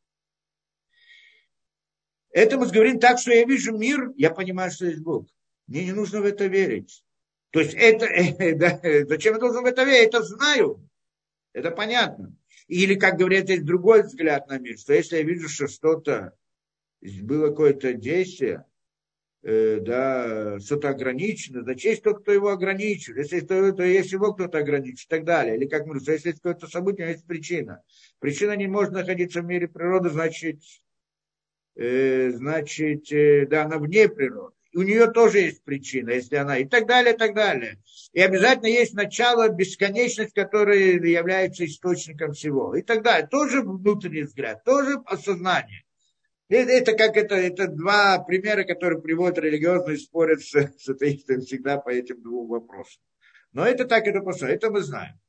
Это 2.32 2.58
мы 2.58 2.68
говорим 2.68 3.00
так, 3.00 3.20
что 3.20 3.32
я 3.32 3.46
вижу 3.46 3.78
мир, 3.78 4.12
я 4.16 4.32
понимаю, 4.32 4.72
что 4.72 4.86
есть 4.86 5.02
Бог. 5.02 5.28
Мне 5.68 5.86
не 5.86 5.92
нужно 5.92 6.22
в 6.22 6.26
это 6.26 6.46
верить. 6.46 7.04
То 7.52 7.60
есть 7.60 7.76
это, 7.76 8.06
э, 8.06 8.56
да, 8.56 8.80
зачем 9.08 9.36
я 9.36 9.40
должен 9.40 9.64
в 9.64 9.68
это 9.68 9.84
верить? 9.84 10.08
Это 10.08 10.24
знаю. 10.24 10.90
Это 11.54 11.70
понятно. 11.70 12.36
Или, 12.68 12.96
как 12.96 13.18
говорят, 13.18 13.50
есть 13.50 13.66
другой 13.66 14.02
взгляд 14.04 14.48
на 14.48 14.58
мир, 14.58 14.78
что 14.78 14.94
если 14.94 15.18
я 15.18 15.24
вижу, 15.24 15.48
что 15.48 15.68
что-то 15.68 16.36
было 17.02 17.50
какое-то 17.50 17.94
действие, 17.94 18.66
Э, 18.66 18.73
да, 19.44 20.58
что-то 20.62 20.90
ограничено, 20.90 21.64
значит, 21.64 21.84
есть 21.84 22.04
тот, 22.04 22.22
кто 22.22 22.32
его 22.32 22.50
ограничил. 22.50 23.16
Если 23.16 23.42
то, 23.42 23.74
то 23.74 23.84
есть 23.84 24.12
его 24.14 24.34
кто-то 24.34 24.60
ограничит 24.60 25.06
и 25.06 25.10
так 25.10 25.26
далее. 25.26 25.58
Или 25.58 25.66
как 25.66 25.82
мы 25.82 25.96
говорим, 25.96 26.14
если 26.14 26.30
есть 26.30 26.42
какое-то 26.42 26.68
событие, 26.68 27.10
есть 27.10 27.26
причина. 27.26 27.82
Причина 28.20 28.56
не 28.56 28.68
может 28.68 28.94
находиться 28.94 29.42
в 29.42 29.46
мире 29.46 29.68
природы, 29.68 30.10
значит, 30.12 30.62
э, 31.76 32.32
значит, 32.32 33.12
э, 33.12 33.46
да, 33.46 33.66
она 33.66 33.80
вне 33.80 34.08
природы. 34.08 34.56
у 34.76 34.82
нее 34.82 35.12
тоже 35.12 35.40
есть 35.40 35.64
причина, 35.64 36.12
если 36.12 36.38
она, 36.38 36.58
и 36.58 36.66
так 36.66 36.88
далее, 36.88 37.14
и 37.14 37.18
так 37.18 37.36
далее. 37.36 37.80
И 38.14 38.22
обязательно 38.22 38.68
есть 38.68 38.94
начало, 38.94 39.50
бесконечность, 39.50 40.34
которая 40.34 40.78
является 40.78 41.66
источником 41.66 42.32
всего. 42.32 42.76
И 42.76 42.82
так 42.82 43.04
далее. 43.04 43.28
Тоже 43.28 43.62
внутренний 43.62 44.24
взгляд, 44.24 44.64
тоже 44.64 45.02
осознание. 45.06 45.84
Это 46.56 46.94
как 46.94 47.18
это, 47.18 47.36
это 47.36 47.68
два 47.68 48.20
примера, 48.20 48.64
которые 48.64 49.02
приводят 49.02 49.40
религиозные 49.40 49.98
спорят 49.98 50.42
с, 50.42 50.52
с 50.52 50.88
атеистами 50.88 51.42
всегда 51.42 51.78
по 51.78 51.90
этим 51.90 52.22
двум 52.22 52.48
вопросам. 52.48 53.02
Но 53.54 53.66
это 53.66 53.86
так, 53.86 54.06
это 54.06 54.22
просто, 54.22 54.48
это 54.48 54.70
мы 54.70 54.82
знаем. 54.82 55.20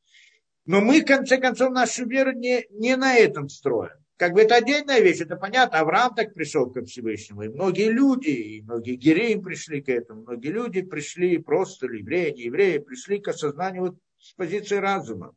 Но 0.67 0.81
мы, 0.81 1.01
в 1.01 1.07
конце 1.07 1.39
концов, 1.39 1.73
нашу 1.73 2.07
веру 2.07 2.33
не, 2.33 2.67
не 2.71 2.97
на 2.97 3.17
этом 3.17 3.49
строим. 3.49 3.93
Как 4.17 4.33
бы 4.33 4.43
это 4.43 4.57
отдельная 4.57 5.01
вещь, 5.01 5.21
это 5.21 5.37
понятно. 5.37 5.81
Авраам 5.81 6.15
так 6.15 6.35
пришел 6.35 6.71
к 6.71 6.83
Всевышнему, 6.85 7.43
и 7.43 7.49
многие 7.49 7.91
люди, 7.91 8.29
и 8.29 8.63
многие 8.63 8.95
гереи 8.95 9.35
пришли 9.37 9.83
к 9.83 9.89
этому, 9.89 10.23
многие 10.23 10.53
люди 10.53 10.83
пришли, 10.83 11.39
просто 11.39 11.87
евреи, 11.87 12.33
не 12.33 12.43
евреи, 12.45 12.79
пришли 12.79 13.19
к 13.19 13.29
осознанию 13.29 13.83
вот 13.83 13.99
с 14.19 14.33
позиции 14.35 14.77
разума. 14.77 15.35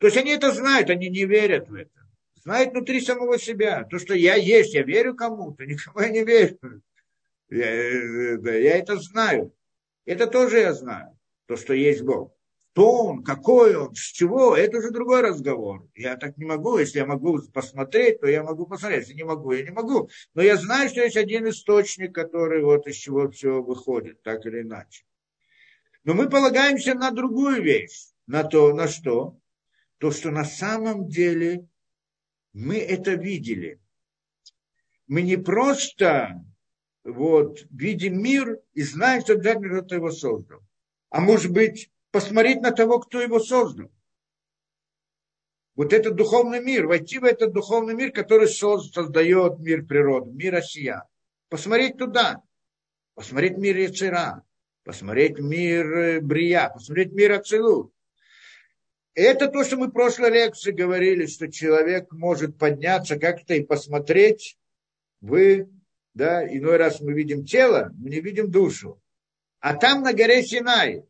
То 0.00 0.06
есть 0.06 0.16
они 0.16 0.30
это 0.30 0.52
знают, 0.52 0.90
они 0.90 1.08
не 1.08 1.24
верят 1.24 1.68
в 1.68 1.74
это 1.74 1.97
знает 2.48 2.72
внутри 2.72 3.02
самого 3.02 3.38
себя. 3.38 3.84
То, 3.84 3.98
что 3.98 4.14
я 4.14 4.34
есть, 4.34 4.72
я 4.72 4.82
верю 4.82 5.14
кому-то, 5.14 5.66
никому 5.66 6.00
я 6.00 6.08
не 6.08 6.24
верю. 6.24 6.58
Я, 7.50 8.38
да, 8.38 8.54
я 8.54 8.78
это 8.78 8.96
знаю. 8.96 9.52
Это 10.06 10.26
тоже 10.26 10.60
я 10.60 10.72
знаю, 10.72 11.18
то, 11.46 11.56
что 11.56 11.74
есть 11.74 12.00
Бог. 12.00 12.32
Кто 12.72 13.02
он, 13.02 13.22
какой 13.22 13.76
он, 13.76 13.94
с 13.94 14.00
чего, 14.00 14.56
это 14.56 14.78
уже 14.78 14.90
другой 14.92 15.20
разговор. 15.20 15.86
Я 15.94 16.16
так 16.16 16.38
не 16.38 16.46
могу. 16.46 16.78
Если 16.78 17.00
я 17.00 17.06
могу 17.06 17.38
посмотреть, 17.52 18.20
то 18.20 18.28
я 18.28 18.42
могу 18.42 18.66
посмотреть. 18.66 19.00
Если 19.00 19.14
не 19.14 19.24
могу, 19.24 19.52
я 19.52 19.64
не 19.64 19.70
могу. 19.70 20.08
Но 20.32 20.42
я 20.42 20.56
знаю, 20.56 20.88
что 20.88 21.02
есть 21.02 21.16
один 21.16 21.48
источник, 21.50 22.14
который 22.14 22.62
вот 22.62 22.86
из 22.86 22.96
чего 22.96 23.30
все 23.30 23.60
выходит, 23.60 24.22
так 24.22 24.46
или 24.46 24.62
иначе. 24.62 25.04
Но 26.04 26.14
мы 26.14 26.30
полагаемся 26.30 26.94
на 26.94 27.10
другую 27.10 27.62
вещь. 27.62 28.06
На 28.26 28.42
то, 28.44 28.72
на 28.72 28.88
что? 28.88 29.36
То, 29.98 30.12
что 30.12 30.30
на 30.30 30.44
самом 30.44 31.08
деле 31.08 31.66
мы 32.58 32.78
это 32.78 33.12
видели. 33.12 33.80
Мы 35.06 35.22
не 35.22 35.36
просто 35.36 36.44
вот, 37.04 37.60
видим 37.70 38.20
мир 38.20 38.60
и 38.74 38.82
знаем, 38.82 39.22
что 39.22 39.34
обязательно 39.34 39.78
кто-то 39.78 39.94
его 39.94 40.10
создал. 40.10 40.60
А 41.10 41.20
может 41.20 41.52
быть, 41.52 41.88
посмотреть 42.10 42.60
на 42.60 42.72
того, 42.72 42.98
кто 42.98 43.20
его 43.20 43.38
создал. 43.38 43.90
Вот 45.76 45.92
этот 45.92 46.16
духовный 46.16 46.60
мир, 46.60 46.88
войти 46.88 47.20
в 47.20 47.24
этот 47.24 47.52
духовный 47.52 47.94
мир, 47.94 48.10
который 48.10 48.48
создает 48.48 49.60
мир 49.60 49.86
природы, 49.86 50.32
мир 50.32 50.56
Осия. 50.56 51.04
Посмотреть 51.48 51.96
туда, 51.96 52.42
посмотреть 53.14 53.56
мир 53.56 53.76
Яцера, 53.76 54.42
посмотреть 54.82 55.38
мир 55.38 56.20
Брия, 56.22 56.70
посмотреть 56.70 57.12
мир 57.12 57.32
Ацелут. 57.34 57.92
Это 59.20 59.48
то, 59.48 59.64
что 59.64 59.76
мы 59.76 59.88
в 59.88 59.90
прошлой 59.90 60.30
лекции 60.30 60.70
говорили, 60.70 61.26
что 61.26 61.50
человек 61.50 62.12
может 62.12 62.56
подняться 62.56 63.18
как-то 63.18 63.54
и 63.54 63.64
посмотреть. 63.64 64.56
Вы, 65.20 65.68
да, 66.14 66.46
иной 66.46 66.76
раз 66.76 67.00
мы 67.00 67.14
видим 67.14 67.44
тело, 67.44 67.92
мы 67.98 68.10
не 68.10 68.20
видим 68.20 68.48
душу. 68.48 69.02
А 69.58 69.74
там 69.74 70.02
на 70.02 70.12
горе 70.12 70.44
Синай 70.44 71.02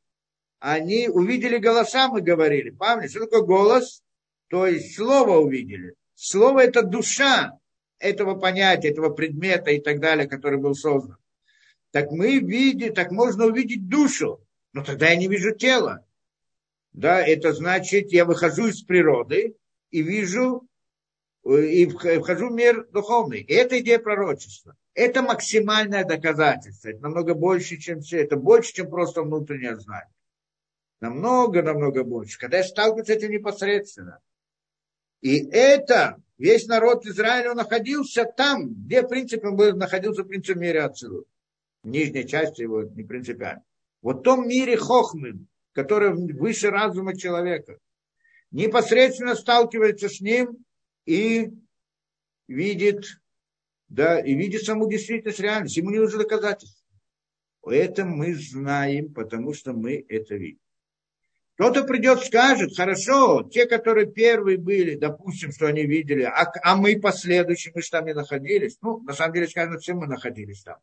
они 0.59 1.10
увидели 1.10 1.59
голоса, 1.59 2.09
мы 2.09 2.22
говорили. 2.22 2.70
Помните, 2.70 3.10
что 3.10 3.26
такое 3.26 3.43
голос? 3.43 4.02
То 4.48 4.66
есть 4.66 4.97
слово 4.97 5.36
увидели. 5.36 5.93
Слово– 6.14 6.60
это 6.64 6.80
душа 6.82 7.59
этого 7.98 8.36
понятия, 8.36 8.89
этого 8.89 9.10
предмета 9.10 9.70
и 9.70 9.80
так 9.80 10.01
далее, 10.01 10.26
который 10.26 10.59
был 10.59 10.74
создан. 10.74 11.18
Так 11.90 12.10
мы 12.10 12.39
видим, 12.39 12.94
так 12.94 13.10
можно 13.10 13.44
увидеть 13.44 13.86
душу. 13.86 14.40
Но 14.72 14.82
тогда 14.82 15.10
я 15.10 15.16
не 15.16 15.28
вижу 15.28 15.55
тело 15.55 16.07
да, 16.98 17.24
это 17.24 17.52
значит, 17.52 18.12
я 18.12 18.24
выхожу 18.24 18.66
из 18.66 18.82
природы 18.82 19.56
и 19.90 20.02
вижу, 20.02 20.66
э, 21.44 21.64
и 21.66 21.86
вхожу 21.86 22.48
в 22.48 22.52
мир 22.52 22.86
духовный. 22.88 23.40
И 23.40 23.52
это 23.52 23.78
идея 23.80 23.98
пророчества. 23.98 24.74
Это 24.94 25.22
максимальное 25.22 26.04
доказательство. 26.04 26.88
Это 26.88 27.00
намного 27.00 27.34
больше, 27.34 27.76
чем 27.76 28.00
все. 28.00 28.22
Это 28.22 28.36
больше, 28.36 28.72
чем 28.72 28.90
просто 28.90 29.22
внутреннее 29.22 29.78
знание. 29.78 30.12
Намного, 31.00 31.62
намного 31.62 32.02
больше. 32.02 32.38
Когда 32.38 32.58
я 32.58 32.64
сталкиваюсь 32.64 33.06
с 33.06 33.10
этим 33.10 33.30
непосредственно. 33.30 34.18
И 35.20 35.48
это 35.50 36.20
Весь 36.38 36.68
народ 36.68 37.04
Израиля 37.04 37.54
находился 37.54 38.24
там, 38.24 38.68
где, 38.72 39.02
в 39.02 39.08
принципе, 39.08 39.48
он 39.48 39.56
находился, 39.76 40.22
в 40.22 40.28
принципе, 40.28 40.54
в 40.54 40.62
мире 40.62 40.82
отсюда. 40.82 41.24
В 41.82 41.88
нижней 41.88 42.26
части 42.26 42.62
его 42.62 42.84
не 42.84 43.02
принципиально. 43.02 43.64
Вот 44.02 44.20
в 44.20 44.22
том 44.22 44.48
мире 44.48 44.76
хохмы, 44.76 45.46
который 45.78 46.12
выше 46.12 46.70
разума 46.70 47.16
человека, 47.16 47.78
непосредственно 48.50 49.36
сталкивается 49.36 50.09
с 50.09 50.20
ним 50.20 50.64
и 51.06 51.52
видит, 52.48 53.05
да, 53.88 54.18
и 54.18 54.34
видит 54.34 54.64
саму 54.64 54.90
действительность 54.90 55.38
реальность. 55.38 55.76
Ему 55.76 55.90
не 55.90 56.00
нужно 56.00 56.18
доказательств. 56.18 56.84
Это 57.64 58.05
мы 58.05 58.34
знаем, 58.34 59.14
потому 59.14 59.55
что 59.55 59.72
мы 59.72 60.05
это 60.09 60.34
видим. 60.34 60.59
Кто-то 61.55 61.84
придет, 61.84 62.24
скажет, 62.24 62.76
хорошо, 62.76 63.48
те, 63.48 63.66
которые 63.66 64.10
первые 64.10 64.59
были, 64.59 64.96
допустим, 64.96 65.52
что 65.52 65.68
они 65.68 65.86
видели, 65.86 66.24
а, 66.24 66.52
а 66.64 66.74
мы 66.74 66.98
последующие, 66.98 67.72
мы 67.72 67.82
же 67.82 67.90
там 67.90 68.05
не 68.05 68.14
находились. 68.14 68.78
Ну, 68.82 69.00
на 69.02 69.12
самом 69.12 69.32
деле, 69.32 69.46
скажем, 69.46 69.78
все 69.78 69.94
мы 69.94 70.09
находились 70.09 70.64
там. 70.64 70.78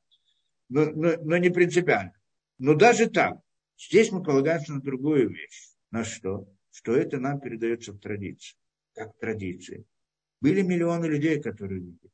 Но, 0.70 0.86
но, 0.86 1.18
но 1.22 1.36
не 1.36 1.50
принципиально. 1.50 2.14
Но 2.60 2.76
даже 2.76 3.10
так, 3.10 3.40
здесь 3.78 4.12
мы 4.12 4.24
полагаемся 4.24 4.74
на 4.74 4.82
другую 4.82 5.30
вещь. 5.30 5.70
На 5.92 6.04
что? 6.04 6.48
Что 6.72 6.96
это 6.96 7.20
нам 7.20 7.40
передается 7.40 7.94
в 7.94 8.00
традиции. 8.00 8.58
Как 8.94 9.18
традиции. 9.18 9.86
Были 10.42 10.62
миллионы 10.62 11.06
людей, 11.06 11.42
которые 11.42 11.82
видели. 11.82 12.12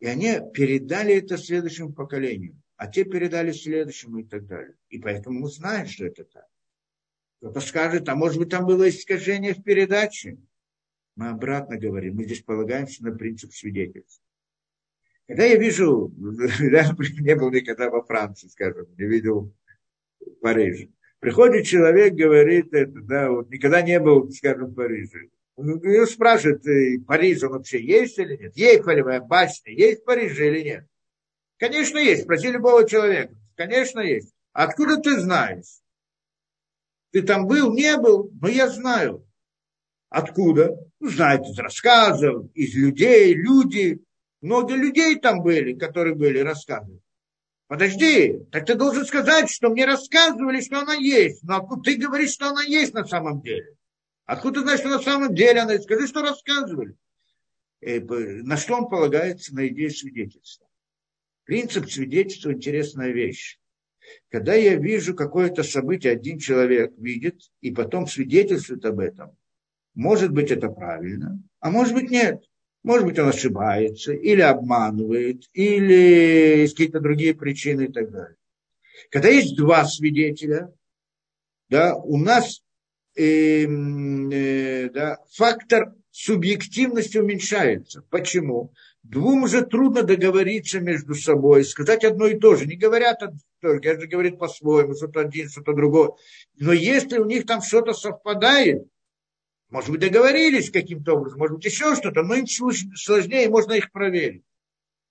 И 0.00 0.06
они 0.06 0.38
передали 0.54 1.14
это 1.14 1.36
следующему 1.36 1.92
поколению. 1.92 2.60
А 2.76 2.86
те 2.86 3.04
передали 3.04 3.52
следующему 3.52 4.20
и 4.20 4.24
так 4.24 4.46
далее. 4.46 4.74
И 4.88 4.98
поэтому 4.98 5.40
мы 5.40 5.48
знаем, 5.48 5.86
что 5.86 6.06
это 6.06 6.24
так. 6.24 6.46
Кто-то 7.38 7.60
скажет, 7.60 8.08
а 8.08 8.14
может 8.14 8.38
быть 8.38 8.48
там 8.48 8.66
было 8.66 8.88
искажение 8.88 9.54
в 9.54 9.62
передаче. 9.62 10.38
Мы 11.16 11.28
обратно 11.28 11.76
говорим, 11.76 12.16
мы 12.16 12.24
здесь 12.24 12.42
полагаемся 12.42 13.04
на 13.04 13.12
принцип 13.12 13.52
свидетельства. 13.52 14.24
Когда 15.26 15.44
я 15.44 15.56
вижу, 15.56 16.12
я 16.60 16.90
не 17.20 17.36
был 17.36 17.50
никогда 17.50 17.90
во 17.90 18.02
Франции, 18.02 18.48
скажем, 18.48 18.86
не 18.96 19.04
видел 19.06 19.54
Париже. 20.40 20.88
Приходит 21.18 21.66
человек, 21.66 22.14
говорит 22.14 22.72
это, 22.72 23.00
да, 23.02 23.30
вот 23.30 23.50
никогда 23.50 23.82
не 23.82 24.00
был, 24.00 24.30
скажем, 24.30 24.68
в 24.68 24.74
Париже. 24.74 25.28
Он 25.56 25.80
спрашивает, 26.06 27.06
Париж 27.06 27.42
он 27.42 27.52
вообще 27.52 27.84
есть 27.84 28.18
или 28.18 28.36
нет? 28.36 28.56
Ейфелевая 28.56 29.20
башня 29.20 29.72
есть 29.74 30.00
в 30.00 30.04
Париже 30.04 30.48
или 30.48 30.62
нет? 30.62 30.86
Конечно, 31.58 31.98
есть. 31.98 32.22
Спроси 32.22 32.50
любого 32.50 32.88
человека. 32.88 33.34
Конечно, 33.54 34.00
есть. 34.00 34.32
Откуда 34.52 34.96
ты 34.96 35.20
знаешь? 35.20 35.80
Ты 37.12 37.22
там 37.22 37.46
был, 37.46 37.74
не 37.74 37.98
был, 37.98 38.30
но 38.40 38.48
я 38.48 38.68
знаю. 38.68 39.26
Откуда? 40.08 40.76
Ну, 40.98 41.08
знаете, 41.08 41.50
из 41.50 41.58
рассказов, 41.58 42.46
из 42.54 42.74
людей, 42.74 43.34
люди. 43.34 44.00
Много 44.40 44.74
людей 44.74 45.16
там 45.16 45.42
были, 45.42 45.74
которые 45.74 46.14
были 46.14 46.38
рассказы. 46.38 47.00
Подожди, 47.70 48.36
так 48.50 48.66
ты 48.66 48.74
должен 48.74 49.06
сказать, 49.06 49.48
что 49.48 49.68
мне 49.68 49.84
рассказывали, 49.84 50.60
что 50.60 50.80
она 50.80 50.94
есть. 50.94 51.44
Но 51.44 51.58
откуда 51.58 51.82
ты 51.82 51.96
говоришь, 51.98 52.32
что 52.32 52.48
она 52.48 52.64
есть 52.64 52.94
на 52.94 53.04
самом 53.04 53.42
деле? 53.42 53.76
Откуда 54.24 54.54
ты 54.54 54.60
знаешь, 54.62 54.80
что 54.80 54.88
на 54.88 54.98
самом 54.98 55.36
деле 55.36 55.60
она 55.60 55.74
есть? 55.74 55.84
Скажи, 55.84 56.08
что 56.08 56.20
рассказывали. 56.20 56.96
Э, 57.80 58.00
на 58.00 58.56
что 58.56 58.74
он 58.74 58.88
полагается? 58.88 59.54
На 59.54 59.68
идею 59.68 59.92
свидетельства. 59.92 60.66
Принцип 61.44 61.88
свидетельства– 61.88 62.52
интересная 62.52 63.12
вещь. 63.12 63.60
Когда 64.30 64.54
я 64.54 64.74
вижу 64.74 65.14
какое-то 65.14 65.62
событие, 65.62 66.14
один 66.14 66.40
человек 66.40 66.92
видит 66.98 67.40
и 67.60 67.70
потом 67.70 68.08
свидетельствует 68.08 68.84
об 68.84 68.98
этом, 68.98 69.36
может 69.94 70.32
быть, 70.32 70.50
это 70.50 70.70
правильно, 70.70 71.40
а 71.60 71.70
может 71.70 71.94
быть, 71.94 72.10
нет. 72.10 72.42
Может 72.82 73.06
быть, 73.06 73.18
он 73.18 73.28
ошибается, 73.28 74.12
или 74.12 74.40
обманывает, 74.40 75.44
или 75.52 76.60
есть 76.60 76.74
какие-то 76.74 77.00
другие 77.00 77.34
причины 77.34 77.84
и 77.84 77.92
так 77.92 78.10
далее. 78.10 78.36
Когда 79.10 79.28
есть 79.28 79.56
два 79.56 79.84
свидетеля, 79.84 80.72
да, 81.68 81.94
у 81.94 82.16
нас 82.16 82.62
э, 83.16 83.64
э, 83.64 84.90
да, 84.90 85.18
фактор 85.32 85.94
субъективности 86.10 87.18
уменьшается. 87.18 88.02
Почему? 88.10 88.72
Двум 89.02 89.46
же 89.46 89.64
трудно 89.64 90.02
договориться 90.02 90.80
между 90.80 91.14
собой, 91.14 91.64
сказать 91.64 92.04
одно 92.04 92.26
и 92.26 92.38
то 92.38 92.56
же. 92.56 92.66
Не 92.66 92.76
говорят 92.76 93.20
только, 93.60 93.80
каждый 93.80 94.08
говорит 94.08 94.38
по-своему, 94.38 94.94
что-то 94.94 95.20
один, 95.20 95.48
что-то 95.48 95.72
другое. 95.72 96.10
Но 96.58 96.72
если 96.72 97.18
у 97.18 97.24
них 97.24 97.46
там 97.46 97.62
что-то 97.62 97.92
совпадает, 97.92 98.86
может 99.70 99.90
быть, 99.90 100.00
договорились 100.00 100.70
каким-то 100.70 101.14
образом, 101.14 101.38
может 101.38 101.56
быть, 101.56 101.64
еще 101.64 101.94
что-то, 101.94 102.22
но 102.22 102.34
им 102.34 102.46
сложнее, 102.46 103.48
можно 103.48 103.72
их 103.72 103.92
проверить. 103.92 104.44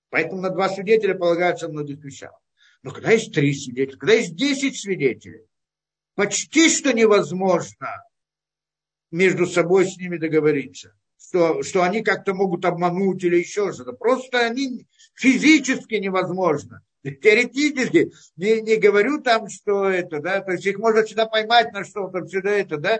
Поэтому 0.09 0.41
на 0.41 0.49
два 0.49 0.69
свидетеля 0.69 1.15
полагаются 1.15 1.67
в 1.67 1.71
многих 1.71 2.03
вещах. 2.03 2.31
Но 2.81 2.91
когда 2.91 3.11
есть 3.11 3.33
три 3.33 3.53
свидетеля, 3.53 3.97
когда 3.97 4.13
есть 4.13 4.35
десять 4.35 4.79
свидетелей, 4.79 5.45
почти 6.15 6.69
что 6.69 6.93
невозможно 6.93 8.03
между 9.11 9.45
собой 9.45 9.85
с 9.85 9.97
ними 9.97 10.17
договориться 10.17 10.93
что, 11.29 11.61
что 11.63 11.83
они 11.83 12.01
как-то 12.01 12.33
могут 12.33 12.65
обмануть 12.65 13.23
или 13.23 13.37
еще 13.37 13.71
что-то. 13.71 13.93
Просто 13.93 14.39
они 14.39 14.87
физически 15.13 15.95
невозможно. 15.95 16.81
Теоретически, 17.03 18.11
не, 18.35 18.61
не 18.61 18.75
говорю 18.75 19.21
там, 19.21 19.47
что 19.47 19.89
это, 19.89 20.19
да, 20.19 20.41
то 20.41 20.51
есть 20.51 20.65
их 20.65 20.77
можно 20.79 21.03
всегда 21.03 21.27
поймать 21.27 21.71
на 21.71 21.85
что-то, 21.85 22.25
всегда 22.25 22.51
это, 22.51 22.77
да. 22.77 22.99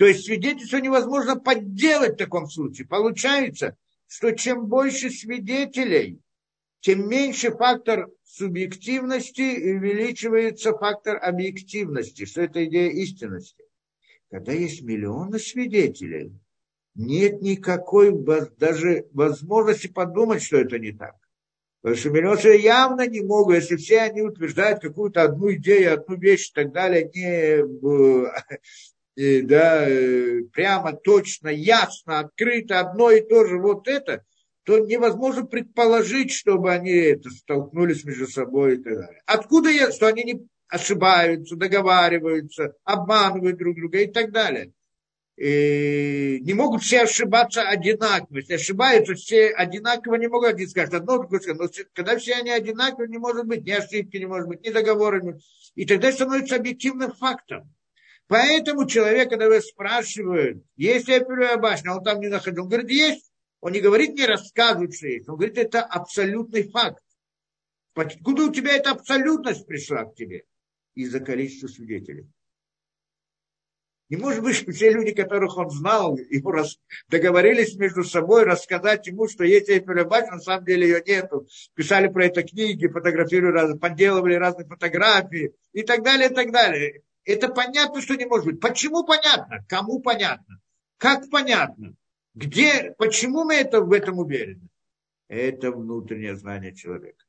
То 0.00 0.06
есть 0.06 0.24
свидетельство 0.24 0.78
невозможно 0.78 1.36
подделать 1.36 2.14
в 2.14 2.16
таком 2.16 2.48
случае. 2.48 2.86
Получается, 2.86 3.76
что 4.06 4.30
чем 4.30 4.64
больше 4.64 5.10
свидетелей, 5.10 6.22
тем 6.80 7.06
меньше 7.06 7.50
фактор 7.50 8.08
субъективности 8.24 9.42
и 9.42 9.74
увеличивается 9.74 10.72
фактор 10.72 11.18
объективности, 11.22 12.24
что 12.24 12.40
это 12.40 12.64
идея 12.64 12.88
истинности. 12.92 13.62
Когда 14.30 14.52
есть 14.52 14.80
миллионы 14.80 15.38
свидетелей, 15.38 16.32
нет 16.94 17.42
никакой 17.42 18.10
даже 18.56 19.06
возможности 19.12 19.88
подумать, 19.88 20.42
что 20.42 20.56
это 20.56 20.78
не 20.78 20.92
так. 20.92 21.16
Потому 21.82 22.00
что 22.00 22.08
миллионы 22.08 22.56
явно 22.56 23.06
не 23.06 23.20
могут, 23.20 23.56
если 23.56 23.76
все 23.76 24.00
они 24.00 24.22
утверждают 24.22 24.80
какую-то 24.80 25.24
одну 25.24 25.52
идею, 25.52 25.92
одну 25.92 26.16
вещь 26.16 26.48
и 26.48 26.54
так 26.54 26.72
далее, 26.72 27.10
не 27.14 27.66
э, 29.20 29.42
да, 29.42 29.88
э, 29.88 30.42
прямо, 30.52 30.92
точно, 30.92 31.48
ясно, 31.48 32.20
открыто, 32.20 32.80
одно 32.80 33.10
и 33.10 33.20
то 33.20 33.44
же 33.46 33.58
вот 33.58 33.88
это, 33.88 34.24
то 34.64 34.78
невозможно 34.78 35.44
предположить, 35.44 36.32
чтобы 36.32 36.72
они 36.72 36.92
это 36.92 37.30
столкнулись 37.30 38.04
между 38.04 38.26
собой 38.26 38.74
и 38.74 38.82
так 38.82 38.94
далее. 38.94 39.22
Откуда 39.26 39.70
я, 39.70 39.90
что 39.90 40.06
они 40.06 40.24
не 40.24 40.48
ошибаются, 40.68 41.56
договариваются, 41.56 42.74
обманывают 42.84 43.58
друг 43.58 43.76
друга 43.76 43.98
и 44.00 44.06
так 44.06 44.30
далее 44.30 44.72
не 45.40 46.52
могут 46.52 46.82
все 46.82 47.02
ошибаться 47.02 47.62
одинаково. 47.62 48.36
Если 48.36 48.54
ошибаются 48.54 49.14
все 49.14 49.48
одинаково, 49.48 50.16
не 50.16 50.28
могут 50.28 50.50
один 50.50 50.68
сказать 50.68 50.92
одно, 50.92 51.16
другое 51.16 51.40
сказать. 51.40 51.60
Но 51.60 51.84
когда 51.94 52.18
все 52.18 52.34
они 52.34 52.50
одинаковы, 52.50 53.08
не 53.08 53.16
может 53.16 53.46
быть 53.46 53.64
ни 53.64 53.70
ошибки, 53.70 54.18
не 54.18 54.26
может 54.26 54.48
быть 54.48 54.62
ни 54.62 54.70
договорами. 54.70 55.40
И 55.76 55.86
тогда 55.86 56.12
становится 56.12 56.56
объективным 56.56 57.12
фактом. 57.12 57.72
Поэтому 58.30 58.86
человек, 58.86 59.28
когда 59.28 59.46
его 59.46 59.60
спрашивают, 59.60 60.62
есть 60.76 61.08
ли 61.08 61.18
первая 61.18 61.56
башня, 61.56 61.96
он 61.96 62.04
там 62.04 62.20
не 62.20 62.28
находил. 62.28 62.62
Он 62.62 62.68
говорит, 62.68 62.88
есть. 62.88 63.32
Он 63.60 63.72
не 63.72 63.80
говорит, 63.80 64.14
не 64.14 64.24
рассказывает, 64.24 64.94
что 64.94 65.08
есть. 65.08 65.28
Он 65.28 65.34
говорит, 65.34 65.58
это 65.58 65.82
абсолютный 65.82 66.62
факт. 66.70 67.02
Откуда 67.96 68.44
у 68.44 68.52
тебя 68.52 68.76
эта 68.76 68.92
абсолютность 68.92 69.66
пришла 69.66 70.04
к 70.04 70.14
тебе? 70.14 70.44
Из-за 70.94 71.18
количества 71.18 71.66
свидетелей. 71.66 72.28
Не 74.10 74.16
может 74.16 74.44
быть, 74.44 74.54
что 74.54 74.70
все 74.70 74.92
люди, 74.92 75.10
которых 75.10 75.56
он 75.56 75.68
знал, 75.70 76.16
ему 76.16 76.52
рас... 76.52 76.78
договорились 77.08 77.74
между 77.74 78.04
собой 78.04 78.44
рассказать 78.44 79.08
ему, 79.08 79.26
что 79.26 79.42
есть 79.42 79.68
Эйфелева 79.68 80.08
башня, 80.08 80.34
на 80.34 80.40
самом 80.40 80.64
деле 80.64 80.86
ее 80.86 81.02
нету. 81.04 81.48
Писали 81.74 82.06
про 82.06 82.26
это 82.26 82.44
книги, 82.44 82.86
фотографировали, 82.86 83.54
раз... 83.54 83.76
подделывали 83.76 84.34
разные 84.34 84.68
фотографии 84.68 85.52
и 85.72 85.82
так 85.82 86.04
далее, 86.04 86.30
и 86.30 86.32
так 86.32 86.52
далее. 86.52 87.02
Это 87.24 87.48
понятно, 87.48 88.00
что 88.00 88.14
не 88.16 88.24
может 88.24 88.46
быть. 88.46 88.60
Почему 88.60 89.04
понятно? 89.04 89.64
Кому 89.68 90.00
понятно? 90.00 90.60
Как 90.96 91.28
понятно? 91.30 91.94
Где, 92.34 92.94
почему 92.98 93.44
мы 93.44 93.54
это, 93.54 93.80
в 93.80 93.92
этом 93.92 94.18
уверены? 94.18 94.68
Это 95.28 95.70
внутреннее 95.70 96.36
знание 96.36 96.74
человека. 96.74 97.24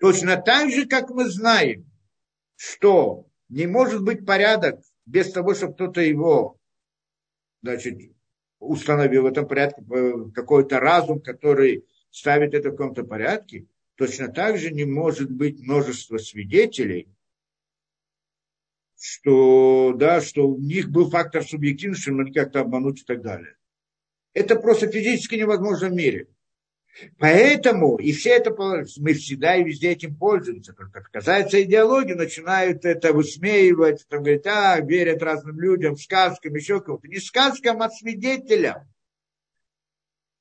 Точно 0.00 0.36
так 0.36 0.70
же, 0.70 0.86
как 0.86 1.10
мы 1.10 1.28
знаем, 1.30 1.90
что 2.56 3.26
не 3.48 3.66
может 3.66 4.02
быть 4.02 4.26
порядок 4.26 4.80
без 5.06 5.30
того, 5.32 5.54
чтобы 5.54 5.74
кто-то 5.74 6.00
его 6.00 6.58
значит, 7.62 7.98
установил 8.58 9.22
в 9.22 9.26
этом 9.26 9.48
порядке, 9.48 9.82
э, 9.82 10.12
какой-то 10.34 10.80
разум, 10.80 11.20
который 11.20 11.86
ставит 12.10 12.54
это 12.54 12.68
в 12.68 12.76
каком-то 12.76 13.04
порядке, 13.04 13.66
точно 13.96 14.28
так 14.28 14.58
же 14.58 14.70
не 14.70 14.84
может 14.84 15.30
быть 15.30 15.60
множество 15.60 16.18
свидетелей, 16.18 17.08
что, 19.06 19.92
да, 19.94 20.22
что 20.22 20.48
у 20.48 20.58
них 20.58 20.88
был 20.88 21.10
фактор 21.10 21.44
субъективности, 21.44 22.08
но 22.08 22.24
как-то 22.32 22.60
обмануть 22.60 23.02
и 23.02 23.04
так 23.04 23.20
далее. 23.20 23.54
Это 24.32 24.56
просто 24.56 24.90
физически 24.90 25.34
невозможно 25.34 25.90
в 25.90 25.92
мире. 25.92 26.28
Поэтому, 27.18 27.96
и 27.96 28.12
все 28.12 28.30
это, 28.30 28.50
мы 28.56 29.12
всегда 29.12 29.56
и 29.56 29.64
везде 29.64 29.90
этим 29.90 30.16
пользуемся. 30.16 30.72
Только 30.72 31.02
касается 31.12 31.62
идеологии, 31.62 32.14
начинают 32.14 32.86
это 32.86 33.12
высмеивать, 33.12 34.06
там 34.08 34.22
говорят, 34.22 34.46
а, 34.46 34.80
верят 34.80 35.22
разным 35.22 35.60
людям, 35.60 35.98
сказкам, 35.98 36.54
еще 36.54 36.80
кому-то. 36.80 37.06
Не 37.06 37.18
сказкам, 37.18 37.82
а 37.82 37.90
свидетелям. 37.90 38.88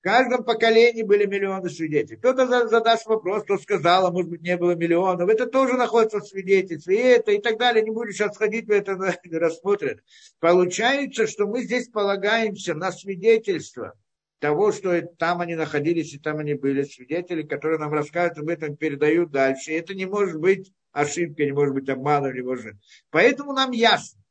Каждом 0.04 0.44
поколении 0.44 1.02
были 1.02 1.26
миллионы 1.26 1.70
свидетелей. 1.70 2.18
Кто-то 2.18 2.68
задаст 2.68 3.06
вопрос, 3.06 3.44
кто 3.44 3.58
сказал, 3.58 4.06
а 4.06 4.12
может 4.12 4.30
быть 4.30 4.42
не 4.42 4.58
было 4.58 4.76
миллионов. 4.76 5.30
Это 5.30 5.46
тоже 5.46 5.76
находится 5.76 6.20
в 6.20 6.28
свидетельстве. 6.28 6.96
И 6.98 7.00
это, 7.00 7.32
и 7.32 7.40
так 7.40 7.58
далее. 7.58 7.86
Не 7.86 7.92
буду 7.92 8.12
сейчас 8.12 8.36
ходить 8.36 8.68
в 8.68 8.72
это, 8.72 8.96
рассмотрят. 9.32 10.04
Получается, 10.42 11.26
что 11.26 11.48
мы 11.48 11.64
здесь 11.64 11.88
полагаемся 11.88 12.74
на 12.74 12.92
свидетельство 12.92 13.94
того, 14.40 14.74
что 14.74 15.02
там 15.18 15.40
они 15.40 15.56
находились 15.56 16.14
и 16.14 16.20
там 16.20 16.40
они 16.40 16.56
были, 16.56 16.84
свидетели, 16.84 17.44
которые 17.44 17.80
нам 17.80 17.94
рассказывают 17.94 18.40
об 18.40 18.50
этом, 18.50 18.76
передают 18.76 19.32
дальше. 19.32 19.72
И 19.72 19.76
это 19.76 19.94
не 19.94 20.06
может 20.06 20.38
быть 20.38 20.74
ошибкой, 20.92 21.46
не 21.46 21.54
может 21.54 21.76
быть 21.76 21.88
обманом, 21.88 22.34
не 22.34 22.42
может. 22.42 22.76
Поэтому 23.10 23.54
нам 23.54 23.72
ясно, 23.72 24.22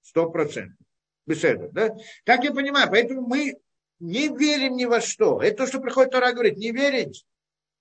сто 0.00 0.30
процентов. 0.30 0.78
Беседа, 1.26 1.68
да? 1.72 1.94
Как 2.24 2.42
я 2.42 2.54
понимаю, 2.54 2.88
поэтому 2.90 3.20
мы 3.20 3.58
не 4.00 4.28
верим 4.28 4.76
ни 4.76 4.86
во 4.86 5.00
что. 5.00 5.40
Это 5.40 5.58
то, 5.58 5.66
что 5.66 5.80
приходит 5.80 6.12
Тора 6.12 6.32
говорит, 6.32 6.56
не 6.56 6.72
верить. 6.72 7.26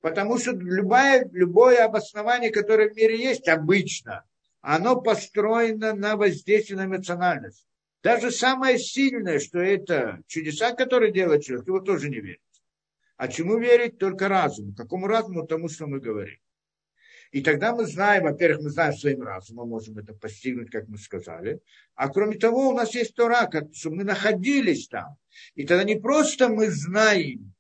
Потому 0.01 0.37
что 0.37 0.51
любое, 0.51 1.27
любое 1.31 1.83
обоснование, 1.83 2.51
которое 2.51 2.89
в 2.89 2.95
мире 2.95 3.17
есть, 3.19 3.47
обычно, 3.47 4.23
оно 4.61 5.01
построено 5.01 5.93
на 5.93 6.15
воздействии 6.15 6.75
на 6.75 6.85
эмоциональность. 6.85 7.65
Даже 8.01 8.31
самое 8.31 8.77
сильное, 8.77 9.39
что 9.39 9.59
это 9.59 10.21
чудеса, 10.27 10.73
которые 10.73 11.11
делает 11.11 11.43
человек, 11.43 11.67
его 11.67 11.79
тоже 11.79 12.09
не 12.09 12.19
верит. 12.19 12.41
А 13.17 13.27
чему 13.27 13.57
верить? 13.57 13.97
Только 13.97 14.29
разуму. 14.29 14.73
Какому 14.73 15.07
разуму? 15.07 15.45
Тому, 15.45 15.67
что 15.67 15.87
мы 15.87 15.99
говорим. 15.99 16.39
И 17.31 17.41
тогда 17.41 17.75
мы 17.75 17.85
знаем, 17.85 18.23
во-первых, 18.23 18.63
мы 18.63 18.69
знаем 18.69 18.93
своим 18.93 19.21
разумом, 19.21 19.69
можем 19.69 19.97
это 19.97 20.13
постигнуть, 20.13 20.71
как 20.71 20.87
мы 20.87 20.97
сказали. 20.97 21.61
А 21.95 22.09
кроме 22.09 22.37
того, 22.37 22.69
у 22.69 22.73
нас 22.73 22.95
есть 22.95 23.13
Тора, 23.15 23.47
как, 23.47 23.73
что 23.73 23.91
мы 23.91 24.03
находились 24.03 24.87
там. 24.87 25.15
И 25.53 25.65
тогда 25.65 25.83
не 25.83 25.95
просто 25.95 26.49
мы 26.49 26.71
знаем, 26.71 27.53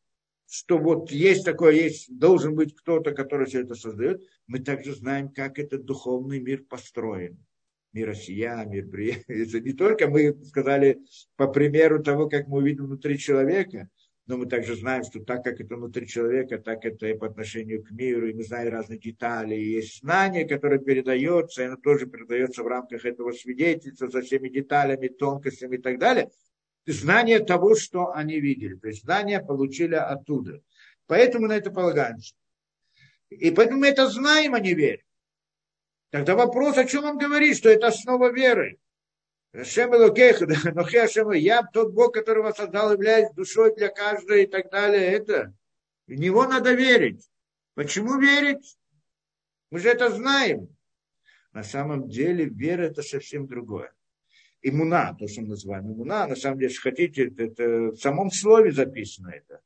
что 0.49 0.79
вот 0.79 1.11
есть 1.11 1.45
такое, 1.45 1.73
есть, 1.73 2.17
должен 2.17 2.55
быть 2.55 2.75
кто-то, 2.75 3.11
который 3.11 3.45
все 3.45 3.61
это 3.61 3.75
создает, 3.75 4.21
мы 4.47 4.59
также 4.59 4.95
знаем, 4.95 5.29
как 5.29 5.59
этот 5.59 5.85
духовный 5.85 6.39
мир 6.39 6.63
построен 6.63 7.37
мир 7.93 8.09
осия, 8.09 8.65
мир 8.65 8.85
Это 9.27 9.59
не 9.59 9.73
только 9.73 10.07
мы 10.07 10.35
сказали 10.45 10.99
по 11.35 11.47
примеру 11.47 12.03
того, 12.03 12.29
как 12.29 12.47
мы 12.47 12.59
увидим 12.59 12.85
внутри 12.85 13.17
человека, 13.17 13.89
но 14.29 14.37
мы 14.37 14.45
также 14.45 14.75
знаем, 14.75 15.03
что 15.03 15.19
так 15.21 15.43
как 15.43 15.59
это 15.59 15.75
внутри 15.75 16.07
человека, 16.07 16.59
так 16.59 16.85
это 16.85 17.07
и 17.07 17.17
по 17.17 17.25
отношению 17.25 17.83
к 17.83 17.89
миру, 17.89 18.29
и 18.29 18.33
мы 18.33 18.43
знаем 18.43 18.71
разные 18.71 18.99
детали, 18.99 19.55
и 19.55 19.71
есть 19.71 20.01
знание, 20.01 20.47
которое 20.47 20.77
передается, 20.77 21.63
и 21.63 21.65
оно 21.65 21.77
тоже 21.77 22.05
передается 22.05 22.61
в 22.61 22.67
рамках 22.67 23.05
этого 23.05 23.31
свидетельства 23.31 24.07
со 24.07 24.21
всеми 24.21 24.49
деталями, 24.49 25.07
тонкостями 25.07 25.77
и 25.77 25.81
так 25.81 25.97
далее. 25.97 26.29
Знание 26.85 27.39
того, 27.39 27.73
что 27.73 28.13
они 28.13 28.39
видели, 28.39 28.75
то 28.75 28.89
есть 28.89 29.01
знание 29.01 29.43
получили 29.43 29.95
оттуда. 29.95 30.61
Поэтому 31.07 31.47
на 31.47 31.53
это 31.53 31.71
полагаемся. 31.71 32.35
И 33.29 33.49
поэтому 33.49 33.79
мы 33.79 33.87
это 33.87 34.07
знаем, 34.09 34.53
а 34.53 34.59
не 34.59 34.75
верим. 34.75 35.05
Тогда 36.11 36.35
вопрос, 36.35 36.77
о 36.77 36.85
чем 36.85 37.03
он 37.03 37.17
говорит, 37.17 37.57
что 37.57 37.69
это 37.69 37.87
основа 37.87 38.31
веры. 38.31 38.77
Шем 39.63 39.91
я 41.33 41.63
тот 41.63 41.93
Бог, 41.93 42.13
который 42.13 42.43
вас 42.43 42.57
создал, 42.57 42.91
являюсь 42.93 43.33
душой 43.33 43.75
для 43.75 43.89
каждого 43.89 44.37
и 44.37 44.45
так 44.45 44.69
далее. 44.69 45.01
Это 45.01 45.53
в 46.07 46.13
него 46.13 46.45
надо 46.45 46.73
верить. 46.73 47.27
Почему 47.73 48.19
верить? 48.19 48.77
Мы 49.71 49.79
же 49.79 49.89
это 49.89 50.09
знаем. 50.11 50.75
На 51.51 51.63
самом 51.63 52.09
деле 52.09 52.45
вера 52.45 52.83
это 52.83 53.01
совсем 53.01 53.47
другое. 53.47 53.91
Имуна, 54.61 55.15
то, 55.17 55.27
что 55.27 55.41
мы 55.41 55.49
называем 55.49 55.91
имуна, 55.91 56.27
на 56.27 56.35
самом 56.35 56.59
деле, 56.59 56.69
если 56.69 56.81
хотите, 56.81 57.33
это, 57.37 57.91
в 57.91 57.95
самом 57.95 58.29
слове 58.29 58.71
записано 58.71 59.29
это. 59.29 59.61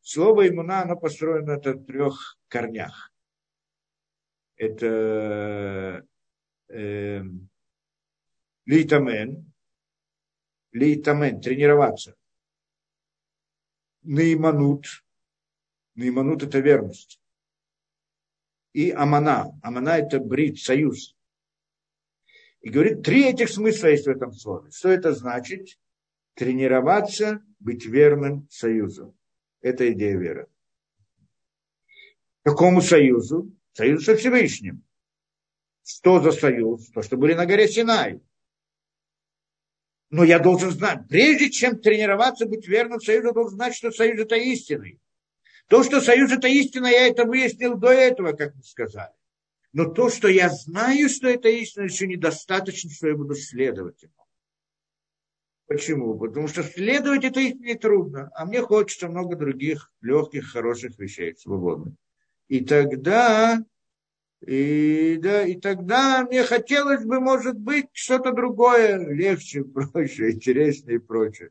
Слово 0.00 0.48
имуна, 0.48 0.82
оно 0.82 0.96
построено 0.96 1.60
на 1.62 1.74
трех 1.74 2.38
корнях 2.48 3.12
это 4.58 6.04
э, 6.68 7.22
лейтамен, 8.68 9.50
лейтамен, 10.72 11.40
тренироваться. 11.40 12.14
Наиманут, 14.02 14.86
наиманут 15.94 16.42
это 16.42 16.60
верность. 16.60 17.18
И 18.74 18.90
амана, 18.90 19.58
амана 19.62 19.98
это 19.98 20.20
брит, 20.20 20.58
союз. 20.58 21.16
И 22.60 22.68
говорит, 22.68 23.02
три 23.02 23.24
этих 23.24 23.48
смысла 23.48 23.88
есть 23.88 24.06
в 24.06 24.10
этом 24.10 24.32
слове. 24.32 24.70
Что 24.70 24.90
это 24.90 25.14
значит? 25.14 25.78
Тренироваться, 26.34 27.42
быть 27.58 27.86
верным 27.86 28.46
союзу. 28.50 29.16
Это 29.62 29.90
идея 29.92 30.16
веры. 30.16 30.46
Какому 32.42 32.82
союзу? 32.82 33.50
Союз 33.72 34.04
со 34.04 34.14
Всевышним. 34.14 34.84
Что 35.82 36.20
за 36.20 36.32
союз? 36.32 36.90
То, 36.90 37.00
что 37.02 37.16
были 37.16 37.32
на 37.32 37.46
горе 37.46 37.66
Синай. 37.66 38.20
Но 40.10 40.24
я 40.24 40.38
должен 40.38 40.70
знать, 40.70 41.06
прежде 41.08 41.50
чем 41.50 41.78
тренироваться, 41.78 42.46
быть 42.46 42.66
верным 42.66 43.00
союзу, 43.00 43.32
должен 43.32 43.56
знать, 43.56 43.74
что 43.74 43.90
союз 43.90 44.20
это 44.20 44.36
истинный. 44.36 44.98
То, 45.68 45.82
что 45.82 46.00
союз 46.00 46.32
это 46.32 46.48
истина, 46.48 46.86
я 46.86 47.08
это 47.08 47.24
выяснил 47.24 47.76
до 47.76 47.88
этого, 47.88 48.32
как 48.32 48.54
мы 48.54 48.62
сказали. 48.62 49.12
Но 49.72 49.84
то, 49.84 50.08
что 50.08 50.28
я 50.28 50.48
знаю, 50.48 51.10
что 51.10 51.28
это 51.28 51.48
истина, 51.50 51.84
еще 51.84 52.06
недостаточно, 52.06 52.90
что 52.90 53.08
я 53.08 53.14
буду 53.14 53.34
следовать 53.34 54.02
ему. 54.02 54.14
Почему? 55.66 56.18
Потому 56.18 56.48
что 56.48 56.62
следовать 56.62 57.24
это 57.24 57.40
истине 57.40 57.74
трудно, 57.74 58.30
а 58.34 58.46
мне 58.46 58.62
хочется 58.62 59.08
много 59.08 59.36
других 59.36 59.92
легких, 60.00 60.50
хороших 60.50 60.98
вещей, 60.98 61.36
свободных. 61.36 61.94
И 62.48 62.64
тогда, 62.64 63.62
и, 64.46 65.18
да, 65.20 65.42
и 65.44 65.56
тогда 65.56 66.24
мне 66.24 66.44
хотелось 66.44 67.04
бы, 67.04 67.20
может 67.20 67.58
быть, 67.58 67.86
что-то 67.92 68.32
другое, 68.32 68.98
легче, 69.08 69.64
проще, 69.92 70.30
интереснее 70.30 70.96
и 70.96 71.00
прочее. 71.00 71.50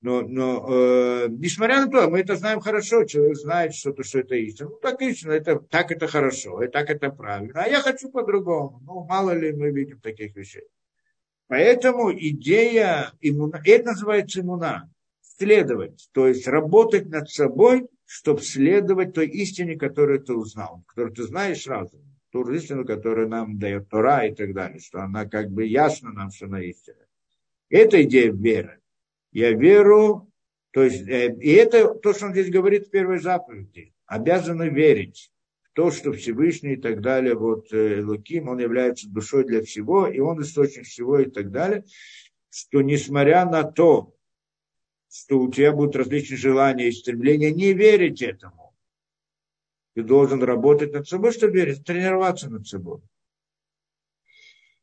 Но, 0.00 0.20
но 0.20 0.66
э, 0.68 1.28
несмотря 1.30 1.86
на 1.86 1.90
то, 1.90 2.10
мы 2.10 2.20
это 2.20 2.36
знаем 2.36 2.60
хорошо, 2.60 3.04
человек 3.04 3.36
знает 3.36 3.74
что-то, 3.74 4.02
что 4.04 4.18
это 4.18 4.34
истина. 4.34 4.68
Ну, 4.68 4.76
так 4.76 5.00
истина, 5.00 5.32
это, 5.32 5.58
так 5.58 5.90
это 5.92 6.06
хорошо, 6.06 6.62
и 6.62 6.68
так 6.68 6.90
это 6.90 7.08
правильно. 7.10 7.62
А 7.62 7.68
я 7.68 7.80
хочу 7.80 8.10
по-другому. 8.10 8.82
Ну, 8.84 9.04
мало 9.04 9.30
ли 9.30 9.52
мы 9.52 9.70
видим 9.70 10.00
таких 10.00 10.36
вещей. 10.36 10.64
Поэтому 11.46 12.12
идея 12.12 13.12
иммуна, 13.20 13.62
это 13.64 13.92
называется 13.92 14.40
иммуна, 14.40 14.90
следовать, 15.22 16.08
то 16.12 16.26
есть 16.28 16.46
работать 16.46 17.06
над 17.06 17.30
собой 17.30 17.88
чтобы 18.06 18.42
следовать 18.42 19.14
той 19.14 19.28
истине, 19.28 19.76
которую 19.76 20.22
ты 20.22 20.34
узнал, 20.34 20.84
которую 20.86 21.14
ты 21.14 21.24
знаешь 21.24 21.62
сразу, 21.62 22.00
ту 22.34 22.50
истину, 22.50 22.84
которую 22.84 23.28
нам 23.28 23.60
дает 23.60 23.88
Тора 23.88 24.26
и 24.26 24.34
так 24.34 24.52
далее, 24.54 24.80
что 24.80 25.00
она 25.00 25.24
как 25.24 25.52
бы 25.52 25.66
ясна 25.66 26.10
нам, 26.10 26.32
что 26.32 26.46
она 26.46 26.60
истина. 26.62 27.06
Это 27.70 28.02
идея 28.02 28.32
веры. 28.32 28.80
Я 29.30 29.52
веру, 29.52 30.28
то 30.72 30.82
есть, 30.82 31.06
э, 31.08 31.32
и 31.40 31.52
это 31.52 31.94
то, 31.94 32.12
что 32.12 32.26
он 32.26 32.32
здесь 32.32 32.50
говорит 32.50 32.88
в 32.88 32.90
первой 32.90 33.20
заповеди. 33.20 33.94
Обязаны 34.06 34.68
верить 34.68 35.30
в 35.62 35.74
то, 35.74 35.92
что 35.92 36.12
Всевышний 36.12 36.72
и 36.72 36.76
так 36.76 37.02
далее, 37.02 37.36
вот 37.36 37.72
э, 37.72 38.02
Луким, 38.02 38.48
он 38.48 38.58
является 38.58 39.08
душой 39.08 39.44
для 39.44 39.62
всего, 39.62 40.08
и 40.08 40.18
он 40.18 40.42
источник 40.42 40.86
всего 40.86 41.20
и 41.20 41.30
так 41.30 41.52
далее, 41.52 41.84
что 42.50 42.82
несмотря 42.82 43.44
на 43.44 43.62
то, 43.62 44.12
что 45.08 45.38
у 45.38 45.52
тебя 45.52 45.70
будут 45.70 45.94
различные 45.94 46.38
желания 46.38 46.88
и 46.88 46.92
стремления, 46.92 47.52
не 47.52 47.74
верить 47.74 48.22
этому. 48.22 48.63
Ты 49.94 50.02
должен 50.02 50.42
работать 50.42 50.92
над 50.92 51.08
собой, 51.08 51.32
чтобы 51.32 51.54
верить, 51.54 51.84
тренироваться 51.84 52.50
над 52.50 52.66
собой. 52.66 53.00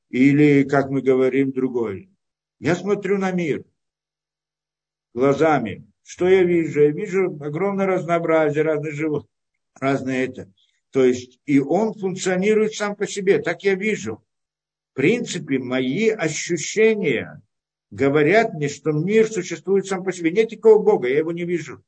Или, 0.10 0.64
как 0.64 0.90
мы 0.90 1.02
говорим, 1.02 1.52
другой. 1.52 2.10
Я 2.60 2.76
смотрю 2.76 3.18
на 3.18 3.32
мир 3.32 3.66
глазами. 5.14 5.88
Что 6.04 6.28
я 6.28 6.44
вижу? 6.44 6.82
Я 6.82 6.92
вижу 6.92 7.38
огромное 7.42 7.86
разнообразие 7.86 8.64
разных 8.64 8.94
животных, 8.94 9.32
разные 9.80 10.26
это. 10.26 10.52
То 10.92 11.06
есть, 11.06 11.40
и 11.46 11.60
он 11.60 11.94
функционирует 11.94 12.74
сам 12.74 12.96
по 12.96 13.08
себе. 13.08 13.40
Так 13.42 13.64
я 13.64 13.76
вижу. 13.76 14.24
В 14.92 14.96
принципе, 14.96 15.60
мои 15.60 16.10
ощущения 16.10 17.42
говорят 17.92 18.54
мне, 18.54 18.68
что 18.68 18.92
мир 18.92 19.28
существует 19.32 19.86
сам 19.86 20.04
по 20.04 20.12
себе. 20.12 20.32
Нет 20.32 20.52
никакого 20.52 20.84
Бога, 20.84 21.08
я 21.08 21.20
его 21.20 21.32
не 21.32 21.46
вижу. 21.46 21.84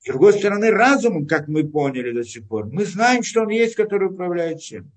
С 0.00 0.06
другой 0.06 0.32
стороны, 0.32 0.70
разумом, 0.70 1.26
как 1.26 1.46
мы 1.46 1.68
поняли 1.68 2.12
до 2.12 2.24
сих 2.24 2.48
пор, 2.48 2.66
мы 2.66 2.86
знаем, 2.86 3.22
что 3.22 3.42
он 3.42 3.50
есть, 3.50 3.74
который 3.74 4.08
управляет 4.08 4.60
всем. 4.60 4.90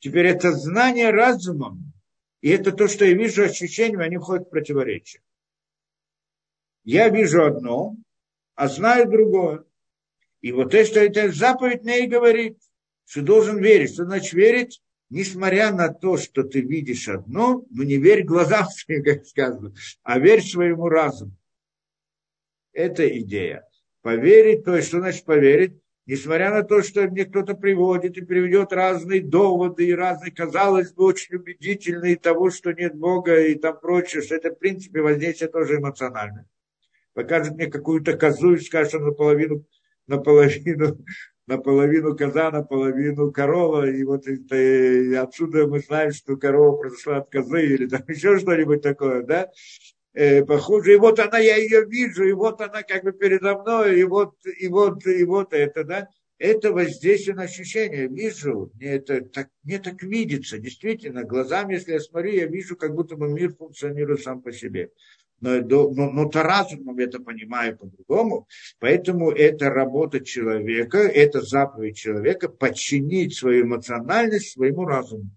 Теперь 0.00 0.26
это 0.26 0.52
знание 0.52 1.10
разумом, 1.10 1.92
и 2.40 2.50
это 2.50 2.72
то, 2.72 2.88
что 2.88 3.04
я 3.04 3.14
вижу 3.14 3.44
ощущениями, 3.44 4.04
они 4.04 4.18
входят 4.18 4.48
в 4.48 4.50
противоречие. 4.50 5.22
Я 6.82 7.08
вижу 7.08 7.44
одно, 7.44 7.96
а 8.56 8.68
знаю 8.68 9.08
другое. 9.08 9.64
И 10.40 10.50
вот 10.52 10.74
это, 10.74 11.00
это 11.00 11.32
заповедь 11.32 11.82
мне 11.82 12.04
и 12.04 12.08
говорит, 12.08 12.58
что 13.06 13.22
должен 13.22 13.58
верить. 13.58 13.94
Что 13.94 14.04
значит 14.04 14.32
верить? 14.32 14.82
Несмотря 15.08 15.72
на 15.72 15.88
то, 15.88 16.16
что 16.16 16.42
ты 16.42 16.60
видишь 16.60 17.08
одно, 17.08 17.64
но 17.70 17.82
не 17.84 17.96
верь 17.96 18.24
глазам 18.24 18.66
как 19.04 19.24
сказано, 19.24 19.72
а 20.02 20.18
верь 20.18 20.42
своему 20.42 20.88
разуму. 20.88 21.36
Это 22.72 23.08
идея. 23.20 23.64
Поверить, 24.06 24.64
то 24.64 24.76
есть 24.76 24.86
что 24.86 24.98
значит 24.98 25.24
поверить? 25.24 25.80
Несмотря 26.06 26.54
на 26.54 26.62
то, 26.62 26.80
что 26.80 27.08
мне 27.08 27.24
кто-то 27.24 27.54
приводит 27.54 28.16
и 28.16 28.24
приведет 28.24 28.72
разные 28.72 29.20
доводы 29.20 29.84
и 29.84 29.92
разные, 29.92 30.30
казалось 30.30 30.92
бы, 30.92 31.06
очень 31.06 31.34
убедительные 31.34 32.14
того, 32.14 32.50
что 32.50 32.70
нет 32.70 32.94
Бога 32.94 33.40
и 33.40 33.56
там 33.56 33.80
прочее, 33.80 34.22
что 34.22 34.36
это, 34.36 34.50
в 34.50 34.60
принципе, 34.60 35.00
воздействие 35.00 35.50
тоже 35.50 35.78
эмоциональное. 35.78 36.46
Покажет 37.14 37.56
мне 37.56 37.66
какую-то 37.66 38.16
козу 38.16 38.54
и 38.54 38.60
скажет, 38.60 38.90
что 38.90 39.00
наполовину, 39.00 39.64
наполовину, 40.06 41.04
наполовину 41.48 42.16
коза, 42.16 42.52
наполовину 42.52 43.32
корова, 43.32 43.90
и 43.90 44.04
вот 44.04 44.28
это, 44.28 44.54
и 44.54 45.14
отсюда 45.14 45.66
мы 45.66 45.80
знаем, 45.80 46.12
что 46.12 46.36
корова 46.36 46.76
произошла 46.76 47.16
от 47.16 47.28
козы 47.32 47.66
или 47.66 47.88
там 47.88 48.02
еще 48.06 48.38
что-нибудь 48.38 48.82
такое, 48.82 49.24
да? 49.24 49.50
Э, 50.16 50.44
похоже, 50.44 50.94
и 50.94 50.96
вот 50.96 51.20
она, 51.20 51.38
я 51.38 51.56
ее 51.56 51.84
вижу, 51.84 52.24
и 52.24 52.32
вот 52.32 52.60
она 52.60 52.82
как 52.82 53.04
бы 53.04 53.12
передо 53.12 53.58
мной, 53.58 54.00
и 54.00 54.04
вот, 54.04 54.34
и 54.58 54.66
вот, 54.66 55.06
и 55.06 55.24
вот 55.24 55.52
это, 55.52 55.84
да, 55.84 56.08
это 56.38 56.72
воздействие 56.72 57.36
на 57.36 57.42
ощущение. 57.42 58.08
Вижу, 58.08 58.70
мне 58.74 58.94
это 58.94 59.20
так, 59.20 59.48
мне 59.62 59.78
так 59.78 60.02
видится, 60.02 60.58
действительно, 60.58 61.24
глазами, 61.24 61.74
если 61.74 61.92
я 61.92 62.00
смотрю, 62.00 62.32
я 62.32 62.46
вижу, 62.46 62.76
как 62.76 62.94
будто 62.94 63.16
бы 63.16 63.28
мир 63.28 63.54
функционирует 63.54 64.22
сам 64.22 64.40
по 64.40 64.52
себе. 64.52 64.90
Но, 65.40 65.60
но, 65.60 65.90
но 65.90 66.28
то 66.30 66.42
разумом 66.42 66.98
это 66.98 67.20
понимаю 67.20 67.76
по-другому, 67.76 68.48
поэтому 68.78 69.30
это 69.30 69.68
работа 69.68 70.24
человека, 70.24 70.98
это 70.98 71.42
заповедь 71.42 71.98
человека 71.98 72.48
подчинить 72.48 73.36
свою 73.36 73.66
эмоциональность 73.66 74.52
своему 74.52 74.86
разуму. 74.86 75.28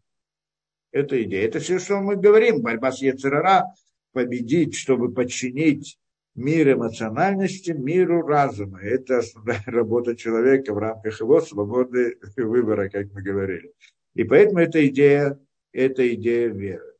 Это 0.91 1.21
идея. 1.21 1.45
Это 1.45 1.59
все, 1.59 1.79
что 1.79 1.99
мы 1.99 2.15
говорим. 2.15 2.61
Борьба 2.61 2.91
с 2.91 3.01
Ецерара, 3.01 3.65
победить, 4.11 4.75
чтобы 4.75 5.11
подчинить 5.13 5.97
мир 6.35 6.73
эмоциональности 6.73 7.71
миру 7.71 8.21
разума. 8.21 8.81
Это 8.81 9.19
основная 9.19 9.63
работа 9.65 10.15
человека 10.15 10.73
в 10.73 10.77
рамках 10.77 11.19
его 11.19 11.41
свободы 11.41 12.17
выбора, 12.37 12.89
как 12.89 13.11
мы 13.13 13.21
говорили. 13.21 13.73
И 14.15 14.23
поэтому 14.23 14.59
эта 14.59 14.85
идея, 14.87 15.39
эта 15.71 16.13
идея 16.15 16.49
веры. 16.49 16.93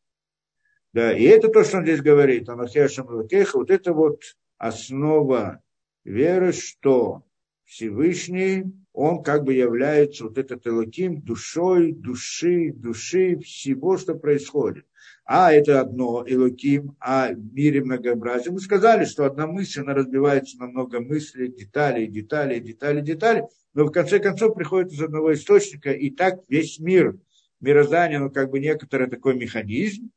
Да, 0.92 1.16
и 1.16 1.24
это 1.24 1.50
то, 1.50 1.64
что 1.64 1.78
он 1.78 1.84
здесь 1.84 2.02
говорит, 2.02 2.50
Анахешам 2.50 3.08
Лакеха, 3.08 3.58
вот 3.58 3.70
это 3.70 3.94
вот 3.94 4.22
основа 4.58 5.62
веры, 6.04 6.52
что 6.52 7.24
Всевышний, 7.66 8.64
он 8.94 9.22
как 9.22 9.44
бы 9.44 9.54
является 9.54 10.24
вот 10.24 10.40
этот 10.40 10.66
Элоким 10.66 11.22
душой, 11.22 11.92
души, 11.92 12.72
души 12.74 13.38
всего, 13.38 13.98
что 13.98 14.16
происходит 14.16 14.86
а 15.32 15.54
это 15.54 15.80
одно, 15.80 16.24
Элоким, 16.26 16.96
а 17.00 17.30
в 17.32 17.54
мире 17.54 17.84
многообразие. 17.84 18.52
Мы 18.52 18.60
сказали, 18.60 19.06
что 19.06 19.26
одна 19.26 19.46
мысль, 19.46 19.82
она 19.82 19.94
разбивается 19.94 20.58
на 20.58 20.66
много 20.66 21.02
мыслей, 21.02 21.50
деталей, 21.50 22.08
деталей, 22.08 22.60
деталей, 22.60 23.04
деталей, 23.04 23.44
но 23.76 23.86
в 23.86 23.92
конце 23.92 24.18
концов 24.18 24.56
приходит 24.56 24.92
из 24.92 25.00
одного 25.04 25.32
источника, 25.32 25.92
и 25.92 26.10
так 26.10 26.40
весь 26.50 26.80
мир, 26.80 27.16
мироздание, 27.60 28.18
ну 28.18 28.32
как 28.32 28.50
бы 28.50 28.60
некоторый 28.60 29.08
такой 29.08 29.36
механизм, 29.36 30.10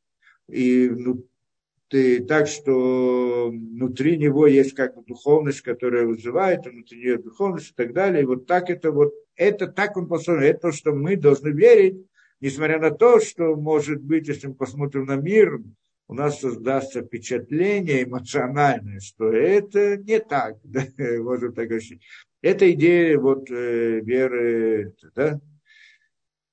и 0.47 0.89
ну, 0.89 1.27
ты, 1.89 2.23
так 2.23 2.47
что 2.47 3.51
внутри 3.51 4.17
него 4.17 4.47
есть 4.47 4.73
как 4.73 4.95
бы 4.95 5.03
духовность, 5.05 5.61
которая 5.61 6.07
вызывает, 6.07 6.65
внутри 6.65 6.97
нее 6.97 7.17
духовность 7.19 7.69
и 7.69 7.73
так 7.75 7.93
далее. 7.93 8.23
И 8.23 8.25
вот 8.25 8.47
так 8.47 8.71
это 8.71 8.91
вот, 8.91 9.13
это 9.35 9.67
так 9.67 9.95
он 9.95 10.07
построен, 10.07 10.41
это 10.41 10.59
то, 10.59 10.71
что 10.71 10.91
мы 10.91 11.17
должны 11.17 11.49
верить, 11.49 12.03
несмотря 12.43 12.77
на 12.77 12.91
то, 12.91 13.21
что, 13.21 13.55
может 13.55 14.01
быть, 14.01 14.27
если 14.27 14.47
мы 14.47 14.55
посмотрим 14.55 15.05
на 15.05 15.15
мир, 15.15 15.61
у 16.09 16.13
нас 16.13 16.41
создастся 16.41 17.01
впечатление 17.01 18.03
эмоциональное, 18.03 18.99
что 18.99 19.31
это 19.31 19.95
не 19.95 20.19
так, 20.19 20.57
да, 20.63 20.83
можем 21.19 21.53
так 21.53 21.71
ощутить. 21.71 22.01
Это 22.41 22.69
идея 22.73 23.17
вот, 23.17 23.49
э, 23.49 24.01
веры, 24.01 24.93
да? 25.15 25.39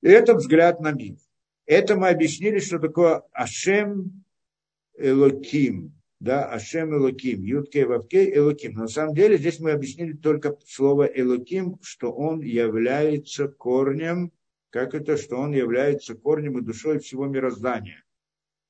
И 0.03 0.09
это 0.09 0.35
взгляд 0.35 0.81
на 0.81 0.93
мир. 0.93 1.17
Это 1.67 1.97
мы 1.97 2.09
объяснили, 2.09 2.61
что 2.61 2.79
такое 2.79 3.23
Ашем 3.33 4.23
Элоким, 4.97 5.93
да, 6.21 6.45
Ашем 6.45 6.95
Элоким, 6.95 7.43
Ютке 7.43 7.85
Вавке 7.85 8.33
Элоким. 8.33 8.75
Но 8.75 8.83
на 8.83 8.89
самом 8.89 9.15
деле 9.17 9.37
здесь 9.39 9.59
мы 9.59 9.73
объяснили 9.73 10.13
только 10.13 10.57
слово 10.65 11.05
Элоким, 11.07 11.81
что 11.83 12.13
он 12.13 12.43
является 12.43 13.49
корнем 13.49 14.31
как 14.71 14.95
это, 14.95 15.17
что 15.17 15.37
он 15.37 15.53
является 15.53 16.15
корнем 16.15 16.59
и 16.59 16.63
душой 16.63 16.99
всего 17.01 17.27
мироздания. 17.27 18.05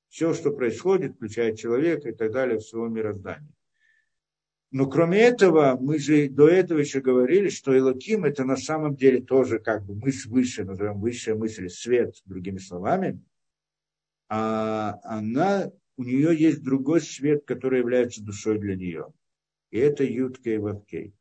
Все, 0.08 0.34
что 0.34 0.50
происходит, 0.50 1.14
включая 1.14 1.54
человека 1.54 2.08
и 2.08 2.12
так 2.12 2.32
далее, 2.32 2.58
всего 2.58 2.88
мироздания. 2.88 3.54
Но 4.72 4.88
кроме 4.88 5.18
этого, 5.18 5.76
мы 5.80 5.98
же 5.98 6.28
до 6.28 6.48
этого 6.48 6.78
еще 6.78 7.00
говорили, 7.00 7.48
что 7.48 7.76
Элоким 7.76 8.24
это 8.24 8.44
на 8.44 8.56
самом 8.56 8.94
деле 8.96 9.20
тоже 9.20 9.58
как 9.58 9.84
бы 9.84 9.94
мысль 9.94 10.28
выше, 10.28 10.64
назовем 10.64 11.00
высшая 11.00 11.34
мысль, 11.34 11.68
свет, 11.68 12.14
другими 12.24 12.58
словами. 12.58 13.20
А 14.28 15.00
она, 15.02 15.72
у 15.96 16.04
нее 16.04 16.36
есть 16.36 16.62
другой 16.62 17.00
свет, 17.00 17.44
который 17.44 17.80
является 17.80 18.22
душой 18.22 18.58
для 18.58 18.76
нее. 18.76 19.12
И 19.70 19.78
это 19.78 20.04
Ютка 20.04 20.50
и 20.50 20.58
Вавкей. 20.58 21.14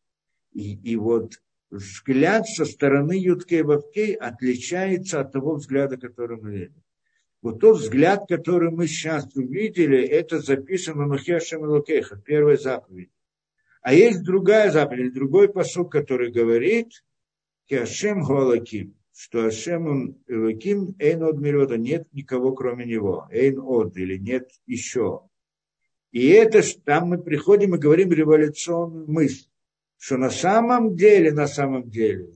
И, 0.53 0.76
и 0.76 0.95
вот 0.95 1.41
взгляд 1.70 2.48
со 2.48 2.66
стороны 2.66 3.14
Юткей 3.14 3.64
Вавкей 3.64 4.14
отличается 4.14 5.22
от 5.22 5.32
того 5.32 5.56
взгляда, 5.56 5.98
который 5.98 6.38
мы 6.38 6.52
видим. 6.52 6.84
Вот 7.41 7.60
тот 7.62 7.78
взгляд, 7.78 8.26
который 8.28 8.70
мы 8.70 8.88
сейчас 8.88 9.34
увидели, 9.36 10.02
это 10.02 10.40
записано 10.40 11.06
на 11.06 11.18
Хешем 11.18 11.64
Лукеха, 11.64 12.18
первая 12.18 12.58
заповедь. 12.58 13.12
А 13.82 13.94
есть 13.94 14.24
другая 14.24 14.72
заповедь, 14.72 15.14
другой 15.14 15.48
посуд, 15.48 15.90
который 15.90 16.32
говорит, 16.32 17.04
Киашем 17.68 18.24
Голаким, 18.24 18.96
что 19.16 19.46
Ашем 19.46 19.88
он 19.88 20.18
Элаким, 20.28 20.96
Эйн 21.00 21.24
от 21.24 21.38
Мирода, 21.38 21.78
нет 21.78 22.08
никого 22.14 22.54
кроме 22.54 22.86
него, 22.86 23.28
Эйн 23.32 23.60
от, 23.60 23.96
или 23.96 24.18
нет 24.18 24.50
еще. 24.66 25.22
И 26.12 26.28
это 26.28 26.62
там 26.84 27.10
мы 27.10 27.20
приходим 27.20 27.76
и 27.76 27.78
говорим 27.78 28.12
революционную 28.12 29.10
мысль 29.10 29.48
что 29.99 30.17
на 30.17 30.30
самом 30.30 30.95
деле, 30.95 31.31
на 31.31 31.45
самом 31.45 31.89
деле, 31.89 32.30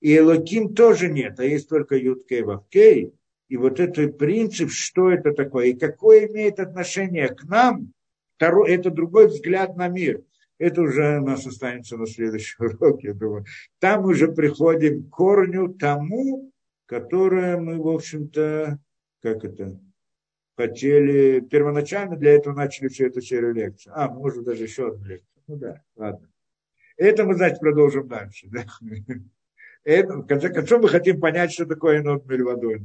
и 0.00 0.18
Элоким 0.18 0.74
тоже 0.74 1.08
нет, 1.08 1.40
а 1.40 1.44
есть 1.44 1.68
только 1.68 1.96
Юткей 1.96 2.42
Вавкей. 2.42 3.14
И 3.48 3.56
вот 3.56 3.78
этот 3.80 4.18
принцип, 4.18 4.70
что 4.70 5.10
это 5.10 5.32
такое, 5.32 5.66
и 5.66 5.78
какое 5.78 6.26
имеет 6.26 6.58
отношение 6.58 7.28
к 7.28 7.44
нам, 7.44 7.92
это 8.38 8.90
другой 8.90 9.28
взгляд 9.28 9.76
на 9.76 9.88
мир. 9.88 10.22
Это 10.58 10.82
уже 10.82 11.20
у 11.20 11.24
нас 11.24 11.46
останется 11.46 11.96
на 11.96 12.06
следующий 12.06 12.56
урок, 12.62 13.02
я 13.02 13.14
думаю. 13.14 13.44
Там 13.78 14.04
уже 14.04 14.28
приходим 14.28 15.04
к 15.04 15.10
корню 15.10 15.68
тому, 15.68 16.50
которое 16.86 17.58
мы, 17.58 17.80
в 17.80 17.88
общем-то, 17.88 18.78
как 19.22 19.44
это, 19.44 19.80
хотели, 20.56 21.40
первоначально 21.40 22.16
для 22.16 22.32
этого 22.32 22.54
начали 22.54 22.88
всю 22.88 23.06
эту 23.06 23.20
серию 23.20 23.54
лекций. 23.54 23.90
А, 23.94 24.08
может, 24.08 24.44
даже 24.44 24.64
еще 24.64 24.88
одну 24.88 25.04
лекцию. 25.04 25.42
Ну 25.46 25.56
да, 25.56 25.82
ладно. 25.96 26.28
Это 26.96 27.24
мы, 27.24 27.34
значит, 27.34 27.60
продолжим 27.60 28.08
дальше. 28.08 28.48
Да? 28.50 28.64
Это, 29.84 30.16
в 30.16 30.26
конце 30.26 30.48
концов, 30.48 30.82
мы 30.82 30.88
хотим 30.88 31.20
понять, 31.20 31.52
что 31.52 31.66
такое 31.66 32.02
нот 32.02 32.24
водой. 32.26 32.82